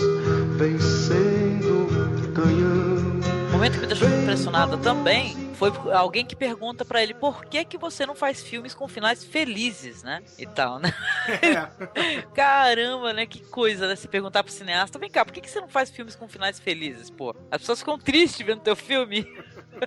vencendo 0.57 0.96
canhão. 0.96 0.96
O 0.96 0.96
momento 3.67 3.73
que 3.73 3.79
me 3.79 3.87
deixou 3.87 4.09
impressionada 4.09 4.77
também 4.77 5.47
foi 5.55 5.71
alguém 5.91 6.23
que 6.23 6.35
pergunta 6.35 6.85
pra 6.85 7.01
ele 7.01 7.15
por 7.15 7.45
que 7.45 7.65
que 7.65 7.77
você 7.77 8.05
não 8.05 8.13
faz 8.13 8.43
filmes 8.43 8.75
com 8.75 8.87
finais 8.87 9.23
felizes, 9.23 10.03
né? 10.03 10.21
E 10.37 10.45
tal, 10.45 10.77
né? 10.77 10.93
Caramba, 12.33 13.11
né? 13.11 13.25
Que 13.25 13.39
coisa, 13.39 13.87
né? 13.87 13.95
Se 13.95 14.07
perguntar 14.07 14.43
pro 14.43 14.53
cineasta, 14.53 14.99
vem 14.99 15.09
cá, 15.09 15.25
por 15.25 15.33
que, 15.33 15.41
que 15.41 15.49
você 15.49 15.59
não 15.59 15.67
faz 15.67 15.89
filmes 15.89 16.15
com 16.15 16.27
finais 16.27 16.59
felizes, 16.59 17.09
pô? 17.09 17.35
As 17.49 17.61
pessoas 17.61 17.79
ficam 17.79 17.97
tristes 17.97 18.45
vendo 18.45 18.61
teu 18.61 18.75
filme. 18.75 19.27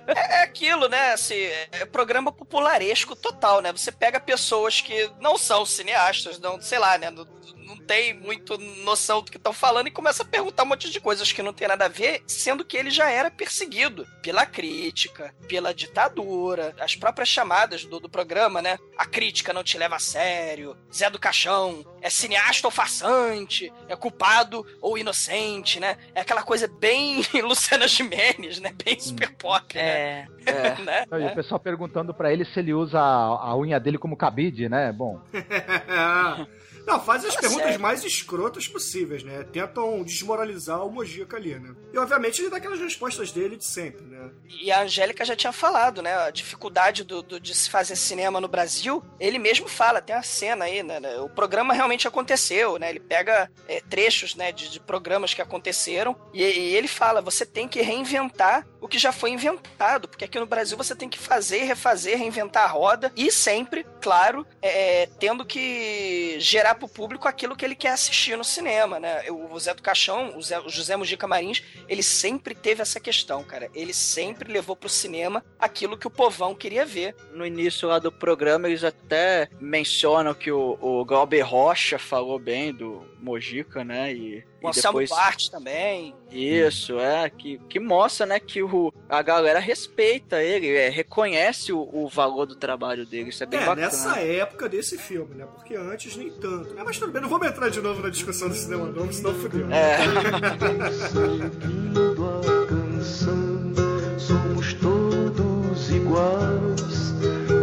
É, 0.07 0.39
é 0.39 0.43
aquilo, 0.43 0.89
né? 0.89 1.13
Assim, 1.13 1.35
é 1.71 1.85
programa 1.85 2.31
popularesco 2.31 3.15
total, 3.15 3.61
né? 3.61 3.71
Você 3.71 3.91
pega 3.91 4.19
pessoas 4.19 4.81
que 4.81 5.09
não 5.21 5.37
são 5.37 5.65
cineastas, 5.65 6.37
não, 6.37 6.61
sei 6.61 6.79
lá, 6.79 6.97
né? 6.97 7.09
Não, 7.09 7.25
não 7.71 7.77
tem 7.77 8.13
muito 8.13 8.57
noção 8.83 9.21
do 9.21 9.31
que 9.31 9.37
estão 9.37 9.53
falando 9.53 9.87
e 9.87 9.91
começa 9.91 10.23
a 10.23 10.25
perguntar 10.25 10.63
um 10.63 10.67
monte 10.67 10.89
de 10.89 10.99
coisas 10.99 11.31
que 11.31 11.41
não 11.41 11.53
tem 11.53 11.67
nada 11.67 11.85
a 11.85 11.89
ver, 11.89 12.21
sendo 12.27 12.65
que 12.65 12.75
ele 12.77 12.91
já 12.91 13.09
era 13.09 13.31
perseguido 13.31 14.05
pela 14.21 14.45
crítica, 14.45 15.33
pela 15.47 15.73
ditadura, 15.73 16.75
as 16.79 16.95
próprias 16.95 17.29
chamadas 17.29 17.85
do, 17.85 17.99
do 17.99 18.09
programa, 18.09 18.61
né? 18.61 18.77
A 18.97 19.05
crítica 19.05 19.53
não 19.53 19.63
te 19.63 19.77
leva 19.77 19.95
a 19.95 19.99
sério, 19.99 20.75
Zé 20.93 21.09
do 21.09 21.19
Caixão, 21.19 21.85
é 22.01 22.09
cineasta 22.09 22.67
ou 22.67 22.71
farsante, 22.71 23.71
é 23.87 23.95
culpado 23.95 24.65
ou 24.81 24.97
inocente, 24.97 25.79
né? 25.79 25.97
É 26.13 26.21
aquela 26.21 26.43
coisa 26.43 26.67
bem 26.67 27.21
Luciana 27.43 27.87
Gimenez, 27.87 28.59
né? 28.59 28.73
Bem 28.83 28.99
super 28.99 29.31
pop, 29.35 29.77
É. 29.77 30.25
né? 30.45 30.75
né? 30.83 31.05
E 31.11 31.25
o 31.31 31.35
pessoal 31.35 31.59
perguntando 31.59 32.13
pra 32.13 32.31
ele 32.33 32.43
se 32.45 32.59
ele 32.59 32.73
usa 32.73 32.99
a, 32.99 33.49
a 33.49 33.57
unha 33.57 33.79
dele 33.79 33.97
como 33.97 34.17
cabide, 34.17 34.67
né? 34.67 34.91
Bom. 34.91 35.21
Não, 36.85 36.99
faz 37.03 37.23
as 37.25 37.33
Fala 37.33 37.41
perguntas 37.41 37.65
sério. 37.67 37.79
mais 37.81 38.03
escrotas 38.03 38.67
possíveis, 38.67 39.23
né? 39.23 39.43
Tentam 39.51 40.03
desmoralizar 40.03 40.85
o 40.85 40.91
Mojica 40.91 41.37
ali, 41.37 41.57
né? 41.59 41.75
E 41.93 41.97
obviamente 41.97 42.41
ele 42.41 42.49
dá 42.49 42.57
aquelas 42.57 42.79
respostas 42.79 43.31
dele 43.31 43.55
de 43.57 43.65
sempre, 43.65 44.03
né? 44.05 44.29
E 44.61 44.71
a 44.71 44.81
Angélica 44.81 45.23
já 45.25 45.35
tinha 45.35 45.53
falado, 45.53 46.01
né? 46.01 46.15
A 46.15 46.31
dificuldade 46.31 47.03
do, 47.03 47.21
do- 47.21 47.39
de 47.39 47.53
se 47.55 47.69
fazer 47.69 47.95
cinema 47.95 48.39
no 48.41 48.47
Brasil. 48.47 49.03
Ele 49.19 49.37
mesmo 49.39 49.67
fala, 49.67 50.01
tem 50.01 50.15
uma 50.15 50.23
cena 50.23 50.65
aí, 50.65 50.83
né? 50.83 50.99
O 51.19 51.29
programa 51.29 51.73
realmente 51.73 52.07
aconteceu, 52.07 52.77
né? 52.77 52.89
Ele 52.89 52.99
pega 52.99 53.49
é, 53.67 53.81
trechos, 53.81 54.35
né, 54.35 54.51
de, 54.51 54.69
de 54.69 54.79
programas 54.79 55.33
que 55.33 55.41
aconteceram 55.41 56.15
e, 56.33 56.43
e 56.43 56.75
ele 56.75 56.87
fala: 56.87 57.21
você 57.21 57.45
tem 57.45 57.67
que 57.67 57.81
reinventar 57.81 58.65
o 58.79 58.87
que 58.87 58.97
já 58.97 59.11
foi 59.11 59.29
inventado, 59.29 60.07
porque 60.07 60.25
aqui 60.25 60.39
no 60.39 60.45
Brasil 60.45 60.75
você 60.77 60.95
tem 60.95 61.07
que 61.09 61.19
fazer, 61.19 61.59
refazer, 61.63 62.17
reinventar 62.17 62.63
a 62.63 62.67
roda 62.67 63.11
e 63.15 63.31
sempre, 63.31 63.85
claro, 64.01 64.45
é, 64.61 65.07
tendo 65.19 65.45
que 65.45 66.35
gerar 66.39 66.70
pro 66.75 66.87
público 66.87 67.27
aquilo 67.27 67.55
que 67.55 67.63
ele 67.65 67.75
quer 67.75 67.89
assistir 67.91 68.37
no 68.37 68.43
cinema, 68.43 68.99
né? 68.99 69.23
O 69.29 69.57
Zé 69.59 69.73
do 69.73 69.81
Caixão, 69.81 70.37
o, 70.37 70.41
Zé- 70.41 70.59
o 70.59 70.69
José 70.69 70.95
Mujica 70.95 71.27
Marins, 71.27 71.63
ele 71.87 72.03
sempre 72.03 72.53
teve 72.55 72.81
essa 72.81 72.99
questão, 72.99 73.43
cara. 73.43 73.69
Ele 73.73 73.93
sempre 73.93 74.51
levou 74.51 74.75
pro 74.75 74.89
cinema 74.89 75.43
aquilo 75.59 75.97
que 75.97 76.07
o 76.07 76.11
povão 76.11 76.55
queria 76.55 76.85
ver. 76.85 77.15
No 77.33 77.45
início 77.45 77.87
lá 77.87 77.99
do 77.99 78.11
programa, 78.11 78.67
eles 78.67 78.83
até 78.83 79.49
mencionam 79.59 80.33
que 80.33 80.51
o, 80.51 80.77
o 80.81 81.05
Glauber 81.05 81.41
Rocha 81.41 81.97
falou 81.99 82.37
bem 82.39 82.73
do 82.73 83.10
Mojica, 83.21 83.83
né? 83.83 84.13
E, 84.13 84.43
O 84.61 84.67
e 84.67 84.69
Anselmo 84.69 84.99
depois... 84.99 85.09
Bart 85.09 85.49
também. 85.49 86.15
Isso, 86.31 86.99
é, 86.99 87.29
que, 87.29 87.59
que 87.69 87.79
mostra, 87.79 88.25
né, 88.25 88.39
que 88.39 88.63
o, 88.63 88.93
a 89.09 89.21
galera 89.21 89.59
respeita 89.59 90.41
ele, 90.41 90.69
é, 90.69 90.89
reconhece 90.89 91.73
o, 91.73 91.89
o 91.91 92.07
valor 92.07 92.45
do 92.45 92.55
trabalho 92.55 93.05
dele, 93.05 93.29
isso 93.29 93.43
é 93.43 93.45
bem 93.45 93.59
é, 93.59 93.65
bacana. 93.65 93.87
nessa 93.87 94.19
época 94.19 94.69
desse 94.69 94.97
filme, 94.97 95.35
né? 95.35 95.45
Porque 95.45 95.75
antes 95.75 96.15
nem 96.15 96.29
tanto. 96.31 96.77
É, 96.77 96.83
mas 96.83 96.97
tudo 96.97 97.11
bem, 97.11 97.21
não 97.21 97.29
vamos 97.29 97.47
entrar 97.47 97.69
de 97.69 97.81
novo 97.81 98.01
na 98.01 98.09
discussão 98.09 98.47
do 98.47 98.55
cinema 98.55 98.85
novo, 98.85 99.11
senão 99.11 99.33
fudeu. 99.35 99.67
É. 99.71 99.97
Seguindo 101.09 102.29
a 102.29 102.67
canção, 102.67 103.73
somos 104.17 104.73
todos 104.75 105.91
iguais, 105.91 107.11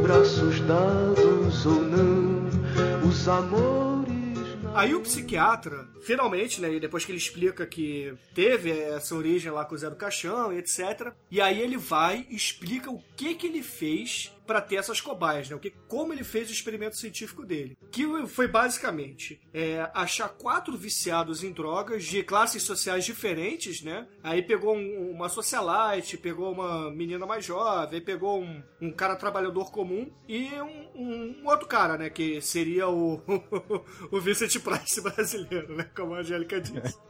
braços 0.02 0.60
dados 0.60 1.66
ou 1.66 1.82
não, 1.82 2.48
os 3.09 3.28
amores. 3.28 3.97
Aí 4.74 4.94
o 4.94 5.00
psiquiatra, 5.00 5.88
finalmente, 6.02 6.60
né, 6.60 6.78
depois 6.78 7.04
que 7.04 7.10
ele 7.10 7.18
explica 7.18 7.66
que 7.66 8.14
teve 8.34 8.70
essa 8.70 9.14
origem 9.14 9.50
lá 9.50 9.64
com 9.64 9.74
o 9.74 9.78
Zé 9.78 9.90
do 9.90 9.96
Caixão 9.96 10.52
e 10.52 10.58
etc, 10.58 11.12
e 11.30 11.40
aí 11.40 11.60
ele 11.60 11.76
vai 11.76 12.26
e 12.30 12.36
explica 12.36 12.90
o 12.90 13.02
que 13.16 13.34
que 13.34 13.46
ele 13.46 13.62
fez 13.62 14.32
pra 14.48 14.62
ter 14.62 14.76
essas 14.76 14.98
cobaias, 15.00 15.48
né? 15.50 15.54
O 15.54 15.58
que, 15.60 15.70
como 15.86 16.10
ele 16.12 16.24
fez 16.24 16.48
o 16.48 16.52
experimento 16.52 16.96
científico 16.96 17.44
dele. 17.44 17.76
Que 17.92 18.04
foi 18.26 18.48
basicamente 18.48 19.38
é, 19.52 19.88
achar 19.92 20.30
quatro 20.30 20.74
viciados 20.76 21.44
em 21.44 21.52
drogas 21.52 22.02
de 22.04 22.22
classes 22.22 22.62
sociais 22.62 23.04
diferentes, 23.04 23.82
né? 23.82 24.08
Aí 24.22 24.42
pegou 24.42 24.74
um- 24.74 25.10
uma 25.10 25.28
socialite, 25.28 26.16
pegou 26.16 26.50
uma 26.50 26.90
menina 26.90 27.26
mais 27.26 27.44
jovem, 27.44 28.00
pegou 28.00 28.40
um, 28.42 28.62
um 28.80 28.90
cara 28.90 29.16
trabalhador 29.16 29.70
comum 29.70 30.10
e 30.26 30.46
um, 30.94 31.42
um 31.42 31.46
outro 31.46 31.68
cara, 31.68 31.98
né? 31.98 32.08
Que 32.08 32.40
seria 32.40 32.88
o, 32.88 33.22
o 34.10 34.18
Vincent 34.20 34.58
Price 34.60 35.00
brasileiro, 35.02 35.76
né? 35.76 35.90
Como 35.94 36.14
a 36.14 36.20
Angélica 36.20 36.58
disse. 36.60 36.96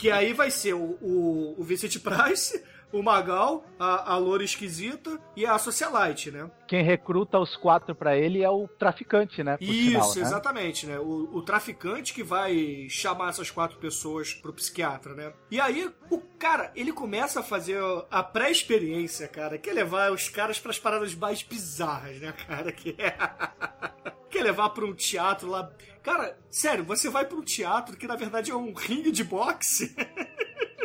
Que 0.00 0.10
aí 0.10 0.32
vai 0.32 0.50
ser 0.50 0.72
o, 0.74 0.98
o, 1.00 1.54
o 1.60 1.62
Vincent 1.62 1.96
Price, 1.98 2.60
o 2.92 3.02
Magal, 3.02 3.64
a, 3.78 4.12
a 4.12 4.16
Loura 4.18 4.44
Esquisita 4.44 5.18
e 5.34 5.46
a 5.46 5.58
Socialite, 5.58 6.30
né? 6.30 6.50
Quem 6.68 6.82
recruta 6.82 7.38
os 7.38 7.56
quatro 7.56 7.94
pra 7.94 8.16
ele 8.16 8.42
é 8.42 8.50
o 8.50 8.68
traficante, 8.68 9.42
né? 9.42 9.56
Isso, 9.60 9.72
sinal, 9.90 10.14
né? 10.14 10.20
exatamente, 10.20 10.86
né? 10.86 10.98
O, 10.98 11.30
o 11.32 11.42
traficante 11.42 12.12
que 12.12 12.22
vai 12.22 12.86
chamar 12.88 13.30
essas 13.30 13.50
quatro 13.50 13.78
pessoas 13.78 14.34
pro 14.34 14.52
psiquiatra, 14.52 15.14
né? 15.14 15.32
E 15.50 15.60
aí, 15.60 15.90
o 16.10 16.18
cara, 16.18 16.70
ele 16.74 16.92
começa 16.92 17.40
a 17.40 17.42
fazer 17.42 17.78
a 18.10 18.22
pré-experiência, 18.22 19.26
cara, 19.28 19.58
que 19.58 19.70
é 19.70 19.72
levar 19.72 20.12
os 20.12 20.28
caras 20.28 20.58
pras 20.58 20.78
paradas 20.78 21.14
mais 21.14 21.42
bizarras, 21.42 22.20
né, 22.20 22.32
cara? 22.32 22.72
Que 22.82 22.96
é. 22.98 23.16
Que 24.28 24.38
é 24.38 24.42
levar 24.42 24.70
pra 24.70 24.84
um 24.84 24.94
teatro 24.94 25.48
lá. 25.48 25.70
Cara, 26.02 26.36
sério, 26.50 26.84
você 26.84 27.08
vai 27.08 27.24
pra 27.24 27.36
um 27.36 27.42
teatro 27.42 27.96
que 27.96 28.06
na 28.06 28.16
verdade 28.16 28.50
é 28.50 28.56
um 28.56 28.72
ringue 28.72 29.12
de 29.12 29.22
boxe. 29.22 29.94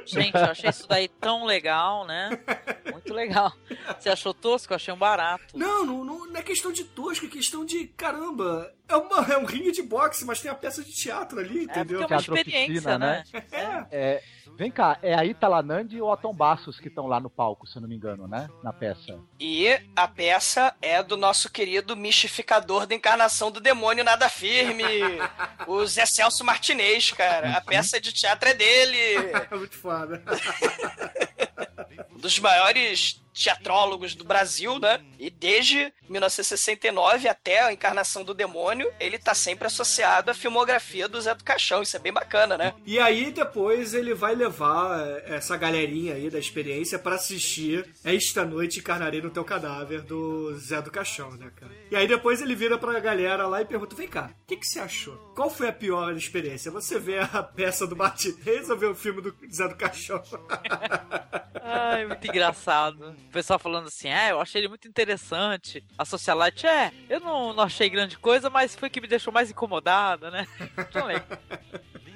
Gente, 0.07 0.35
eu 0.35 0.45
achei 0.45 0.69
isso 0.69 0.87
daí 0.87 1.07
tão 1.07 1.45
legal, 1.45 2.05
né? 2.05 2.29
Muito 3.07 3.13
legal. 3.13 3.53
Você 3.97 4.09
achou 4.09 4.33
tosco? 4.33 4.73
Eu 4.73 4.75
achei 4.75 4.93
um 4.93 4.97
barato. 4.97 5.57
Não, 5.57 5.85
não, 5.85 6.03
não, 6.03 6.27
não 6.27 6.35
é 6.35 6.43
questão 6.43 6.71
de 6.71 6.83
tosco, 6.83 7.25
é 7.25 7.29
questão 7.29 7.63
de 7.63 7.87
caramba. 7.87 8.73
É, 8.89 8.95
uma, 8.95 9.33
é 9.33 9.37
um 9.37 9.45
ringue 9.45 9.71
de 9.71 9.81
boxe, 9.81 10.25
mas 10.25 10.41
tem 10.41 10.51
a 10.51 10.55
peça 10.55 10.83
de 10.83 10.91
teatro 10.93 11.39
ali, 11.39 11.63
entendeu? 11.63 11.99
porque 11.99 12.13
é 12.13 12.17
uma 12.17 12.21
experiência, 12.21 12.97
né? 12.97 13.23
É, 13.91 14.21
vem 14.57 14.71
cá, 14.71 14.97
é 15.01 15.13
a 15.13 15.25
Itala 15.25 15.61
Nandi 15.61 15.97
e 15.97 16.01
o 16.01 16.07
Otton 16.07 16.33
Bassos 16.33 16.79
que 16.79 16.87
estão 16.87 17.05
lá 17.05 17.19
no 17.19 17.29
palco, 17.29 17.67
se 17.67 17.77
eu 17.77 17.81
não 17.81 17.89
me 17.89 17.95
engano, 17.95 18.27
né? 18.27 18.47
Na 18.63 18.71
peça. 18.71 19.19
E 19.39 19.67
a 19.95 20.07
peça 20.07 20.73
é 20.81 21.03
do 21.03 21.17
nosso 21.17 21.51
querido 21.51 21.97
mistificador 21.97 22.85
da 22.85 22.95
encarnação 22.95 23.51
do 23.51 23.59
demônio 23.59 24.03
nada 24.03 24.29
firme, 24.29 24.83
o 25.67 25.85
Zé 25.85 26.05
Celso 26.05 26.45
Martinez, 26.45 27.11
cara. 27.11 27.57
A 27.57 27.61
peça 27.61 27.99
de 27.99 28.13
teatro 28.13 28.49
é 28.49 28.53
dele. 28.53 29.31
Muito 29.51 29.77
foda. 29.77 30.23
Dos 32.17 32.39
maiores 32.39 33.21
teatrólogos 33.43 34.15
do 34.15 34.23
Brasil, 34.23 34.79
né? 34.79 34.99
E 35.19 35.29
desde 35.29 35.91
1969 36.09 37.27
até 37.27 37.61
a 37.61 37.73
encarnação 37.73 38.23
do 38.23 38.33
demônio, 38.33 38.91
ele 38.99 39.17
tá 39.17 39.33
sempre 39.33 39.67
associado 39.67 40.31
à 40.31 40.33
filmografia 40.33 41.07
do 41.07 41.19
Zé 41.19 41.33
do 41.35 41.43
Caixão. 41.43 41.81
Isso 41.81 41.95
é 41.95 41.99
bem 41.99 42.13
bacana, 42.13 42.57
né? 42.57 42.73
E 42.85 42.99
aí 42.99 43.31
depois 43.31 43.93
ele 43.93 44.13
vai 44.13 44.35
levar 44.35 44.99
eh, 44.99 45.35
essa 45.35 45.57
galerinha 45.57 46.15
aí 46.15 46.29
da 46.29 46.39
experiência 46.39 46.97
pra 46.97 47.15
assistir 47.15 47.87
Esta 48.03 48.45
Noite 48.45 48.79
Encarnarei 48.79 49.21
no 49.21 49.29
Teu 49.29 49.43
Cadáver 49.43 50.01
do 50.01 50.57
Zé 50.57 50.81
do 50.81 50.91
Caixão, 50.91 51.31
né, 51.31 51.51
cara? 51.55 51.71
E 51.91 51.95
aí 51.95 52.07
depois 52.07 52.41
ele 52.41 52.55
vira 52.55 52.77
pra 52.77 52.99
galera 52.99 53.47
lá 53.47 53.61
e 53.61 53.65
pergunta: 53.65 53.95
Vem 53.95 54.07
cá, 54.07 54.31
o 54.43 54.47
que, 54.47 54.57
que 54.57 54.67
você 54.67 54.79
achou? 54.79 55.15
Qual 55.35 55.49
foi 55.49 55.67
a 55.67 55.73
pior 55.73 56.15
experiência? 56.15 56.71
Você 56.71 56.99
vê 56.99 57.19
a 57.19 57.43
peça 57.43 57.85
do 57.85 57.95
Martinez 57.95 58.69
ou 58.69 58.77
vê 58.77 58.87
o 58.87 58.95
filme 58.95 59.21
do 59.21 59.35
Zé 59.51 59.67
do 59.67 59.75
Caixão? 59.75 60.21
Ai, 61.61 62.05
muito 62.05 62.25
engraçado. 62.25 63.15
O 63.27 63.31
pessoal 63.31 63.59
falando 63.59 63.87
assim, 63.87 64.07
é, 64.07 64.31
eu 64.31 64.39
achei 64.39 64.61
ele 64.61 64.69
muito 64.69 64.87
interessante. 64.87 65.83
A 65.97 66.05
socialite, 66.05 66.65
é, 66.65 66.91
eu 67.09 67.19
não, 67.19 67.53
não 67.53 67.63
achei 67.63 67.89
grande 67.89 68.17
coisa, 68.17 68.49
mas 68.49 68.75
foi 68.75 68.89
que 68.89 69.01
me 69.01 69.07
deixou 69.07 69.33
mais 69.33 69.51
incomodada, 69.51 70.31
né? 70.31 70.47
Legal. 71.05 71.39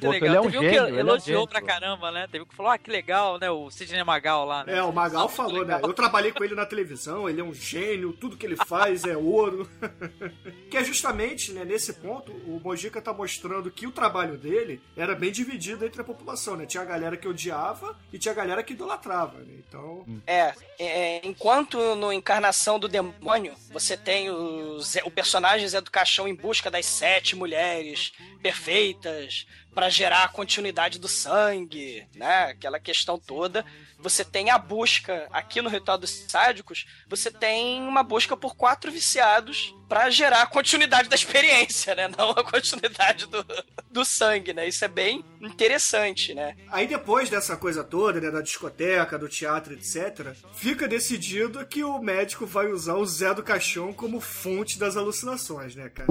Muito 0.02 0.20
Pô, 0.20 0.26
legal. 0.26 0.28
ele 0.28 0.36
é 0.36 0.40
um 0.42 0.44
Teve 0.44 0.58
um 0.58 0.62
gênio, 0.62 0.72
que 0.86 0.90
ele 0.92 1.00
é 1.00 1.04
um 1.04 1.08
elogiou 1.08 1.48
pra 1.48 1.62
caramba, 1.62 2.12
né? 2.12 2.28
Teve 2.32 2.44
um 2.44 2.48
que 2.48 2.56
falou, 2.56 2.72
ah, 2.72 2.78
que 2.78 2.90
legal, 2.90 3.38
né? 3.40 3.50
O 3.52 3.70
Sidney 3.70 4.04
Magal 4.04 4.46
lá, 4.46 4.64
né? 4.64 4.78
É, 4.78 4.84
o 4.84 4.92
Magal 4.92 5.30
falou, 5.30 5.64
né? 5.66 5.80
Eu 5.82 5.94
trabalhei 5.94 6.32
com 6.32 6.44
ele 6.44 6.56
na 6.56 6.66
televisão, 6.66 7.30
ele 7.30 7.40
é 7.40 7.44
um 7.44 7.54
gênio, 7.54 8.12
tudo 8.14 8.36
que 8.36 8.46
ele 8.46 8.56
faz 8.56 9.04
é 9.06 9.16
ouro. 9.16 9.70
que 10.70 10.78
é 10.78 10.84
justamente, 10.84 11.52
né, 11.52 11.64
nesse 11.64 11.94
ponto, 11.94 12.32
o 12.32 12.60
Mojica 12.64 13.02
tá 13.02 13.14
mostrando 13.14 13.70
que 13.70 13.86
o 13.86 13.92
trabalho 13.92 14.38
dele 14.38 14.82
era 14.98 15.14
bem 15.16 15.32
dividido 15.32 15.86
entre 15.86 16.02
a 16.02 16.04
população, 16.04 16.56
né? 16.56 16.66
Tinha 16.66 16.82
a 16.82 16.86
galera 16.86 17.16
que 17.18 17.28
odiava 17.28 17.98
e 18.12 18.18
tinha 18.18 18.32
a 18.32 18.36
galera 18.36 18.64
que 18.64 18.74
idolatrava, 18.74 19.38
né? 19.40 19.54
Então. 19.68 20.06
É, 20.26 20.54
é, 20.80 21.28
enquanto 21.28 21.96
no 21.96 22.12
Encarnação 22.12 22.80
do 22.80 22.88
Demônio, 22.88 23.54
você 23.72 23.96
tem 23.96 24.30
o, 24.30 24.80
Zé- 24.80 25.04
o 25.06 25.12
personagem 25.12 25.68
Zé 25.68 25.80
do 25.82 25.92
Caixão 25.92 26.28
em 26.28 26.34
busca 26.36 26.72
das 26.72 26.86
sete 26.86 27.36
mulheres 27.36 28.14
perfeitas 28.42 29.46
para 29.74 29.90
gerar 29.90 30.24
a 30.24 30.28
continuidade 30.28 31.00
do 31.00 31.08
sangue, 31.08 32.06
né? 32.16 32.46
Aquela 32.46 32.80
questão 32.80 33.18
toda. 33.18 33.66
Você 34.00 34.26
tem 34.26 34.50
a 34.50 34.58
busca 34.58 35.28
aqui 35.32 35.62
no 35.62 35.70
Ritual 35.70 35.98
dos 35.98 36.10
Sádicos, 36.28 36.88
você 37.08 37.30
tem 37.30 37.82
uma 37.84 38.02
busca 38.02 38.36
por 38.36 38.56
quatro 38.56 38.92
viciados 38.92 39.76
para 39.88 40.10
gerar 40.10 40.42
a 40.42 40.48
continuidade 40.48 41.08
da 41.08 41.16
experiência, 41.16 41.94
né? 41.94 42.08
Não 42.18 42.32
a 42.32 42.44
continuidade 42.44 43.28
do, 43.28 43.46
do 43.90 44.04
sangue, 44.04 44.54
né? 44.54 44.68
Isso 44.68 44.84
é 44.84 44.88
bem 44.88 45.24
interessante, 45.40 46.34
né? 46.34 46.56
Aí 46.70 46.88
depois 46.88 47.30
dessa 47.30 47.56
coisa 47.56 47.84
toda, 47.84 48.20
né, 48.20 48.32
da 48.32 48.42
discoteca, 48.42 49.20
do 49.20 49.30
teatro, 49.30 49.74
etc., 49.74 50.36
fica 50.54 50.88
decidido 50.88 51.66
que 51.66 51.84
o 51.84 52.00
médico 52.00 52.46
vai 52.46 52.68
usar 52.68 52.96
o 52.96 53.06
Zé 53.06 53.34
do 53.34 53.44
Caixão 53.44 53.94
como 53.94 54.20
fonte 54.20 54.80
das 54.80 54.98
alucinações, 54.98 55.76
né, 55.76 55.90
cara? 55.90 56.08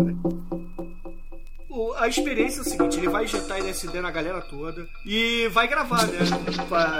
A 1.96 2.08
experiência 2.08 2.58
é 2.58 2.62
o 2.62 2.64
seguinte, 2.64 2.98
ele 2.98 3.08
vai 3.08 3.24
injetar 3.24 3.58
LSD 3.58 4.00
na 4.00 4.10
galera 4.10 4.40
toda 4.40 4.88
e 5.06 5.46
vai 5.52 5.68
gravar, 5.68 6.04
né? 6.06 6.18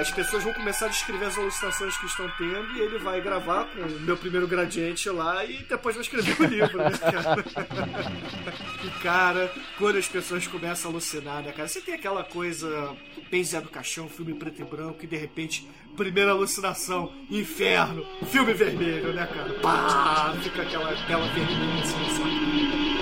As 0.01 0.11
pessoas 0.13 0.45
vão 0.45 0.53
começar 0.53 0.87
a 0.87 0.89
descrever 0.89 1.27
as 1.27 1.37
alucinações 1.37 1.97
que 1.97 2.07
estão 2.07 2.31
tendo 2.39 2.73
e 2.77 2.81
ele 2.81 2.99
vai 2.99 3.21
gravar 3.21 3.65
com 3.65 3.81
o 3.83 4.01
meu 4.01 4.17
primeiro 4.17 4.47
gradiente 4.47 5.11
lá 5.11 5.45
e 5.45 5.65
depois 5.65 5.97
vai 5.97 6.03
escrever 6.03 6.41
o 6.41 6.45
livro, 6.45 6.79
né, 6.79 6.91
cara? 6.99 7.45
Cara, 9.03 9.51
quando 9.79 9.97
as 9.97 10.07
pessoas 10.07 10.47
começam 10.47 10.91
a 10.91 10.95
alucinar, 10.95 11.43
né, 11.43 11.53
cara? 11.53 11.67
Você 11.67 11.81
tem 11.81 11.95
aquela 11.95 12.23
coisa 12.23 12.95
bem 13.31 13.43
Zé 13.43 13.61
do 13.61 13.69
Caixão, 13.69 14.09
filme 14.09 14.35
preto 14.35 14.61
e 14.61 14.65
branco, 14.65 14.99
e 15.03 15.07
de 15.07 15.17
repente, 15.17 15.67
primeira 15.97 16.33
alucinação, 16.33 17.13
inferno, 17.31 18.07
filme 18.27 18.53
vermelho, 18.53 19.13
né, 19.13 19.27
cara? 19.27 19.53
Pá, 19.61 20.35
fica 20.43 20.63
aquela 20.63 20.95
tela 21.07 21.27
vermelha 21.29 21.83
assim, 21.83 22.17
sabe? 22.17 23.00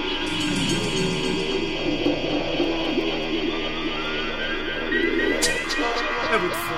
everything. 6.31 6.78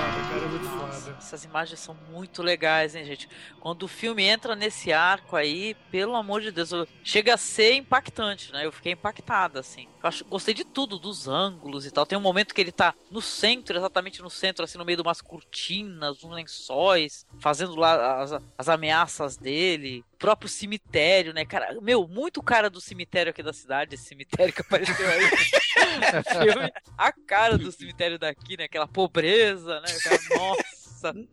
Imagens 1.44 1.80
são 1.80 1.94
muito 2.10 2.42
legais, 2.42 2.94
hein, 2.94 3.04
gente? 3.04 3.28
Quando 3.60 3.84
o 3.84 3.88
filme 3.88 4.24
entra 4.24 4.54
nesse 4.54 4.92
arco 4.92 5.36
aí, 5.36 5.74
pelo 5.90 6.14
amor 6.14 6.40
de 6.40 6.50
Deus, 6.50 6.72
eu- 6.72 6.86
chega 7.02 7.34
a 7.34 7.38
ser 7.38 7.74
impactante, 7.74 8.52
né? 8.52 8.66
Eu 8.66 8.72
fiquei 8.72 8.92
impactada, 8.92 9.60
assim. 9.60 9.86
Eu 10.02 10.08
acho, 10.08 10.24
gostei 10.24 10.54
de 10.54 10.64
tudo, 10.64 10.98
dos 10.98 11.28
ângulos 11.28 11.86
e 11.86 11.90
tal. 11.90 12.04
Tem 12.06 12.16
um 12.18 12.20
momento 12.22 12.54
que 12.54 12.60
ele 12.60 12.72
tá 12.72 12.94
no 13.10 13.22
centro, 13.22 13.76
exatamente 13.76 14.22
no 14.22 14.30
centro, 14.30 14.64
assim, 14.64 14.78
no 14.78 14.84
meio 14.84 14.96
de 14.96 15.02
umas 15.02 15.20
cortinas, 15.20 16.22
uns 16.24 16.34
lençóis, 16.34 17.26
fazendo 17.40 17.76
lá 17.76 18.20
as, 18.22 18.32
as 18.58 18.68
ameaças 18.68 19.36
dele. 19.36 20.04
O 20.14 20.16
próprio 20.18 20.48
cemitério, 20.48 21.32
né, 21.32 21.44
cara? 21.44 21.78
Meu, 21.80 22.06
muito 22.06 22.42
cara 22.42 22.68
do 22.68 22.80
cemitério 22.80 23.30
aqui 23.30 23.42
da 23.42 23.52
cidade, 23.52 23.94
esse 23.94 24.04
cemitério 24.04 24.52
que 24.52 24.60
apareceu 24.60 25.08
aí. 25.08 25.26
filme. 25.26 26.70
A 26.96 27.12
cara 27.12 27.56
do 27.58 27.72
cemitério 27.72 28.18
daqui, 28.18 28.56
né? 28.56 28.64
Aquela 28.64 28.86
pobreza, 28.88 29.80
né? 29.80 29.88
Cara, 30.02 30.18
nossa. 30.36 30.79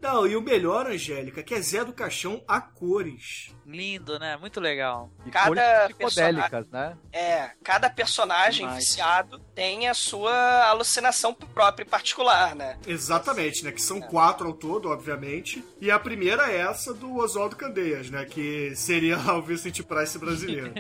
Não, 0.02 0.26
e 0.26 0.36
o 0.36 0.42
melhor, 0.42 0.88
Angélica, 0.88 1.44
que 1.44 1.54
é 1.54 1.62
Zé 1.62 1.84
do 1.84 1.94
Caixão 1.94 2.44
a 2.48 2.60
cores. 2.62 3.56
Lindo, 3.66 4.18
né? 4.18 4.38
Muito 4.38 4.60
legal. 4.60 5.12
E 5.26 5.32
Cada 5.32 5.48
cores 5.48 5.64
psicodélicas, 5.98 6.70
né? 6.70 6.98
É, 7.12 7.52
cada 7.64 7.90
personagem 7.90 8.66
Demais. 8.66 8.86
viciado 8.86 9.40
tem 9.54 9.88
a 9.90 9.94
sua 9.94 10.68
alucinação 10.68 11.34
própria 11.34 11.84
e 11.84 11.88
particular, 11.88 12.56
né? 12.56 12.78
Exatamente, 12.88 13.64
né? 13.64 13.72
Que 13.72 13.82
são 13.82 14.00
quatro 14.00 14.48
ao 14.48 14.54
todo, 14.54 14.90
obviamente. 14.90 15.64
E 15.82 15.92
a 15.92 16.00
primeira 16.00 16.52
é 16.52 16.58
essa 16.60 16.94
do 16.94 17.18
Oswaldo 17.18 17.56
Candeias, 17.56 18.10
né? 18.10 18.24
Que 18.26 18.74
seria 18.76 19.18
o 19.34 19.42
Vicente 19.42 19.84
Price 19.84 20.18
brasileiro. 20.18 20.74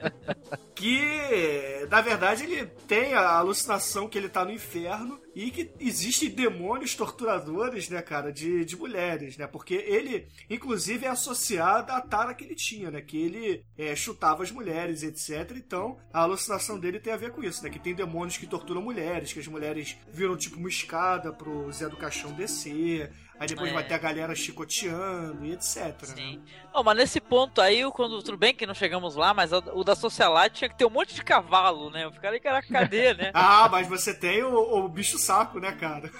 que, 0.74 1.86
na 1.90 2.00
verdade, 2.00 2.44
ele 2.44 2.66
tem 2.88 3.14
a 3.14 3.28
alucinação 3.30 4.08
que 4.08 4.16
ele 4.16 4.28
tá 4.28 4.44
no 4.44 4.52
inferno 4.52 5.20
e 5.36 5.50
que 5.50 5.70
existem 5.78 6.30
demônios 6.30 6.94
torturadores, 6.94 7.90
né, 7.90 8.00
cara, 8.00 8.32
de, 8.32 8.64
de 8.64 8.74
mulheres, 8.74 9.36
né? 9.36 9.46
Porque 9.46 9.74
ele, 9.74 10.26
inclusive, 10.48 11.04
é 11.04 11.10
associado 11.10 11.92
à 11.92 12.00
tara 12.00 12.32
que 12.32 12.42
ele 12.42 12.54
tinha, 12.54 12.90
né? 12.90 13.02
Que 13.02 13.18
ele 13.18 13.62
é, 13.76 13.94
chutava 13.94 14.42
as 14.42 14.50
mulheres, 14.50 15.02
etc. 15.02 15.54
Então, 15.54 15.98
a 16.10 16.20
alucinação 16.20 16.80
dele 16.80 16.98
tem 16.98 17.12
a 17.12 17.18
ver 17.18 17.32
com 17.32 17.44
isso, 17.44 17.62
né? 17.62 17.68
Que 17.68 17.78
tem 17.78 17.94
demônios 17.94 18.38
que 18.38 18.46
torturam 18.46 18.80
mulheres, 18.80 19.30
que 19.30 19.38
as 19.38 19.46
mulheres 19.46 19.98
viram 20.10 20.38
tipo 20.38 20.56
uma 20.56 20.70
escada 20.70 21.30
pro 21.30 21.70
Zé 21.70 21.86
do 21.86 21.98
Caixão 21.98 22.32
descer. 22.32 23.12
Aí 23.38 23.46
depois 23.46 23.70
É. 23.70 23.74
vai 23.74 23.84
ter 23.84 23.94
a 23.94 23.98
galera 23.98 24.34
chicoteando 24.34 25.44
e 25.44 25.52
etc. 25.52 25.76
né? 25.76 25.92
Sim. 26.02 26.42
Oh, 26.72 26.82
mas 26.82 26.96
nesse 26.96 27.20
ponto 27.20 27.60
aí, 27.60 27.84
o- 27.84 27.92
quando 27.92 28.22
tudo 28.22 28.36
bem 28.38 28.54
que 28.54 28.66
não 28.66 28.74
chegamos 28.74 29.14
lá, 29.14 29.34
mas 29.34 29.52
o, 29.52 29.62
o 29.74 29.84
da 29.84 29.94
Socialite 29.94 30.56
tinha 30.56 30.68
que 30.70 30.76
ter 30.76 30.86
um 30.86 30.90
monte 30.90 31.14
de 31.14 31.22
cavalo, 31.22 31.90
né? 31.90 32.04
Eu 32.04 32.12
ficaria 32.12 32.40
que 32.40 32.48
era 32.48 32.62
cadê, 32.62 33.12
né? 33.14 33.30
Ah, 33.34 33.68
mas 33.70 33.86
você 33.88 34.14
tem 34.14 34.42
o, 34.42 34.54
o 34.84 34.88
bicho 34.88 35.18
saco, 35.18 35.58
né, 35.60 35.72
cara? 35.72 36.10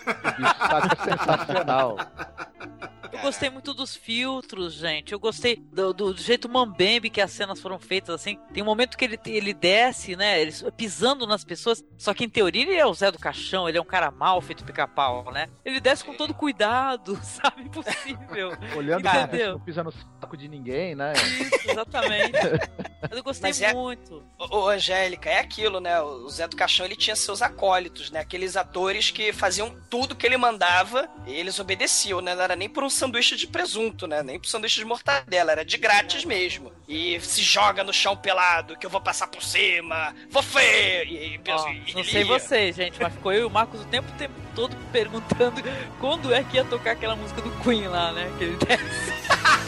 sensacional. 1.04 1.96
Eu 3.12 3.18
gostei 3.20 3.50
muito 3.50 3.72
dos 3.74 3.94
filtros, 3.96 4.74
gente. 4.74 5.12
Eu 5.12 5.18
gostei 5.18 5.56
do, 5.56 5.92
do- 5.92 6.12
do 6.14 6.20
jeito 6.20 6.48
mambembe 6.48 7.10
que 7.10 7.20
as 7.20 7.30
cenas 7.32 7.60
foram 7.60 7.78
feitas, 7.78 8.14
assim. 8.14 8.38
Tem 8.52 8.62
um 8.62 8.66
momento 8.66 8.96
que 8.96 9.04
ele, 9.04 9.18
ele 9.26 9.52
desce, 9.54 10.16
né? 10.16 10.40
Ele 10.40 10.52
pisando 10.76 11.26
nas 11.26 11.44
pessoas. 11.44 11.84
Só 11.96 12.12
que 12.14 12.24
em 12.24 12.28
teoria 12.28 12.62
ele 12.62 12.74
é 12.74 12.86
o 12.86 12.94
Zé 12.94 13.10
do 13.10 13.18
Caixão, 13.18 13.68
ele 13.68 13.78
é 13.78 13.80
um 13.80 13.84
cara 13.84 14.10
mal 14.10 14.40
feito 14.40 14.64
pica-pau, 14.64 15.30
né? 15.32 15.48
Ele 15.64 15.80
desce 15.80 16.04
com 16.04 16.14
todo 16.14 16.34
cuidado, 16.34 17.18
sabe? 17.22 17.62
Impossível. 17.62 18.52
Olhando 18.76 19.02
pra 19.02 19.22
Entendeu? 19.22 19.52
não 19.54 19.60
pisa 19.60 19.82
no 19.84 19.92
saco 19.92 20.36
de 20.36 20.48
ninguém, 20.48 20.94
né? 20.94 21.12
Isso, 21.14 21.70
exatamente. 21.70 22.32
Mas 23.02 23.12
eu 23.18 23.22
gostei 23.22 23.48
Mas 23.50 23.62
é- 23.62 23.72
muito. 23.74 24.24
Ô, 24.38 24.56
ô, 24.58 24.68
Angélica, 24.68 25.28
é 25.30 25.38
aquilo, 25.38 25.80
né? 25.80 26.00
O 26.00 26.28
Zé 26.28 26.48
do 26.48 26.56
Caixão 26.56 26.84
ele 26.86 26.96
tinha 26.96 27.14
seus 27.14 27.40
acólitos, 27.42 28.10
né? 28.10 28.20
Aqueles 28.20 28.56
atores 28.56 29.10
que 29.10 29.32
faziam 29.32 29.74
tudo 29.88 30.14
que 30.16 30.26
ele 30.26 30.36
mandava 30.36 31.08
e 31.26 31.32
eles 31.32 31.58
obedeciam, 31.58 32.20
né? 32.20 32.34
Não 32.34 32.42
era 32.42 32.56
nem 32.56 32.68
por 32.68 32.82
um 32.82 32.90
sanduíche 32.96 33.36
de 33.36 33.46
presunto, 33.46 34.06
né? 34.06 34.22
Nem 34.22 34.38
por 34.38 34.48
sanduíche 34.48 34.80
de 34.80 34.84
mortadela, 34.84 35.52
era 35.52 35.64
de 35.64 35.76
grátis 35.76 36.24
mesmo. 36.24 36.72
E 36.88 37.20
se 37.20 37.42
joga 37.42 37.84
no 37.84 37.92
chão 37.92 38.16
pelado, 38.16 38.76
que 38.76 38.86
eu 38.86 38.90
vou 38.90 39.00
passar 39.00 39.26
por 39.28 39.42
cima, 39.42 40.14
vou 40.30 40.42
feio! 40.42 41.04
E, 41.04 41.36
e, 41.36 41.40
Ó, 41.48 41.68
e 41.70 41.94
não 41.94 42.04
sei 42.04 42.24
vocês, 42.24 42.76
gente, 42.76 43.00
mas 43.00 43.12
ficou 43.12 43.32
eu 43.32 43.42
e 43.42 43.44
o 43.44 43.50
Marcos 43.50 43.80
o 43.80 43.84
tempo, 43.84 44.10
tempo 44.12 44.34
todo 44.54 44.74
perguntando 44.90 45.62
quando 46.00 46.32
é 46.32 46.42
que 46.42 46.56
ia 46.56 46.64
tocar 46.64 46.92
aquela 46.92 47.14
música 47.14 47.42
do 47.42 47.50
Queen 47.62 47.88
lá, 47.88 48.12
né? 48.12 48.32
Que 48.38 48.44
ele 48.44 48.56
desce. 48.64 49.12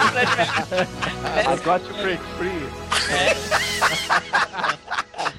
I 0.01 1.57
got 1.65 1.81
to 1.81 1.95
break 1.95 2.21
free. 2.37 2.69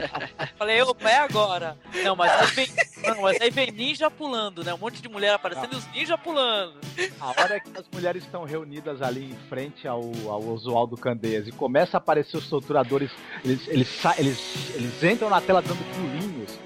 Falei, 0.58 0.82
opa, 0.82 1.10
é 1.10 1.18
agora. 1.18 1.78
Não, 2.04 2.16
mas 2.16 2.32
aí 2.32 2.48
vem, 2.48 2.68
não, 3.04 3.22
mas 3.22 3.42
aí 3.42 3.50
vem 3.50 3.72
ninja 3.72 4.10
pulando, 4.10 4.64
né? 4.64 4.74
Um 4.74 4.78
monte 4.78 5.02
de 5.02 5.10
mulher 5.10 5.34
aparecendo 5.34 5.74
e 5.74 5.76
os 5.78 5.92
ninja 5.92 6.18
pulando. 6.18 6.76
A 7.20 7.28
hora 7.30 7.60
que 7.60 7.78
as 7.78 7.86
mulheres 7.92 8.24
estão 8.24 8.44
reunidas 8.44 9.02
ali 9.02 9.32
em 9.32 9.38
frente 9.50 9.88
ao, 9.88 10.02
ao 10.28 10.48
Oswaldo 10.48 10.98
Candeias 10.98 11.48
e 11.48 11.52
começa 11.52 11.98
a 11.98 12.00
aparecer 12.00 12.38
os 12.38 12.48
torturadores, 12.48 13.12
eles, 13.44 13.68
eles, 13.68 14.06
eles, 14.18 14.76
eles 14.76 15.04
entram 15.04 15.30
na 15.30 15.42
tela 15.42 15.62
dando 15.62 15.84
pulinhos. 15.96 16.58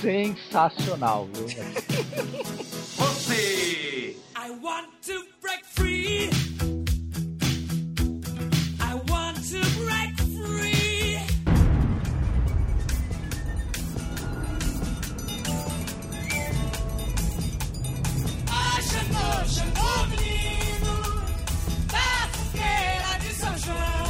Sensacional, 0.00 1.28
viu? 1.32 1.46
Você! 2.96 4.16
I 4.36 4.50
want 4.60 4.88
to 5.06 5.24
break 5.40 5.64
free. 5.64 6.81
Xangô, 19.32 19.48
Xangô, 19.48 20.06
menino, 20.08 20.94
da 21.90 22.28
fogueira 22.32 23.18
de 23.20 23.34
São 23.34 23.58
João. 23.58 24.01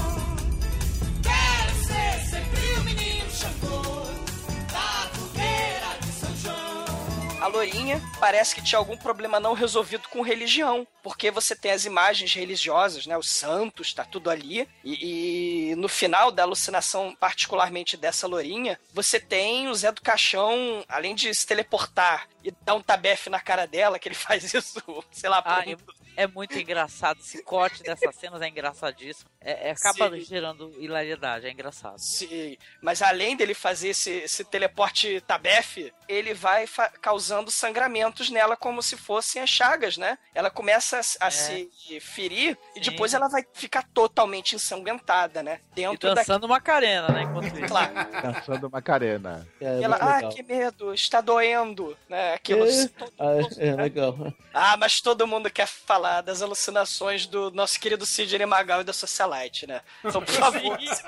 A 7.43 7.49
Lourinha 7.49 8.01
parece 8.21 8.55
que 8.55 8.63
tinha 8.63 8.79
algum 8.79 8.97
problema 8.97 9.41
não 9.41 9.53
resolvido 9.53 10.09
com 10.09 10.23
religião, 10.23 10.87
porque 11.03 11.29
você 11.29 11.57
tem 11.57 11.73
as 11.73 11.85
imagens 11.85 12.33
religiosas, 12.33 13.05
né? 13.05 13.19
Os 13.19 13.29
santos, 13.29 13.93
tá 13.93 14.05
tudo 14.05 14.31
ali. 14.31 14.69
E, 14.85 15.73
e 15.73 15.75
no 15.75 15.89
final 15.89 16.31
da 16.31 16.45
alucinação, 16.45 17.17
particularmente 17.19 17.97
dessa 17.97 18.29
Lourinha, 18.29 18.79
você 18.95 19.19
tem 19.19 19.67
o 19.67 19.75
Zé 19.75 19.91
do 19.91 20.01
Caixão, 20.01 20.85
além 20.89 21.17
de 21.17 21.35
se 21.35 21.45
teleportar 21.45 22.29
e 22.45 22.53
dar 22.65 22.75
um 22.77 22.81
tabefe 22.81 23.29
na 23.29 23.41
cara 23.41 23.67
dela, 23.67 23.99
que 23.99 24.07
ele 24.07 24.15
faz 24.15 24.55
isso, 24.55 24.81
sei 25.11 25.29
lá, 25.29 25.43
por 25.43 25.51
Ah, 25.51 25.65
é, 25.67 26.23
é 26.23 26.27
muito 26.29 26.57
engraçado. 26.57 27.19
Esse 27.19 27.43
corte 27.43 27.83
dessas 27.83 28.15
cenas 28.15 28.41
é 28.41 28.47
engraçadíssimo. 28.47 29.29
É, 29.45 29.69
é- 29.69 29.71
acaba 29.73 30.11
Sim. 30.11 30.21
gerando 30.25 30.73
hilariedade, 30.79 31.47
é 31.47 31.51
engraçado. 31.51 31.99
Sim, 31.99 32.57
mas 32.81 33.03
além 33.03 33.37
dele 33.37 33.55
fazer 33.55 33.89
esse, 33.89 34.11
esse 34.11 34.45
teleporte 34.45 35.21
tabefe, 35.27 35.93
ele 36.09 36.35
vai 36.35 36.67
causando 37.01 37.51
sangramentos 37.51 38.31
nela 38.31 38.57
como 38.57 38.83
se 38.83 38.97
fossem 38.97 39.43
as 39.43 39.51
chagas, 39.51 39.97
né? 39.97 40.19
Ela 40.35 40.51
começa 40.51 41.01
a, 41.21 41.27
a 41.27 41.31
se 41.31 41.71
ferir 42.01 42.57
e 42.77 42.85
Sim. 42.85 42.91
depois 42.91 43.15
ela 43.15 43.29
vai 43.29 43.45
ficar 43.53 43.83
totalmente 43.93 44.55
ensanguentada, 44.55 45.43
né? 45.43 45.61
E 45.73 45.75
Dentro 45.77 46.09
da... 46.09 46.15
dançando 46.15 46.49
Macarena, 46.49 47.09
né? 47.09 47.23
Enquanto 47.23 47.47
isso. 47.59 47.67
Claro. 47.67 47.93
Dançando 48.23 48.71
Macarena. 48.71 49.49
É, 49.61 49.81
E 49.81 49.85
ela, 49.85 49.97
ah, 49.97 50.29
que 50.29 50.43
medo, 50.43 50.93
está 50.95 51.21
doendo, 51.21 51.97
né? 52.09 52.35
Aquilo. 52.35 52.65
É, 52.67 52.91
ah, 53.19 53.33
é, 53.59 53.75
legal. 53.75 54.17
Ah, 54.53 54.77
mas 54.77 55.01
todo 55.01 55.27
mundo 55.27 55.51
quer 55.51 55.67
falar 55.67 56.21
das 56.21 56.43
alucinações 56.43 57.27
do 57.27 57.51
nosso 57.51 57.79
querido 57.81 58.05
Sidney 58.07 58.47
Magal 58.47 58.83
e 58.83 58.85
da 58.85 58.93
Socialite, 59.33 59.67
né? 59.67 59.81
Então, 60.05 60.23
por 60.23 60.35
favor, 60.35 60.79
isso 60.81 61.03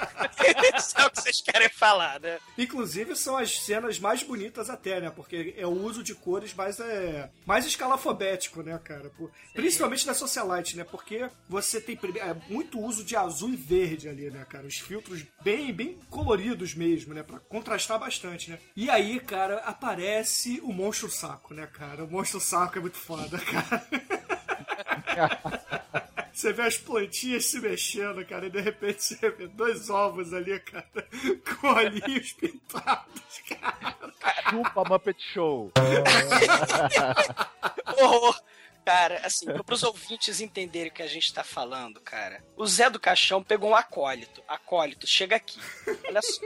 é 0.98 1.06
o 1.06 1.10
que 1.10 1.20
vocês 1.20 1.40
querem 1.40 1.68
falar, 1.68 2.20
né? 2.20 2.38
Inclusive, 2.56 3.14
são 3.16 3.36
as 3.36 3.58
cenas 3.60 3.98
mais 3.98 4.22
bonitas 4.22 4.70
até, 4.70 5.00
né? 5.00 5.10
Porque 5.10 5.54
é 5.56 5.66
o 5.66 5.70
uso 5.70 6.02
de 6.02 6.14
cores 6.14 6.54
mais, 6.54 6.80
é, 6.80 7.30
mais 7.46 7.66
escalafobético, 7.66 8.62
né, 8.62 8.78
cara? 8.82 9.10
Por- 9.10 9.30
principalmente 9.52 10.06
na 10.06 10.14
Socialite, 10.14 10.76
né? 10.76 10.84
Porque 10.84 11.28
você 11.48 11.80
tem 11.80 11.98
é, 12.18 12.34
muito 12.52 12.80
uso 12.80 13.04
de 13.04 13.16
azul 13.16 13.50
e 13.50 13.56
verde 13.56 14.08
ali, 14.08 14.30
né, 14.30 14.44
cara? 14.48 14.66
Os 14.66 14.76
filtros 14.78 15.22
bem, 15.42 15.72
bem 15.72 15.98
coloridos 16.10 16.74
mesmo, 16.74 17.12
né? 17.14 17.22
Pra 17.22 17.38
contrastar 17.40 17.98
bastante, 17.98 18.50
né? 18.50 18.58
E 18.76 18.88
aí, 18.88 19.20
cara, 19.20 19.58
aparece 19.58 20.60
o 20.62 20.72
monstro 20.72 21.10
saco, 21.10 21.52
né, 21.54 21.66
cara? 21.66 22.04
O 22.04 22.10
monstro 22.10 22.40
saco 22.40 22.78
é 22.78 22.80
muito 22.80 22.96
foda, 22.96 23.38
cara. 23.38 23.84
Você 26.34 26.52
vê 26.52 26.62
as 26.62 26.76
plantinhas 26.76 27.46
se 27.46 27.60
mexendo, 27.60 28.26
cara, 28.26 28.46
e 28.46 28.50
de 28.50 28.60
repente 28.60 29.04
você 29.04 29.30
vê 29.30 29.46
dois 29.46 29.88
ovos 29.88 30.34
ali, 30.34 30.58
cara, 30.58 31.08
com 31.60 31.68
olhinhos 31.68 32.32
pintados, 32.32 33.40
cara. 33.48 33.96
Chupa 34.50 34.84
Muppet 34.84 35.22
Show. 35.32 35.70
horror. 37.96 38.36
Cara, 38.84 39.20
assim, 39.24 39.46
para 39.46 39.74
os 39.74 39.82
ouvintes 39.82 40.40
entenderem 40.40 40.90
o 40.90 40.92
que 40.92 41.02
a 41.02 41.06
gente 41.06 41.32
tá 41.32 41.42
falando, 41.42 42.00
cara. 42.00 42.44
O 42.54 42.66
Zé 42.66 42.90
do 42.90 43.00
Caixão 43.00 43.42
pegou 43.42 43.70
um 43.70 43.76
acólito. 43.76 44.42
Acólito, 44.46 45.06
chega 45.06 45.36
aqui. 45.36 45.58
Olha 46.06 46.20
só. 46.20 46.40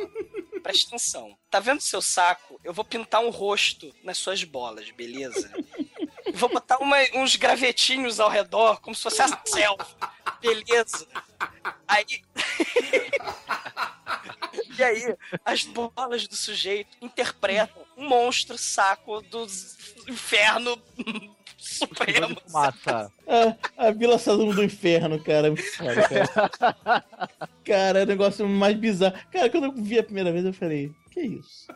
Presta 0.63 0.89
atenção. 0.89 1.37
Tá 1.51 1.59
vendo 1.59 1.81
seu 1.81 2.01
saco? 2.01 2.61
Eu 2.63 2.73
vou 2.73 2.85
pintar 2.85 3.23
um 3.23 3.31
rosto 3.31 3.93
nas 4.05 4.19
suas 4.19 4.45
bolas, 4.45 4.89
beleza? 4.93 5.53
Vou 6.35 6.49
botar 6.49 6.79
uma- 6.79 6.97
uns 7.15 7.37
gravetinhos 7.37 8.21
ao 8.21 8.29
redor, 8.29 8.81
como 8.81 8.95
se 8.95 9.03
fosse 9.03 9.23
a 9.23 9.29
selfie. 9.47 9.95
Beleza. 10.41 11.07
Aí. 11.87 12.23
e 14.79 14.83
aí, 14.83 15.17
as 15.45 15.65
bolas 15.65 16.27
do 16.27 16.37
sujeito 16.37 16.97
interpretam 17.01 17.83
um 17.97 18.09
monstro 18.09 18.57
saco 18.57 19.21
do 19.23 19.47
inferno 20.09 20.81
supremo. 21.59 22.37
Massa. 22.53 23.13
A, 23.27 23.87
a 23.89 23.91
Vila 23.91 24.19
Sazum 24.19 24.55
do 24.55 24.65
Inferno, 24.65 25.19
cara. 25.23 25.53
Cara, 25.77 26.09
cara. 26.09 27.05
Cara, 27.65 27.99
é 28.01 28.03
o 28.05 28.07
negócio 28.07 28.49
mais 28.49 28.75
bizarro. 28.77 29.15
Cara, 29.31 29.51
quando 29.51 29.65
eu 29.65 29.73
vi 29.73 29.99
a 29.99 30.03
primeira 30.03 30.33
vez, 30.33 30.45
eu 30.45 30.55
falei, 30.55 30.91
que 31.11 31.21
isso? 31.21 31.67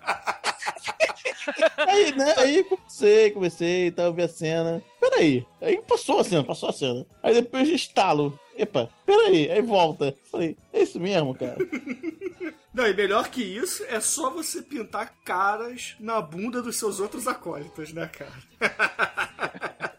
Aí, 1.77 2.15
né, 2.17 2.35
aí 2.39 2.65
comecei, 2.65 3.31
comecei 3.31 3.87
e 3.89 3.91
tal, 3.91 4.15
vi 4.15 4.23
a 4.23 4.29
cena. 4.29 4.83
Peraí. 5.01 5.45
Aí 5.61 5.83
passou 5.83 6.21
a 6.21 6.25
cena, 6.25 6.45
passou 6.45 6.69
a 6.69 6.73
cena. 6.73 7.07
Aí 7.23 7.35
depois 7.35 7.69
de 7.69 7.75
estalo. 7.75 8.39
Epa, 8.57 8.89
peraí. 9.07 9.51
Aí 9.51 9.63
volta. 9.63 10.15
Falei, 10.31 10.57
é 10.73 10.83
isso 10.83 11.01
mesmo, 11.01 11.35
cara. 11.35 11.57
Não, 12.73 12.87
e 12.87 12.95
melhor 12.95 13.29
que 13.29 13.43
isso, 13.43 13.85
é 13.87 14.01
só 14.01 14.31
você 14.31 14.63
pintar 14.63 15.13
caras 15.25 15.95
na 16.01 16.23
bunda 16.23 16.63
dos 16.63 16.79
seus 16.79 17.01
outros 17.01 17.29
acólitos, 17.29 17.93
né, 17.93 18.07
cara? 18.09 18.33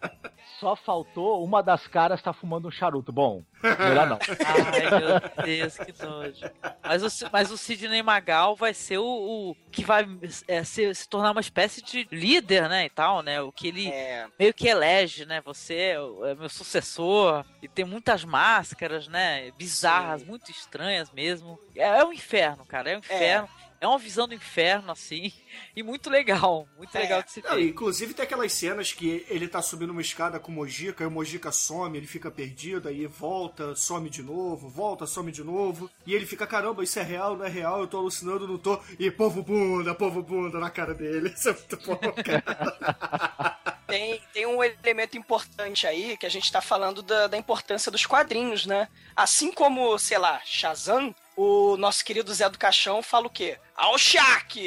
Só 0.63 0.75
faltou 0.77 1.43
uma 1.43 1.61
das 1.61 1.87
caras 1.87 2.21
tá 2.21 2.31
fumando 2.31 2.67
um 2.67 2.71
charuto. 2.71 3.11
Bom, 3.11 3.43
melhor 3.61 4.07
não. 4.07 4.17
Ai, 4.45 4.99
meu 4.99 5.45
Deus, 5.45 5.77
que 5.77 5.93
nojo. 6.03 6.45
Mas 6.81 7.03
o, 7.21 7.29
mas 7.31 7.51
o 7.51 7.57
Sidney 7.57 8.01
Magal 8.01 8.55
vai 8.55 8.73
ser 8.73 8.97
o, 8.97 9.03
o 9.05 9.55
que 9.71 9.83
vai 9.83 10.07
é, 10.47 10.63
se, 10.63 10.93
se 10.95 11.07
tornar 11.09 11.31
uma 11.31 11.41
espécie 11.41 11.81
de 11.81 12.07
líder, 12.11 12.69
né, 12.69 12.85
e 12.85 12.89
tal, 12.89 13.21
né? 13.21 13.41
O 13.41 13.51
que 13.51 13.67
ele 13.67 13.91
meio 14.39 14.53
que 14.53 14.67
elege, 14.67 15.25
né? 15.25 15.41
Você 15.41 15.75
é, 15.75 15.99
o- 15.99 16.25
é 16.25 16.33
meu 16.33 16.47
sucessor. 16.49 17.45
E 17.61 17.67
tem 17.67 17.83
muitas 17.85 18.23
máscaras, 18.23 19.07
né? 19.07 19.51
Bizarras, 19.57 20.23
muito 20.23 20.49
estranhas 20.49 21.11
mesmo. 21.11 21.59
É, 21.75 21.99
é 21.99 22.05
um 22.05 22.13
inferno, 22.13 22.65
cara. 22.65 22.91
É 22.91 22.95
um 22.95 22.99
inferno. 22.99 23.49
É. 23.59 23.62
uma 23.87 23.97
visão 23.99 24.27
do 24.27 24.33
inferno, 24.33 24.91
assim. 24.91 25.31
E 25.75 25.83
muito 25.83 26.09
legal. 26.09 26.67
Muito 26.77 26.93
legal 26.95 27.21
de 27.21 27.31
se 27.31 27.41
Não, 27.43 27.55
ver. 27.55 27.67
inclusive 27.69 28.13
tem 28.13 28.23
aquelas 28.23 28.51
cenas 28.53 28.91
que 28.91 29.23
ele 29.29 29.47
tá 29.47 29.61
subindo 29.61 29.91
uma 29.91 30.01
escada 30.01 30.39
com 30.39 30.51
o 30.51 30.55
Mojica, 30.55 31.03
aí 31.03 31.07
o 31.07 31.11
Mojica 31.11 31.51
some, 31.51 31.95
ele 31.97 32.07
fica 32.07 32.31
perdido, 32.31 32.87
aí 32.87 33.05
volta, 33.05 33.75
some 33.75 34.09
de 34.09 34.23
novo, 34.23 34.67
volta, 34.67 35.05
some 35.05 35.31
de 35.31 35.43
novo, 35.43 35.89
e 36.05 36.13
ele 36.13 36.25
fica, 36.25 36.45
caramba, 36.47 36.83
isso 36.83 36.97
é 36.99 37.03
real, 37.03 37.37
não 37.37 37.45
é 37.45 37.49
real, 37.49 37.81
eu 37.81 37.87
tô 37.87 37.97
alucinando, 37.97 38.47
não 38.47 38.57
tô, 38.57 38.79
e 38.99 39.09
povo 39.11 39.43
bunda, 39.43 39.93
povo 39.93 40.21
bunda 40.23 40.59
na 40.59 40.69
cara 40.71 40.93
dele, 40.93 41.29
isso 41.35 41.49
é 41.49 41.53
muito 41.53 41.77
bom, 41.77 41.97
cara. 42.23 43.57
Tem, 43.93 44.19
tem 44.33 44.47
um 44.47 44.63
elemento 44.63 45.15
importante 45.19 45.85
aí 45.85 46.17
que 46.17 46.25
a 46.25 46.29
gente 46.29 46.51
tá 46.51 46.59
falando 46.59 47.03
da, 47.03 47.27
da 47.27 47.37
importância 47.37 47.91
dos 47.91 48.07
quadrinhos, 48.07 48.65
né? 48.65 48.87
Assim 49.15 49.51
como, 49.51 49.99
sei 49.99 50.17
lá, 50.17 50.41
Shazam, 50.43 51.13
o 51.37 51.77
nosso 51.77 52.03
querido 52.03 52.33
Zé 52.33 52.49
do 52.49 52.57
Caixão 52.57 53.03
fala 53.03 53.27
o 53.27 53.29
quê? 53.29 53.59
Ao 53.75 53.95
Shaq! 53.95 54.59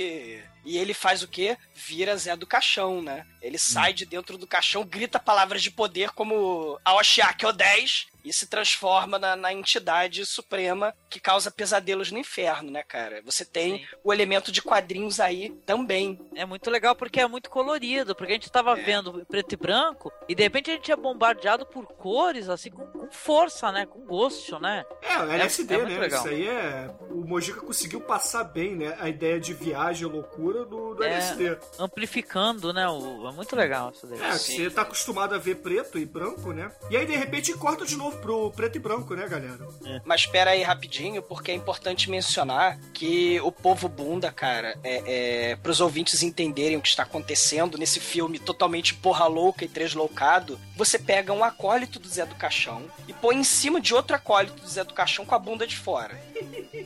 E 0.64 0.78
ele 0.78 0.94
faz 0.94 1.24
o 1.24 1.28
quê? 1.28 1.58
Vira 1.74 2.16
Zé 2.16 2.36
do 2.36 2.46
Caixão, 2.46 3.02
né? 3.02 3.26
Ele 3.42 3.58
sai 3.58 3.92
de 3.92 4.06
dentro 4.06 4.38
do 4.38 4.46
caixão, 4.46 4.84
grita 4.84 5.18
palavras 5.18 5.60
de 5.60 5.72
poder 5.72 6.10
como 6.10 6.78
Ao 6.84 7.02
Shaq 7.02 7.46
o 7.46 7.52
10 7.52 8.06
e 8.26 8.32
se 8.32 8.46
transforma 8.48 9.18
na, 9.18 9.36
na 9.36 9.52
entidade 9.52 10.26
suprema 10.26 10.92
que 11.08 11.20
causa 11.20 11.50
pesadelos 11.50 12.10
no 12.10 12.18
inferno, 12.18 12.70
né, 12.70 12.82
cara? 12.82 13.22
Você 13.24 13.44
tem 13.44 13.86
o 14.02 14.12
elemento 14.12 14.50
de 14.50 14.60
quadrinhos 14.60 15.20
aí 15.20 15.50
também. 15.64 16.20
É 16.34 16.44
muito 16.44 16.68
legal 16.70 16.94
porque 16.96 17.20
é 17.20 17.26
muito 17.28 17.48
colorido, 17.48 18.14
porque 18.14 18.32
a 18.32 18.34
gente 18.34 18.50
tava 18.50 18.74
vendo 18.74 19.24
preto 19.26 19.52
e 19.52 19.56
branco 19.56 20.12
e 20.28 20.34
de 20.34 20.42
repente 20.42 20.70
a 20.70 20.74
gente 20.74 20.90
é 20.90 20.96
bombardeado 20.96 21.64
por 21.66 21.86
cores, 21.86 22.48
assim, 22.48 22.70
com, 22.70 22.86
com 22.86 23.10
força, 23.10 23.70
né? 23.70 23.86
Com 23.86 24.00
gosto, 24.00 24.58
né? 24.58 24.84
É, 25.02 25.18
o 25.18 25.30
LSD, 25.30 25.74
é 25.74 25.78
muito 25.78 25.92
né? 25.92 25.98
legal. 26.00 26.20
Isso 26.20 26.28
aí 26.28 26.48
é. 26.48 26.90
O 27.10 27.24
Mojica 27.24 27.60
conseguiu 27.60 28.00
passar 28.00 28.44
bem, 28.44 28.74
né? 28.74 28.96
A 29.00 29.08
ideia 29.08 29.38
de 29.38 29.54
viagem 29.54 30.08
e 30.08 30.10
loucura 30.10 30.64
do, 30.64 30.94
do 30.94 31.04
É, 31.04 31.08
LSD. 31.14 31.58
amplificando, 31.78 32.72
né? 32.72 32.88
O, 32.88 33.28
é 33.28 33.32
muito 33.32 33.54
legal 33.54 33.92
isso 33.94 34.06
daí. 34.06 34.20
É, 34.20 34.32
você 34.32 34.70
tá 34.70 34.82
acostumado 34.82 35.34
a 35.34 35.38
ver 35.38 35.56
preto 35.56 35.98
e 35.98 36.04
branco, 36.04 36.52
né? 36.52 36.70
E 36.90 36.96
aí, 36.96 37.06
de 37.06 37.16
repente, 37.16 37.52
corta 37.54 37.84
de 37.84 37.96
novo 37.96 38.15
pro 38.16 38.50
preto 38.50 38.76
e 38.76 38.78
branco, 38.78 39.14
né, 39.14 39.28
galera? 39.28 39.58
Mas 40.04 40.22
espera 40.22 40.50
aí 40.52 40.62
rapidinho, 40.62 41.22
porque 41.22 41.50
é 41.50 41.54
importante 41.54 42.10
mencionar 42.10 42.78
que 42.92 43.40
o 43.40 43.52
povo 43.52 43.88
bunda, 43.88 44.30
cara, 44.32 44.78
é, 44.82 45.50
é, 45.52 45.56
pros 45.56 45.80
ouvintes 45.80 46.22
entenderem 46.22 46.76
o 46.76 46.80
que 46.80 46.88
está 46.88 47.02
acontecendo 47.02 47.78
nesse 47.78 48.00
filme 48.00 48.38
totalmente 48.38 48.94
porra 48.94 49.26
louca 49.26 49.64
e 49.64 49.68
tresloucado, 49.68 50.58
você 50.76 50.98
pega 50.98 51.32
um 51.32 51.44
acólito 51.44 51.98
do 51.98 52.08
Zé 52.08 52.26
do 52.26 52.34
Caixão 52.34 52.84
e 53.06 53.12
põe 53.12 53.36
em 53.36 53.44
cima 53.44 53.80
de 53.80 53.94
outro 53.94 54.16
acólito 54.16 54.62
do 54.62 54.68
Zé 54.68 54.84
do 54.84 54.94
Caixão 54.94 55.24
com 55.24 55.34
a 55.34 55.38
bunda 55.38 55.66
de 55.66 55.76
fora. 55.76 56.20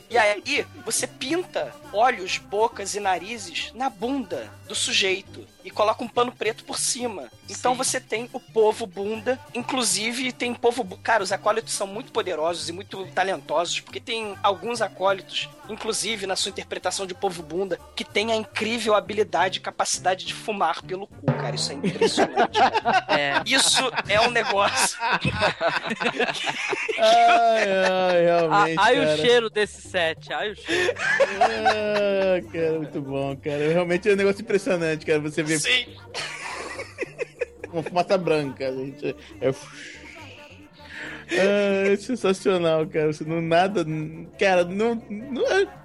E 0.09 0.17
aí, 0.17 0.65
você 0.85 1.07
pinta 1.07 1.73
olhos, 1.93 2.37
bocas 2.37 2.95
e 2.95 2.99
narizes 2.99 3.71
na 3.73 3.89
bunda 3.89 4.51
do 4.67 4.75
sujeito 4.75 5.45
e 5.63 5.71
coloca 5.71 6.03
um 6.03 6.07
pano 6.07 6.31
preto 6.31 6.63
por 6.63 6.77
cima. 6.77 7.29
Então 7.49 7.75
você 7.75 7.99
tem 7.99 8.29
o 8.33 8.39
povo 8.39 8.85
bunda, 8.85 9.39
inclusive 9.53 10.31
tem 10.31 10.53
povo. 10.53 10.85
Cara, 11.03 11.23
os 11.23 11.31
acólitos 11.31 11.73
são 11.73 11.87
muito 11.87 12.11
poderosos 12.11 12.69
e 12.69 12.71
muito 12.71 13.05
talentosos, 13.07 13.79
porque 13.79 13.99
tem 13.99 14.35
alguns 14.41 14.81
acólitos, 14.81 15.49
inclusive 15.69 16.25
na 16.25 16.35
sua 16.35 16.49
interpretação 16.49 17.05
de 17.05 17.13
povo 17.13 17.43
bunda, 17.43 17.79
que 17.95 18.03
tem 18.03 18.31
a 18.31 18.35
incrível 18.35 18.95
habilidade 18.95 19.59
e 19.59 19.61
capacidade 19.61 20.25
de 20.25 20.33
fumar 20.33 20.81
pelo 20.83 21.07
cu, 21.07 21.25
cara. 21.25 21.55
Isso 21.55 21.71
é 21.71 21.75
impressionante. 21.75 22.59
cara. 22.59 23.43
Isso 23.45 23.91
é 24.07 24.21
um 24.21 24.31
negócio. 24.31 24.97
Ai, 26.99 27.63
ai, 27.89 28.25
realmente. 28.25 28.79
Ai 28.79 28.95
cara. 28.95 29.13
o 29.13 29.17
cheiro 29.17 29.49
desse 29.49 29.81
set, 29.81 30.31
ai 30.33 30.51
o 30.51 30.55
cheiro. 30.55 30.93
Ah, 31.39 32.51
cara, 32.51 32.77
muito 32.77 33.01
bom, 33.01 33.35
cara. 33.37 33.71
Realmente 33.71 34.09
é 34.09 34.13
um 34.13 34.15
negócio 34.15 34.41
impressionante, 34.41 35.05
cara. 35.05 35.19
Você 35.19 35.41
vê. 35.41 35.50
Sim. 35.59 35.85
Uma 37.71 37.83
fumaça 37.83 38.17
branca. 38.17 38.71
Gente. 38.71 39.15
É... 39.39 39.53
Ah, 41.33 41.91
é 41.91 41.95
sensacional, 41.95 42.85
cara. 42.87 43.13
Você 43.13 43.23
não 43.23 43.41
nada. 43.41 43.85
Cara, 44.37 44.65
não, 44.65 44.95
não. 45.09 45.43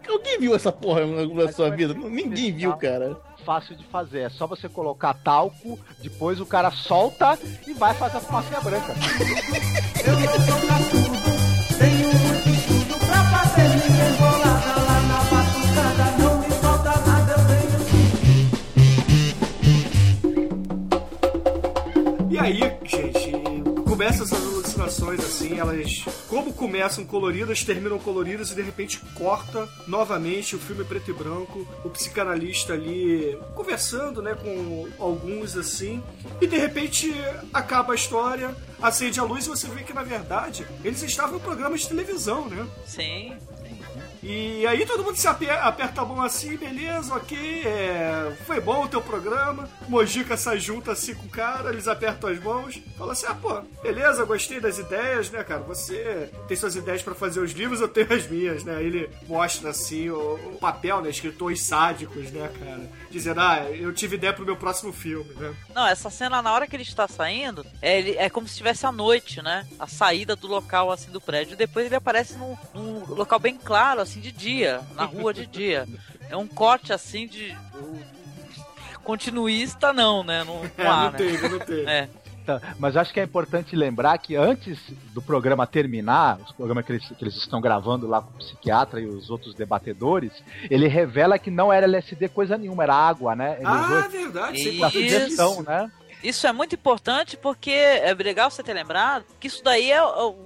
Alguém 0.09 0.39
viu 0.41 0.55
essa 0.55 0.73
porra 0.73 1.07
na 1.07 1.53
sua 1.53 1.71
vida? 1.71 1.95
Ninguém 1.95 2.53
viu, 2.53 2.77
cara. 2.77 3.17
Fácil 3.45 3.77
de 3.77 3.85
fazer, 3.85 4.23
é 4.23 4.29
só 4.29 4.45
você 4.45 4.69
colocar 4.69 5.15
talco, 5.15 5.79
depois 6.03 6.41
o 6.41 6.47
cara 6.47 6.73
solta 6.73 7.39
e 7.65 7.73
vai 7.75 7.95
fazer 7.95 8.17
a 8.17 8.21
fumacinha 8.21 8.61
branca. 8.61 8.93
Eu 10.05 10.13
não 10.19 10.33
sou 10.45 10.67
caçudo, 10.67 11.79
tenho 11.79 12.26
E 22.37 22.39
aí, 22.39 22.61
gente, 22.85 23.33
começam 23.89 24.27
essas 24.27 24.45
alucinações 24.45 25.21
assim, 25.21 25.59
elas 25.59 26.05
como 26.29 26.53
começam 26.53 27.03
coloridas, 27.03 27.65
terminam 27.65 27.99
coloridas 27.99 28.51
e 28.51 28.55
de 28.55 28.61
repente 28.61 29.01
corta 29.15 29.67
novamente 29.87 30.55
o 30.55 30.59
filme 30.59 30.85
preto 30.85 31.11
e 31.11 31.15
branco, 31.15 31.67
o 31.83 31.89
psicanalista 31.89 32.75
ali 32.75 33.39
conversando, 33.55 34.21
né, 34.21 34.35
com 34.35 34.87
alguns 34.99 35.57
assim, 35.57 36.03
e 36.39 36.47
de 36.47 36.59
repente 36.59 37.11
acaba 37.55 37.95
a 37.95 37.97
história, 37.97 38.55
acende 38.83 39.19
a 39.19 39.23
luz 39.23 39.47
e 39.47 39.49
você 39.49 39.67
vê 39.69 39.83
que 39.83 39.95
na 39.95 40.03
verdade 40.03 40.67
eles 40.85 41.03
estavam 41.03 41.39
em 41.39 41.41
programa 41.41 41.79
de 41.79 41.89
televisão, 41.89 42.51
né? 42.51 42.67
Sim. 42.85 43.33
E 44.29 44.67
aí 44.67 44.85
todo 44.85 45.05
mundo 45.05 45.15
se 45.17 45.29
aper- 45.29 45.65
aperta 45.65 46.01
a 46.01 46.05
mão 46.05 46.21
assim, 46.21 46.57
beleza, 46.57 47.15
ok, 47.15 47.63
é, 47.65 48.37
foi 48.45 48.61
bom 48.61 48.83
o 48.85 48.89
teu 48.89 49.01
programa. 49.01 49.69
Mojica 49.89 50.37
sai 50.37 50.59
junto 50.59 50.91
assim 50.91 51.15
com 51.15 51.27
o 51.27 51.29
cara, 51.29 51.71
eles 51.71 51.87
apertam 51.87 52.29
as 52.31 52.41
mãos, 52.43 52.81
fala 52.99 53.13
assim, 53.13 53.27
ah, 53.29 53.35
pô, 53.35 53.61
beleza, 53.85 54.25
gostei 54.25 54.59
das 54.59 54.79
ideias, 54.79 55.31
né, 55.31 55.45
cara? 55.45 55.61
Você 55.63 56.29
tem 56.49 56.57
suas 56.57 56.75
ideias 56.75 57.03
pra 57.05 57.15
fazer 57.15 57.39
os 57.39 57.53
livros, 57.53 57.81
eu 57.81 57.87
tenho 57.89 58.13
as 58.13 58.27
minhas, 58.27 58.65
né? 58.65 58.77
Aí 58.79 58.87
Ele 58.87 59.11
mostra 59.29 59.71
assim 59.71 60.11
o, 60.11 60.35
o 60.35 60.59
papel, 60.61 61.01
né, 61.01 61.09
escritores 61.11 61.63
sádicos, 61.63 62.31
né, 62.33 62.51
cara? 62.59 62.91
Dizendo, 63.11 63.41
ah, 63.41 63.61
eu 63.71 63.93
tive 63.93 64.17
ideia 64.17 64.33
pro 64.33 64.45
meu 64.45 64.57
próximo 64.57 64.93
filme, 64.93 65.33
né? 65.35 65.55
Não, 65.73 65.87
essa 65.87 66.11
cena, 66.11 66.43
na 66.43 66.53
hora 66.53 66.67
que 66.67 66.75
ele 66.75 66.83
está 66.83 67.07
saindo, 67.07 67.65
é, 67.81 68.25
é 68.25 68.29
como 68.29 68.49
se 68.49 68.55
estivesse 68.55 68.85
à 68.85 68.91
noite, 68.91 69.41
né? 69.41 69.65
A 69.79 69.87
saída 69.87 70.35
do 70.35 70.49
local, 70.49 70.91
assim, 70.91 71.13
do 71.13 71.21
prédio. 71.21 71.57
Depois 71.57 71.87
ele 71.87 71.95
aparece 71.95 72.35
num, 72.37 72.57
num 72.75 73.05
local 73.15 73.39
bem 73.39 73.57
claro, 73.57 74.01
assim, 74.01 74.16
de 74.21 74.33
dia. 74.33 74.81
Na 74.95 75.05
rua 75.05 75.33
de 75.35 75.47
dia. 75.47 75.87
É 76.29 76.37
um 76.37 76.47
corte, 76.47 76.93
assim, 76.93 77.27
de... 77.27 77.57
Continuista, 79.05 79.93
não, 79.93 80.25
né? 80.25 80.43
Não, 80.45 80.63
não 80.63 80.71
É, 80.77 80.87
há, 80.87 80.97
não 81.05 81.11
né? 81.13 81.19
teve, 81.19 81.49
não 81.49 81.59
teve. 81.61 81.87
É. 81.91 82.09
Tá, 82.45 82.61
Mas 82.79 82.97
acho 82.97 83.13
que 83.13 83.19
é 83.19 83.25
importante 83.25 83.75
lembrar 83.75 84.17
que 84.19 84.37
antes 84.37 84.79
do 85.13 85.21
programa 85.21 85.67
terminar, 85.67 86.39
os 86.45 86.53
programas 86.53 86.85
que 86.87 86.93
eles, 86.93 87.09
que 87.09 87.25
eles 87.25 87.35
estão 87.37 87.61
gravando 87.61 88.07
lá 88.07 88.21
com 88.23 88.31
o 88.31 88.39
psiquiatra 88.39 89.01
e 89.01 89.07
os 89.07 89.31
outros 89.31 89.53
debatedores, 89.55 90.31
ele 90.71 90.87
revela 90.87 91.39
que 91.41 91.51
não 91.51 91.73
era 91.73 91.87
LSD 91.87 92.29
coisa 92.29 92.57
nenhuma, 92.57 92.85
era 92.85 92.95
água, 92.95 93.35
né? 93.35 93.57
Ele 93.59 93.67
Ah, 93.67 93.81
usou 94.01 94.11
verdade, 94.11 94.63
você 94.63 94.73
pra 94.73 94.87
contou 94.91 94.91
sugestão, 95.03 95.53
isso. 95.55 95.63
né? 95.65 95.91
Isso 96.23 96.47
é 96.47 96.53
muito 96.53 96.75
importante 96.77 97.37
porque 97.37 97.71
é 97.71 98.15
legal 98.15 98.49
você 98.51 98.63
ter 98.63 98.73
lembrado 98.75 99.25
que 99.41 99.49
isso 99.49 99.63
daí 99.63 99.91
é, 99.91 100.03
o- 100.03 100.37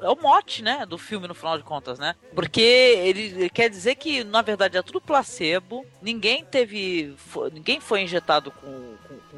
é 0.00 0.08
o 0.08 0.16
mote, 0.16 0.62
né, 0.62 0.84
do 0.86 0.98
filme 0.98 1.26
no 1.28 1.34
final 1.34 1.56
de 1.56 1.64
contas, 1.64 1.98
né? 1.98 2.14
Porque 2.34 2.60
ele, 2.60 3.22
ele 3.22 3.50
quer 3.50 3.68
dizer 3.68 3.94
que 3.96 4.24
na 4.24 4.42
verdade 4.42 4.76
é 4.76 4.82
tudo 4.82 5.00
placebo, 5.00 5.84
ninguém 6.02 6.44
teve, 6.44 7.14
fo- 7.16 7.48
ninguém 7.48 7.80
foi 7.80 8.02
injetado 8.02 8.50
com, 8.50 8.94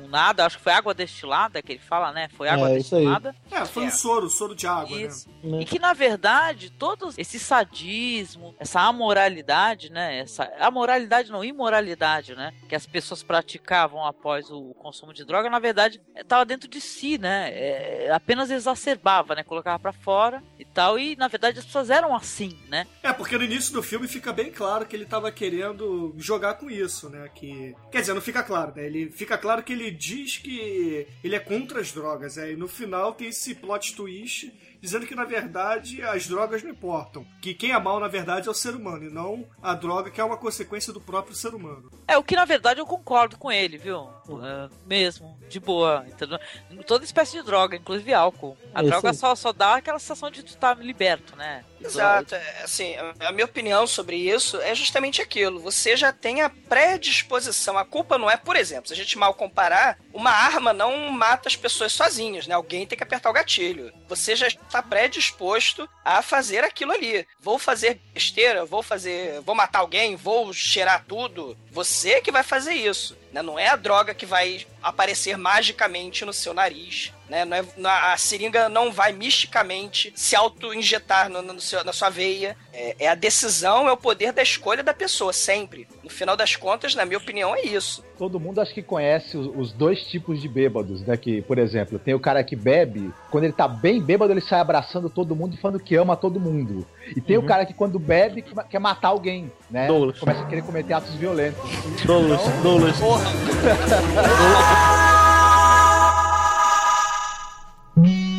nada, 0.08 0.44
acho 0.46 0.58
que 0.58 0.64
foi 0.64 0.72
água 0.72 0.94
destilada 0.94 1.62
que 1.62 1.72
ele 1.72 1.80
fala, 1.80 2.12
né? 2.12 2.28
Foi 2.36 2.48
água 2.48 2.70
É, 2.70 2.74
destilada. 2.74 3.34
É, 3.50 3.64
foi 3.64 3.84
um 3.86 3.90
soro, 3.90 4.28
soro 4.28 4.54
de 4.54 4.66
água, 4.66 5.00
Isso. 5.00 5.28
né? 5.42 5.60
E 5.62 5.64
que, 5.64 5.78
na 5.78 5.92
verdade, 5.92 6.70
todo 6.70 7.10
esse 7.16 7.38
sadismo, 7.38 8.54
essa 8.58 8.80
amoralidade, 8.80 9.90
né? 9.90 10.18
Essa 10.18 10.44
amoralidade 10.60 11.30
não, 11.30 11.44
imoralidade, 11.44 12.34
né? 12.34 12.52
Que 12.68 12.74
as 12.74 12.86
pessoas 12.86 13.22
praticavam 13.22 14.04
após 14.04 14.50
o 14.50 14.74
consumo 14.74 15.12
de 15.12 15.24
droga, 15.24 15.48
na 15.50 15.58
verdade, 15.58 16.00
estava 16.16 16.44
dentro 16.44 16.68
de 16.68 16.80
si, 16.80 17.18
né? 17.18 17.50
É, 17.52 18.10
apenas 18.12 18.50
exacerbava, 18.50 19.34
né? 19.34 19.42
Colocava 19.42 19.78
pra 19.78 19.92
fora 19.92 20.42
e 20.58 20.64
tal. 20.64 20.98
E, 20.98 21.16
na 21.16 21.28
verdade, 21.28 21.58
as 21.58 21.64
pessoas 21.64 21.90
eram 21.90 22.14
assim, 22.14 22.58
né? 22.68 22.86
É, 23.02 23.12
porque 23.12 23.36
no 23.36 23.44
início 23.44 23.72
do 23.72 23.82
filme 23.82 24.08
fica 24.08 24.32
bem 24.32 24.50
claro 24.50 24.86
que 24.86 24.96
ele 24.96 25.04
tava 25.06 25.30
querendo 25.30 26.14
jogar 26.18 26.54
com 26.54 26.70
isso, 26.70 27.08
né? 27.10 27.28
Que. 27.34 27.74
Quer 27.90 28.00
dizer, 28.00 28.14
não 28.14 28.20
fica 28.20 28.42
claro, 28.42 28.72
né? 28.74 28.86
Ele 28.86 29.10
fica 29.10 29.36
claro 29.38 29.62
que 29.62 29.72
ele 29.72 29.90
diz 29.92 30.38
que 30.38 31.06
ele 31.22 31.36
é 31.36 31.38
contra 31.38 31.80
as 31.80 31.92
drogas, 31.92 32.38
é, 32.38 32.52
e 32.52 32.56
no 32.56 32.68
final 32.68 33.12
tem 33.12 33.28
esse 33.28 33.54
plot 33.54 33.94
twist 33.94 34.52
dizendo 34.82 35.06
que 35.06 35.14
na 35.14 35.24
verdade 35.24 36.02
as 36.02 36.26
drogas 36.26 36.62
não 36.62 36.70
importam. 36.70 37.24
Que 37.40 37.54
quem 37.54 37.70
é 37.70 37.78
mal, 37.78 37.98
na 38.00 38.08
verdade, 38.08 38.48
é 38.48 38.50
o 38.50 38.54
ser 38.54 38.74
humano, 38.74 39.04
e 39.04 39.10
não 39.10 39.46
a 39.62 39.74
droga, 39.74 40.10
que 40.10 40.20
é 40.20 40.24
uma 40.24 40.36
consequência 40.36 40.92
do 40.92 41.00
próprio 41.00 41.34
ser 41.36 41.54
humano. 41.54 41.90
É 42.06 42.18
o 42.18 42.22
que, 42.24 42.34
na 42.36 42.44
verdade, 42.44 42.80
eu 42.80 42.86
concordo 42.86 43.38
com 43.38 43.50
ele, 43.50 43.78
viu? 43.78 44.08
É, 44.42 44.68
mesmo, 44.86 45.38
de 45.48 45.58
boa, 45.60 46.04
entendeu? 46.08 46.38
Toda 46.86 47.04
espécie 47.04 47.32
de 47.38 47.42
droga, 47.42 47.76
inclusive 47.76 48.12
álcool. 48.12 48.56
A 48.74 48.80
Isso 48.82 48.90
droga 48.90 49.12
só, 49.14 49.34
só 49.34 49.52
dá 49.52 49.76
aquela 49.76 49.98
sensação 49.98 50.30
de 50.30 50.42
tu 50.42 50.48
estar 50.48 50.76
liberto, 50.78 51.36
né? 51.36 51.64
Exato, 51.80 52.34
é, 52.34 52.62
assim, 52.62 52.94
a- 52.96 53.28
a 53.28 53.32
minha 53.32 53.44
opinião 53.44 53.86
sobre 53.88 54.16
isso 54.16 54.60
é 54.60 54.72
justamente 54.74 55.20
aquilo. 55.20 55.58
Você 55.60 55.96
já 55.96 56.12
tem 56.12 56.40
a 56.42 56.48
predisposição. 56.50 57.76
A 57.78 57.84
culpa 57.84 58.16
não 58.18 58.30
é, 58.30 58.36
por 58.36 58.54
exemplo, 58.56 58.86
se 58.88 58.92
a 58.94 58.96
gente 58.96 59.18
mal 59.18 59.34
comparar, 59.34 59.98
uma 60.12 60.30
arma 60.30 60.72
não 60.72 61.10
mata 61.10 61.48
as 61.48 61.56
pessoas 61.56 61.92
sozinhas, 61.92 62.46
né? 62.46 62.54
Alguém 62.54 62.86
tem 62.86 62.96
que 62.96 63.02
apertar 63.02 63.30
o 63.30 63.32
gatilho. 63.32 63.92
Você 64.08 64.36
já 64.36 64.46
está 64.72 64.82
predisposto 64.82 65.86
a 66.02 66.22
fazer 66.22 66.64
aquilo 66.64 66.92
ali. 66.92 67.26
Vou 67.38 67.58
fazer 67.58 68.00
besteira, 68.14 68.64
vou 68.64 68.82
fazer, 68.82 69.40
vou 69.42 69.54
matar 69.54 69.80
alguém, 69.80 70.16
vou 70.16 70.50
cheirar 70.52 71.04
tudo. 71.06 71.56
Você 71.70 72.22
que 72.22 72.32
vai 72.32 72.42
fazer 72.42 72.72
isso. 72.72 73.16
Né? 73.32 73.40
Não 73.42 73.58
é 73.58 73.68
a 73.68 73.76
droga 73.76 74.12
que 74.14 74.26
vai 74.26 74.66
aparecer 74.82 75.36
magicamente 75.38 76.24
no 76.24 76.32
seu 76.32 76.52
nariz. 76.52 77.12
Né? 77.28 77.44
Não 77.46 77.56
é, 77.56 77.64
não- 77.78 77.90
a 77.90 78.16
seringa 78.16 78.68
não 78.68 78.92
vai 78.92 79.12
misticamente 79.12 80.12
se 80.14 80.36
auto-injetar 80.36 81.30
no, 81.30 81.40
no 81.40 81.60
seu- 81.60 81.82
na 81.84 81.92
sua 81.92 82.10
veia. 82.10 82.56
É, 82.72 82.96
é 83.06 83.08
a 83.08 83.14
decisão, 83.14 83.88
é 83.88 83.92
o 83.92 83.96
poder 83.96 84.32
da 84.32 84.42
escolha 84.42 84.82
da 84.82 84.92
pessoa, 84.92 85.32
sempre. 85.32 85.88
No 86.02 86.10
final 86.10 86.36
das 86.36 86.56
contas, 86.56 86.94
na 86.94 87.04
minha 87.06 87.18
opinião, 87.18 87.54
é 87.54 87.62
isso. 87.62 88.04
Todo 88.18 88.38
mundo 88.38 88.60
acho 88.60 88.74
que 88.74 88.82
conhece 88.82 89.36
os, 89.36 89.46
os 89.56 89.72
dois 89.72 90.04
tipos 90.04 90.40
de 90.40 90.48
bêbados, 90.48 91.02
né? 91.02 91.16
Que, 91.16 91.40
por 91.42 91.58
exemplo, 91.58 91.98
tem 91.98 92.12
o 92.14 92.20
cara 92.20 92.44
que 92.44 92.54
bebe, 92.54 93.12
quando 93.30 93.44
ele 93.44 93.52
tá 93.52 93.66
bem 93.66 94.00
bêbado, 94.00 94.32
ele 94.32 94.40
sai 94.40 94.60
abraçando 94.60 95.08
todo 95.08 95.34
mundo 95.34 95.54
e 95.54 95.58
falando 95.58 95.80
que 95.80 95.94
ama 95.96 96.16
todo 96.16 96.38
mundo. 96.40 96.86
E 97.16 97.20
tem 97.20 97.36
o 97.38 97.42
cara 97.42 97.64
que 97.66 97.74
quando 97.74 97.98
bebe 97.98 98.44
quer 98.70 98.78
matar 98.78 99.08
alguém, 99.08 99.50
né? 99.72 99.86
Douglas. 99.86 100.18
Começa 100.18 100.42
a 100.42 100.46
querer 100.46 100.62
cometer 100.62 100.92
atos 100.92 101.14
violentos. 101.14 101.62
Douglas, 102.04 102.40
Douglas. 102.62 103.00
O 103.00 103.18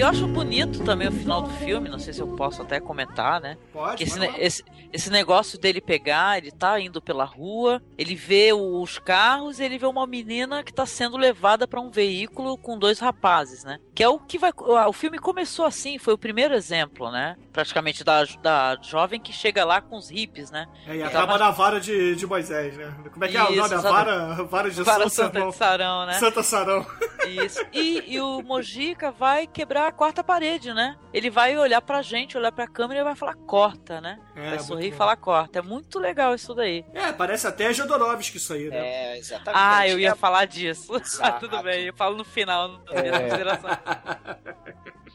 E 0.00 0.02
eu 0.02 0.06
acho 0.06 0.26
bonito 0.26 0.82
também 0.82 1.08
o 1.08 1.12
final 1.12 1.42
do 1.42 1.50
filme, 1.50 1.86
não 1.90 1.98
sei 1.98 2.14
se 2.14 2.22
eu 2.22 2.28
posso 2.28 2.62
até 2.62 2.80
comentar, 2.80 3.38
né? 3.38 3.58
Pode, 3.70 4.02
esse, 4.02 4.18
esse, 4.38 4.64
esse 4.90 5.10
negócio 5.10 5.58
dele 5.58 5.78
pegar, 5.78 6.38
ele 6.38 6.50
tá 6.50 6.80
indo 6.80 7.02
pela 7.02 7.22
rua, 7.22 7.82
ele 7.98 8.14
vê 8.14 8.50
os 8.50 8.98
carros 8.98 9.60
e 9.60 9.64
ele 9.64 9.76
vê 9.76 9.84
uma 9.84 10.06
menina 10.06 10.64
que 10.64 10.72
tá 10.72 10.86
sendo 10.86 11.18
levada 11.18 11.68
pra 11.68 11.82
um 11.82 11.90
veículo 11.90 12.56
com 12.56 12.78
dois 12.78 12.98
rapazes, 12.98 13.62
né? 13.62 13.78
Que 13.94 14.02
é 14.02 14.08
o 14.08 14.18
que 14.18 14.38
vai. 14.38 14.50
O 14.88 14.92
filme 14.94 15.18
começou 15.18 15.66
assim, 15.66 15.98
foi 15.98 16.14
o 16.14 16.18
primeiro 16.18 16.54
exemplo, 16.54 17.10
né? 17.10 17.36
Praticamente 17.52 18.02
da, 18.02 18.24
da 18.40 18.78
jovem 18.80 19.20
que 19.20 19.34
chega 19.34 19.66
lá 19.66 19.82
com 19.82 19.98
os 19.98 20.08
hippies, 20.08 20.50
né? 20.50 20.66
É, 20.86 20.96
e 20.96 21.02
acaba 21.02 21.36
na 21.36 21.50
vara 21.50 21.78
de, 21.78 22.16
de 22.16 22.26
Moisés, 22.26 22.74
né? 22.74 22.90
Como 23.12 23.22
é 23.22 23.28
que 23.28 23.36
é 23.36 23.44
o 23.44 23.54
nome? 23.54 23.74
A 23.74 23.78
vara, 23.78 24.44
vara 24.44 24.70
de 24.70 24.82
Vara 24.82 25.10
Santa 25.10 25.44
de 25.44 25.54
Sarão, 25.54 26.06
né? 26.06 26.14
Santa 26.14 26.42
Sarão. 26.42 26.86
Isso. 27.28 27.60
E, 27.70 28.14
e 28.14 28.18
o 28.18 28.40
Mojica 28.42 29.10
vai 29.10 29.46
quebrar 29.46 29.89
a 29.90 29.92
quarta 29.92 30.24
parede, 30.24 30.72
né? 30.72 30.96
Ele 31.12 31.28
vai 31.30 31.56
olhar 31.58 31.80
pra 31.82 32.00
gente, 32.02 32.36
olhar 32.38 32.50
pra 32.52 32.66
câmera 32.66 33.00
e 33.00 33.04
vai 33.04 33.14
falar 33.14 33.34
corta, 33.34 34.00
né? 34.00 34.18
É, 34.34 34.50
vai 34.50 34.58
sorrir 34.60 34.88
e 34.88 34.92
falar 34.92 35.16
corta. 35.16 35.58
É 35.58 35.62
muito 35.62 35.98
legal 35.98 36.34
isso 36.34 36.54
daí. 36.54 36.84
É, 36.94 37.12
parece 37.12 37.46
até 37.46 37.72
Jodorowsky 37.72 38.36
isso 38.38 38.52
aí, 38.54 38.68
né? 38.68 38.76
É, 38.78 39.18
exatamente. 39.18 39.60
Ah, 39.62 39.86
eu 39.88 39.98
ia 39.98 40.10
É- 40.10 40.14
falar 40.14 40.46
disso. 40.46 40.92
Ah, 41.20 41.32
tudo 41.32 41.62
bem, 41.62 41.84
eu 41.86 41.94
falo 41.94 42.16
no 42.16 42.24
final 42.24 42.78
da 42.78 43.02
minha 43.02 43.14
É. 43.14 43.20
consideração. 43.24 43.70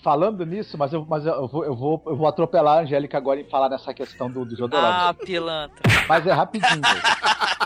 Falando 0.03 0.45
nisso, 0.45 0.77
mas, 0.77 0.93
eu, 0.93 1.03
mas 1.09 1.25
eu, 1.25 1.47
vou, 1.47 1.65
eu, 1.65 1.75
vou, 1.75 2.03
eu 2.05 2.15
vou 2.15 2.27
atropelar 2.27 2.77
a 2.77 2.81
Angélica 2.81 3.17
agora 3.17 3.39
em 3.39 3.49
falar 3.49 3.69
nessa 3.69 3.91
questão 3.91 4.29
do, 4.29 4.45
do 4.45 4.55
Jodorowsky. 4.55 4.93
Ah, 5.01 5.13
pilantra. 5.15 5.81
Mas 6.07 6.27
é 6.27 6.31
rapidinho. 6.31 6.81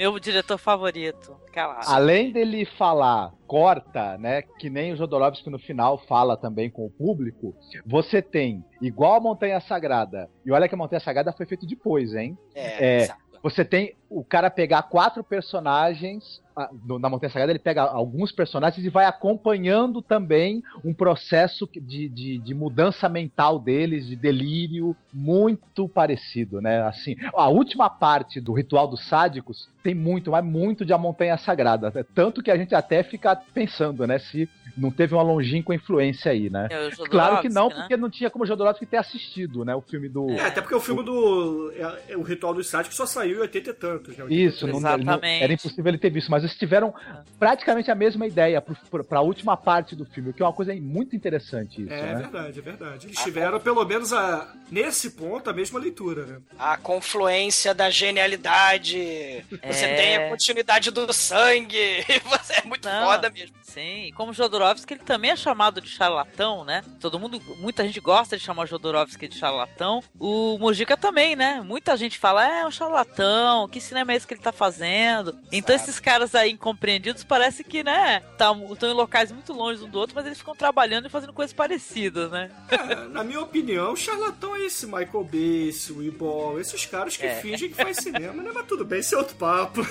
Meu 0.00 0.18
diretor 0.18 0.56
favorito. 0.56 1.36
Calado. 1.52 1.84
Além 1.86 2.32
dele 2.32 2.64
falar 2.64 3.34
corta, 3.46 4.16
né, 4.16 4.40
que 4.40 4.70
nem 4.70 4.94
o 4.94 4.96
Jodorowsky 4.96 5.50
no 5.50 5.58
final 5.58 5.98
fala 5.98 6.38
também 6.38 6.70
com 6.70 6.86
o 6.86 6.90
público, 6.90 7.54
você 7.84 8.22
tem 8.22 8.64
igual 8.80 9.16
a 9.16 9.20
Montanha 9.20 9.60
Sagrada. 9.60 10.30
E 10.42 10.50
olha 10.50 10.66
que 10.66 10.74
a 10.74 10.78
Montanha 10.78 11.00
Sagrada 11.00 11.34
foi 11.34 11.44
feito 11.44 11.66
depois, 11.66 12.14
hein? 12.14 12.38
É, 12.54 13.02
É. 13.02 13.08
Você 13.42 13.62
tem 13.64 13.94
o 14.08 14.22
cara 14.24 14.50
pegar 14.50 14.82
quatro 14.84 15.24
personagens. 15.24 16.42
No- 16.84 16.98
Na 16.98 17.08
Montanha 17.08 17.30
Sagrada, 17.30 17.52
ele 17.52 17.58
pega 17.58 17.82
alguns 17.82 18.32
personagens 18.32 18.84
e 18.84 18.88
vai 18.90 19.06
acompanhando 19.06 20.02
também 20.02 20.62
um 20.84 20.92
processo 20.92 21.66
que- 21.66 21.80
de, 21.80 22.08
de, 22.08 22.38
de 22.38 22.54
mudança 22.54 23.08
mental 23.08 23.58
deles, 23.58 24.06
de 24.06 24.16
delírio, 24.16 24.94
muito 25.12 25.88
parecido, 25.88 26.60
né? 26.60 26.82
Assim, 26.82 27.16
a 27.34 27.48
última 27.48 27.88
parte 27.88 28.40
do 28.40 28.52
Ritual 28.52 28.86
dos 28.88 29.06
Sádicos 29.08 29.68
tem 29.82 29.94
muito, 29.94 30.30
mas 30.30 30.44
muito 30.44 30.84
de 30.84 30.92
A 30.92 30.98
Montanha 30.98 31.38
Sagrada. 31.38 31.90
né? 31.94 32.04
Tanto 32.14 32.42
que 32.42 32.50
a 32.50 32.56
gente 32.56 32.74
até 32.74 33.02
fica 33.02 33.34
pensando, 33.34 34.06
né? 34.06 34.18
Se 34.18 34.48
não 34.76 34.90
teve 34.90 35.14
uma 35.14 35.22
longínqua 35.22 35.74
influência 35.74 36.30
aí, 36.30 36.50
né? 36.50 36.68
É, 36.70 36.74
Jodorowsky, 36.90 37.08
Claro 37.10 37.40
que 37.42 37.48
não, 37.48 37.68
né? 37.68 37.74
porque 37.76 37.96
não 37.96 38.10
tinha 38.10 38.30
como 38.30 38.44
o 38.44 38.46
Jodorowsky 38.46 38.86
ter 38.86 38.98
assistido, 38.98 39.64
né? 39.64 39.74
O 39.74 39.80
filme 39.80 40.08
do... 40.08 40.30
É, 40.30 40.42
até 40.46 40.60
porque 40.60 40.74
o 40.74 40.80
filme 40.80 41.02
do. 41.02 41.72
é, 41.74 42.12
é, 42.12 42.16
o 42.16 42.22
Ritual 42.22 42.52
dos 42.54 42.68
Sádicos 42.68 42.96
só 42.96 43.06
saiu 43.06 43.38
em 43.38 43.40
80 43.40 43.70
e 43.70 43.72
tantos, 43.72 44.16
né? 44.16 44.24
Isso, 44.28 44.66
não, 44.66 44.74
não- 44.80 44.90
Exatamente. 44.90 45.42
era 45.42 45.52
impossível 45.52 45.88
ele 45.88 45.98
ter 45.98 46.10
visto, 46.10 46.30
mas 46.30 46.44
eles 46.50 46.58
tiveram 46.58 46.92
praticamente 47.38 47.90
a 47.90 47.94
mesma 47.94 48.26
ideia 48.26 48.60
pro- 48.60 49.04
pra 49.04 49.20
última 49.20 49.56
parte 49.56 49.94
do 49.96 50.04
filme, 50.04 50.30
o 50.30 50.32
que 50.34 50.42
é 50.42 50.46
uma 50.46 50.52
coisa 50.52 50.74
muito 50.74 51.14
interessante 51.16 51.82
isso, 51.82 51.92
É, 51.92 52.02
né? 52.02 52.14
verdade, 52.16 52.58
é 52.58 52.62
verdade. 52.62 53.06
Eles 53.06 53.18
tiveram, 53.22 53.60
pelo 53.60 53.84
menos, 53.84 54.12
a, 54.12 54.52
nesse 54.70 55.10
ponto, 55.10 55.48
a 55.48 55.52
mesma 55.52 55.78
leitura, 55.78 56.26
né? 56.26 56.38
A 56.58 56.76
confluência 56.76 57.72
da 57.74 57.88
genialidade. 57.90 59.44
Você 59.64 59.84
É. 59.84 59.96
tem 59.96 60.16
a 60.16 60.28
continuidade 60.28 60.90
do 60.90 61.12
sangue. 61.12 62.04
Você 62.24 62.54
é 62.54 62.62
muito 62.64 62.88
Não. 62.88 63.06
foda 63.06 63.30
mesmo. 63.30 63.54
Sim, 63.62 64.06
e 64.06 64.12
como 64.12 64.32
Jodorowsky, 64.32 64.94
ele 64.94 65.02
também 65.04 65.30
é 65.30 65.36
chamado 65.36 65.80
de 65.80 65.88
charlatão, 65.88 66.64
né? 66.64 66.82
Todo 67.00 67.20
mundo, 67.20 67.40
muita 67.58 67.84
gente 67.84 68.00
gosta 68.00 68.36
de 68.36 68.42
chamar 68.42 68.64
o 68.64 68.66
Jodorowsky 68.66 69.28
de 69.28 69.38
charlatão. 69.38 70.02
O 70.18 70.58
Mujica 70.58 70.96
também, 70.96 71.36
né? 71.36 71.60
Muita 71.64 71.96
gente 71.96 72.18
fala, 72.18 72.44
é 72.44 72.66
um 72.66 72.70
charlatão, 72.70 73.68
que 73.68 73.80
cinema 73.80 74.12
é 74.12 74.16
esse 74.16 74.26
que 74.26 74.34
ele 74.34 74.40
tá 74.42 74.50
fazendo? 74.50 75.38
Então 75.52 75.74
esses 75.76 76.00
caras 76.00 76.29
caras 76.30 76.34
aí 76.34 76.50
incompreendidos 76.52 77.24
parece 77.24 77.62
que, 77.64 77.82
né, 77.82 78.22
estão 78.32 78.88
em 78.90 78.92
locais 78.92 79.30
muito 79.32 79.52
longe 79.52 79.82
um 79.82 79.88
do 79.88 79.98
outro, 79.98 80.14
mas 80.14 80.26
eles 80.26 80.38
ficam 80.38 80.54
trabalhando 80.54 81.06
e 81.06 81.10
fazendo 81.10 81.32
coisas 81.32 81.52
parecidas, 81.52 82.30
né? 82.30 82.50
É, 82.70 82.94
na 83.08 83.22
minha 83.24 83.40
opinião, 83.40 83.92
o 83.92 83.96
charlatão 83.96 84.54
é 84.56 84.60
esse 84.66 84.86
Michael 84.86 85.24
Bay, 85.24 85.68
esse 85.68 85.92
Weeball, 85.92 86.60
esses 86.60 86.86
caras 86.86 87.16
que 87.16 87.26
É. 87.26 87.34
fingem 87.36 87.68
que 87.68 87.74
faz 87.74 87.96
cinema, 87.98 88.42
né? 88.42 88.50
Mas 88.54 88.66
tudo 88.66 88.84
bem, 88.84 89.00
isso 89.00 89.14
é 89.14 89.18
outro 89.18 89.36
papo. 89.36 89.86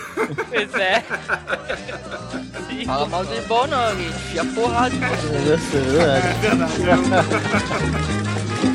Pois 0.50 0.74
é. 0.76 1.02
Fala 2.86 3.08
mal 3.08 3.26
do 3.26 3.42
bom 3.48 3.68
não, 3.68 3.96
gente. 3.96 4.10
Enfia 4.10 4.46
porrada. 4.46 4.96
É 8.66 8.69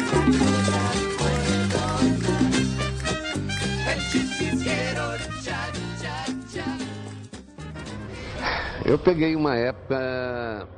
Eu 8.84 8.98
peguei 8.98 9.34
uma 9.34 9.56
época 9.56 10.68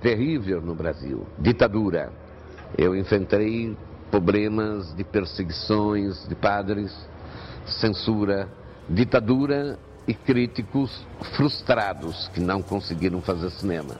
terrível 0.00 0.60
no 0.60 0.74
Brasil, 0.74 1.24
ditadura. 1.38 2.12
Eu 2.76 2.96
enfrentei 2.96 3.76
problemas 4.10 4.92
de 4.96 5.04
perseguições 5.04 6.26
de 6.26 6.34
padres, 6.34 6.92
censura, 7.64 8.48
ditadura 8.88 9.78
e 10.08 10.12
críticos 10.12 11.06
frustrados 11.36 12.28
que 12.34 12.40
não 12.40 12.60
conseguiram 12.60 13.22
fazer 13.22 13.48
cinema. 13.50 13.94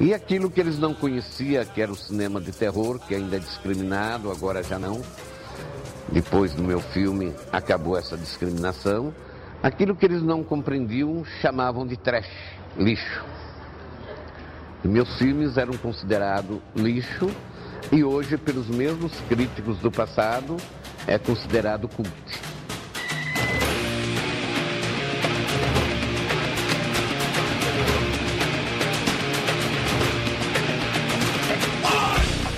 E 0.00 0.14
aquilo 0.14 0.50
que 0.50 0.58
eles 0.58 0.78
não 0.78 0.94
conheciam, 0.94 1.66
que 1.66 1.82
era 1.82 1.92
o 1.92 1.96
cinema 1.96 2.40
de 2.40 2.50
terror, 2.50 2.98
que 2.98 3.14
ainda 3.14 3.36
é 3.36 3.38
discriminado, 3.38 4.30
agora 4.30 4.62
já 4.62 4.78
não. 4.78 5.02
Depois 6.10 6.54
do 6.54 6.62
meu 6.62 6.80
filme 6.80 7.34
acabou 7.52 7.98
essa 7.98 8.16
discriminação. 8.16 9.12
Aquilo 9.62 9.94
que 9.94 10.06
eles 10.06 10.22
não 10.22 10.42
compreendiam 10.42 11.24
chamavam 11.42 11.86
de 11.86 11.96
trash, 11.96 12.55
lixo. 12.78 13.24
E 14.84 14.88
meus 14.88 15.16
filmes 15.18 15.56
eram 15.56 15.74
considerados 15.74 16.58
lixo 16.74 17.30
e 17.92 18.02
hoje, 18.02 18.36
pelos 18.36 18.68
mesmos 18.68 19.12
críticos 19.28 19.78
do 19.78 19.90
passado, 19.90 20.56
é 21.06 21.18
considerado 21.18 21.88
cult. 21.88 22.10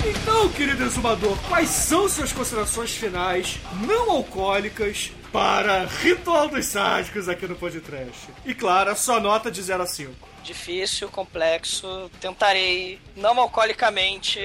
Então, 0.07 0.49
querido 0.51 0.85
exumador, 0.85 1.37
quais 1.49 1.69
são 1.69 2.09
suas 2.09 2.33
considerações 2.33 2.93
finais 2.93 3.61
não 3.87 4.11
alcoólicas 4.11 5.13
para 5.33 5.85
Ritual 5.85 6.49
dos 6.49 6.67
Sádicos 6.67 7.29
aqui 7.29 7.47
no 7.47 7.57
Podcast? 7.57 8.29
E 8.45 8.55
claro, 8.55 8.91
a 8.91 8.95
sua 8.95 9.21
nota 9.21 9.51
de 9.51 9.63
0 9.63 9.83
a 9.83 9.87
5. 9.87 10.29
Difícil, 10.43 11.09
complexo. 11.09 12.11
Tentarei, 12.21 13.01
não 13.17 13.39
alcoolicamente, 13.39 14.41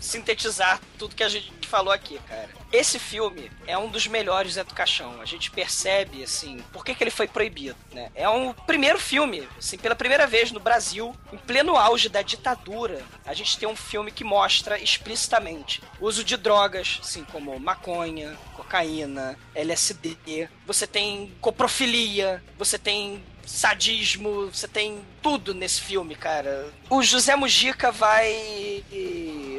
sintetizar 0.00 0.80
tudo 0.98 1.14
que 1.14 1.22
a 1.22 1.28
gente 1.28 1.66
falou 1.66 1.92
aqui, 1.92 2.18
cara. 2.28 2.48
Esse 2.72 2.98
filme 2.98 3.50
é 3.66 3.76
um 3.76 3.88
dos 3.88 4.06
melhores 4.06 4.54
Zé 4.54 4.64
do 4.64 4.74
Caixão. 4.74 5.20
A 5.20 5.24
gente 5.24 5.50
percebe, 5.50 6.22
assim, 6.22 6.58
por 6.72 6.84
que, 6.84 6.94
que 6.94 7.02
ele 7.02 7.10
foi 7.10 7.26
proibido, 7.26 7.76
né? 7.92 8.10
É 8.14 8.28
um 8.28 8.52
primeiro 8.52 8.98
filme, 8.98 9.48
assim, 9.58 9.78
pela 9.78 9.94
primeira 9.94 10.26
vez 10.26 10.52
no 10.52 10.60
Brasil, 10.60 11.14
em 11.32 11.36
pleno 11.36 11.76
auge 11.76 12.08
da 12.08 12.22
ditadura, 12.22 13.02
a 13.24 13.34
gente 13.34 13.58
tem 13.58 13.68
um 13.68 13.76
filme 13.76 14.10
que 14.10 14.24
mostra 14.24 14.78
explicitamente 14.78 15.82
o 16.00 16.06
uso 16.06 16.24
de 16.24 16.36
drogas, 16.36 16.98
assim, 17.02 17.24
como 17.24 17.58
maconha, 17.58 18.36
cocaína, 18.54 19.38
LSD. 19.54 20.48
Você 20.66 20.86
tem 20.86 21.32
coprofilia, 21.40 22.42
você 22.58 22.78
tem 22.78 23.22
sadismo, 23.46 24.50
você 24.52 24.66
tem 24.66 24.98
tudo 25.22 25.54
nesse 25.54 25.80
filme, 25.80 26.14
cara. 26.14 26.68
O 26.90 27.02
José 27.02 27.36
Mujica 27.36 27.92
vai 27.92 28.84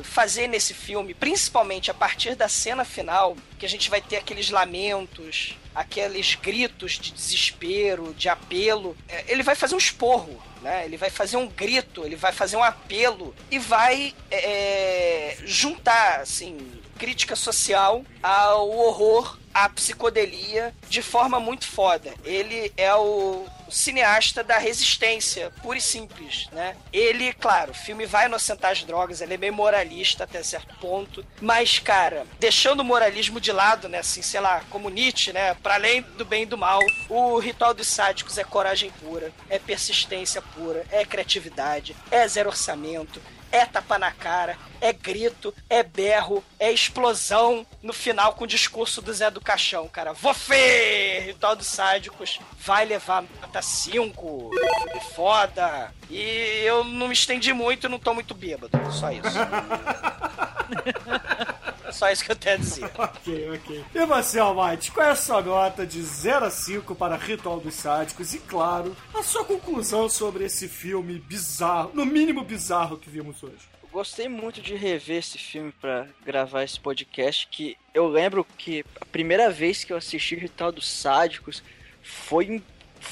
fazer 0.03 0.47
nesse 0.47 0.73
filme, 0.73 1.13
principalmente 1.13 1.89
a 1.89 1.93
partir 1.93 2.35
da 2.35 2.47
cena 2.47 2.83
final, 2.83 3.35
que 3.57 3.65
a 3.65 3.69
gente 3.69 3.89
vai 3.89 4.01
ter 4.01 4.17
aqueles 4.17 4.49
lamentos, 4.49 5.55
aqueles 5.73 6.35
gritos 6.35 6.93
de 6.93 7.11
desespero, 7.11 8.13
de 8.13 8.29
apelo. 8.29 8.95
É, 9.07 9.25
Ele 9.27 9.43
vai 9.43 9.55
fazer 9.55 9.75
um 9.75 9.79
esporro, 9.79 10.41
né? 10.61 10.85
Ele 10.85 10.97
vai 10.97 11.09
fazer 11.09 11.37
um 11.37 11.47
grito, 11.47 12.03
ele 12.03 12.15
vai 12.15 12.31
fazer 12.31 12.57
um 12.57 12.63
apelo 12.63 13.33
e 13.49 13.59
vai 13.59 14.13
é, 14.31 15.37
juntar, 15.45 16.21
assim, 16.21 16.57
crítica 16.97 17.35
social 17.35 18.03
ao 18.21 18.69
horror, 18.69 19.37
à 19.53 19.69
psicodelia, 19.69 20.73
de 20.89 21.01
forma 21.01 21.39
muito 21.39 21.67
foda. 21.67 22.13
Ele 22.23 22.71
é 22.75 22.93
o 22.95 23.45
cineasta 23.69 24.43
da 24.43 24.57
resistência, 24.57 25.51
pura 25.61 25.77
e 25.77 25.81
simples, 25.81 26.47
né? 26.51 26.75
Ele, 26.91 27.33
claro, 27.33 27.71
o 27.71 27.75
filme 27.75 28.05
vai 28.05 28.25
inocentar 28.25 28.71
as 28.71 28.83
drogas, 28.83 29.21
ele 29.21 29.33
é 29.33 29.37
meio 29.37 29.53
moralista 29.53 30.23
até 30.23 30.41
certo 30.43 30.75
ponto, 30.79 31.25
mas, 31.41 31.79
cara, 31.79 32.25
deixando 32.39 32.81
o 32.81 32.85
moralismo 32.85 33.39
de 33.39 33.51
lado, 33.51 33.87
né, 33.87 33.99
assim, 33.99 34.21
sei 34.21 34.39
lá, 34.39 34.63
como 34.69 34.89
Nietzsche, 34.89 35.33
né, 35.33 35.55
para 35.55 35.75
além 35.75 36.01
do 36.01 36.25
bem 36.25 36.43
e 36.43 36.45
do 36.45 36.57
mal, 36.57 36.81
o 37.09 37.37
Ritual 37.39 37.73
dos 37.73 37.87
Sádicos 37.87 38.37
é 38.37 38.43
coragem 38.43 38.91
pura, 39.01 39.31
é 39.49 39.59
persistência 39.59 40.41
pura, 40.41 40.85
é 40.91 41.05
criatividade, 41.05 41.95
é 42.11 42.27
zero 42.27 42.49
orçamento, 42.49 43.21
é 43.57 43.65
tapa 43.65 43.97
na 43.97 44.11
cara, 44.11 44.57
é 44.79 44.93
grito, 44.93 45.53
é 45.69 45.83
berro, 45.83 46.43
é 46.59 46.71
explosão 46.71 47.65
no 47.81 47.93
final 47.93 48.33
com 48.33 48.43
o 48.43 48.47
discurso 48.47 49.01
do 49.01 49.13
Zé 49.13 49.31
do 49.31 49.41
Caixão, 49.41 49.87
cara. 49.87 50.13
Você, 50.13 51.23
Ritual 51.25 51.55
dos 51.55 51.67
Sádicos, 51.67 52.39
vai 52.59 52.85
levar 52.85 53.23
nota 53.41 53.61
5. 53.61 54.51
Filme 54.51 55.01
foda. 55.15 55.91
E 56.09 56.61
eu 56.63 56.83
não 56.83 57.07
me 57.07 57.13
estendi 57.13 57.53
muito, 57.53 57.89
não 57.89 57.99
tô 57.99 58.13
muito 58.13 58.33
bêbado. 58.33 58.71
Só 58.91 59.11
isso. 59.11 59.27
Só 61.91 62.11
isso 62.11 62.23
que 62.23 62.31
eu 62.31 62.35
tenho 62.35 62.55
a 62.55 62.59
dizer. 62.59 62.85
ok, 62.97 63.51
ok. 63.51 63.85
E 63.93 64.05
você, 64.05 64.39
Almighty, 64.39 64.91
qual 64.91 65.07
é 65.07 65.11
a 65.11 65.15
sua 65.15 65.41
nota 65.41 65.85
de 65.85 66.01
0 66.01 66.45
a 66.45 66.49
5 66.49 66.95
para 66.95 67.15
Ritual 67.15 67.59
dos 67.59 67.75
Sádicos? 67.75 68.33
E, 68.33 68.39
claro, 68.39 68.95
a 69.13 69.23
sua 69.23 69.43
conclusão 69.45 70.09
sobre 70.09 70.45
esse 70.45 70.67
filme 70.67 71.19
bizarro, 71.19 71.91
no 71.93 72.05
mínimo 72.05 72.43
bizarro 72.43 72.97
que 72.97 73.09
vimos 73.09 73.41
hoje. 73.41 73.67
Eu 73.81 73.89
gostei 73.89 74.27
muito 74.27 74.61
de 74.61 74.75
rever 74.75 75.17
esse 75.17 75.37
filme 75.37 75.71
pra 75.71 76.07
gravar 76.25 76.63
esse 76.63 76.79
podcast, 76.79 77.47
que 77.47 77.77
eu 77.93 78.07
lembro 78.07 78.45
que 78.57 78.85
a 78.99 79.05
primeira 79.05 79.49
vez 79.49 79.83
que 79.83 79.93
eu 79.93 79.97
assisti 79.97 80.35
Ritual 80.35 80.71
dos 80.71 80.87
Sádicos 80.87 81.63
foi 82.03 82.49
um, 82.49 82.61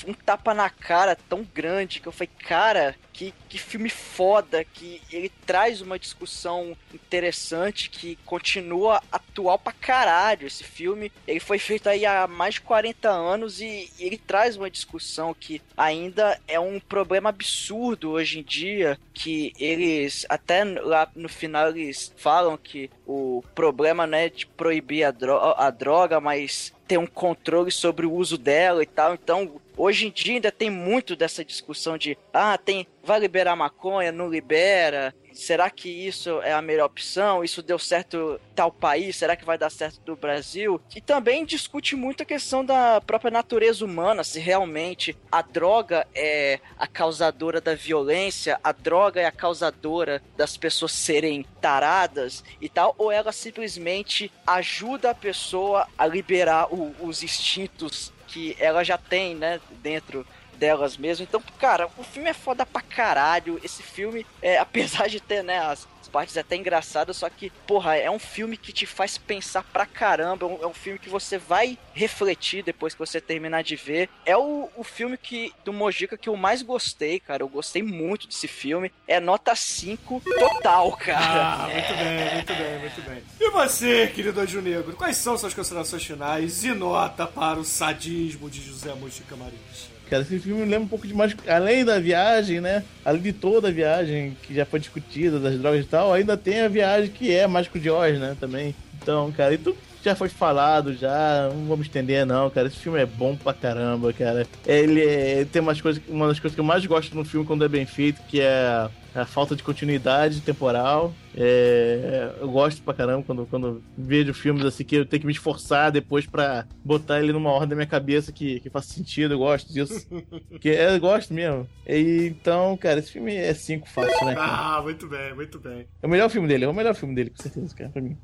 um 0.10 0.14
tapa 0.14 0.54
na 0.54 0.70
cara 0.70 1.16
tão 1.16 1.44
grande 1.44 2.00
que 2.00 2.08
eu 2.08 2.12
falei, 2.12 2.30
cara, 2.40 2.96
que, 3.16 3.34
que 3.48 3.58
filme 3.58 3.90
foda, 3.90 4.66
que 4.66 5.02
ele 5.10 5.32
traz 5.46 5.80
uma 5.80 5.98
discussão 5.98 6.76
interessante, 6.94 7.90
que 7.90 8.18
continua 8.26 9.02
atual 9.10 9.58
pra 9.58 9.72
caralho. 9.72 10.46
Esse 10.46 10.66
filme, 10.66 11.10
ele 11.26 11.40
foi 11.40 11.58
feito 11.58 11.88
aí 11.88 12.06
há 12.06 12.28
mais 12.28 12.56
de 12.56 12.62
40 12.62 13.10
anos 13.10 13.62
e 13.62 13.90
ele 13.98 14.18
traz 14.18 14.58
uma 14.58 14.70
discussão 14.70 15.34
que 15.34 15.62
ainda 15.78 16.38
é 16.46 16.60
um 16.60 16.78
problema 16.78 17.30
absurdo 17.30 18.12
hoje 18.12 18.40
em 18.40 18.44
dia, 18.44 19.00
que 19.14 19.54
eles, 19.58 20.26
até 20.28 20.66
lá 20.66 21.10
no 21.16 21.30
final 21.30 21.70
eles 21.70 22.14
falam 22.18 22.58
que 22.58 22.90
o 23.08 23.42
problema 23.56 24.06
não 24.06 24.18
é 24.18 24.28
de 24.28 24.46
proibir 24.46 25.06
a, 25.06 25.12
dro 25.12 25.38
a 25.56 25.70
droga, 25.70 26.20
mas 26.20 26.74
ter 26.88 26.98
um 26.98 27.08
controle 27.08 27.72
sobre 27.72 28.06
o 28.06 28.14
uso 28.14 28.38
dela 28.38 28.84
e 28.84 28.86
tal. 28.86 29.14
Então, 29.14 29.60
hoje 29.76 30.08
em 30.08 30.12
dia 30.12 30.36
ainda 30.36 30.52
tem 30.52 30.70
muito 30.70 31.16
dessa 31.16 31.44
discussão 31.44 31.98
de 31.98 32.18
ah, 32.34 32.58
tem 32.58 32.88
vai 33.06 33.20
liberar 33.20 33.56
maconha, 33.56 34.12
não 34.12 34.28
libera. 34.30 35.14
Será 35.32 35.70
que 35.70 35.90
isso 35.90 36.42
é 36.42 36.54
a 36.54 36.62
melhor 36.62 36.86
opção? 36.86 37.44
Isso 37.44 37.62
deu 37.62 37.78
certo 37.78 38.40
tal 38.56 38.72
país? 38.72 39.18
Será 39.18 39.36
que 39.36 39.44
vai 39.44 39.58
dar 39.58 39.70
certo 39.70 40.00
no 40.08 40.16
Brasil? 40.16 40.82
E 40.96 41.02
também 41.02 41.46
discute 41.46 41.96
muito 41.96 42.24
a 42.24 42.26
questão 42.26 42.64
da 42.64 43.02
própria 43.02 43.30
natureza 43.30 43.84
humana, 43.84 44.24
se 44.24 44.40
realmente 44.40 45.16
a 45.30 45.42
droga 45.42 46.08
é 46.16 46.60
a 46.80 46.88
causadora 46.88 47.60
da 47.60 47.76
violência, 47.76 48.58
a 48.64 48.72
droga 48.72 49.20
é 49.22 49.26
a 49.26 49.32
causadora 49.32 50.24
das 50.38 50.56
pessoas 50.56 50.94
serem 50.94 51.46
taradas 51.60 52.44
e 52.62 52.70
tal, 52.70 52.96
ou 52.98 53.12
ela 53.12 53.34
simplesmente 53.34 54.32
ajuda 54.48 55.10
a 55.12 55.16
pessoa 55.16 55.86
a 55.98 56.08
liberar 56.08 56.74
o- 56.74 56.96
os 57.02 57.24
instintos 57.24 58.14
que 58.28 58.56
ela 58.60 58.84
já 58.84 58.98
tem, 58.98 59.36
né, 59.36 59.60
dentro 59.82 60.26
delas 60.56 60.98
mesmo. 60.98 61.24
Então, 61.24 61.42
cara, 61.60 61.88
o 61.98 62.04
filme 62.04 62.30
é 62.30 62.34
foda 62.34 62.66
pra 62.66 62.82
caralho. 62.82 63.60
Esse 63.64 63.84
filme, 63.84 64.26
é, 64.42 64.58
apesar 64.60 65.08
de 65.08 65.20
ter, 65.20 65.44
né, 65.44 65.60
as, 65.60 65.88
partes 66.16 66.38
até 66.38 66.56
engraçadas, 66.56 67.18
só 67.18 67.30
que, 67.30 67.50
porra, 67.68 67.98
é 67.98 68.10
um 68.10 68.18
filme 68.18 68.56
que 68.56 68.72
te 68.72 68.86
faz 68.86 69.18
pensar 69.18 69.64
pra 69.64 69.86
caramba. 69.86 70.46
É 70.46 70.50
um, 70.50 70.64
é 70.64 70.68
um 70.68 70.74
filme 70.74 70.98
que 70.98 71.10
você 71.10 71.38
vai 71.38 71.78
refletir 71.94 72.64
depois 72.64 72.94
que 72.94 73.00
você 73.00 73.20
terminar 73.20 73.64
de 73.64 73.76
ver. 73.76 74.10
É 74.26 74.38
o, 74.38 74.70
o 74.78 74.84
filme 74.84 75.18
que 75.18 75.52
do 75.66 75.74
Mojica 75.74 76.18
que 76.18 76.30
eu 76.30 76.38
mais 76.38 76.62
gostei, 76.62 77.20
cara. 77.20 77.44
Eu 77.44 77.50
gostei 77.50 77.84
muito 77.84 78.30
desse 78.30 78.48
filme. 78.48 78.94
É 79.06 79.20
nota 79.20 79.54
5 79.54 80.22
total, 80.40 80.96
cara. 80.96 81.20
Ah, 81.20 81.68
muito 81.68 81.94
bem, 81.98 82.34
muito 82.34 82.54
bem, 82.54 82.80
muito 82.80 83.02
bem. 83.02 83.24
E 83.38 83.52
você, 83.52 84.08
querido 84.08 84.40
Anjo 84.40 84.62
Negro, 84.62 84.96
quais 84.96 85.18
são 85.18 85.38
suas 85.38 85.54
considerações 85.54 86.06
finais 86.06 86.64
e 86.64 86.74
nota 86.74 87.28
para 87.28 87.60
o 87.60 87.66
sadismo 87.66 88.50
de 88.50 88.62
José 88.62 88.94
Mujica 88.94 89.36
Marins? 89.36 89.95
Cara. 90.10 90.22
Esse 90.24 90.40
filme 90.40 90.62
me 90.62 90.66
lembra 90.70 90.86
um 90.86 90.88
pouco 90.88 91.08
de 91.08 91.14
mais. 91.14 91.36
Além 91.48 91.84
da 91.86 92.00
viagem, 92.00 92.62
né? 92.62 92.84
Além 93.04 93.22
de 93.22 93.34
toda 93.34 93.68
a 93.68 93.72
viagem 93.72 94.36
que 94.44 94.54
já 94.54 94.66
foi 94.66 94.80
discutida, 94.80 95.40
das 95.40 95.58
drogas 95.58 95.86
e 95.86 95.88
tal, 95.88 96.14
ainda 96.14 96.36
tem 96.38 96.62
a 96.62 96.68
viagem 96.68 97.10
que 97.12 97.34
é 97.34 97.46
Mágico 97.48 97.80
de 97.80 97.90
Oz, 97.90 98.20
né? 98.20 98.36
Também. 98.40 98.76
Então, 99.02 99.32
cara, 99.32 99.54
e 99.54 99.58
tudo 99.58 99.78
já 100.04 100.16
foi 100.16 100.30
falado, 100.30 100.94
já. 100.94 101.50
Não 101.54 101.66
vamos 101.66 101.88
estender, 101.88 102.26
não, 102.26 102.50
cara. 102.50 102.68
Esse 102.68 102.78
filme 102.78 103.00
é 103.00 103.06
bom 103.06 103.36
pra 103.36 103.54
caramba, 103.54 104.14
cara. 104.14 104.46
Ele, 104.66 105.02
é- 105.02 105.32
ele 105.38 105.46
tem 105.46 105.62
umas 105.62 105.82
coisas, 105.82 106.02
uma 106.08 106.28
das 106.28 106.40
coisas 106.40 106.56
que 106.56 106.62
eu 106.62 106.66
mais 106.66 106.86
gosto 106.86 107.16
no 107.16 107.26
filme 107.26 107.46
quando 107.46 107.66
é 107.66 107.68
bem 107.68 107.86
feito, 107.86 108.22
que 108.28 108.40
é 108.40 108.88
a 109.16 109.26
falta 109.26 109.56
de 109.56 109.64
continuidade 109.64 110.42
temporal. 110.42 111.14
É, 111.38 112.34
eu 112.40 112.50
gosto 112.50 112.82
pra 112.82 112.94
caramba 112.94 113.24
quando, 113.26 113.46
quando 113.46 113.84
vejo 113.98 114.34
filmes 114.34 114.64
assim 114.66 114.84
que 114.84 114.96
eu 114.96 115.06
tenho 115.06 115.22
que 115.22 115.28
me 115.28 115.34
esforçar 115.34 115.92
depois 115.92 116.26
pra 116.26 116.66
botar 116.84 117.20
ele 117.20 117.34
numa 117.34 117.50
ordem 117.52 117.70
na 117.70 117.76
minha 117.76 117.88
cabeça 117.88 118.32
que, 118.32 118.60
que 118.60 118.70
faz 118.70 118.86
sentido. 118.86 119.34
Eu 119.34 119.40
gosto 119.40 119.72
disso. 119.74 120.08
que 120.62 120.70
é, 120.70 120.96
eu 120.96 121.00
gosto 121.00 121.34
mesmo. 121.34 121.68
E, 121.88 122.28
então, 122.28 122.76
cara, 122.78 123.00
esse 123.00 123.12
filme 123.12 123.36
é 123.36 123.54
cinco 123.54 123.88
fácil, 123.90 124.26
né? 124.26 124.36
cara? 124.36 124.78
Ah, 124.78 124.82
muito 124.82 125.08
bem, 125.08 125.34
muito 125.34 125.60
bem. 125.60 125.88
É 126.02 126.08
o 126.08 126.10
melhor 126.10 126.30
filme 126.30 126.48
dele, 126.48 126.66
é 126.66 126.68
o 126.68 126.74
melhor 126.74 126.96
filme 126.96 127.14
dele, 127.16 127.30
com 127.30 127.42
certeza, 127.42 127.76
cara, 127.76 127.90
pra 127.90 128.02
mim. 128.02 128.18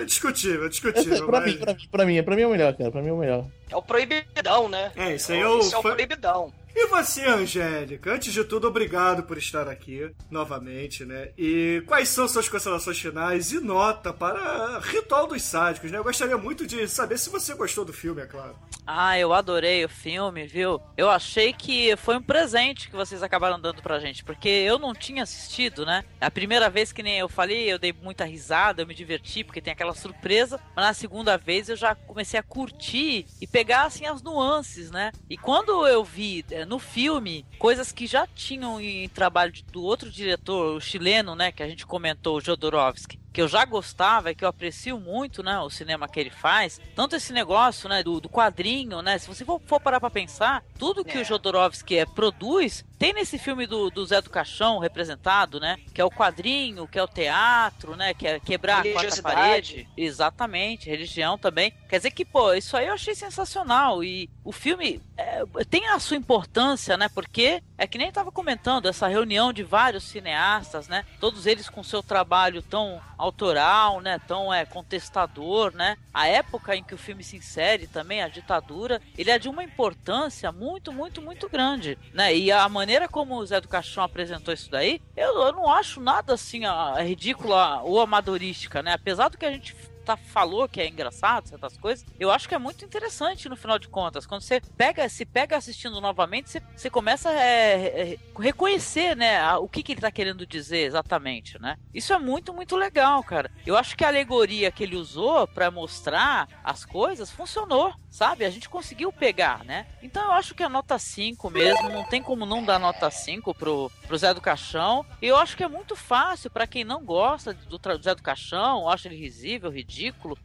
É 0.00 0.04
discutível, 0.04 0.66
é 0.66 0.68
discutível. 0.68 1.14
é, 1.14 1.26
pra, 1.26 1.40
mas- 1.40 1.52
mim, 1.54 1.58
pra, 1.60 1.74
mim, 1.74 1.88
pra 1.90 2.06
mim, 2.06 2.22
pra 2.22 2.36
mim 2.36 2.42
é 2.42 2.46
o 2.46 2.50
melhor, 2.50 2.74
cara. 2.74 2.90
Pra 2.90 3.02
mim 3.02 3.08
é 3.08 3.12
o 3.12 3.18
melhor. 3.18 3.46
É 3.70 3.76
o 3.76 3.82
proibidão, 3.82 4.68
né? 4.68 4.90
É, 4.96 5.14
isso 5.14 5.30
aí 5.32 5.40
é 5.40 5.46
o 5.48 5.58
Isso 5.60 5.74
é 5.74 5.78
o 5.78 5.82
proibidão. 5.82 6.52
E 6.74 6.86
você, 6.86 7.24
Angélica? 7.24 8.14
Antes 8.14 8.32
de 8.32 8.44
tudo, 8.44 8.68
obrigado 8.68 9.24
por 9.24 9.36
estar 9.36 9.68
aqui 9.68 10.10
novamente, 10.30 11.04
né? 11.04 11.30
E 11.36 11.82
quais 11.86 12.08
são 12.08 12.28
suas 12.28 12.48
considerações 12.48 12.98
finais 12.98 13.52
e 13.52 13.60
nota 13.60 14.12
para 14.12 14.78
Ritual 14.78 15.26
dos 15.26 15.42
Sádicos, 15.42 15.90
né? 15.90 15.98
Eu 15.98 16.04
gostaria 16.04 16.36
muito 16.36 16.66
de 16.66 16.86
saber 16.86 17.18
se 17.18 17.28
você 17.28 17.54
gostou 17.54 17.84
do 17.84 17.92
filme, 17.92 18.22
é 18.22 18.26
claro. 18.26 18.56
Ah, 18.86 19.18
eu 19.18 19.32
adorei 19.32 19.84
o 19.84 19.88
filme, 19.88 20.46
viu? 20.46 20.80
Eu 20.96 21.10
achei 21.10 21.52
que 21.52 21.96
foi 21.96 22.16
um 22.16 22.22
presente 22.22 22.88
que 22.88 22.96
vocês 22.96 23.22
acabaram 23.22 23.60
dando 23.60 23.82
pra 23.82 24.00
gente, 24.00 24.24
porque 24.24 24.48
eu 24.48 24.78
não 24.78 24.94
tinha 24.94 25.22
assistido, 25.22 25.84
né? 25.84 26.04
A 26.20 26.30
primeira 26.30 26.70
vez 26.70 26.92
que 26.92 27.02
nem 27.02 27.18
eu 27.18 27.28
falei, 27.28 27.70
eu 27.70 27.78
dei 27.78 27.92
muita 27.92 28.24
risada, 28.24 28.82
eu 28.82 28.86
me 28.86 28.94
diverti, 28.94 29.44
porque 29.44 29.60
tem 29.60 29.72
aquela 29.72 29.94
surpresa, 29.94 30.60
mas 30.74 30.84
na 30.86 30.94
segunda 30.94 31.36
vez 31.36 31.68
eu 31.68 31.76
já 31.76 31.94
comecei 31.94 32.38
a 32.38 32.42
curtir 32.42 33.26
e 33.40 33.46
pegar, 33.46 33.84
assim, 33.84 34.06
as 34.06 34.22
nuances, 34.22 34.90
né? 34.90 35.12
E 35.28 35.36
quando 35.36 35.86
eu 35.86 36.02
vi 36.02 36.44
no 36.64 36.78
filme 36.78 37.44
coisas 37.58 37.92
que 37.92 38.06
já 38.06 38.26
tinham 38.26 38.80
em 38.80 39.08
trabalho 39.08 39.52
do 39.72 39.82
outro 39.82 40.10
diretor, 40.10 40.76
o 40.76 40.80
chileno, 40.80 41.34
né, 41.34 41.52
que 41.52 41.62
a 41.62 41.68
gente 41.68 41.86
comentou, 41.86 42.36
o 42.36 42.40
Jodorowsky, 42.40 43.18
que 43.32 43.40
eu 43.40 43.48
já 43.48 43.64
gostava 43.64 44.30
e 44.30 44.34
que 44.34 44.44
eu 44.44 44.48
aprecio 44.48 44.98
muito, 44.98 45.42
né, 45.42 45.58
o 45.60 45.70
cinema 45.70 46.08
que 46.08 46.18
ele 46.18 46.30
faz, 46.30 46.80
tanto 46.94 47.16
esse 47.16 47.32
negócio, 47.32 47.88
né, 47.88 48.02
do, 48.02 48.20
do 48.20 48.28
quadrinho, 48.28 49.02
né, 49.02 49.18
se 49.18 49.28
você 49.28 49.44
for, 49.44 49.60
for 49.66 49.80
parar 49.80 50.00
pra 50.00 50.10
pensar, 50.10 50.64
tudo 50.78 51.04
que 51.04 51.18
o 51.18 51.24
Jodorowsky 51.24 51.98
é, 51.98 52.06
produz, 52.06 52.84
tem 52.98 53.12
nesse 53.12 53.38
filme 53.38 53.66
do, 53.66 53.88
do 53.90 54.04
Zé 54.04 54.20
do 54.20 54.30
Caixão 54.30 54.78
representado, 54.78 55.60
né, 55.60 55.78
que 55.94 56.00
é 56.00 56.04
o 56.04 56.10
quadrinho, 56.10 56.86
que 56.86 56.98
é 56.98 57.02
o 57.02 57.08
teatro, 57.08 57.96
né, 57.96 58.12
que 58.14 58.26
é 58.26 58.40
quebrar 58.40 58.86
a 58.86 58.92
quarta 58.92 59.22
parede, 59.22 59.88
exatamente, 59.96 60.90
religião 60.90 61.38
também, 61.38 61.72
quer 61.88 61.98
dizer 61.98 62.10
que, 62.10 62.24
pô, 62.24 62.52
isso 62.52 62.76
aí 62.76 62.86
eu 62.86 62.94
achei 62.94 63.14
sensacional 63.14 64.02
e 64.02 64.28
o 64.44 64.52
filme 64.52 65.00
é, 65.16 65.42
tem 65.68 65.86
a 65.88 65.98
sua 65.98 66.16
importância, 66.16 66.96
né, 66.96 67.08
porque 67.08 67.62
é 67.78 67.86
que 67.86 67.96
nem 67.96 68.08
eu 68.08 68.12
tava 68.12 68.32
comentando, 68.32 68.86
essa 68.86 69.08
reunião 69.08 69.52
de 69.52 69.62
vários 69.62 70.04
cineastas, 70.04 70.88
né, 70.88 71.04
todos 71.20 71.46
eles 71.46 71.68
com 71.68 71.82
seu 71.82 72.02
trabalho 72.02 72.62
tão 72.62 73.00
autoral, 73.20 74.00
né, 74.00 74.18
tão 74.26 74.52
é, 74.52 74.64
contestador, 74.64 75.74
né, 75.74 75.96
a 76.12 76.26
época 76.26 76.74
em 76.74 76.82
que 76.82 76.94
o 76.94 76.98
filme 76.98 77.22
se 77.22 77.36
insere 77.36 77.86
também, 77.86 78.22
a 78.22 78.28
ditadura, 78.28 79.00
ele 79.16 79.30
é 79.30 79.38
de 79.38 79.48
uma 79.48 79.62
importância 79.62 80.50
muito, 80.50 80.92
muito, 80.92 81.20
muito 81.20 81.48
grande, 81.48 81.98
né, 82.14 82.34
e 82.34 82.50
a 82.50 82.68
maneira 82.68 83.06
como 83.06 83.36
o 83.36 83.46
Zé 83.46 83.60
do 83.60 83.68
Caixão 83.68 84.02
apresentou 84.02 84.54
isso 84.54 84.70
daí, 84.70 85.02
eu, 85.16 85.38
eu 85.38 85.52
não 85.52 85.70
acho 85.70 86.00
nada 86.00 86.34
assim 86.34 86.64
ah, 86.64 86.94
ridícula 87.00 87.82
ou 87.82 88.00
amadorística, 88.00 88.82
né, 88.82 88.94
apesar 88.94 89.28
do 89.28 89.36
que 89.36 89.44
a 89.44 89.52
gente 89.52 89.76
tá, 90.04 90.16
falou 90.16 90.68
que 90.68 90.80
é 90.80 90.88
engraçado, 90.88 91.48
certas 91.48 91.76
coisas, 91.76 92.04
eu 92.18 92.30
acho 92.30 92.48
que 92.48 92.54
é 92.54 92.58
muito 92.58 92.84
interessante 92.84 93.48
no 93.48 93.56
final 93.56 93.78
de 93.78 93.88
contas. 93.88 94.26
Quando 94.26 94.42
você 94.42 94.60
pega, 94.76 95.08
se 95.08 95.24
pega 95.24 95.56
assistindo 95.56 96.00
novamente, 96.00 96.50
você, 96.50 96.60
você 96.76 96.90
começa 96.90 97.28
a 97.30 97.34
é, 97.34 98.12
é, 98.12 98.16
reconhecer, 98.38 99.16
né, 99.16 99.38
a- 99.40 99.58
o 99.58 99.68
que, 99.68 99.82
que 99.82 99.92
ele 99.92 100.00
tá 100.00 100.10
querendo 100.10 100.46
dizer 100.46 100.84
exatamente, 100.86 101.60
né? 101.60 101.76
Isso 101.94 102.12
é 102.12 102.18
muito, 102.18 102.52
muito 102.52 102.76
legal, 102.76 103.22
cara. 103.22 103.50
Eu 103.66 103.76
acho 103.76 103.96
que 103.96 104.04
a 104.04 104.08
alegoria 104.08 104.70
que 104.70 104.82
ele 104.82 104.96
usou 104.96 105.46
pra 105.48 105.70
mostrar 105.70 106.48
as 106.64 106.84
coisas 106.84 107.30
funcionou, 107.30 107.92
sabe? 108.10 108.44
A 108.44 108.50
gente 108.50 108.68
conseguiu 108.68 109.12
pegar, 109.12 109.64
né? 109.64 109.86
Então 110.02 110.22
eu 110.24 110.32
acho 110.32 110.54
que 110.54 110.62
é 110.62 110.68
nota 110.68 110.98
5 110.98 111.50
mesmo, 111.50 111.88
não 111.90 112.04
tem 112.04 112.22
como 112.22 112.44
não 112.46 112.64
dar 112.64 112.78
nota 112.78 113.10
5 113.10 113.54
pro, 113.54 113.90
pro 114.06 114.16
Zé 114.18 114.32
do 114.34 114.40
Caixão. 114.40 115.04
E 115.20 115.26
eu 115.26 115.36
acho 115.36 115.56
que 115.56 115.64
é 115.64 115.68
muito 115.68 115.94
fácil 115.96 116.50
pra 116.50 116.66
quem 116.66 116.84
não 116.84 117.04
gosta 117.04 117.52
do, 117.54 117.78
do 117.78 118.02
Zé 118.02 118.14
do 118.14 118.22
Caixão, 118.22 118.88
acha 118.88 119.08
ele 119.08 119.16
risível, 119.16 119.70
ridículo, 119.70 119.89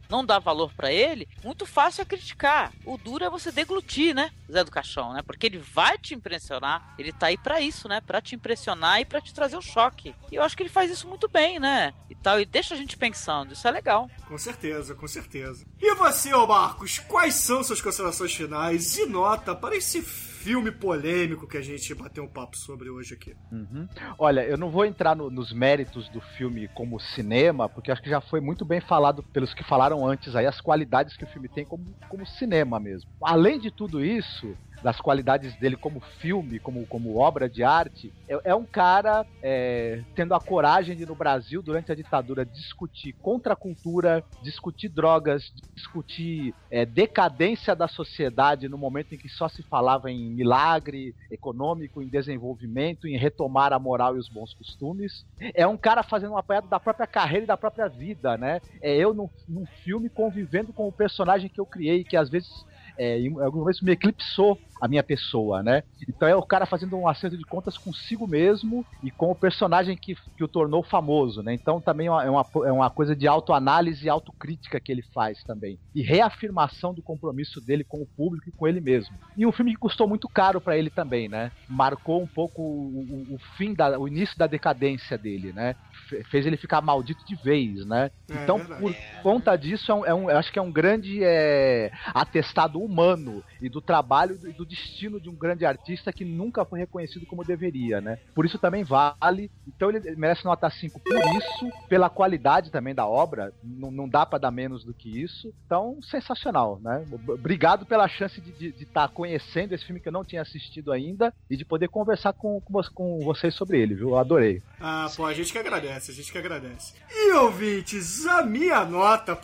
não 0.08 0.24
dá 0.24 0.38
valor 0.38 0.72
pra 0.74 0.92
ele, 0.92 1.28
muito 1.44 1.66
fácil 1.66 2.02
é 2.02 2.04
criticar. 2.04 2.72
O 2.84 2.96
duro 2.96 3.24
é 3.24 3.30
você 3.30 3.50
deglutir, 3.50 4.14
né? 4.14 4.30
Zé 4.50 4.64
do 4.64 4.70
Caixão, 4.70 5.12
né? 5.12 5.22
Porque 5.22 5.46
ele 5.46 5.58
vai 5.58 5.98
te 5.98 6.14
impressionar, 6.14 6.94
ele 6.98 7.12
tá 7.12 7.26
aí 7.26 7.36
pra 7.36 7.60
isso, 7.60 7.88
né? 7.88 8.00
Pra 8.00 8.20
te 8.20 8.34
impressionar 8.34 9.00
e 9.00 9.04
pra 9.04 9.20
te 9.20 9.34
trazer 9.34 9.56
o 9.56 9.62
choque. 9.62 10.14
E 10.30 10.36
eu 10.36 10.42
acho 10.42 10.56
que 10.56 10.62
ele 10.62 10.70
faz 10.70 10.90
isso 10.90 11.08
muito 11.08 11.28
bem, 11.28 11.58
né? 11.58 11.94
E 12.10 12.14
tal, 12.14 12.40
e 12.40 12.44
deixa 12.44 12.74
a 12.74 12.76
gente 12.76 12.96
pensando, 12.96 13.52
isso 13.52 13.66
é 13.66 13.70
legal. 13.70 14.10
Com 14.28 14.38
certeza, 14.38 14.94
com 14.94 15.08
certeza. 15.08 15.64
E 15.80 15.94
você, 15.94 16.32
ô 16.34 16.46
Marcos, 16.46 16.98
quais 16.98 17.34
são 17.34 17.62
suas 17.62 17.80
considerações 17.80 18.34
finais 18.34 18.96
e 18.96 19.06
nota 19.06 19.54
para 19.54 19.76
esse 19.76 20.02
filme 20.02 20.35
polêmico 20.78 21.46
que 21.48 21.56
a 21.56 21.62
gente 21.62 21.94
bateu 21.94 22.24
um 22.24 22.28
papo 22.28 22.56
sobre 22.56 22.88
hoje 22.88 23.14
aqui? 23.14 23.34
Uhum. 23.50 23.88
Olha, 24.18 24.44
eu 24.44 24.56
não 24.56 24.70
vou 24.70 24.84
entrar 24.84 25.16
no- 25.16 25.30
nos 25.30 25.52
méritos 25.52 26.08
do 26.08 26.20
filme 26.20 26.68
como 26.68 27.00
cinema, 27.00 27.68
porque 27.68 27.90
acho 27.90 28.02
que 28.02 28.10
já 28.10 28.20
foi 28.20 28.40
muito 28.40 28.64
bem 28.64 28.80
falado 28.80 29.22
pelos 29.32 29.52
que 29.54 29.64
falaram 29.64 30.06
antes 30.06 30.36
aí, 30.36 30.46
as 30.46 30.60
qualidades 30.60 31.16
que 31.16 31.24
o 31.24 31.28
filme 31.28 31.48
tem 31.48 31.64
como, 31.64 31.84
como 32.08 32.26
cinema 32.26 32.78
mesmo. 32.78 33.08
Além 33.22 33.58
de 33.58 33.70
tudo 33.70 34.04
isso, 34.04 34.56
das 34.86 35.00
qualidades 35.00 35.56
dele 35.56 35.76
como 35.76 36.00
filme, 36.20 36.60
como, 36.60 36.86
como 36.86 37.16
obra 37.16 37.50
de 37.50 37.64
arte, 37.64 38.12
é, 38.28 38.38
é 38.44 38.54
um 38.54 38.64
cara 38.64 39.26
é, 39.42 40.04
tendo 40.14 40.32
a 40.32 40.38
coragem 40.38 40.96
de, 40.96 41.04
no 41.04 41.16
Brasil, 41.16 41.60
durante 41.60 41.90
a 41.90 41.94
ditadura, 41.96 42.46
discutir 42.46 43.12
contra 43.20 43.54
a 43.54 43.56
cultura, 43.56 44.22
discutir 44.44 44.88
drogas, 44.88 45.42
discutir 45.74 46.54
é, 46.70 46.86
decadência 46.86 47.74
da 47.74 47.88
sociedade 47.88 48.68
no 48.68 48.78
momento 48.78 49.12
em 49.12 49.18
que 49.18 49.28
só 49.28 49.48
se 49.48 49.60
falava 49.64 50.08
em 50.08 50.32
milagre 50.32 51.16
econômico, 51.32 52.00
em 52.00 52.08
desenvolvimento, 52.08 53.08
em 53.08 53.16
retomar 53.16 53.72
a 53.72 53.80
moral 53.80 54.14
e 54.14 54.20
os 54.20 54.28
bons 54.28 54.54
costumes. 54.54 55.26
É 55.52 55.66
um 55.66 55.76
cara 55.76 56.04
fazendo 56.04 56.34
um 56.34 56.38
apanhado 56.38 56.68
da 56.68 56.78
própria 56.78 57.08
carreira 57.08 57.42
e 57.42 57.48
da 57.48 57.56
própria 57.56 57.88
vida, 57.88 58.38
né? 58.38 58.60
É 58.80 58.94
eu 58.94 59.12
num, 59.12 59.28
num 59.48 59.66
filme 59.82 60.08
convivendo 60.08 60.72
com 60.72 60.86
o 60.86 60.92
personagem 60.92 61.50
que 61.50 61.60
eu 61.60 61.66
criei, 61.66 62.04
que 62.04 62.16
às 62.16 62.30
vezes 62.30 62.48
é, 62.96 63.18
em 63.18 63.40
algumas 63.40 63.66
vezes 63.66 63.82
me 63.82 63.92
eclipsou 63.92 64.56
a 64.80 64.88
minha 64.88 65.02
pessoa, 65.02 65.62
né? 65.62 65.82
Então 66.08 66.28
é 66.28 66.36
o 66.36 66.42
cara 66.42 66.66
fazendo 66.66 66.96
um 66.98 67.08
acerto 67.08 67.36
de 67.36 67.44
contas 67.44 67.76
consigo 67.78 68.26
mesmo 68.26 68.86
e 69.02 69.10
com 69.10 69.30
o 69.30 69.34
personagem 69.34 69.96
que, 70.00 70.14
que 70.36 70.44
o 70.44 70.48
tornou 70.48 70.82
famoso, 70.82 71.42
né? 71.42 71.54
Então 71.54 71.80
também 71.80 72.06
é 72.08 72.10
uma, 72.10 72.24
é 72.24 72.30
uma, 72.30 72.46
é 72.66 72.72
uma 72.72 72.90
coisa 72.90 73.14
de 73.16 73.26
autoanálise 73.26 74.06
e 74.06 74.08
autocrítica 74.08 74.80
que 74.80 74.92
ele 74.92 75.02
faz 75.14 75.42
também. 75.44 75.78
E 75.94 76.02
reafirmação 76.02 76.92
do 76.94 77.02
compromisso 77.02 77.60
dele 77.60 77.84
com 77.84 78.02
o 78.02 78.08
público 78.16 78.48
e 78.48 78.52
com 78.52 78.66
ele 78.66 78.80
mesmo. 78.80 79.16
E 79.36 79.46
um 79.46 79.52
filme 79.52 79.72
que 79.72 79.78
custou 79.78 80.08
muito 80.08 80.28
caro 80.28 80.60
para 80.60 80.76
ele 80.76 80.90
também, 80.90 81.28
né? 81.28 81.50
Marcou 81.68 82.22
um 82.22 82.28
pouco 82.28 82.62
o, 82.62 83.32
o- 83.32 83.34
o 83.34 83.38
fim, 83.56 83.74
da, 83.74 83.98
o 83.98 84.06
início 84.08 84.36
da 84.38 84.46
decadência 84.46 85.16
dele, 85.18 85.52
né? 85.52 85.74
Fe- 86.08 86.24
Fez 86.30 86.46
ele 86.46 86.56
ficar 86.56 86.80
maldito 86.82 87.24
de 87.26 87.36
vez, 87.36 87.86
né? 87.86 88.10
É 88.30 88.34
Então, 88.42 88.58
verdade. 88.58 88.80
por 88.80 88.94
conta 89.22 89.56
disso, 89.56 89.90
é 89.90 89.94
um, 89.94 90.04
é 90.06 90.14
um- 90.14 90.30
eu 90.30 90.36
acho 90.36 90.52
que 90.52 90.58
é 90.58 90.62
um 90.62 90.72
grande 90.72 91.20
é, 91.22 91.90
atestado 92.14 92.80
humano 92.80 93.42
e 93.60 93.68
do 93.68 93.80
trabalho 93.80 94.38
e 94.48 94.52
do, 94.52 94.65
destino 94.66 95.20
de 95.20 95.28
um 95.30 95.34
grande 95.34 95.64
artista 95.64 96.12
que 96.12 96.24
nunca 96.24 96.64
foi 96.64 96.78
reconhecido 96.80 97.24
como 97.26 97.44
deveria, 97.44 98.00
né? 98.00 98.18
Por 98.34 98.44
isso 98.44 98.58
também 98.58 98.84
vale. 98.84 99.50
Então 99.66 99.88
ele 99.90 100.14
merece 100.16 100.44
nota 100.44 100.68
5 100.68 101.00
por 101.00 101.16
isso, 101.36 101.70
pela 101.88 102.10
qualidade 102.10 102.70
também 102.70 102.94
da 102.94 103.06
obra, 103.06 103.52
não, 103.62 103.90
não 103.90 104.08
dá 104.08 104.26
pra 104.26 104.38
dar 104.38 104.50
menos 104.50 104.84
do 104.84 104.92
que 104.92 105.08
isso. 105.22 105.52
Então, 105.66 105.98
sensacional, 106.02 106.78
né? 106.82 107.04
Obrigado 107.28 107.86
pela 107.86 108.08
chance 108.08 108.40
de 108.40 108.68
estar 108.80 109.08
conhecendo 109.08 109.74
esse 109.74 109.84
filme 109.84 110.00
que 110.00 110.08
eu 110.08 110.12
não 110.12 110.24
tinha 110.24 110.42
assistido 110.42 110.92
ainda 110.92 111.32
e 111.48 111.56
de 111.56 111.64
poder 111.64 111.88
conversar 111.88 112.32
com, 112.32 112.60
com, 112.60 112.72
vo- 112.72 112.90
com 112.92 113.18
vocês 113.20 113.54
sobre 113.54 113.80
ele, 113.80 113.94
viu? 113.94 114.10
Eu 114.10 114.18
adorei. 114.18 114.62
Ah, 114.80 115.08
pô, 115.16 115.24
a 115.24 115.32
gente 115.32 115.52
que 115.52 115.58
agradece, 115.58 116.10
a 116.10 116.14
gente 116.14 116.30
que 116.32 116.38
agradece. 116.38 116.94
E 117.10 117.32
ouvintes, 117.34 118.26
a 118.26 118.42
minha 118.42 118.84
nota, 118.84 119.38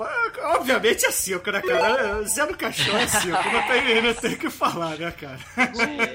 obviamente 0.57 1.05
é 1.07 1.11
5, 1.11 1.51
né, 1.51 1.61
cara? 1.63 2.23
Zé 2.25 2.47
do 2.47 2.57
Caixão 2.57 2.97
é 2.97 3.07
5, 3.07 3.27
não 3.29 4.03
não 4.03 4.15
tem 4.15 4.35
o 4.35 4.39
que 4.39 4.51
falar, 4.51 4.97
né, 4.99 5.12
cara? 5.13 5.41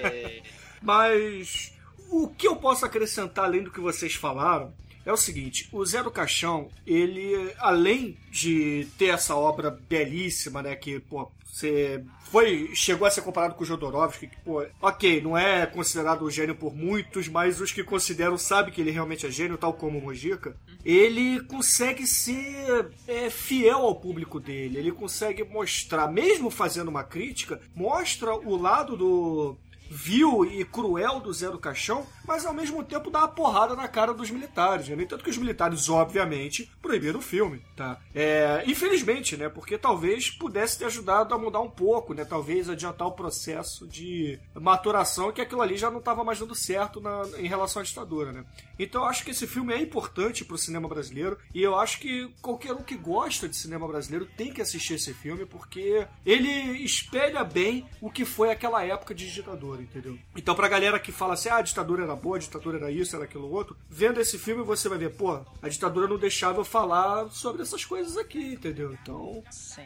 Mas 0.82 1.74
o 2.10 2.30
que 2.30 2.48
eu 2.48 2.56
posso 2.56 2.86
acrescentar 2.86 3.46
além 3.46 3.64
do 3.64 3.72
que 3.72 3.80
vocês 3.80 4.16
falaram 4.16 4.74
é 5.08 5.14
o 5.14 5.18
seguinte: 5.18 5.70
o 5.72 5.84
Zé 5.86 6.04
do 6.04 6.12
Caixão, 6.12 6.70
ele, 6.86 7.54
além 7.58 8.18
de 8.30 8.88
ter 8.98 9.08
essa 9.08 9.36
obra 9.36 9.72
belíssima, 9.72 10.62
né? 10.62 10.76
Que, 10.76 11.00
pô, 11.00 11.32
você 11.46 12.04
foi 12.30 12.72
chegou 12.76 13.08
a 13.08 13.12
ser 13.12 13.22
comparado 13.22 13.56
com 13.56 13.64
o 13.64 13.66
Jodorowsky, 13.66 14.28
que, 14.28 14.38
pô, 14.42 14.66
ok, 14.82 15.22
não 15.22 15.38
é 15.38 15.66
considerado 15.66 16.26
um 16.26 16.30
gênio 16.30 16.56
por 16.56 16.76
muitos, 16.76 17.30
mas 17.30 17.62
os 17.62 17.72
que 17.72 17.84
consideram 17.84 18.38
sabem 18.38 18.74
que 18.74 18.82
ele 18.82 18.92
realmente 18.92 19.26
é 19.26 19.32
gênio, 19.32 19.58
tal 19.58 19.74
como 19.74 19.98
o 19.98 20.02
Mojica. 20.02 20.56
Ele 20.84 21.40
consegue 21.46 22.06
ser 22.06 22.90
é, 23.08 23.30
fiel 23.30 23.80
ao 23.80 23.96
público 23.96 24.40
dele, 24.40 24.78
ele 24.78 24.92
consegue 24.92 25.44
mostrar, 25.44 26.12
mesmo 26.12 26.50
fazendo 26.50 26.90
uma 26.90 27.04
crítica, 27.04 27.62
mostra 27.74 28.34
o 28.36 28.58
lado 28.58 28.98
do 28.98 29.58
vil 29.90 30.46
e 30.46 30.64
cruel 30.66 31.20
do 31.20 31.34
Zé 31.34 31.50
do 31.50 31.60
Caixão, 31.60 32.06
mas 32.26 32.46
ao 32.46 32.54
mesmo 32.54 32.84
tempo 32.84 33.10
dá 33.10 33.20
uma 33.20 33.28
porrada 33.28 33.76
na 33.76 33.88
cara 33.88 34.14
dos 34.14 34.30
militares. 34.30 34.90
Né? 34.90 34.96
No 34.96 35.02
entanto 35.02 35.24
que 35.24 35.30
os 35.30 35.38
militares, 35.38 35.90
obviamente, 35.90 36.70
proibiram 36.82 37.20
o 37.20 37.22
filme, 37.22 37.62
tá? 37.76 38.00
É, 38.14 38.64
infelizmente, 38.68 39.38
né? 39.38 39.50
Porque 39.50 39.78
talvez 39.78 40.30
pudesse 40.30 40.78
ter 40.78 40.86
ajudado 40.86 41.34
a 41.34 41.38
mudar 41.38 41.62
um 41.62 41.70
pouco, 41.70 42.14
né? 42.14 42.26
Talvez 42.26 42.70
adiantar 42.70 43.08
o 43.08 43.14
processo 43.14 43.88
de 43.88 44.40
maturação, 44.54 45.32
que 45.32 45.42
aquilo 45.42 45.62
ali 45.62 45.78
já 45.78 45.90
não 45.90 46.00
estava 46.00 46.24
mais 46.24 46.40
dando 46.40 46.56
certo 46.56 47.00
na, 47.00 47.24
em 47.38 47.48
relação 47.48 47.82
à 47.82 47.86
ditadura, 47.86 48.32
né? 48.32 48.46
Então 48.80 49.02
eu 49.02 49.08
acho 49.08 49.24
que 49.24 49.32
esse 49.32 49.48
filme 49.48 49.74
é 49.74 49.82
importante 49.82 50.46
pro 50.46 50.58
cinema 50.58 50.88
brasileiro 50.88 51.38
e 51.54 51.62
eu 51.62 51.78
acho 51.78 52.00
que 52.00 52.30
qualquer 52.42 52.74
um 52.74 52.84
que 52.84 52.96
gosta 52.96 53.48
de 53.48 53.56
cinema 53.56 53.88
brasileiro 53.88 54.26
tem 54.38 54.52
que 54.52 54.62
assistir 54.62 54.96
esse 54.96 55.14
filme 55.14 55.46
porque 55.46 56.08
ele 56.26 56.50
espelha 56.84 57.44
bem 57.44 57.88
o 58.02 58.12
que 58.12 58.26
foi 58.26 58.52
aquela 58.52 58.84
época 58.84 59.16
de 59.16 59.32
ditadura, 59.32 59.77
entendeu? 59.82 60.18
Então 60.36 60.56
pra 60.56 60.68
galera 60.68 61.00
que 61.00 61.12
fala 61.12 61.34
assim, 61.34 61.50
ah, 61.50 61.58
a 61.58 61.62
ditadura 61.62 62.04
era 62.04 62.16
boa, 62.16 62.38
a 62.38 62.40
ditadura 62.40 62.78
era 62.78 62.92
isso, 62.92 63.16
era 63.16 63.26
aquilo 63.26 63.52
outro, 63.52 63.76
vendo 63.90 64.20
esse 64.20 64.38
filme 64.38 64.64
você 64.64 64.90
vai 64.90 64.98
ver, 64.98 65.16
pô, 65.16 65.40
a 65.62 65.70
ditadura 65.70 66.08
não 66.08 66.18
deixava 66.18 66.60
eu 66.60 66.66
falar 66.66 67.30
sobre 67.30 67.62
essas 67.62 67.86
coisas 67.86 68.18
aqui, 68.18 68.54
entendeu? 68.54 68.94
Então, 68.94 69.44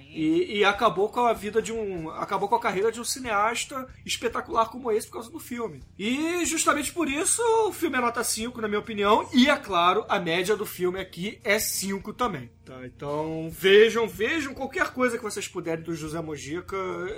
e, 0.10 0.60
e 0.60 0.66
acabou 0.66 1.10
com 1.10 1.22
a 1.22 1.34
vida 1.34 1.62
de 1.62 1.72
um, 1.72 2.10
acabou 2.10 2.48
com 2.48 2.56
a 2.56 2.60
carreira 2.60 2.92
de 2.92 3.00
um 3.00 3.06
cineasta 3.06 3.88
espetacular 4.06 4.70
como 4.70 4.92
esse 4.92 5.08
por 5.08 5.14
causa 5.14 5.32
do 5.32 5.40
filme. 5.40 5.82
E 5.98 6.46
justamente 6.46 6.92
por 6.92 7.08
isso 7.08 7.42
o 7.68 7.74
filme 7.74 7.98
é 7.98 8.02
nota 8.02 8.24
5, 8.24 8.62
na 8.62 8.68
minha 8.68 8.80
opinião, 8.80 9.28
e 9.34 9.50
é 9.50 9.58
claro, 9.58 10.06
a 10.08 10.20
média 10.20 10.56
do 10.56 10.66
filme 10.66 11.00
aqui 11.00 11.40
é 11.44 11.60
5 11.60 12.14
também. 12.14 12.50
Tá, 12.66 12.86
então 12.86 13.50
vejam, 13.52 14.08
vejam 14.08 14.54
qualquer 14.54 14.94
coisa 14.94 15.18
que 15.18 15.24
vocês 15.24 15.48
puderem 15.48 15.84
do 15.84 15.96
José 15.96 16.22
Mojica. 16.22 16.78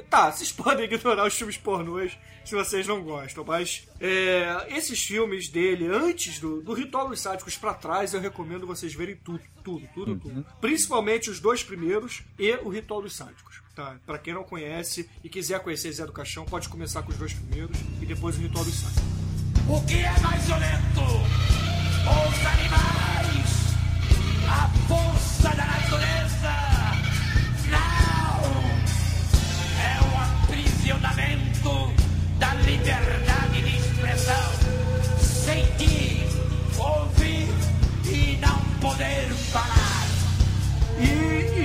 Tá, 0.10 0.32
vocês 0.32 0.52
podem 0.54 0.86
ignorar 0.86 1.28
os 1.28 1.36
filmes 1.36 1.58
pornôs 1.58 2.18
se 2.46 2.56
vocês 2.64 2.88
não 2.88 3.04
gostam, 3.04 3.44
mas 3.44 3.88
é, 4.00 4.68
esses 4.70 5.04
filmes 5.04 5.50
dele, 5.50 5.88
antes 5.88 6.40
do, 6.40 6.62
do 6.62 6.74
Ritual 6.74 7.10
dos 7.10 7.20
Sádicos 7.20 7.58
pra 7.58 7.74
trás, 7.74 8.14
eu 8.14 8.22
recomendo 8.22 8.66
vocês 8.66 8.94
verem 8.94 9.16
tudo, 9.16 9.42
tudo, 9.64 9.88
tudo, 9.94 10.20
tudo. 10.20 10.46
Principalmente 10.62 11.30
os 11.30 11.40
dois 11.40 11.64
primeiros 11.64 12.24
e 12.40 12.52
o 12.64 12.70
Ritual 12.70 13.02
dos 13.02 13.16
Sádicos. 13.16 13.62
Tá, 13.76 13.98
pra 14.06 14.20
quem 14.20 14.34
não 14.34 14.44
conhece 14.44 15.10
e 15.24 15.30
quiser 15.30 15.60
conhecer 15.60 15.92
Zé 15.92 16.06
do 16.06 16.14
Caixão, 16.14 16.46
pode 16.46 16.70
começar 16.70 17.02
com 17.02 17.12
os 17.12 17.18
dois 17.18 17.34
primeiros 17.34 17.76
e 18.02 18.06
depois 18.06 18.38
o 18.38 18.42
Ritual 18.42 18.64
dos 18.64 18.76
Sádicos. 18.76 19.04
O 19.68 19.82
que 19.86 19.96
é 19.96 20.20
mais 20.20 20.44
violento? 20.46 21.02
Os 22.04 22.46
animais? 22.46 23.74
A 24.48 24.70
força 24.88 25.50
da 25.56 25.66
natureza? 25.66 26.54
Não! 27.72 28.44
É 29.82 30.00
o 30.02 30.12
aprisionamento 30.46 32.03
da 32.44 32.54
liberdade 32.56 33.62
de 33.62 33.78
expressão. 33.78 34.52
Sentir, 35.22 36.28
ouvir 36.78 37.48
e 38.06 38.38
não 38.42 38.60
poder 38.82 39.30
falar. 39.52 39.83
E 41.00 41.24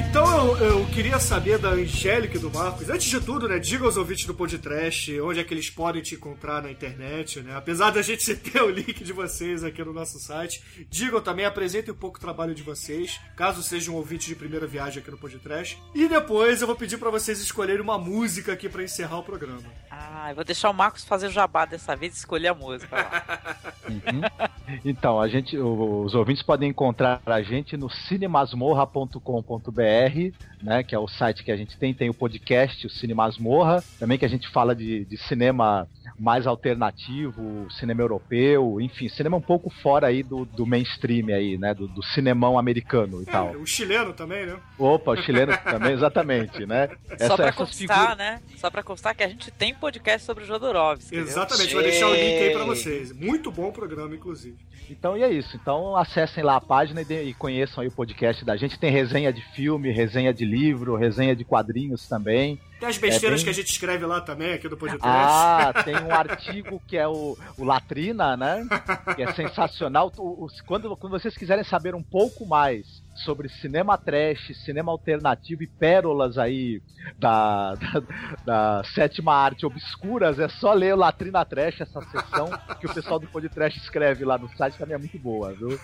então 0.09 0.57
eu, 0.57 0.81
eu 0.81 0.87
queria 0.87 1.19
saber 1.21 1.59
da 1.59 1.69
Angélica 1.69 2.39
e 2.39 2.41
do 2.41 2.51
Marcos. 2.51 2.89
Antes 2.89 3.09
de 3.09 3.21
tudo, 3.21 3.47
né? 3.47 3.59
Diga 3.59 3.85
aos 3.85 3.99
ouvintes 3.99 4.25
do 4.25 4.35
podcast 4.35 5.21
onde 5.21 5.39
é 5.39 5.45
que 5.45 5.53
eles 5.53 5.69
podem 5.69 6.01
te 6.01 6.15
encontrar 6.15 6.63
na 6.63 6.71
internet, 6.71 7.41
né? 7.41 7.55
Apesar 7.55 7.91
da 7.91 8.01
gente 8.01 8.35
ter 8.35 8.63
o 8.63 8.71
link 8.71 9.05
de 9.05 9.13
vocês 9.13 9.63
aqui 9.63 9.85
no 9.85 9.93
nosso 9.93 10.19
site, 10.19 10.63
digam 10.89 11.21
também, 11.21 11.45
apresentem 11.45 11.93
um 11.93 11.97
pouco 11.97 12.17
o 12.17 12.21
trabalho 12.21 12.55
de 12.55 12.63
vocês, 12.63 13.21
caso 13.37 13.63
sejam 13.63 13.95
um 13.95 13.97
ouvinte 13.99 14.27
de 14.29 14.35
primeira 14.35 14.67
viagem 14.67 15.03
aqui 15.03 15.11
no 15.11 15.19
podcast. 15.19 15.79
E 15.95 16.09
depois 16.09 16.63
eu 16.63 16.67
vou 16.67 16.77
pedir 16.77 16.97
pra 16.97 17.11
vocês 17.11 17.39
escolherem 17.41 17.83
uma 17.83 17.99
música 17.99 18.55
aqui 18.55 18.69
pra 18.69 18.83
encerrar 18.83 19.19
o 19.19 19.25
programa. 19.25 19.63
Ah, 19.91 20.31
eu 20.31 20.35
vou 20.37 20.45
deixar 20.45 20.71
o 20.71 20.75
Marcos 20.75 21.05
fazer 21.05 21.27
o 21.27 21.31
jabá 21.31 21.67
dessa 21.67 21.95
vez 21.95 22.15
e 22.15 22.19
escolher 22.19 22.49
a 22.49 22.55
música. 22.55 22.97
lá. 22.97 24.48
Então, 24.85 25.21
a 25.21 25.29
gente, 25.29 25.57
os 25.57 26.15
ouvintes 26.15 26.43
podem 26.43 26.71
encontrar 26.71 27.21
a 27.27 27.43
gente 27.43 27.77
no 27.77 27.89
cinemasmorra.com.br, 27.89 30.33
né, 30.63 30.83
que 30.83 30.95
é 30.95 30.99
o 30.99 31.09
site 31.09 31.45
que 31.45 31.53
a 31.53 31.57
gente 31.57 31.77
tem, 31.77 31.95
tem 31.95 32.11
o 32.11 32.15
podcast, 32.15 32.87
o 32.87 32.91
Cine 32.91 33.15
Masmorra, 33.15 33.83
também 33.99 34.19
que 34.19 34.25
a 34.25 34.29
gente 34.29 34.49
fala 34.49 34.75
de, 34.75 35.05
de 35.05 35.17
cinema 35.17 35.89
mais 36.19 36.47
alternativo, 36.47 37.71
cinema 37.71 38.03
europeu, 38.03 38.81
enfim, 38.81 39.09
cinema 39.09 39.37
um 39.37 39.41
pouco 39.41 39.71
fora 39.71 40.09
aí 40.09 40.23
do, 40.23 40.45
do 40.45 40.67
mainstream 40.67 41.29
aí, 41.29 41.57
né, 41.57 41.75
do, 41.75 41.87
do 41.87 42.03
cinemão 42.03 42.59
americano 42.59 43.23
e 43.23 43.27
tal. 43.27 43.55
É, 43.55 43.57
o 43.57 43.67
chileno 43.67 44.13
também, 44.13 44.47
né? 44.47 44.57
Opa, 44.79 45.13
o 45.13 45.17
chileno 45.23 45.57
também, 45.59 45.93
exatamente, 45.93 46.67
né? 46.67 46.89
Só 47.19 47.37
pra 47.37 47.53
constar, 47.53 47.97
figuras- 47.99 48.19
né? 48.19 48.41
Só 48.57 48.71
pra 48.71 48.83
constar 48.83 49.15
que 49.15 49.23
a 49.23 49.29
gente 49.29 49.51
tem 49.53 49.75
podcast 49.75 50.27
sobre 50.27 50.45
o 50.45 50.47
Jodorowsky. 50.47 51.15
Exatamente, 51.17 51.73
vou 51.73 51.83
deixar 51.83 52.09
o 52.09 52.15
link 52.15 52.43
aí 52.43 52.51
pra 52.53 52.65
vocês. 52.65 53.13
Muito 53.13 53.53
bom 53.53 53.69
o 53.69 53.73
programa, 53.73 54.15
inclusive. 54.15 54.57
Então 54.91 55.19
e 55.19 55.23
é 55.23 55.31
isso. 55.31 55.55
Então 55.55 55.95
acessem 55.97 56.43
lá 56.43 56.57
a 56.57 56.61
página 56.63 57.03
e, 57.03 57.05
de- 57.05 57.23
e 57.25 57.35
conheçam 57.35 57.83
aí 57.83 57.89
o 57.89 57.93
podcast 57.93 58.43
da 58.43 58.57
gente. 58.57 58.79
Tem 58.79 58.91
resenha 58.91 59.31
de 59.31 59.43
filme, 59.55 59.91
resenha 59.91 60.33
de 60.33 60.47
livro, 60.47 60.97
resenha 60.97 61.37
de 61.37 61.45
quadrinhos 61.45 62.09
também. 62.09 62.59
Tem 62.81 62.89
as 62.89 62.97
besteiras 62.97 63.43
É 63.43 63.45
que 63.45 63.51
a 63.51 63.53
gente 63.53 63.71
escreve 63.71 64.07
lá 64.07 64.21
também, 64.23 64.55
aqui 64.55 64.67
do 64.67 64.79
podcast. 64.79 65.07
Ah, 65.07 65.75
tem 65.85 65.95
um 65.95 66.11
artigo 66.11 66.81
que 66.87 66.97
é 66.97 67.07
o, 67.07 67.37
o 67.59 67.65
Latrina, 67.65 68.35
né? 68.35 68.67
Que 69.15 69.23
é 69.25 69.33
sensacional. 69.35 70.11
O- 70.17 70.47
o- 70.47 70.49
quando, 70.67 70.97
quando 70.97 71.13
vocês 71.21 71.37
quiserem 71.37 71.65
saber 71.65 71.95
um 71.95 72.03
pouco 72.03 72.47
mais 72.47 73.03
sobre 73.25 73.49
cinema 73.49 73.97
trash, 73.97 74.53
cinema 74.65 74.93
alternativo 74.93 75.63
e 75.63 75.67
pérolas 75.67 76.39
aí 76.39 76.81
da, 77.19 77.75
da, 77.75 78.03
da 78.45 78.85
sétima 78.95 79.35
arte 79.35 79.65
obscuras, 79.67 80.39
é 80.39 80.49
só 80.49 80.73
ler 80.73 80.95
o 80.95 80.99
Latrina 80.99 81.45
Trash, 81.45 81.81
essa 81.81 82.01
seção 82.03 82.51
que 82.81 82.87
o 82.87 82.95
pessoal 82.95 83.19
do 83.19 83.27
Podcast 83.27 83.79
escreve 83.79 84.25
lá 84.25 84.37
no 84.39 84.49
site, 84.57 84.77
também 84.79 84.95
é 84.95 84.99
muito 84.99 85.19
boa, 85.19 85.53
viu? 85.53 85.79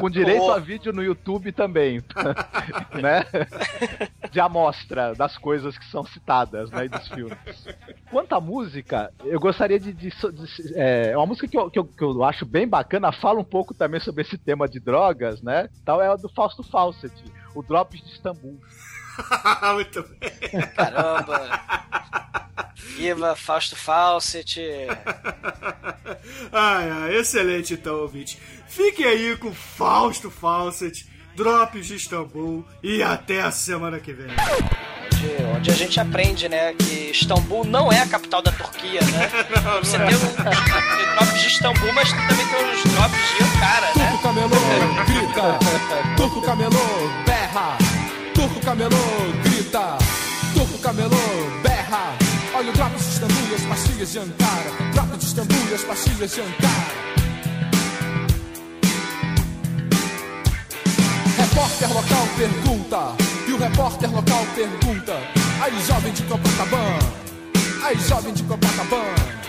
Com 0.00 0.08
direito 0.08 0.38
Boa. 0.40 0.56
a 0.56 0.58
vídeo 0.58 0.92
no 0.92 1.02
YouTube 1.02 1.52
também, 1.52 2.02
né? 3.00 3.24
De 4.30 4.40
amostra 4.40 5.14
das 5.14 5.36
coisas 5.36 5.76
que 5.76 5.84
são 5.86 6.04
citadas, 6.04 6.70
né, 6.70 6.84
e 6.86 6.88
dos 6.88 7.08
filmes. 7.08 7.38
Quanto 8.10 8.34
à 8.34 8.40
música, 8.40 9.12
eu 9.24 9.38
gostaria 9.40 9.78
de. 9.78 9.92
de- 9.92 10.08
de- 10.08 10.74
é, 10.74 11.10
é 11.12 11.16
uma 11.16 11.26
música 11.26 11.46
que 11.48 11.56
eu, 11.58 11.70
que, 11.70 11.78
eu, 11.78 11.84
que 11.84 12.02
eu 12.02 12.22
acho 12.24 12.44
bem 12.46 12.66
bacana, 12.66 13.12
fala 13.12 13.40
um 13.40 13.44
pouco 13.44 13.74
também 13.74 14.00
sobre 14.00 14.22
esse 14.22 14.38
tema 14.38 14.68
de 14.68 14.80
drogas, 14.80 15.42
né? 15.42 15.68
Tal, 15.84 16.00
é 16.00 16.08
a 16.08 16.16
do 16.16 16.28
Fausto 16.28 16.47
Fawcett, 16.62 17.14
o 17.54 17.62
Drops 17.62 18.00
de 18.02 18.12
Istambul. 18.12 18.58
Muito 19.74 20.02
bem. 20.02 20.30
Caramba. 20.74 21.60
Viva 22.96 23.36
Fausto 23.36 23.76
Fawcett. 23.76 24.60
Ai, 26.52 26.90
ai, 26.90 27.16
excelente 27.16 27.74
então, 27.74 27.96
ouvinte. 27.96 28.38
Fiquem 28.66 29.06
aí 29.06 29.36
com 29.36 29.52
Fausto 29.52 30.30
Fawcett, 30.30 31.08
Drops 31.38 31.86
de 31.86 31.94
Istambul 31.94 32.64
e 32.82 33.00
até 33.00 33.40
a 33.40 33.52
semana 33.52 34.00
que 34.00 34.12
vem. 34.12 34.26
Onde, 35.54 35.70
a 35.70 35.74
gente 35.74 36.00
aprende, 36.00 36.48
né, 36.48 36.74
que 36.74 37.12
Istambul 37.12 37.64
não 37.64 37.92
é 37.92 38.00
a 38.00 38.06
capital 38.08 38.42
da 38.42 38.50
Turquia, 38.50 39.00
né? 39.02 39.30
Você 39.78 39.94
é. 39.94 40.06
tem 40.06 40.16
o 40.16 40.18
tem 40.18 41.14
drops 41.14 41.40
de 41.40 41.46
Istambul, 41.46 41.92
mas 41.92 42.10
também 42.10 42.44
tem 42.44 42.72
os 42.74 42.92
drops 42.92 43.18
de 43.36 43.44
Ankara, 43.44 43.86
né? 43.94 44.10
Turco 44.10 44.22
camelô, 44.24 44.56
grita. 45.06 46.16
Turco 46.16 46.42
camelô, 46.42 47.10
berra. 47.24 47.78
Turco 48.34 48.60
camelô, 48.60 48.96
grita. 49.44 49.98
Turco 50.54 50.78
camelô, 50.78 51.60
berra. 51.62 52.16
Olha 52.52 52.70
o 52.70 52.72
drop 52.72 52.96
de 52.96 53.02
Istambul 53.02 53.48
e 53.48 53.54
as 53.54 53.62
pastilhas 53.62 54.10
de 54.10 54.18
Ankara. 54.18 54.70
Drop 54.92 55.16
de 55.16 55.24
Istambul 55.24 55.68
e 55.70 55.74
as 55.74 55.84
pastilhas 55.84 56.34
de 56.34 56.40
Ankara. 56.40 57.17
Repórter 61.58 61.92
local 61.92 62.28
pergunta. 62.36 63.16
E 63.48 63.52
o 63.52 63.58
repórter 63.58 64.14
local 64.14 64.46
pergunta. 64.54 65.18
Aí, 65.60 65.82
jovem 65.84 66.12
de 66.12 66.22
Copacabana. 66.22 66.98
Aí, 67.82 67.98
jovem 67.98 68.32
de 68.32 68.44
Copacabana. 68.44 69.42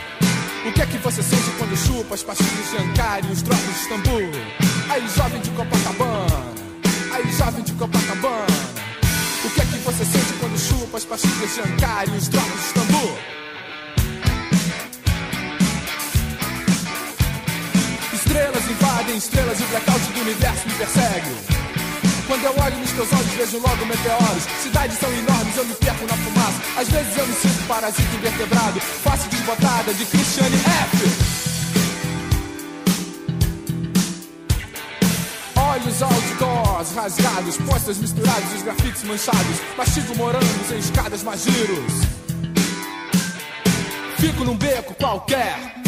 O 0.68 0.72
que 0.72 0.82
é 0.82 0.88
que 0.88 0.98
você 0.98 1.22
sente 1.22 1.52
quando 1.60 1.78
chupa 1.78 2.16
as 2.16 2.24
pastilhas 2.24 2.72
de 2.72 2.78
Ankara 2.78 3.28
e 3.28 3.32
os 3.32 3.44
drops 3.44 3.64
de 3.64 3.72
Istambul? 3.74 4.32
Aí, 4.90 5.08
jovem 5.16 5.40
de 5.40 5.52
Copacabana. 5.52 6.46
Aí, 7.14 7.32
jovem 7.32 7.64
de 7.64 7.74
Copacabana. 7.74 8.58
O 9.46 9.50
que 9.52 9.62
é 9.62 9.66
que 9.66 9.78
você 9.78 10.04
sente 10.04 10.34
quando 10.40 10.58
chupa 10.58 10.98
as 10.98 11.06
pastilhas 11.06 11.54
de 11.54 11.62
Ankara 11.62 12.10
e 12.10 12.18
os 12.18 12.28
drops 12.28 12.52
de 12.52 12.66
Istambul? 12.66 13.18
Estrelas 18.14 18.68
invadem 18.68 19.16
estrelas 19.16 19.60
e 19.60 19.64
o 19.64 19.68
blackout 19.68 20.12
do 20.12 20.22
universo 20.22 20.68
me 20.68 20.74
persegue. 20.74 21.69
Quando 22.30 22.44
eu 22.44 22.54
olho 22.64 22.78
nos 22.78 22.92
teus 22.92 23.12
olhos, 23.12 23.32
vejo 23.32 23.58
logo 23.58 23.86
meteoros. 23.88 24.44
Cidades 24.62 25.00
são 25.00 25.12
enormes, 25.12 25.58
eu 25.58 25.66
me 25.66 25.74
perco 25.74 26.06
na 26.06 26.16
fumaça. 26.16 26.62
Às 26.78 26.88
vezes 26.88 27.18
eu 27.18 27.26
me 27.26 27.34
sinto 27.34 27.68
parasita 27.68 28.16
invertebrado. 28.16 28.80
Face 28.80 29.28
desbotada 29.30 29.92
de 29.96 30.06
Christiane 30.06 30.56
F. 30.56 31.40
Olhos 35.56 36.02
outdoors, 36.04 36.92
rasgados, 36.92 37.58
postas 37.58 37.98
misturados, 37.98 38.54
os 38.54 38.62
grafites 38.62 39.04
manchados. 39.06 39.58
Mastigo 39.76 40.16
morangos 40.16 40.72
em 40.72 40.78
escadas 40.78 41.24
magiros. 41.24 41.94
Fico 44.20 44.46
num 44.46 44.56
beco 44.56 44.94
qualquer, 44.94 45.82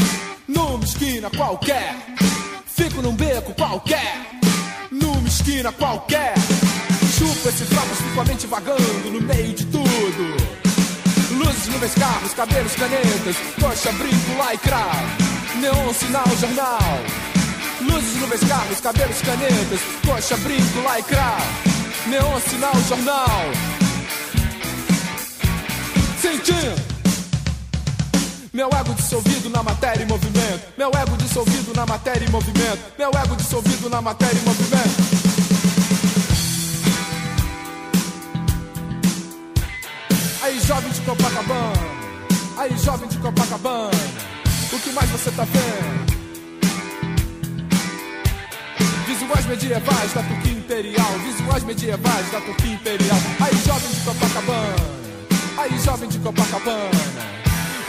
numa 0.48 0.84
esquina 0.84 1.30
qualquer. 1.30 1.96
Fico 2.66 3.00
num 3.04 3.16
beco 3.16 3.54
qualquer, 3.54 4.41
numa 5.16 5.28
esquina 5.28 5.72
qualquer. 5.72 6.34
Chupo 7.18 7.50
esses 7.50 7.68
trapos, 7.68 7.98
fico 7.98 8.22
a 8.22 8.26
mente 8.26 8.48
vagando 8.48 9.12
no 9.12 9.22
meio 9.22 9.54
de 9.54 9.66
tudo. 9.66 10.62
Luzes, 11.32 11.68
nuvens, 11.68 11.94
carros, 11.96 12.34
cabelos, 12.34 12.74
canetas, 12.76 13.36
coxa, 13.60 13.92
brinco, 13.94 14.32
lycra, 14.52 14.86
neon, 15.60 15.94
sinal, 15.94 16.26
jornal. 16.40 17.00
Luzes, 17.82 18.16
nuvens, 18.22 18.44
carros, 18.48 18.80
cabelos, 18.80 19.22
canetas, 19.22 19.80
coxa, 20.06 20.38
brinco, 20.38 20.80
lycra, 20.80 21.38
neon, 22.08 22.40
sinal, 22.50 22.74
jornal. 22.88 23.42
Sentindo. 26.22 26.92
Meu 28.54 28.68
ego 28.68 28.94
dissolvido 28.94 29.50
na 29.50 29.64
matéria 29.64 30.04
em 30.04 30.08
movimento. 30.08 30.74
Meu 30.78 30.90
ego 30.90 31.16
dissolvido 31.18 31.74
na 31.74 31.86
matéria 31.86 32.26
em 32.26 32.30
movimento. 32.30 32.80
Meu 32.98 33.10
ego 33.10 33.36
dissolvido 33.38 33.90
na 33.90 34.02
matéria 34.02 34.38
em 34.38 34.44
movimento. 34.44 35.01
Jovem 40.72 40.92
de 40.94 41.02
Copacabana. 41.02 41.74
Aí, 42.58 42.78
jovem 42.78 43.10
de 43.10 43.18
Copacabana. 43.18 43.92
O 44.72 44.80
que 44.80 44.90
mais 44.94 45.10
você 45.10 45.30
tá 45.32 45.44
vendo? 45.44 46.12
Visuais 49.06 49.46
medievais 49.48 50.14
da 50.14 50.24
Turquia 50.24 50.54
Imperial. 50.54 51.12
Visuais 51.26 51.64
medievais 51.66 52.32
da 52.32 52.40
Turquia 52.40 52.74
Imperial. 52.74 53.18
Aí, 53.42 53.58
jovem 53.68 53.92
de 53.92 54.00
Copacabana. 54.00 54.76
Aí, 55.58 55.80
jovem 55.80 56.08
de 56.08 56.20
Copacabana. 56.20 56.90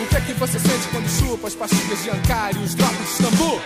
O 0.00 0.06
que 0.09 0.16
é 0.16 0.20
que 0.20 0.32
você 0.32 0.59
sente 0.59 0.88
quando 0.90 1.09
chupa 1.09 1.46
as 1.46 1.54
pastilhas 1.54 2.02
de 2.02 2.10
Ankara 2.10 2.59
e 2.59 2.64
os 2.64 2.74
drops 2.74 2.96
de 2.96 3.04
Istambul? 3.04 3.60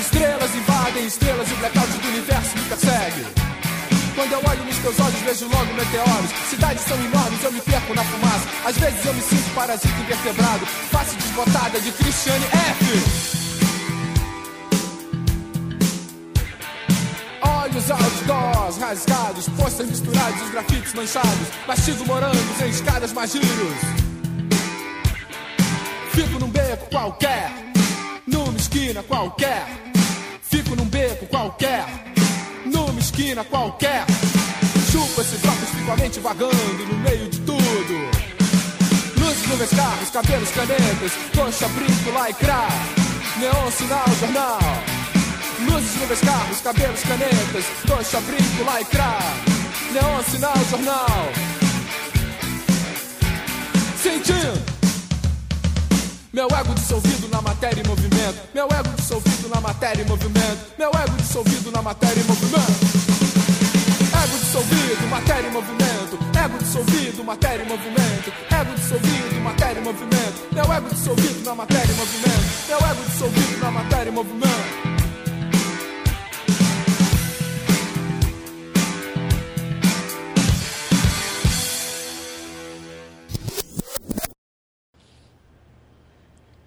Estrelas 0.00 0.54
invadem 0.56 1.06
estrelas 1.06 1.48
e 1.48 1.52
o 1.52 1.56
blackout 1.58 1.92
do 1.92 2.08
universo 2.08 2.58
me 2.58 2.64
persegue. 2.64 3.45
Quando 4.16 4.32
eu 4.32 4.40
olho 4.48 4.64
nos 4.64 4.78
teus 4.78 4.98
olhos, 4.98 5.20
vejo 5.20 5.46
logo 5.46 5.74
meteoros. 5.74 6.30
Cidades 6.48 6.82
são 6.84 6.96
enormes, 6.96 7.44
eu 7.44 7.52
me 7.52 7.60
perco 7.60 7.94
na 7.94 8.02
fumaça. 8.02 8.48
Às 8.64 8.78
vezes 8.78 9.04
eu 9.04 9.12
me 9.12 9.20
sinto 9.20 9.54
parasita 9.54 10.00
invertebrado. 10.00 10.64
Face 10.90 11.16
desbotada 11.16 11.78
de 11.78 11.92
Christiane 11.92 12.46
F. 12.46 13.36
Olhos 17.42 17.90
outdoors, 17.90 18.78
rasgados, 18.78 19.48
posters 19.50 19.90
misturados, 19.90 20.40
os 20.40 20.50
grafites 20.50 20.94
manchados, 20.94 21.48
mastigo 21.68 22.06
morangos 22.06 22.60
em 22.62 22.70
escadas 22.70 23.12
magiros. 23.12 23.46
Fico 26.12 26.38
num 26.38 26.48
beco 26.48 26.86
qualquer, 26.86 27.52
numa 28.26 28.56
esquina 28.56 29.02
qualquer. 29.02 29.66
Fico 30.40 30.74
num 30.74 30.86
beco 30.86 31.26
qualquer, 31.26 31.84
esquina 33.16 33.42
qualquer. 33.44 34.04
Chupo 34.92 35.22
esses 35.22 35.42
óculos, 35.42 35.70
fico 35.70 35.90
a 35.90 35.96
mente 35.96 36.20
vagando 36.20 36.86
no 36.86 36.98
meio 36.98 37.28
de 37.30 37.38
tudo. 37.40 37.96
Luzes, 39.18 39.48
nuvens, 39.48 39.70
carros, 39.70 40.10
cabelos, 40.10 40.50
canetas, 40.50 41.12
coxa, 41.34 41.66
brinco, 41.68 42.10
lycra, 42.10 42.68
neon, 43.40 43.70
sinal, 43.70 44.04
jornal. 44.20 44.58
Luzes, 45.60 45.94
nuvens, 45.98 46.20
carros, 46.20 46.60
cabelos, 46.60 47.00
canetas, 47.00 47.64
coxa, 47.88 48.20
brinco, 48.20 48.70
lycra, 48.70 49.18
neon, 49.92 50.22
sinal, 50.30 50.56
jornal. 50.70 51.32
Sentindo. 54.02 54.76
Meu 56.34 56.48
ego 56.48 56.74
dissolvido 56.74 57.28
na 57.28 57.40
matéria 57.40 57.80
em 57.80 57.88
movimento. 57.88 58.36
Meu 58.52 58.66
ego 58.66 58.90
dissolvido 58.94 59.48
na 59.48 59.60
matéria 59.62 60.02
em 60.02 60.04
movimento. 60.04 60.58
Meu 60.78 60.90
ego 60.90 61.16
dissolvido 61.16 61.72
na 61.72 61.80
matéria 61.80 62.20
em 62.20 62.24
movimento. 62.24 63.05
Ego 64.26 64.38
dissolvido, 64.38 65.06
matéria 65.06 65.48
em 65.48 65.52
movimento. 65.52 66.18
Ego 66.36 66.58
dissolvido, 66.58 67.22
matéria 67.22 67.62
em 67.62 67.68
movimento. 67.68 68.32
Ego 68.50 68.74
dissolvido, 68.74 69.40
matéria 69.40 69.78
em 69.78 69.84
movimento. 69.84 70.52
Meu 70.52 70.64
ego 70.64 70.88
dissolvido 70.88 71.44
na 71.44 71.54
matéria 71.54 71.92
em 71.92 71.94
movimento. 71.94 72.66
Meu 72.66 72.78
ego 72.78 73.04
dissolvido 73.04 73.58
na 73.60 73.70
matéria 73.70 74.10
em 74.10 74.12
movimento. 74.12 74.96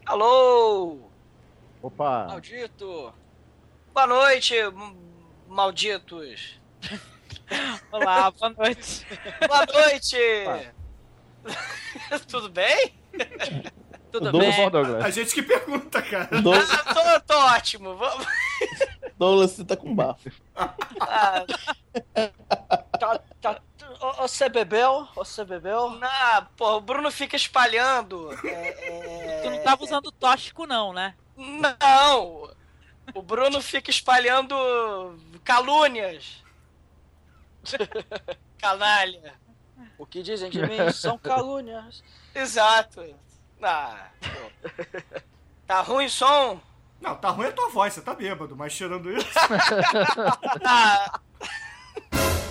Alô! 0.06 0.98
Opa! 1.82 2.28
Maldito! 2.30 3.14
Boa 3.94 4.08
noite, 4.08 4.56
malditos! 5.50 6.58
Olá, 7.92 8.32
boa 8.32 8.54
noite. 8.58 9.06
Boa 9.48 9.66
noite! 9.66 10.18
Tudo 12.28 12.50
bem? 12.50 12.94
Tudo 14.12 14.32
Douglas 14.32 14.56
bem? 14.56 14.70
Douglas. 14.70 15.06
A 15.06 15.10
gente 15.10 15.34
que 15.34 15.42
pergunta, 15.44 16.02
cara. 16.02 16.42
Douglas, 16.42 16.70
Ah, 16.72 16.94
tô, 16.94 17.20
tô 17.34 17.40
ótimo. 17.40 17.96
Vamos- 17.96 18.28
Douglas, 19.18 19.52
você 19.52 19.66
tá 19.66 19.76
com 19.76 19.94
bafo. 19.96 20.30
Ah, 20.56 21.46
Tá, 23.00 23.20
tá, 23.42 23.62
você 24.20 24.50
bebeu? 24.50 25.08
Você 25.16 25.44
bebeu? 25.44 25.90
não, 25.92 26.46
pô, 26.58 26.76
o 26.78 26.82
Bruno 26.82 27.12
fica 27.12 27.36
espalhando. 27.36 28.30
é, 28.46 29.38
é, 29.38 29.42
Tu 29.44 29.50
não 29.50 29.64
tava 29.64 29.84
usando 29.84 30.12
tóxico, 30.12 30.66
não, 30.68 30.94
né? 30.94 31.16
Não! 31.36 32.50
O 33.14 33.22
Bruno 33.22 33.62
fica 33.62 33.90
espalhando 33.90 34.56
calúnias. 35.44 36.44
Canalha. 38.60 39.34
O 39.98 40.06
que 40.06 40.22
dizem 40.22 40.50
de 40.50 40.62
mim 40.62 40.92
são 40.92 41.18
calúnias. 41.18 42.04
Exato. 42.36 43.04
Ah, 43.62 44.08
pô. 44.22 44.70
Tá 45.68 45.82
ruim 45.82 46.06
o 46.06 46.10
som? 46.10 46.60
Não, 47.02 47.16
tá 47.16 47.30
ruim 47.30 47.48
a 47.48 47.52
tua 47.52 47.70
voz, 47.70 47.94
você 47.94 48.02
tá 48.02 48.14
bêbado, 48.14 48.56
mas 48.56 48.76
tirando 48.76 49.12
isso. 49.12 49.28
Ah, 50.66 51.20